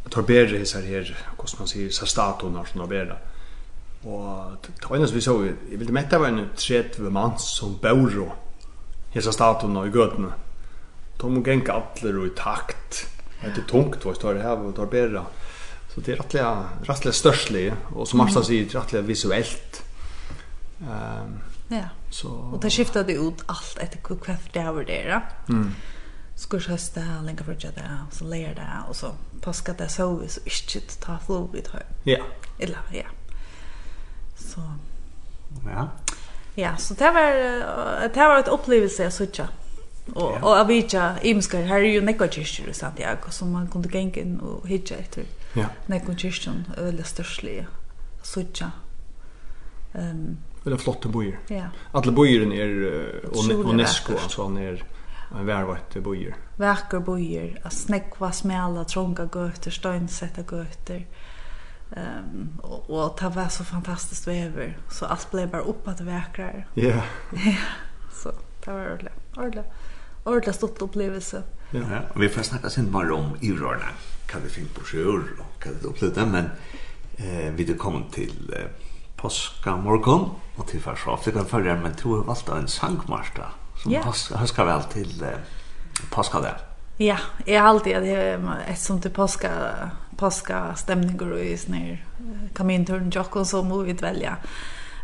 tar 0.09 0.21
berre 0.21 0.57
här 0.57 0.81
här 0.81 1.17
kostnadsir 1.37 1.89
så 1.89 2.05
statorna 2.05 2.65
som 2.65 2.81
har 2.81 2.87
berre. 2.87 3.03
Mm 3.03 3.34
Og 4.05 4.57
det 4.61 4.89
var 4.89 5.13
vi 5.13 5.21
så, 5.21 5.35
jeg 5.45 5.79
ville 5.79 5.93
mette 5.93 6.19
var 6.21 6.29
en 6.29 6.49
30 6.55 7.09
mann 7.09 7.39
som 7.41 7.77
bor 7.81 8.35
hesa 9.15 9.31
statuen 9.33 9.77
og 9.79 9.87
i 9.87 9.93
gøtene. 9.93 10.33
De 11.21 11.31
må 11.31 11.41
genka 11.41 11.79
atler 11.79 12.19
og 12.19 12.27
i 12.29 12.35
takt. 12.37 13.05
Det 13.41 13.63
er 13.63 13.67
tungt, 13.69 14.03
hva 14.03 14.13
står 14.15 14.37
det 14.37 14.45
her, 14.45 14.61
og 14.61 14.75
tar 14.75 14.91
bedre. 14.91 15.25
Så 15.93 16.03
det 16.03 16.13
er 16.13 16.21
rettelig, 16.21 16.45
rettelig 16.89 17.13
størstlig, 17.15 17.65
og 17.95 18.07
som 18.09 18.19
Marsta 18.19 18.43
sier, 18.43 18.67
rettelig 18.73 19.05
visuelt. 19.07 19.81
Um, 20.81 21.37
ja, 21.71 21.87
så, 22.11 22.29
og 22.29 22.59
det 22.61 22.73
skiftet 22.75 23.07
det 23.07 23.15
ut 23.17 23.45
alt 23.49 23.79
etter 23.81 24.01
hva 24.03 24.35
det 24.53 24.61
er 24.61 24.81
det, 24.89 25.03
da. 25.13 25.21
Mm 25.47 25.69
skurs 26.35 26.67
høste, 26.67 27.03
lenga 27.23 27.45
frutja 27.47 27.71
det, 27.75 27.85
og 27.85 28.15
så 28.15 28.27
leir 28.27 28.55
det, 28.57 28.67
og 28.89 28.95
så 28.97 29.13
paska 29.43 29.75
det 29.79 29.87
så, 29.91 30.07
så 30.27 30.41
ikke 30.45 30.81
ta 31.01 31.17
flod 31.23 31.55
i 31.55 31.63
tøy. 31.63 31.83
Ja. 32.09 32.23
Eller, 32.59 32.83
ja 32.93 33.07
så 34.55 34.61
ja. 35.65 35.89
Ja, 36.55 36.77
så 36.77 36.93
det 36.93 37.11
var 37.11 37.33
det 38.13 38.27
var 38.27 38.39
ett 38.39 38.47
upplevelse 38.47 39.11
så 39.11 39.17
söka. 39.17 39.47
Och 40.13 40.21
ja. 40.21 40.39
och 40.41 40.57
avita 40.57 41.21
imskar 41.21 41.61
här 41.61 41.79
är 41.79 41.83
ju 41.83 42.01
Nico 42.01 42.27
kyrkor 42.27 42.69
i 42.69 42.73
Santiago 42.73 43.29
som 43.29 43.51
man 43.51 43.67
kunde 43.67 43.97
gänga 43.97 44.15
in 44.15 44.39
och 44.39 44.67
hitta 44.67 44.95
efter. 44.95 45.23
Ja. 45.53 45.65
Några 45.85 46.17
kyrkor 46.17 46.53
eller 46.77 47.03
störstliga 47.03 47.65
söka. 48.23 48.71
Ehm 49.93 50.09
um, 50.09 50.37
eller 50.65 50.77
flotte 50.77 51.07
bojer. 51.07 51.39
Ja. 51.47 51.63
Alla 51.91 52.11
bojeren 52.11 52.51
är 52.51 52.67
uh, 52.67 53.69
UNESCO 53.69 54.13
alltså 54.13 54.43
han 54.43 54.57
är 54.57 54.83
en 55.39 55.45
värvate 55.45 56.01
bojer. 56.01 56.35
Verkar 56.57 56.99
bojer, 56.99 57.61
att 57.63 57.73
snäckva 57.73 58.31
smälla 58.31 58.83
trånga 58.83 59.29
götter, 59.33 59.71
stönsätta 59.71 60.57
götter. 60.57 61.05
Ehm 61.95 62.03
um, 62.33 62.59
och, 62.63 62.89
och 62.89 63.17
det 63.19 63.29
var 63.29 63.47
så 63.47 63.63
fantastiskt 63.63 64.27
väder 64.27 64.77
så 64.91 65.05
allt 65.05 65.31
blev 65.31 65.51
bara 65.51 65.61
uppåt 65.61 66.01
vackrare. 66.01 66.65
Ja. 66.73 67.01
Ja. 67.31 67.55
Så 68.13 68.31
det 68.65 68.71
var 68.71 68.85
ordentligt. 68.85 69.13
Ordentligt. 69.37 69.65
Ordentligt 70.23 70.55
stort 70.55 70.81
upplevelse. 70.81 71.43
Ja. 71.71 71.79
ja. 71.79 71.99
Och 72.13 72.21
vi 72.21 72.29
får 72.29 72.41
snacka 72.41 72.69
sen 72.69 72.91
bara 72.91 73.15
om 73.15 73.37
Irorna. 73.41 73.89
Kan 74.27 74.41
vi 74.43 74.49
finna 74.49 74.67
på 74.73 74.81
sjön 74.81 75.29
och 75.39 75.63
kan 75.63 75.73
det 75.81 75.87
uppleva 75.87 76.25
men 76.25 76.45
eh 77.17 77.53
vi 77.55 77.63
det 77.63 77.73
kom 77.73 78.03
till 78.11 78.53
eh, 78.57 78.65
påska 79.15 79.77
morgon 79.77 80.29
och 80.55 80.67
till 80.67 80.81
första 80.81 81.31
kan 81.31 81.45
förra 81.45 81.75
men 81.75 81.95
tror 81.95 82.17
jag 82.17 82.25
valde 82.25 82.61
en 82.61 82.67
sankmarsta 82.67 83.43
som 83.83 83.91
yeah. 83.91 84.05
passar 84.05 84.37
pass, 84.37 84.59
väl 84.59 84.83
till 84.83 85.23
eh, 85.23 85.29
påska 86.09 86.39
där. 86.39 86.57
Ja, 86.97 87.17
jag 87.45 87.61
har 87.61 87.67
alltid 87.67 87.95
ett 88.67 88.79
som 88.79 89.01
till 89.01 89.11
påska 89.11 89.49
påska 90.17 90.75
stämningar 90.75 91.31
och 91.31 91.39
is 91.39 91.67
när 91.67 92.05
kaminturen 92.53 93.11
Jackon 93.13 93.45
så 93.45 93.63
må 93.63 93.77
vi 93.77 93.93
välja. 93.93 94.37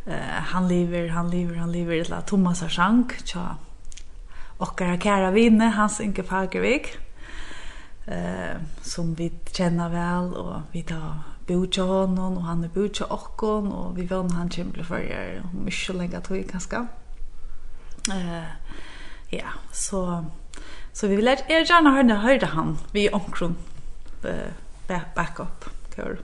Eh 0.05 0.41
han 0.53 0.67
lever, 0.67 1.09
han 1.09 1.29
lever, 1.29 1.55
han 1.55 1.71
lever 1.71 1.93
i 1.93 2.03
la 2.03 2.21
Thomas 2.21 2.63
Sjank, 2.69 3.25
tja. 3.25 3.55
Och 4.57 4.79
kära 4.79 4.97
kära 4.97 5.31
vinne 5.31 5.65
Hans 5.65 6.01
Inge 6.01 6.23
Fagervik. 6.23 6.97
Eh 8.07 8.57
som 8.81 9.13
vi 9.13 9.31
känner 9.51 9.89
väl 9.89 10.33
och 10.33 10.61
vi 10.71 10.83
tar 10.83 11.19
botja 11.47 11.83
honom 11.83 12.38
och 12.38 12.43
han 12.43 12.63
är 12.63 12.67
botja 12.67 13.05
okkon 13.05 13.71
och 13.71 13.97
vi 13.97 14.05
vann 14.05 14.31
han 14.31 14.49
kämple 14.49 14.83
för 14.83 14.99
er 14.99 15.43
mycket 15.65 15.95
länge 15.95 16.21
tror 16.21 16.39
jag 16.39 16.47
ganska. 16.47 16.88
Eh 18.09 18.43
ja, 19.29 19.47
så 19.71 20.25
så 20.93 21.07
vi 21.07 21.15
vill 21.15 21.27
er 21.27 21.69
gärna 21.69 21.91
höra 21.91 22.15
höra 22.15 22.45
han 22.45 22.77
vi 22.91 23.09
omkring 23.09 23.55
eh 24.23 24.51
backup 25.15 25.65
kör. 25.95 26.19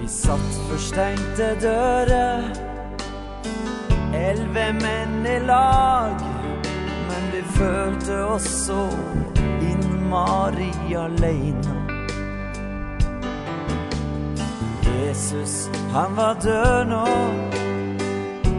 Vi 0.00 0.08
satt 0.08 0.40
för 0.68 0.78
stängte 0.78 1.54
dörrar 1.60 2.74
Elve 4.14 4.72
män 4.72 5.26
i 5.26 5.40
lag. 5.40 6.20
Men 7.08 7.30
vi 7.32 7.42
følte 7.42 8.24
oss 8.24 8.66
så 8.66 8.88
In 9.60 10.08
Maria 10.10 11.08
Leina 11.08 11.83
Jesus, 14.94 15.68
han 15.92 16.16
var 16.16 16.34
død 16.42 16.84
nå. 16.86 17.06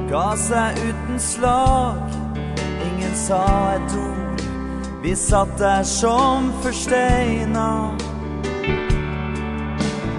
Ga 0.10 0.28
seg 0.38 0.78
uten 0.90 1.20
slag. 1.20 2.04
Ingen 2.86 3.16
sa 3.16 3.42
et 3.76 3.96
ord. 4.00 4.16
Vi 5.06 5.16
satt 5.16 5.58
der 5.60 5.84
som 5.84 6.48
forsteina 6.64 7.94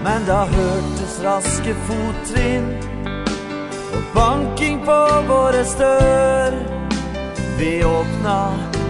Men 0.04 0.26
da 0.28 0.44
hørtes 0.46 1.16
raske 1.24 1.74
fottrinn. 1.88 2.68
Og 3.96 4.04
banking 4.14 4.84
på 4.86 4.98
våre 5.28 5.64
stør 5.64 6.54
Vi 7.58 7.72
åpna 7.84 8.38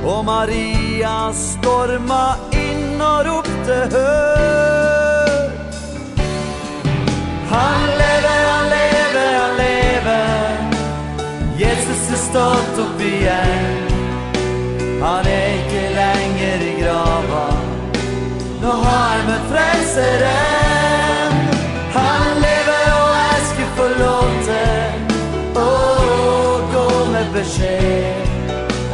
og 0.06 0.24
Maria 0.28 1.16
storma 1.32 2.36
inn 2.52 3.00
og 3.00 3.24
ropte 3.30 3.80
hør! 3.96 4.95
Han 7.50 7.80
lever, 8.02 8.40
han 8.52 8.66
lever, 8.68 9.32
han 9.40 9.56
lever. 9.56 10.36
Jesus 11.58 12.10
er 12.12 12.20
stått 12.20 12.78
opp 12.82 13.00
igjen 13.00 13.76
Han 15.00 15.26
er 15.30 15.46
ikke 15.60 15.84
lenger 15.94 16.64
i 16.66 16.72
grava. 16.80 17.46
Nå 18.62 18.72
har 18.82 19.04
han 19.12 19.24
møtt 19.30 19.46
frelseren. 19.52 21.36
Han 21.96 22.42
lever 22.42 22.84
og 22.96 23.10
jeg 23.14 23.44
skal 23.50 23.70
få 23.78 23.88
lov 24.00 24.34
til 24.48 25.60
Å 25.62 25.68
gå 26.74 26.86
med 27.14 27.32
beskjed 27.32 28.34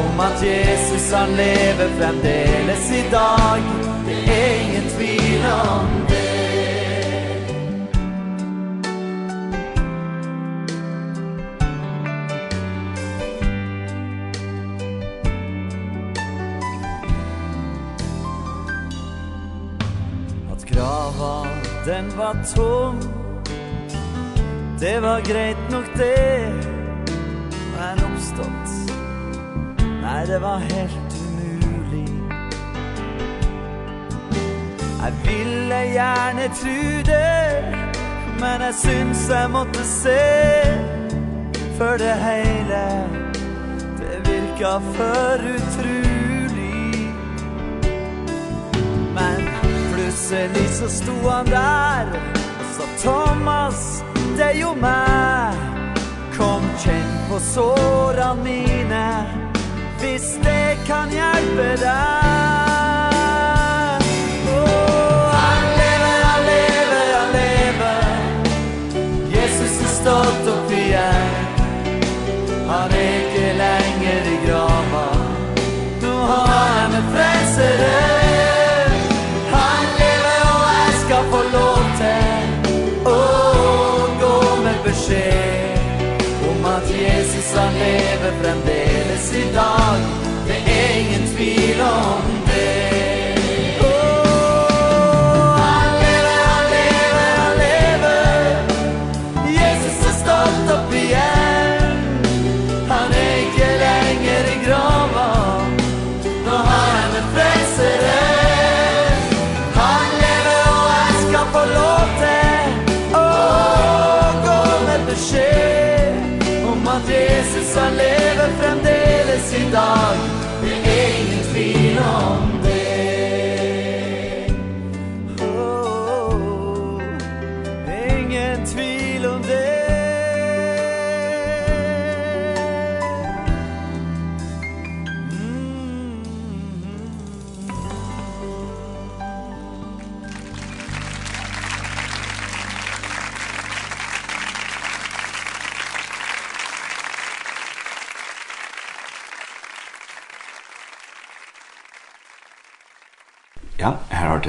Om 0.04 0.24
at 0.28 0.44
Jesus 0.46 1.10
han 1.16 1.34
lever 1.40 1.94
fremdeles 1.98 2.90
i 3.00 3.06
dag. 3.14 3.70
Det 4.06 4.18
er 4.38 4.50
ingen 4.66 4.90
tvil 4.96 5.48
om 5.56 5.96
det. 6.12 6.21
grava 20.72 21.46
den 21.86 22.10
var 22.16 22.36
tom. 22.56 23.00
Det 24.80 25.00
var 25.00 25.20
greit 25.20 25.70
nok 25.70 25.84
det 25.96 26.52
Men 27.78 28.04
oppstått. 28.04 28.70
Nei, 30.02 30.26
det 30.26 30.38
var 30.42 30.58
helt 30.58 31.14
umulig. 31.22 32.08
Jeg 35.02 35.12
ville 35.24 35.80
gjerne 35.92 36.48
tro 36.60 36.82
det 37.06 37.64
Men 38.40 38.60
jeg 38.60 38.74
syns 38.74 39.28
jeg 39.30 39.50
måtte 39.50 39.84
se. 39.84 40.18
For 41.78 41.98
det 41.98 42.14
hele 42.22 42.82
Det 43.98 44.18
virka 44.26 44.78
for 44.94 45.46
utrolig 45.54 46.21
Plutselig 50.32 50.68
så 50.68 50.88
sto 50.88 51.28
han 51.28 51.46
der 51.46 52.06
Og 52.60 52.66
sa 52.76 52.84
Thomas, 53.02 54.04
det 54.36 54.44
er 54.44 54.60
jo 54.60 54.72
meg. 54.80 55.59
Kom, 56.32 56.64
kjenn 56.80 57.12
på 57.28 57.36
sårene 57.52 58.40
mine 58.40 59.06
Hvis 60.00 60.38
det 60.40 60.80
kan 60.88 61.12
hjelpe 61.12 61.74
deg. 61.84 62.71
skje 85.02 85.32
Om 86.50 86.64
at 86.64 86.86
Jesus 86.90 87.48
han 87.56 87.72
lever 87.72 88.32
fremdeles 88.42 89.32
i 89.32 89.44
dag 89.54 89.98
Det 90.46 90.60
er 90.76 90.98
ingen 91.02 91.26
tvil 91.34 91.80
om 91.80 92.41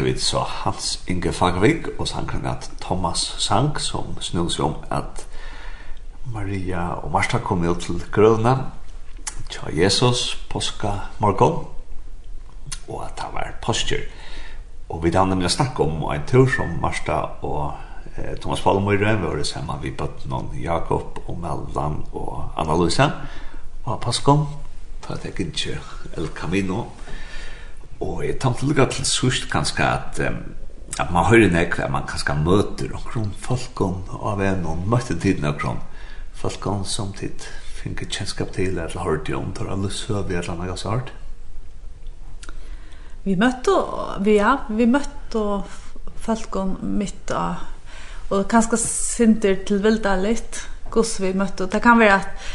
vi 0.03 0.17
så 0.19 0.43
Hans 0.47 1.03
Inge 1.07 1.33
Fagervik 1.33 1.87
og 1.97 2.07
sangren 2.07 2.45
at 2.45 2.71
Thomas 2.81 3.35
Sank 3.39 3.79
som 3.79 4.17
snus 4.21 4.59
om 4.59 4.75
at 4.91 5.25
Maria 6.33 6.89
og 7.03 7.11
Marsta 7.11 7.39
kom 7.43 7.63
ut 7.67 7.81
til 7.83 8.03
grøvna 8.11 8.57
tja 9.49 9.71
Jesus 9.73 10.35
påska 10.49 10.91
morgon 11.19 11.65
og 12.87 13.05
at 13.05 13.19
han 13.19 13.33
var 13.33 13.55
postur 13.61 14.03
og 14.89 15.03
vi 15.03 15.11
da 15.11 15.23
nemlig 15.25 15.51
snakke 15.51 15.83
om 15.83 16.03
en 16.11 16.25
tur 16.27 16.45
som 16.47 16.75
Marsta 16.81 17.21
og 17.41 17.73
eh, 18.17 18.35
Thomas 18.41 18.61
Palmøyre 18.61 19.15
vi 19.17 19.27
var 19.27 19.43
sammen 19.47 19.81
vi 19.81 19.91
bøtt 19.91 20.27
noen 20.29 20.51
Jakob 20.61 21.23
og 21.25 21.39
Mellan 21.39 22.03
og 22.13 22.51
Anna 22.57 22.75
Luisa. 22.77 23.09
Og 23.85 23.99
Paskom 24.01 24.45
for 25.01 25.13
at 25.13 25.25
jeg 25.25 25.39
ikke 25.39 25.79
El 26.17 26.27
Camino. 26.35 26.83
Og 28.03 28.21
jeg 28.25 28.37
tar 28.41 28.57
til 28.59 28.71
lukka 28.71 28.89
til 28.91 29.07
sørst 29.07 29.47
kanskje 29.51 29.87
at, 29.87 30.19
um, 30.27 30.41
at 30.99 31.11
man 31.13 31.29
hører 31.29 31.51
nek 31.53 31.79
at 31.79 31.91
man 31.91 32.07
kanskje 32.09 32.35
møter 32.43 32.91
omkron 32.97 33.31
folkon 33.39 34.03
av 34.19 34.43
en 34.43 34.65
og 34.67 34.87
møter 34.91 35.15
tiden 35.15 35.47
omkron 35.47 35.79
folkon 36.43 36.83
som 36.83 37.13
tid 37.15 37.45
finner 37.77 38.07
kjennskap 38.09 38.51
til 38.55 38.77
eller 38.77 39.03
hørt 39.03 39.29
om 39.35 39.51
tar 39.55 39.71
alle 39.71 39.91
søv 39.91 40.31
i 40.31 40.35
et 40.35 40.43
eller 40.43 40.65
annet 40.65 40.79
sart. 40.81 41.13
Vi 43.23 43.37
møtte, 43.39 43.75
vi, 44.25 44.35
ja, 44.35 44.57
vi 44.67 44.87
møtte 44.89 45.63
folkon 46.23 46.75
mitt 46.99 47.31
av 47.31 47.69
og 48.33 48.47
kanskje 48.49 48.79
sinter 48.81 49.59
til 49.67 49.81
vilda 49.83 50.15
litt, 50.17 50.63
gos 50.91 51.19
vi 51.21 51.33
møtte, 51.37 51.67
det 51.69 51.81
kan 51.83 51.99
være 51.99 52.15
at 52.17 52.47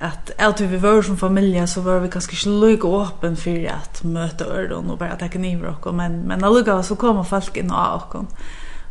att 0.00 0.30
att 0.38 0.60
vi 0.60 0.76
var 0.76 1.02
som 1.02 1.16
familie 1.16 1.66
så 1.66 1.80
var 1.80 1.98
vi 1.98 2.08
kanske 2.08 2.32
ikke 2.32 2.50
lykke 2.50 2.88
öppen 2.88 3.36
för 3.36 3.66
at 3.66 4.04
möta 4.04 4.44
øren 4.44 4.90
och 4.90 4.98
bara 4.98 5.16
takke 5.16 5.38
ner 5.38 5.76
och 5.82 5.94
men 5.94 6.22
men 6.22 6.44
allukka 6.44 6.82
så 6.82 6.96
kommer 6.96 7.22
folk 7.22 7.56
in 7.56 7.70
och 7.70 8.24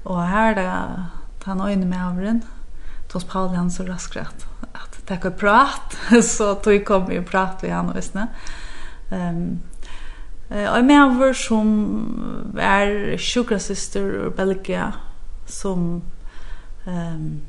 och 0.03 0.27
her 0.27 0.57
er 0.57 1.09
det 1.39 1.45
han 1.45 1.61
øyne 1.61 1.85
med 1.85 2.07
avren 2.07 2.43
Tos 3.09 3.23
Paul 3.23 3.49
han 3.49 3.71
så 3.71 3.83
raskt 3.83 4.17
att 4.17 5.05
tacka 5.05 5.31
prat 5.31 5.97
så 6.23 6.55
tog 6.55 6.85
kom 6.85 7.05
vi 7.05 7.21
prat 7.21 7.59
vi 7.63 7.69
han 7.69 7.93
visste. 7.95 8.27
Ehm 9.11 9.59
eh 10.49 10.77
och 10.77 10.85
med 10.85 11.15
var 11.15 11.33
som 11.33 12.57
er 12.57 13.17
sugar 13.17 13.57
sister 13.57 14.29
Belgia 14.29 14.93
som 15.45 16.01
ehm 16.85 17.41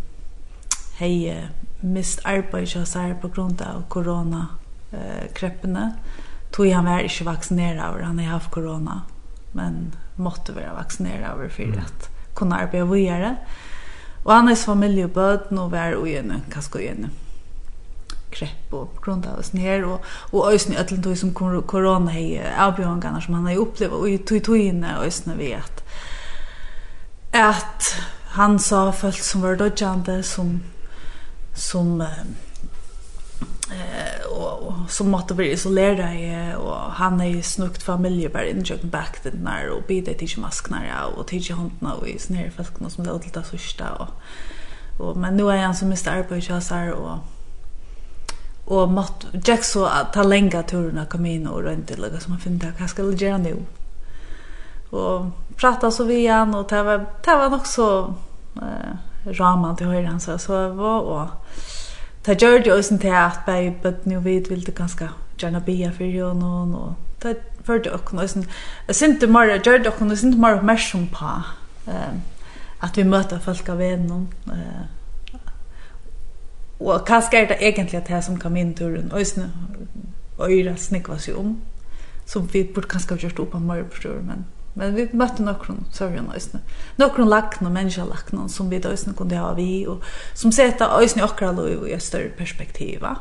hei 0.98 1.48
mist 1.84 2.20
arbeid 2.24 2.66
ikke 2.66 2.84
seg 2.88 3.16
på 3.22 3.28
grunn 3.34 3.56
av 3.64 3.82
korona-kreppene. 3.92 5.84
Tog 6.54 6.70
han 6.72 6.86
var 6.88 7.04
ikke 7.04 7.28
vaksineret 7.28 7.82
over, 7.84 8.02
han 8.06 8.18
har 8.22 8.36
haft 8.38 8.52
korona, 8.54 9.02
men 9.52 9.94
måtte 10.16 10.54
være 10.56 10.76
vaksineret 10.78 11.32
over 11.34 11.48
for 11.52 11.80
at 11.82 12.08
kunne 12.34 12.60
arbeide 12.62 12.88
videre. 12.90 13.36
Og 14.24 14.32
hans 14.34 14.64
familie 14.64 15.04
og 15.04 15.12
bøten 15.18 15.58
og 15.60 15.72
var 15.74 15.98
ugene, 15.98 16.42
kanskje 16.50 16.80
ugene 16.80 17.10
krepp 18.34 18.74
og 18.74 18.98
grunn 19.02 19.24
av 19.28 19.38
oss 19.38 19.52
ned 19.54 19.84
og, 19.86 20.04
og 20.32 20.50
øyne 20.52 20.74
i 20.74 20.80
øtlen 20.80 21.02
tog 21.04 21.18
som 21.18 21.32
korona 21.34 22.16
i 22.18 22.38
avbjørnene 22.40 23.22
som 23.22 23.38
han 23.38 23.48
har 23.50 23.62
opplevd 23.62 23.96
og 23.98 24.08
i 24.10 24.18
tog 24.26 24.42
togene 24.48 24.96
øyne 25.04 25.38
vi 25.38 25.52
at 25.58 25.84
at 27.34 27.90
han 28.34 28.58
sa 28.58 28.88
folk 28.94 29.18
som 29.22 29.42
var 29.42 29.58
dødjande 29.58 30.22
som 30.22 30.60
som 31.54 32.00
eh 32.00 32.08
och, 34.30 34.62
och 34.62 34.74
som 34.88 35.10
måste 35.10 35.34
bli 35.34 35.52
isolerade 35.52 36.56
och 36.56 36.76
han 36.76 37.20
är 37.20 37.28
ju 37.28 37.42
snukt 37.42 37.82
familjebär 37.82 38.44
in 38.44 38.64
jag 38.66 38.84
back 38.84 39.22
den 39.22 39.32
när 39.32 39.68
och 39.68 39.82
be 39.88 40.00
det 40.00 40.14
till 40.14 40.40
masknar 40.40 40.86
ja 40.86 41.04
och 41.04 41.26
till 41.26 41.54
hundarna 41.54 41.94
och 41.94 42.08
i 42.08 42.18
snär 42.18 42.52
fast 42.56 42.72
som 42.88 43.04
det 43.04 43.12
åt 43.12 43.34
det 43.34 43.42
första 43.42 43.92
och 43.92 44.08
och 44.98 45.16
men 45.16 45.36
nu 45.36 45.50
är 45.50 45.56
han 45.56 45.74
som 45.74 45.92
är 45.92 46.22
på 46.22 46.40
chasar 46.40 46.90
och 46.90 47.18
och 48.64 48.88
mått 48.88 49.26
Jack 49.44 49.64
så 49.64 49.86
att 49.86 50.12
ta 50.12 50.22
länga 50.22 50.62
turerna 50.62 51.06
kom 51.06 51.26
in 51.26 51.46
och 51.46 51.62
runt 51.62 51.88
det 51.88 51.96
lägga 51.96 52.20
som 52.20 52.32
man 52.32 52.40
finner 52.40 52.72
vad 52.80 52.90
ska 52.90 53.02
jag 53.02 53.14
göra 53.14 53.38
nu 53.38 53.56
och 54.90 55.26
prata 55.56 55.90
så 55.90 56.04
vi 56.04 56.14
igen 56.14 56.54
och 56.54 56.68
det 56.68 56.82
var 56.82 57.06
det 57.24 57.36
var 57.36 57.50
nog 57.50 57.66
så 57.66 58.14
eh 58.56 59.13
ramen 59.26 59.76
til 59.76 59.86
høyre 59.86 60.06
hans 60.06 60.28
og 60.28 60.40
sove, 60.40 60.90
og 61.00 61.28
det 62.26 62.38
gjør 62.42 62.58
det 62.64 62.72
også 62.72 62.98
til 62.98 63.08
at 63.08 63.40
bare 63.46 63.74
bøtten 63.82 64.12
jo 64.12 64.20
vidt 64.24 64.50
ville 64.50 64.64
det 64.64 64.74
ganske 64.74 65.08
gjerne 65.38 65.60
bia 65.60 65.90
for 65.90 66.04
jo 66.04 66.32
noen, 66.32 66.74
og 66.74 66.94
det 67.22 67.36
gjør 67.66 67.78
det 67.78 67.92
også 67.92 68.16
noe, 68.16 68.46
jeg 68.88 68.94
synes 68.94 69.20
det 69.20 69.28
mer, 69.30 69.54
gjør 69.58 69.78
det 69.78 69.86
også 69.86 70.04
noe, 70.04 70.10
jeg 70.10 70.18
synes 70.18 70.34
det 70.34 70.40
mer 70.40 70.58
oppmerksom 70.58 71.06
på 71.12 71.32
at 72.84 72.96
vi 72.96 73.02
møter 73.02 73.40
folk 73.40 73.68
av 73.68 73.78
vennom, 73.78 74.28
og 76.80 77.06
hva 77.08 77.20
skal 77.24 77.48
det 77.48 77.60
egentlig 77.60 78.00
at 78.00 78.10
jeg 78.10 78.24
som 78.24 78.38
kom 78.40 78.56
inn 78.56 78.74
turen, 78.74 79.12
og 79.12 79.18
jeg 79.18 79.26
synes, 79.26 79.52
og 80.38 80.50
jeg 80.50 80.78
snikva 80.78 81.18
seg 81.18 81.38
om, 81.38 81.56
som 82.26 82.48
vi 82.52 82.64
burde 82.64 82.88
kanskje 82.90 83.14
ha 83.14 83.20
gjort 83.20 83.40
opp 83.40 83.54
av 83.54 83.62
morgen, 83.62 84.26
men 84.26 84.46
Men 84.74 84.94
vi 84.96 85.06
møtte 85.14 85.44
noen 85.46 85.84
sørgjene 85.94 86.34
øyne. 86.34 86.60
Noen 86.98 87.28
lakene, 87.30 87.70
lakna, 88.08 88.48
som 88.48 88.70
vi 88.70 88.80
øyne 88.82 89.14
kunne 89.14 89.38
ha 89.38 89.52
vi, 89.54 89.86
og 89.86 90.02
som 90.34 90.52
setter 90.52 90.98
øyne 90.98 91.24
okra 91.24 91.52
lov 91.52 91.86
i 91.86 91.92
et 91.94 92.02
større 92.02 92.30
perspektiv. 92.36 93.00
Va? 93.00 93.14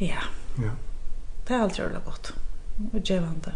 Ja. 0.00 0.28
ja. 0.58 0.74
Det 1.48 1.56
er 1.56 1.62
alt 1.62 1.80
rørlig 1.80 2.04
godt. 2.04 2.34
Og 2.92 3.00
djevende. 3.00 3.54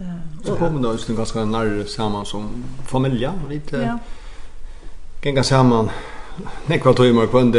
Uh, 0.00 0.06
Så 0.44 0.56
kommer 0.56 0.80
det 0.80 1.08
øyne 1.08 1.16
ganske 1.16 1.46
nærre 1.46 1.86
sammen 1.86 2.26
som 2.26 2.64
familie. 2.84 3.32
Litt, 3.48 3.72
ja. 3.72 3.98
Gengar 5.22 5.42
sammen. 5.42 5.90
Nekva 6.68 6.92
tog 6.92 7.06
i 7.06 7.12
mørk 7.12 7.30
på 7.30 7.38
en. 7.38 7.52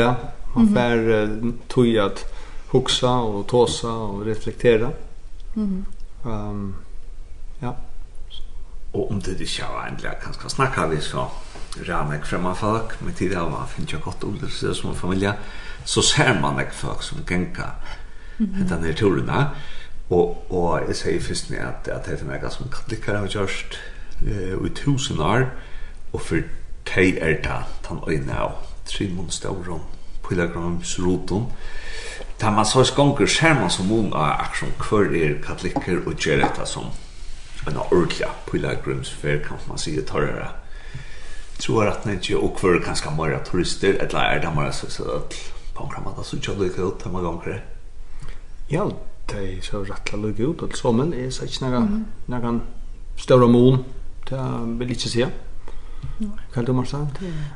Man 0.55 0.67
får 0.67 0.95
mm 0.95 1.41
-hmm. 1.41 1.53
tog 1.69 1.85
at 1.85 2.25
hoksa 2.71 3.07
og 3.07 3.47
tåsa 3.47 3.87
og 3.87 4.25
reflektera. 4.25 4.89
Mm 5.55 5.85
-hmm. 6.23 6.29
um, 6.29 6.75
Ja. 7.61 7.75
Og 8.93 9.11
om 9.11 9.21
det 9.21 9.41
är 9.41 9.45
så 9.45 9.63
egentligen 9.85 10.15
kan 10.23 10.33
ska 10.33 10.49
snacka 10.49 10.87
vi 10.87 11.01
så 11.01 11.27
ramek 11.87 12.25
framma 12.25 12.55
folk 12.55 13.01
med 13.01 13.15
tid 13.15 13.33
av 13.33 13.51
man 13.51 13.67
finns 13.67 13.93
ju 13.93 13.97
gott 13.97 14.23
older 14.23 14.47
så 14.47 14.73
som 14.73 14.89
en 14.89 14.95
familie, 14.95 15.33
så 15.85 16.01
ser 16.01 16.39
man 16.41 16.59
ikke 16.59 16.73
folk 16.73 17.03
som 17.03 17.23
genka 17.27 17.63
hetta 18.57 18.77
ner 18.79 18.93
turna 18.93 19.49
Og, 20.09 20.51
og 20.51 20.87
jeg 20.87 20.95
sier 20.95 21.21
først 21.21 21.49
med 21.49 21.59
at, 21.59 21.87
at 21.87 22.05
det 22.05 22.19
er 22.21 22.25
några 22.25 22.49
som 22.49 22.69
katolikker 22.69 23.17
har 23.17 23.27
gjort 23.27 23.79
eh 24.21 24.65
i 24.65 24.69
tusen 24.75 25.19
år 25.19 25.45
og 26.13 26.21
for 26.21 26.37
tej 26.85 27.17
er 27.21 27.41
det 27.41 27.63
han 27.87 28.03
øyne 28.07 28.35
av 28.37 28.51
tre 28.85 29.07
monstoron 29.09 29.81
pilgrimsrutan 30.29 31.45
Da 32.41 32.49
man 32.49 32.65
så 32.65 32.83
skonger, 32.83 33.25
ser 33.25 33.53
man 33.53 33.69
som 33.69 33.85
hon 33.85 34.13
av 34.13 34.39
aksjon, 34.39 34.73
hver 34.89 35.15
er 35.15 35.41
katolikker 35.47 36.07
og 36.07 36.15
gjør 36.15 36.41
dette 36.41 36.65
som 36.65 36.83
en 37.67 37.77
ordentlig 37.77 38.27
pilgrimsfer 38.51 39.39
kan 39.47 39.57
man 39.67 39.77
säga 39.77 40.01
torrare 40.01 40.47
tror 41.59 41.87
att 41.87 42.03
det 42.03 42.11
inte 42.11 42.35
och 42.35 42.59
för 42.59 42.81
kanske 42.85 43.09
mera 43.09 43.39
turister 43.39 43.93
eller 43.93 44.19
är 44.19 44.39
det 44.39 44.51
mera 44.55 44.71
så 44.71 44.89
så 44.89 45.03
att 45.11 45.33
på 45.73 45.87
kan 45.87 46.03
man 46.03 46.23
så 46.23 46.39
tjocka 46.39 46.59
lite 46.61 46.81
ut 46.81 47.03
hemma 47.03 47.21
ganger 47.21 47.65
ja 48.67 48.91
det 49.31 49.57
er 49.57 49.61
så 49.61 49.83
rett 49.83 50.13
og 50.13 50.19
lugga 50.19 50.43
ut 50.43 50.63
alltså 50.63 50.91
men 50.91 51.13
är 51.13 51.29
så 51.29 51.45
inte 51.45 51.69
noen 51.69 52.05
noen 52.27 52.61
stora 53.17 53.47
mål 53.47 53.77
det 54.29 54.41
vill 54.79 54.89
inte 54.89 55.09
se 55.09 55.27
Kan 56.53 56.65
du 56.65 56.73
marsa? 56.73 57.07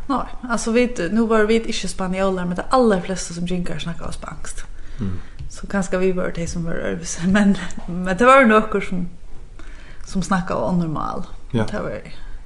Nej, 0.08 0.26
alltså 0.50 0.72
vi 0.72 1.10
nu 1.12 1.28
var 1.28 1.44
vi 1.44 1.56
inte 1.56 1.88
spanjorer 1.88 2.46
men 2.46 2.56
de 2.56 2.62
aller 2.70 3.02
flesta 3.02 3.34
som 3.34 3.46
drinkar 3.46 3.80
snackar 3.80 4.12
spansk. 4.12 4.66
Mm. 5.00 5.20
Så 5.50 5.68
kanskje 5.68 5.98
vi 5.98 6.12
var 6.12 6.32
det 6.36 6.48
som 6.48 6.66
var 6.66 6.74
øvelse, 6.74 7.22
men 7.28 7.58
men 7.88 8.18
det 8.18 8.26
var 8.26 8.46
några 8.46 8.82
som 8.82 9.08
som 10.06 10.22
snackar 10.22 10.56
om 10.56 10.80
normal. 10.80 11.24
Ja. 11.52 11.66
Det 11.72 11.80
var 11.80 12.02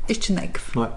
inte 0.08 0.34
nek. 0.34 0.58
Nej. 0.76 0.90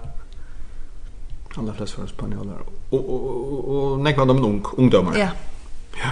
Alla 1.57 1.73
flest 1.73 1.97
var 1.97 2.07
spanjoler. 2.07 2.57
Och, 2.89 3.09
och, 3.09 3.25
och, 3.25 3.91
och 3.91 3.99
nekv 3.99 4.19
var 4.19 4.25
de 4.25 4.45
ung, 4.45 4.65
ungdomar. 4.77 5.17
Ja. 5.17 5.29
Ja. 6.03 6.09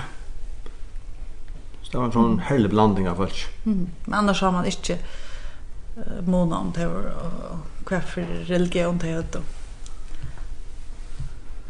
Så 1.81 1.91
det 1.91 1.97
var 1.97 2.05
en 2.05 2.11
sån 2.11 2.39
härlig 2.39 2.69
blandning 2.69 3.09
av 3.09 3.15
folk. 3.15 3.45
Mm. 3.65 3.89
Men 4.05 4.19
annars 4.19 4.41
har 4.41 4.51
man 4.51 4.65
inte 4.65 4.93
uh, 4.93 6.27
måna 6.27 6.57
om 6.57 6.71
det 6.75 6.87
var 6.87 7.13
och 7.51 7.87
kvar 7.87 7.99
för 7.99 8.21
religion 8.23 8.97
det 8.97 9.07
hette. 9.07 9.37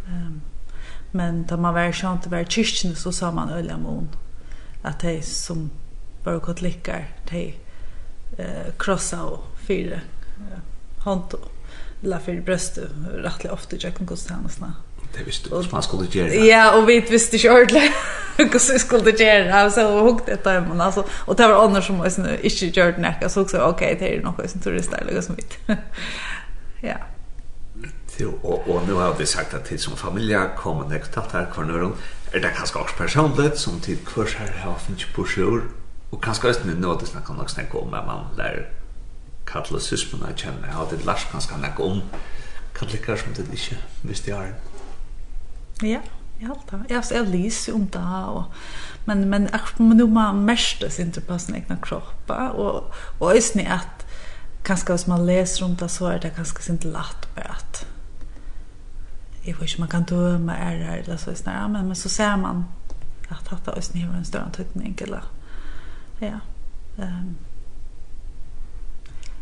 Um, 0.07 0.41
men 1.11 1.45
da 1.45 1.57
man 1.57 1.73
var 1.73 1.91
sjönt 1.91 2.25
att 2.25 2.31
vara 2.31 2.45
kyrkjene 2.45 2.95
så 2.95 3.11
sa 3.11 3.31
man 3.31 3.49
öliga 3.49 3.77
mån. 3.77 4.07
at 4.83 4.99
de 4.99 5.21
som 5.21 5.69
bara 6.23 6.39
katolikker, 6.39 7.07
de 7.29 7.53
eh 8.37 8.73
krossa 8.77 9.23
och 9.23 9.43
fyra 9.67 9.99
hand 11.03 11.23
la 12.01 12.19
för 12.19 12.41
bröstet 12.41 12.89
rättligt 13.13 13.51
ofta 13.51 13.75
jag 13.79 13.95
kan 13.95 14.05
gå 14.05 14.15
stanna 14.15 14.49
Det 15.17 15.23
visste 15.23 15.49
du 15.49 15.63
man 15.71 15.83
skulle 15.83 16.07
göra. 16.11 16.33
Ja, 16.33 16.77
och 16.77 16.89
vi 16.89 16.99
visste 16.99 17.35
ikke 17.35 17.51
ordentlig 17.51 17.91
hur 18.37 18.49
vi 18.73 18.79
skulle 18.79 19.11
göra. 19.11 19.45
Jag 19.45 19.73
så 19.73 20.03
hukt 20.03 20.29
ett 20.29 20.47
av 20.47 20.53
dem. 20.53 20.81
Alltså, 20.81 21.05
och 21.11 21.35
det 21.35 21.47
var 21.47 21.65
andre 21.65 21.81
som 21.81 21.97
var 21.97 22.05
inte 22.05 22.81
det 22.81 22.97
näka. 22.97 23.29
Så 23.29 23.41
också, 23.41 23.59
okej, 23.59 23.97
det 23.99 24.15
är 24.15 24.21
noe 24.21 24.47
som 24.47 24.61
turister 24.61 25.05
eller 25.09 25.21
som 25.21 25.35
vidt. 25.35 25.57
ja. 26.81 26.95
Och, 28.41 28.69
och 28.69 28.87
nu 28.87 28.93
har 28.93 29.13
vi 29.19 29.25
sagt 29.25 29.53
at 29.53 29.65
tid 29.65 29.79
som 29.79 29.95
familj 29.97 30.35
kommer 30.57 30.87
nästa 30.89 31.21
kvar 31.21 31.47
kvarnören. 31.53 31.93
Er 32.33 32.39
det 32.39 32.51
kanskje 32.55 32.79
også 32.79 32.95
personligt 32.97 33.59
som 33.59 33.79
tid 33.79 33.97
kurs 34.05 34.33
her 34.33 34.51
har 34.63 34.77
funnits 34.79 35.05
på 35.15 35.23
sjur 35.23 35.61
og 36.11 36.21
kanskje 36.21 36.49
også 36.49 36.67
nå 36.67 36.73
något 36.73 37.07
som 37.07 37.21
kan 37.21 37.39
också 37.39 37.55
tänka 37.55 37.77
om 37.77 37.93
at 37.93 38.05
man 38.05 38.25
lär 38.37 38.65
kalla 39.47 39.79
sysmorna 39.79 40.27
jag 40.29 40.53
jeg 40.65 40.73
har 40.73 40.87
det 40.89 41.05
lärt 41.05 41.31
kanske 41.31 41.57
näka 41.57 41.83
om 41.83 42.01
katolikker 42.73 43.15
som 43.15 43.33
det 43.33 43.53
ikke 43.53 43.77
visste 44.03 44.31
jeg 44.31 44.37
har. 44.37 44.53
Ja, 45.83 45.99
jeg 46.39 46.47
har 46.47 46.57
det. 46.71 46.85
Jeg, 46.89 47.03
jeg 47.11 47.27
lyser 47.27 47.73
om 47.73 47.87
det, 47.87 48.01
og, 48.27 48.43
men, 49.05 49.29
men 49.29 49.47
akkurat 49.53 49.79
nå 49.79 49.93
nu 49.93 50.07
man 50.07 50.45
meste 50.45 50.89
inte 50.99 51.21
på 51.21 51.37
sin 51.37 51.55
egna 51.55 51.77
kropp, 51.81 52.29
och 52.29 52.93
och 53.19 53.35
är 53.35 53.41
synes 53.41 53.67
att 53.69 54.05
kanske 54.63 54.93
hvis 54.93 55.07
man 55.07 55.25
läser 55.25 55.65
om 55.65 55.75
det, 55.75 55.89
så 55.89 56.07
är 56.07 56.19
det 56.19 56.29
kanske 56.29 56.71
inte 56.71 56.87
lätt 56.87 57.35
bare 57.35 57.49
att 57.49 57.85
jag 59.43 59.53
vet 59.53 59.61
inte 59.61 59.79
man 59.79 59.89
kan 59.89 60.03
döma 60.03 60.57
är 60.57 60.79
det 60.79 60.85
eller 60.85 61.17
så, 61.17 61.31
ja, 61.45 61.67
men, 61.67 61.87
men 61.87 61.95
så 61.95 62.09
ser 62.09 62.37
man 62.37 62.65
att 63.29 63.65
det 63.65 63.71
är 63.71 63.97
er 63.97 64.17
en 64.17 64.25
större 64.25 64.51
tydning 64.53 64.97
eller 65.01 65.23
ja. 66.21 66.39
Ehm. 66.97 67.07
Um, 67.07 67.37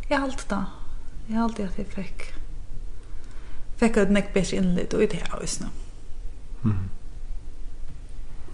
jeg 0.09 0.19
halte 0.19 0.45
da. 0.49 0.63
Jeg 1.29 1.37
halte 1.37 1.63
at 1.63 1.77
jeg 1.77 1.87
fikk 1.93 2.29
fikk 3.79 3.99
et 4.01 4.09
nekk 4.11 4.31
bedre 4.35 4.57
innlitt 4.59 4.93
og 4.93 5.03
i 5.03 5.09
det 5.11 5.21
her 5.23 5.35
også 5.39 5.65
nå. 5.65 5.69
Mm. 6.63 6.87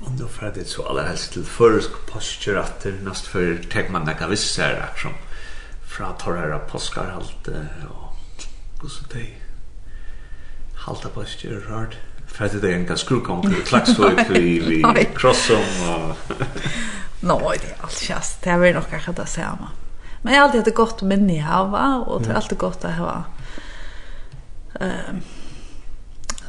Og 0.06 0.12
nå 0.20 0.28
får 0.30 0.52
det 0.58 0.68
så 0.70 0.84
aller 0.90 1.08
helst 1.10 1.34
til 1.34 1.46
føresk 1.48 1.96
postur 2.10 2.60
at 2.62 2.84
det 2.84 3.00
næst 3.06 3.30
før 3.32 3.56
tek 3.72 3.90
man 3.94 4.06
nekka 4.06 4.28
visse 4.30 4.62
her 4.62 4.84
akkurat 4.84 5.24
fra 5.96 6.12
torrere 6.20 6.60
påskar 6.68 7.14
halt 7.16 7.48
og 7.48 8.12
hvordan 8.82 9.10
det 9.14 9.28
halta 10.86 11.10
postur 11.10 11.64
rart. 11.70 11.98
Fært 12.28 12.60
det 12.60 12.70
er 12.70 12.76
en 12.76 12.86
ganske 12.86 13.06
skrukong 13.06 13.46
til 13.48 13.64
klagsvøk 13.70 14.30
vi, 14.30 14.60
vi 14.60 14.82
krossom 15.16 15.72
og... 15.90 16.16
Nå, 17.26 17.40
det 17.62 17.72
er 17.72 17.84
alt 17.84 18.10
just. 18.10 18.42
Det 18.44 18.52
er 18.54 18.58
väl 18.62 18.74
nog 18.74 18.90
kanske 18.90 19.12
det 19.18 19.28
samme. 19.30 19.72
Men 20.22 20.34
jeg 20.34 20.42
har 20.42 20.48
alltid 20.48 20.60
hatt 20.60 20.68
haft 20.68 20.78
godt 20.78 21.02
minne 21.10 21.34
i 21.36 21.42
hava 21.42 21.86
og 22.06 22.24
det 22.24 22.32
er 22.32 22.40
alltid 22.40 22.58
godt 22.58 22.86
å 22.86 22.94
ha 23.00 23.16
Um, 24.76 25.22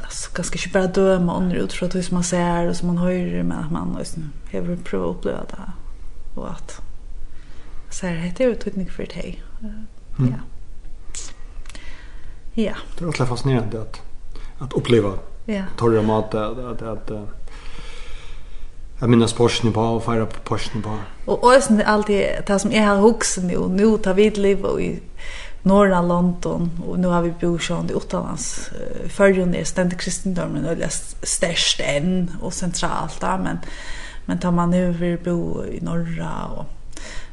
altså, 0.03 0.31
ganske 0.33 0.57
ikke 0.59 0.73
bare 0.73 0.87
døme 0.91 1.33
under 1.33 1.63
ut 1.63 1.73
fra 1.73 1.87
det 1.87 2.01
som 2.05 2.17
man 2.17 2.23
ser 2.27 2.67
og 2.67 2.75
som 2.75 2.87
man 2.87 2.97
hører, 2.97 3.43
men 3.43 3.57
at 3.57 3.71
man 3.71 3.95
liksom 3.97 4.33
jag 4.51 4.61
vill 4.61 4.77
prova 4.77 5.09
att 5.09 5.15
uppleva 5.15 5.39
det 5.49 5.71
Og 6.35 6.49
at 6.49 6.81
så 7.89 8.07
här 8.07 8.15
heter 8.15 8.45
det 8.45 8.51
utnyttning 8.51 8.89
för 8.89 9.05
dig. 9.05 9.43
Ja. 10.19 10.25
Ja. 12.55 12.73
Det 12.97 13.03
er 13.03 13.07
otroligt 13.07 13.29
fascinerande 13.29 13.81
att 13.81 14.01
att 14.57 14.73
uppleva. 14.73 15.13
Ja. 15.45 15.63
Torra 15.77 16.01
mat 16.01 16.33
att 16.33 16.57
att, 16.57 16.81
att 16.81 17.11
Jag 18.99 19.09
minns 19.09 19.33
Porschen 19.33 19.73
på 19.73 19.81
och 19.81 20.05
fira 20.05 20.25
på 20.25 20.39
Porschen 20.39 20.81
på. 20.81 20.97
Och 21.25 21.55
ösen 21.55 21.81
alltid 21.85 22.25
det 22.47 22.59
som 22.59 22.71
är 22.71 22.81
här 22.81 22.95
huxen 22.95 23.47
nu, 23.47 23.67
nu 23.67 23.97
tar 23.97 24.13
vi 24.13 24.29
liv 24.29 24.65
och 24.65 24.81
i 24.81 24.99
norra 25.61 26.01
London 26.01 26.83
och 26.87 26.99
nu 26.99 27.07
har 27.07 27.21
vi 27.21 27.31
bor 27.31 27.59
så 27.59 27.85
i 27.89 27.93
Ottalands 27.93 28.69
förrjun 29.09 29.55
är 29.55 29.63
ständigt 29.63 29.99
kristendomen 29.99 30.65
och 30.65 30.77
det 30.77 30.89
störst 31.23 31.79
än 31.79 32.31
och 32.41 32.53
centralt 32.53 33.21
där 33.21 33.37
men 33.37 33.57
men 34.25 34.39
tar 34.39 34.51
man 34.51 34.69
nu 34.69 34.91
vi 34.91 35.17
bo 35.17 35.65
i 35.65 35.81
norra 35.81 36.45
och 36.45 36.65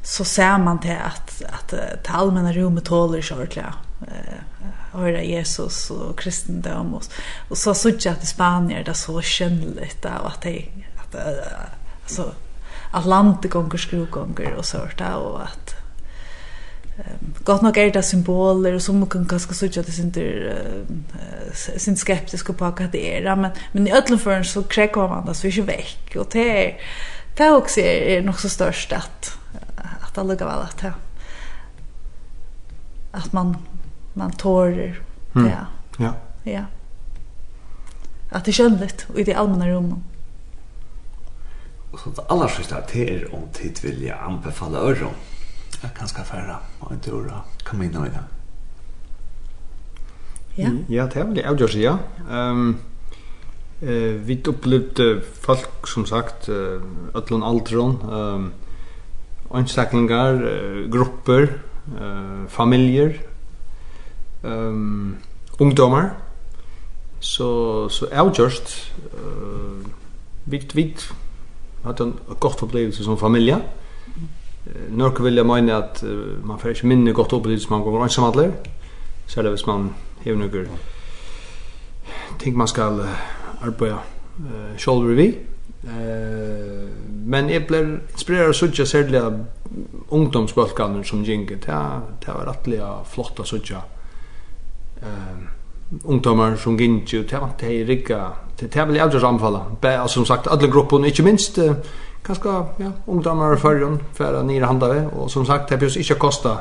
så 0.02 0.24
ser 0.24 0.58
man 0.58 0.80
till 0.80 0.96
att 1.04 1.42
att 1.52 1.68
det 2.04 2.10
allmänna 2.10 2.52
rummet 2.52 2.88
håller 2.88 3.22
så 3.22 3.34
ordentligt 3.34 3.64
eh 4.00 4.34
höra 4.92 5.22
Jesus 5.22 5.90
och 5.90 6.18
kristendom 6.18 6.94
och, 6.94 7.02
och 7.48 7.58
så 7.58 7.74
såg 7.74 7.94
jag 7.98 8.12
att 8.12 8.22
i 8.22 8.26
Spanien 8.26 8.84
det 8.84 8.94
så 8.94 9.22
skönligt 9.22 10.02
där 10.02 10.26
att 10.26 10.42
det 10.42 10.64
att 11.14 11.70
alltså 12.02 12.34
att 12.90 13.06
landet 13.06 13.50
gånger 13.50 13.78
skrugånger 13.78 14.54
och 14.54 14.64
sånt 14.64 14.98
där 14.98 15.16
och 15.16 15.42
att 15.42 15.84
Um, 16.98 17.34
gott 17.44 17.62
nog 17.62 17.78
är 17.78 17.90
det 17.90 18.02
symboler 18.02 18.74
och 18.74 18.94
må 18.94 19.06
kan 19.06 19.26
kanske 19.26 19.54
så 19.54 19.66
at 19.66 19.86
det 20.14 20.16
er 20.16 20.54
uh, 20.54 21.54
sin 21.54 21.96
skeptiska 21.96 22.52
på 22.52 22.70
hva 22.70 22.86
det 22.92 23.16
är 23.16 23.36
men 23.36 23.50
men 23.72 23.88
i 23.88 23.90
ødelen 23.90 24.18
förrän 24.18 24.44
så 24.44 24.62
krekker 24.62 25.08
man 25.08 25.26
det 25.26 25.34
så 25.34 25.48
vi 25.48 25.60
är 25.60 25.66
vekk, 25.66 26.16
og 26.16 26.32
det 26.32 26.46
er, 26.46 26.72
det 27.38 27.50
också 27.50 27.80
är, 27.80 28.18
er 28.18 28.22
nog 28.22 28.40
så 28.40 28.48
störst 28.48 28.92
att 28.92 29.38
att 30.02 30.18
alla 30.18 30.34
går 30.34 30.46
att 30.46 30.78
det 30.78 30.92
att 33.12 33.32
man 33.32 33.56
man 34.14 34.32
tårer 34.32 35.00
mm. 35.34 35.50
ja. 35.50 35.66
Ja. 35.98 36.14
Ja. 36.44 36.64
Att 38.30 38.44
det 38.44 38.50
är 38.50 38.52
skönligt 38.52 39.06
och 39.08 39.20
i 39.20 39.24
det 39.24 39.34
allmänna 39.34 39.68
rummet. 39.68 39.98
Og 41.94 42.00
så 42.02 42.10
det 42.10 42.24
aller 42.34 42.50
sista 42.50 42.80
er 42.82 43.28
om 43.32 43.44
tid 43.54 43.78
vilja 43.84 44.16
anbefale 44.26 44.80
øron. 44.82 45.14
Jeg 45.82 45.90
kan 45.94 46.08
skal 46.08 46.24
fære 46.26 46.56
og 46.80 46.92
en 46.92 47.00
tur 47.00 47.28
og 47.30 47.60
komme 47.64 47.86
inn 47.86 47.96
og 47.96 48.06
inn. 48.08 48.16
Ja. 50.56 50.70
Ja, 50.90 51.06
det 51.06 51.16
er 51.16 51.28
vel 51.28 51.38
jeg 51.38 51.82
ja. 51.82 51.94
Um, 52.30 52.80
eh, 53.82 54.26
vi 54.26 54.40
opplevde 54.48 55.22
folk, 55.22 55.86
som 55.86 56.06
sagt, 56.06 56.48
uh, 56.48 56.82
ødlån 57.14 57.42
aldron, 57.42 57.96
um, 58.10 58.52
anstaklingar, 59.54 60.34
uh, 60.34 60.90
grupper, 60.90 61.46
uh, 61.94 62.48
familjer, 62.48 63.12
um, 64.42 65.16
ungdomar. 65.60 66.10
Så, 67.20 67.88
så 67.88 68.06
avgjørst, 68.12 68.94
uh, 69.14 69.86
vikt, 70.44 70.76
vikt, 70.76 71.14
hatt 71.84 72.00
en 72.00 72.14
godt 72.40 72.62
opplevelse 72.66 73.04
som 73.04 73.18
familie. 73.18 73.60
Norge 74.90 75.22
vil 75.22 75.36
jeg 75.36 75.46
mene 75.46 75.76
at 75.76 76.00
uh, 76.06 76.40
man 76.46 76.58
får 76.58 76.74
ikke 76.74 76.88
minne 76.88 77.12
godt 77.12 77.32
opplevelse 77.36 77.70
man 77.70 77.84
går 77.84 78.02
ansam 78.02 78.30
alle. 78.30 78.52
Særlig 79.26 79.50
hvis 79.56 79.66
man 79.66 79.90
har 80.24 80.36
noen 80.40 80.68
ting 82.38 82.56
man 82.56 82.68
skal 82.68 83.00
arbeide 83.60 83.98
uh, 84.38 84.76
selv 84.78 85.16
vi. 85.16 85.28
Uh, 85.84 86.88
men 87.26 87.50
jeg 87.50 87.66
ble 87.68 87.80
inspireret 88.12 88.52
av 88.52 88.56
sånne 88.56 88.86
særlig 88.88 89.20
av 89.20 89.40
ungdomsbølgene 90.14 91.04
som 91.04 91.24
gjengen. 91.24 91.60
Det, 91.60 91.80
det 92.24 92.32
var 92.32 92.48
rettelig 92.48 92.80
flott 93.12 93.40
av 93.40 93.48
sånne 93.48 93.82
uh, 95.04 95.44
ungdommer 96.04 96.56
som 96.60 96.78
gjengen. 96.80 97.04
Det 97.04 97.40
var 97.40 97.56
det 97.60 97.72
ikke 97.72 97.90
rikket 97.92 98.53
det 98.64 98.74
det 98.74 98.86
vil 98.88 98.96
jeg 98.96 99.04
aldri 99.04 99.26
aldrig 99.26 99.60
Be, 99.80 99.88
altså, 99.88 100.14
som 100.14 100.26
sagt 100.26 100.48
alle 100.50 100.70
gruppen, 100.70 101.04
ikke 101.04 101.22
minst 101.22 101.58
uh, 101.58 101.74
kanskje 102.24 102.50
ja 102.78 102.90
ungdomar 103.06 103.52
og 103.52 103.60
förrjon 103.60 104.00
for 104.14 104.38
å 104.38 104.42
nira 104.42 104.66
handa 104.66 104.88
vi 104.88 105.00
Og 105.12 105.30
som 105.30 105.46
sagt 105.46 105.68
det 105.70 105.78
behövs 105.78 105.96
inte 105.96 106.14
kosta 106.14 106.56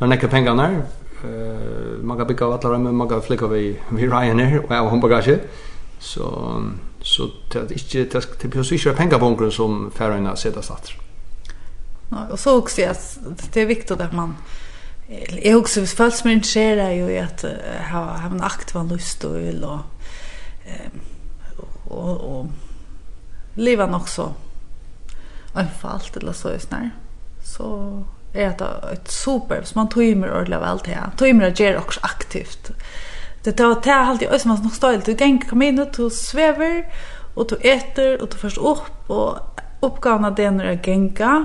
när 0.00 0.28
pengene 0.28 0.62
her. 0.62 0.82
Uh, 1.24 2.02
man 2.02 2.16
kan 2.16 2.26
bygga 2.26 2.46
alle 2.46 2.68
rum 2.68 2.96
man 2.96 3.08
kan 3.08 3.22
flicka 3.22 3.46
vi 3.46 3.76
vi 3.90 4.06
Ryanair 4.06 4.58
og 4.58 4.70
jeg 4.70 4.78
har 4.78 4.88
håndbagasje. 4.88 5.40
så 6.00 6.62
så 7.02 7.30
det 7.52 7.70
ikke, 7.70 8.04
det 8.42 8.50
behövs 8.50 8.72
inte 8.72 8.92
pengar 8.92 9.18
på 9.18 9.50
som 9.50 9.90
förrjona 9.94 10.36
sätta 10.36 10.62
satt. 10.62 10.90
Ja, 12.10 12.16
och 12.30 12.38
så 12.38 12.58
också 12.58 12.82
att 12.82 13.18
det 13.52 13.62
är 13.62 13.66
viktigt 13.66 14.00
att 14.00 14.12
man 14.12 14.36
Jeg 15.44 15.54
husker 15.54 15.86
folk 15.86 16.14
som 16.14 16.30
interesserer 16.30 16.90
jo 16.90 17.06
i 17.08 17.16
at 17.16 17.44
ha 17.90 18.02
en 18.26 18.42
aktiv 18.44 18.76
lyst 18.90 19.24
og 19.24 19.38
vil 19.40 19.64
og 19.64 19.78
och 21.88 22.38
och 22.38 22.46
leva 23.54 23.86
nog 23.86 24.08
så 24.08 24.32
anfallt 25.52 26.16
eller 26.16 26.32
så 26.32 26.50
just 26.50 26.70
när 26.70 26.90
så 27.44 28.04
är 28.32 28.54
det 28.58 28.92
ett 28.92 29.10
super 29.10 29.62
som 29.62 29.80
man 29.80 29.88
tömmer 29.88 30.28
och 30.28 30.48
väl 30.48 30.80
till. 30.80 30.92
Tömmer 30.92 31.16
timer 31.16 31.50
det 31.50 31.60
ger 31.60 31.78
också 31.78 32.00
aktivt. 32.02 32.70
Det 33.42 33.52
tar 33.52 33.80
det 33.82 33.90
är 33.90 33.98
alltid 33.98 34.28
ösmas 34.28 34.62
nog 34.62 34.72
stolt. 34.72 35.04
Du 35.04 35.12
gäng 35.12 35.38
kom 35.38 35.62
in 35.62 35.78
och 35.78 35.88
du 35.96 36.10
sväver 36.10 36.86
och 37.34 37.46
du 37.48 37.56
äter 37.56 38.22
och 38.22 38.28
du 38.28 38.36
först 38.36 38.58
upp 38.58 39.10
och 39.10 39.38
uppgåna 39.80 40.30
det 40.30 40.50
när 40.50 40.64
jag 40.64 40.88
gänga 40.88 41.44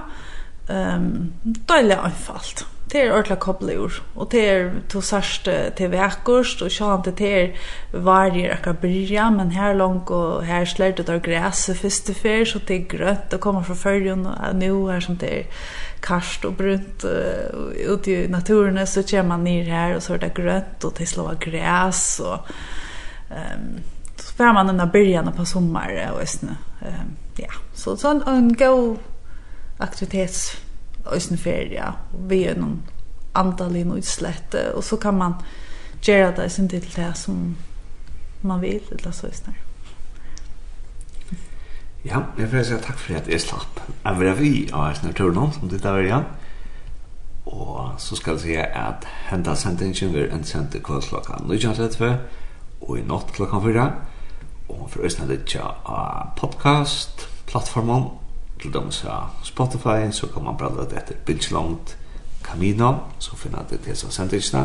ehm 0.70 1.02
um, 1.02 1.34
då 1.44 1.74
är 1.74 1.84
det 1.84 2.00
anfallt 2.00 2.66
det 2.86 3.02
är 3.02 3.20
ordla 3.20 3.36
kopplor 3.36 3.94
och 4.14 4.28
det 4.32 4.50
är 4.50 4.74
to 4.88 5.02
särst 5.02 5.48
till 5.76 5.90
veckors 5.90 6.62
och 6.62 6.72
så 6.72 6.96
inte 6.96 7.12
det 7.12 7.42
är 7.42 7.56
varje 7.92 8.54
akra 8.54 8.74
börja 8.74 9.32
men 9.32 9.52
här 9.52 9.76
långt 9.76 10.10
och 10.10 10.44
här 10.46 10.66
slår 10.66 10.92
det 10.92 11.04
där 11.04 11.20
gräs 11.20 11.70
först 11.82 12.10
och 12.10 12.16
för 12.16 12.46
så 12.46 12.60
det 12.68 12.74
är 12.74 12.88
grött 12.88 13.34
och 13.34 13.40
kommer 13.40 13.62
från 13.62 13.76
följen 13.76 14.26
och 14.26 14.56
nu 14.56 14.90
här 14.92 15.00
som 15.00 15.18
det 15.18 15.40
är 15.40 15.46
karst 16.00 16.46
och 16.46 16.54
brunt 16.54 17.06
ute 17.76 18.12
i 18.12 18.28
naturen 18.28 18.88
så 18.88 19.04
kommer 19.04 19.24
man 19.24 19.44
ner 19.44 19.64
här 19.64 19.96
och 19.96 20.04
så 20.04 20.14
är 20.14 20.18
det 20.18 20.34
grött 20.36 20.84
och 20.84 20.94
det 20.98 21.06
slår 21.06 21.36
gräs 21.40 22.20
och 22.20 22.40
ehm 23.30 23.80
så 24.18 24.34
får 24.34 24.54
man 24.54 24.68
den 24.68 24.78
där 24.78 24.86
början 24.86 25.34
på 25.34 25.46
sommaren 25.46 26.14
och 26.14 26.30
snö 26.30 26.50
ehm 26.82 27.16
ja 27.36 27.54
så 27.74 27.98
så 27.98 28.10
en, 28.10 28.22
en 28.22 28.54
go 28.54 28.98
aktivitets 29.78 30.63
ösn 31.06 31.38
feria 31.38 31.94
vi 32.28 32.46
är 32.46 32.56
någon 32.56 32.82
antal 33.32 33.92
och 33.92 33.98
utslätt 33.98 34.54
och 34.76 34.84
så 34.84 34.98
kan 34.98 35.18
man 35.18 35.34
göra 36.02 36.32
det 36.32 36.50
sin 36.50 36.70
till 36.70 36.90
det 36.96 37.14
som 37.16 37.56
man 38.42 38.60
vill 38.62 38.82
eller 38.92 39.12
så 39.12 39.28
istället. 39.28 39.60
Ja, 42.04 42.20
jeg 42.38 42.50
får 42.52 42.64
si 42.68 42.78
takk 42.84 42.98
for 43.00 43.16
at 43.16 43.28
jeg 43.32 43.40
slapp. 43.40 43.78
Jeg 44.04 44.20
vil 44.20 44.34
vi 44.36 44.50
av 44.74 44.90
oss 44.92 45.04
naturen 45.06 45.54
som 45.56 45.70
ditt 45.72 45.86
er 45.88 46.02
igjen. 46.04 46.26
Og 47.46 47.94
så 47.98 48.18
skal 48.20 48.34
jeg 48.34 48.42
si 48.42 48.58
at 48.60 49.08
henta 49.30 49.56
sendingen 49.56 50.12
vil 50.12 50.28
en 50.32 50.44
sendte 50.44 50.82
kvødslokka 50.84 51.40
19.30 51.48 52.18
og 52.82 52.98
i 53.00 53.06
natt 53.08 53.32
klokka 53.32 53.62
4. 53.64 53.86
Og 54.70 54.84
for 54.92 55.06
oss 55.08 55.16
er 55.20 55.32
det 55.32 55.56
podcast, 56.36 57.24
plattformen 57.48 58.10
til 58.64 58.74
dem 58.74 58.92
sa 58.92 59.28
Spotify, 59.44 60.12
så 60.12 60.28
kan 60.32 60.44
man 60.44 60.58
bralla 60.58 60.88
det 60.88 60.98
etter 61.02 61.20
Bildslangt 61.26 61.98
Camino, 62.44 62.94
så 63.20 63.36
finner 63.36 63.68
det 63.70 63.84
til 63.86 63.98
seg 63.98 64.12
sendingsna. 64.16 64.64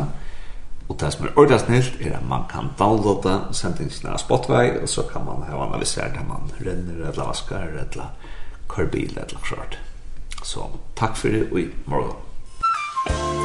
Og 0.89 0.97
det 0.99 1.11
som 1.13 1.25
er 1.25 1.35
ordentlig 1.35 1.59
snilt 1.59 1.99
er 2.01 2.15
at 2.17 2.25
man 2.25 2.47
kan 2.49 2.71
downloada 2.79 3.53
sendingsna 3.53 4.15
av 4.15 4.23
Spotify, 4.23 4.79
og 4.81 4.89
så 4.89 5.05
kan 5.11 5.27
man 5.27 5.45
ha 5.49 5.59
analysert 5.67 6.17
at 6.17 6.27
man 6.27 6.49
renner, 6.59 7.05
eller 7.11 7.27
vaskar, 7.27 7.75
eller 7.83 8.15
kørbil, 8.69 9.13
eller 9.17 9.43
klart. 9.43 9.77
Så 10.43 10.65
takk 10.97 11.17
fyrir 11.17 11.51
og 11.51 11.59
i 11.59 11.69
morgen. 11.85 12.15
Thank. 13.07 13.38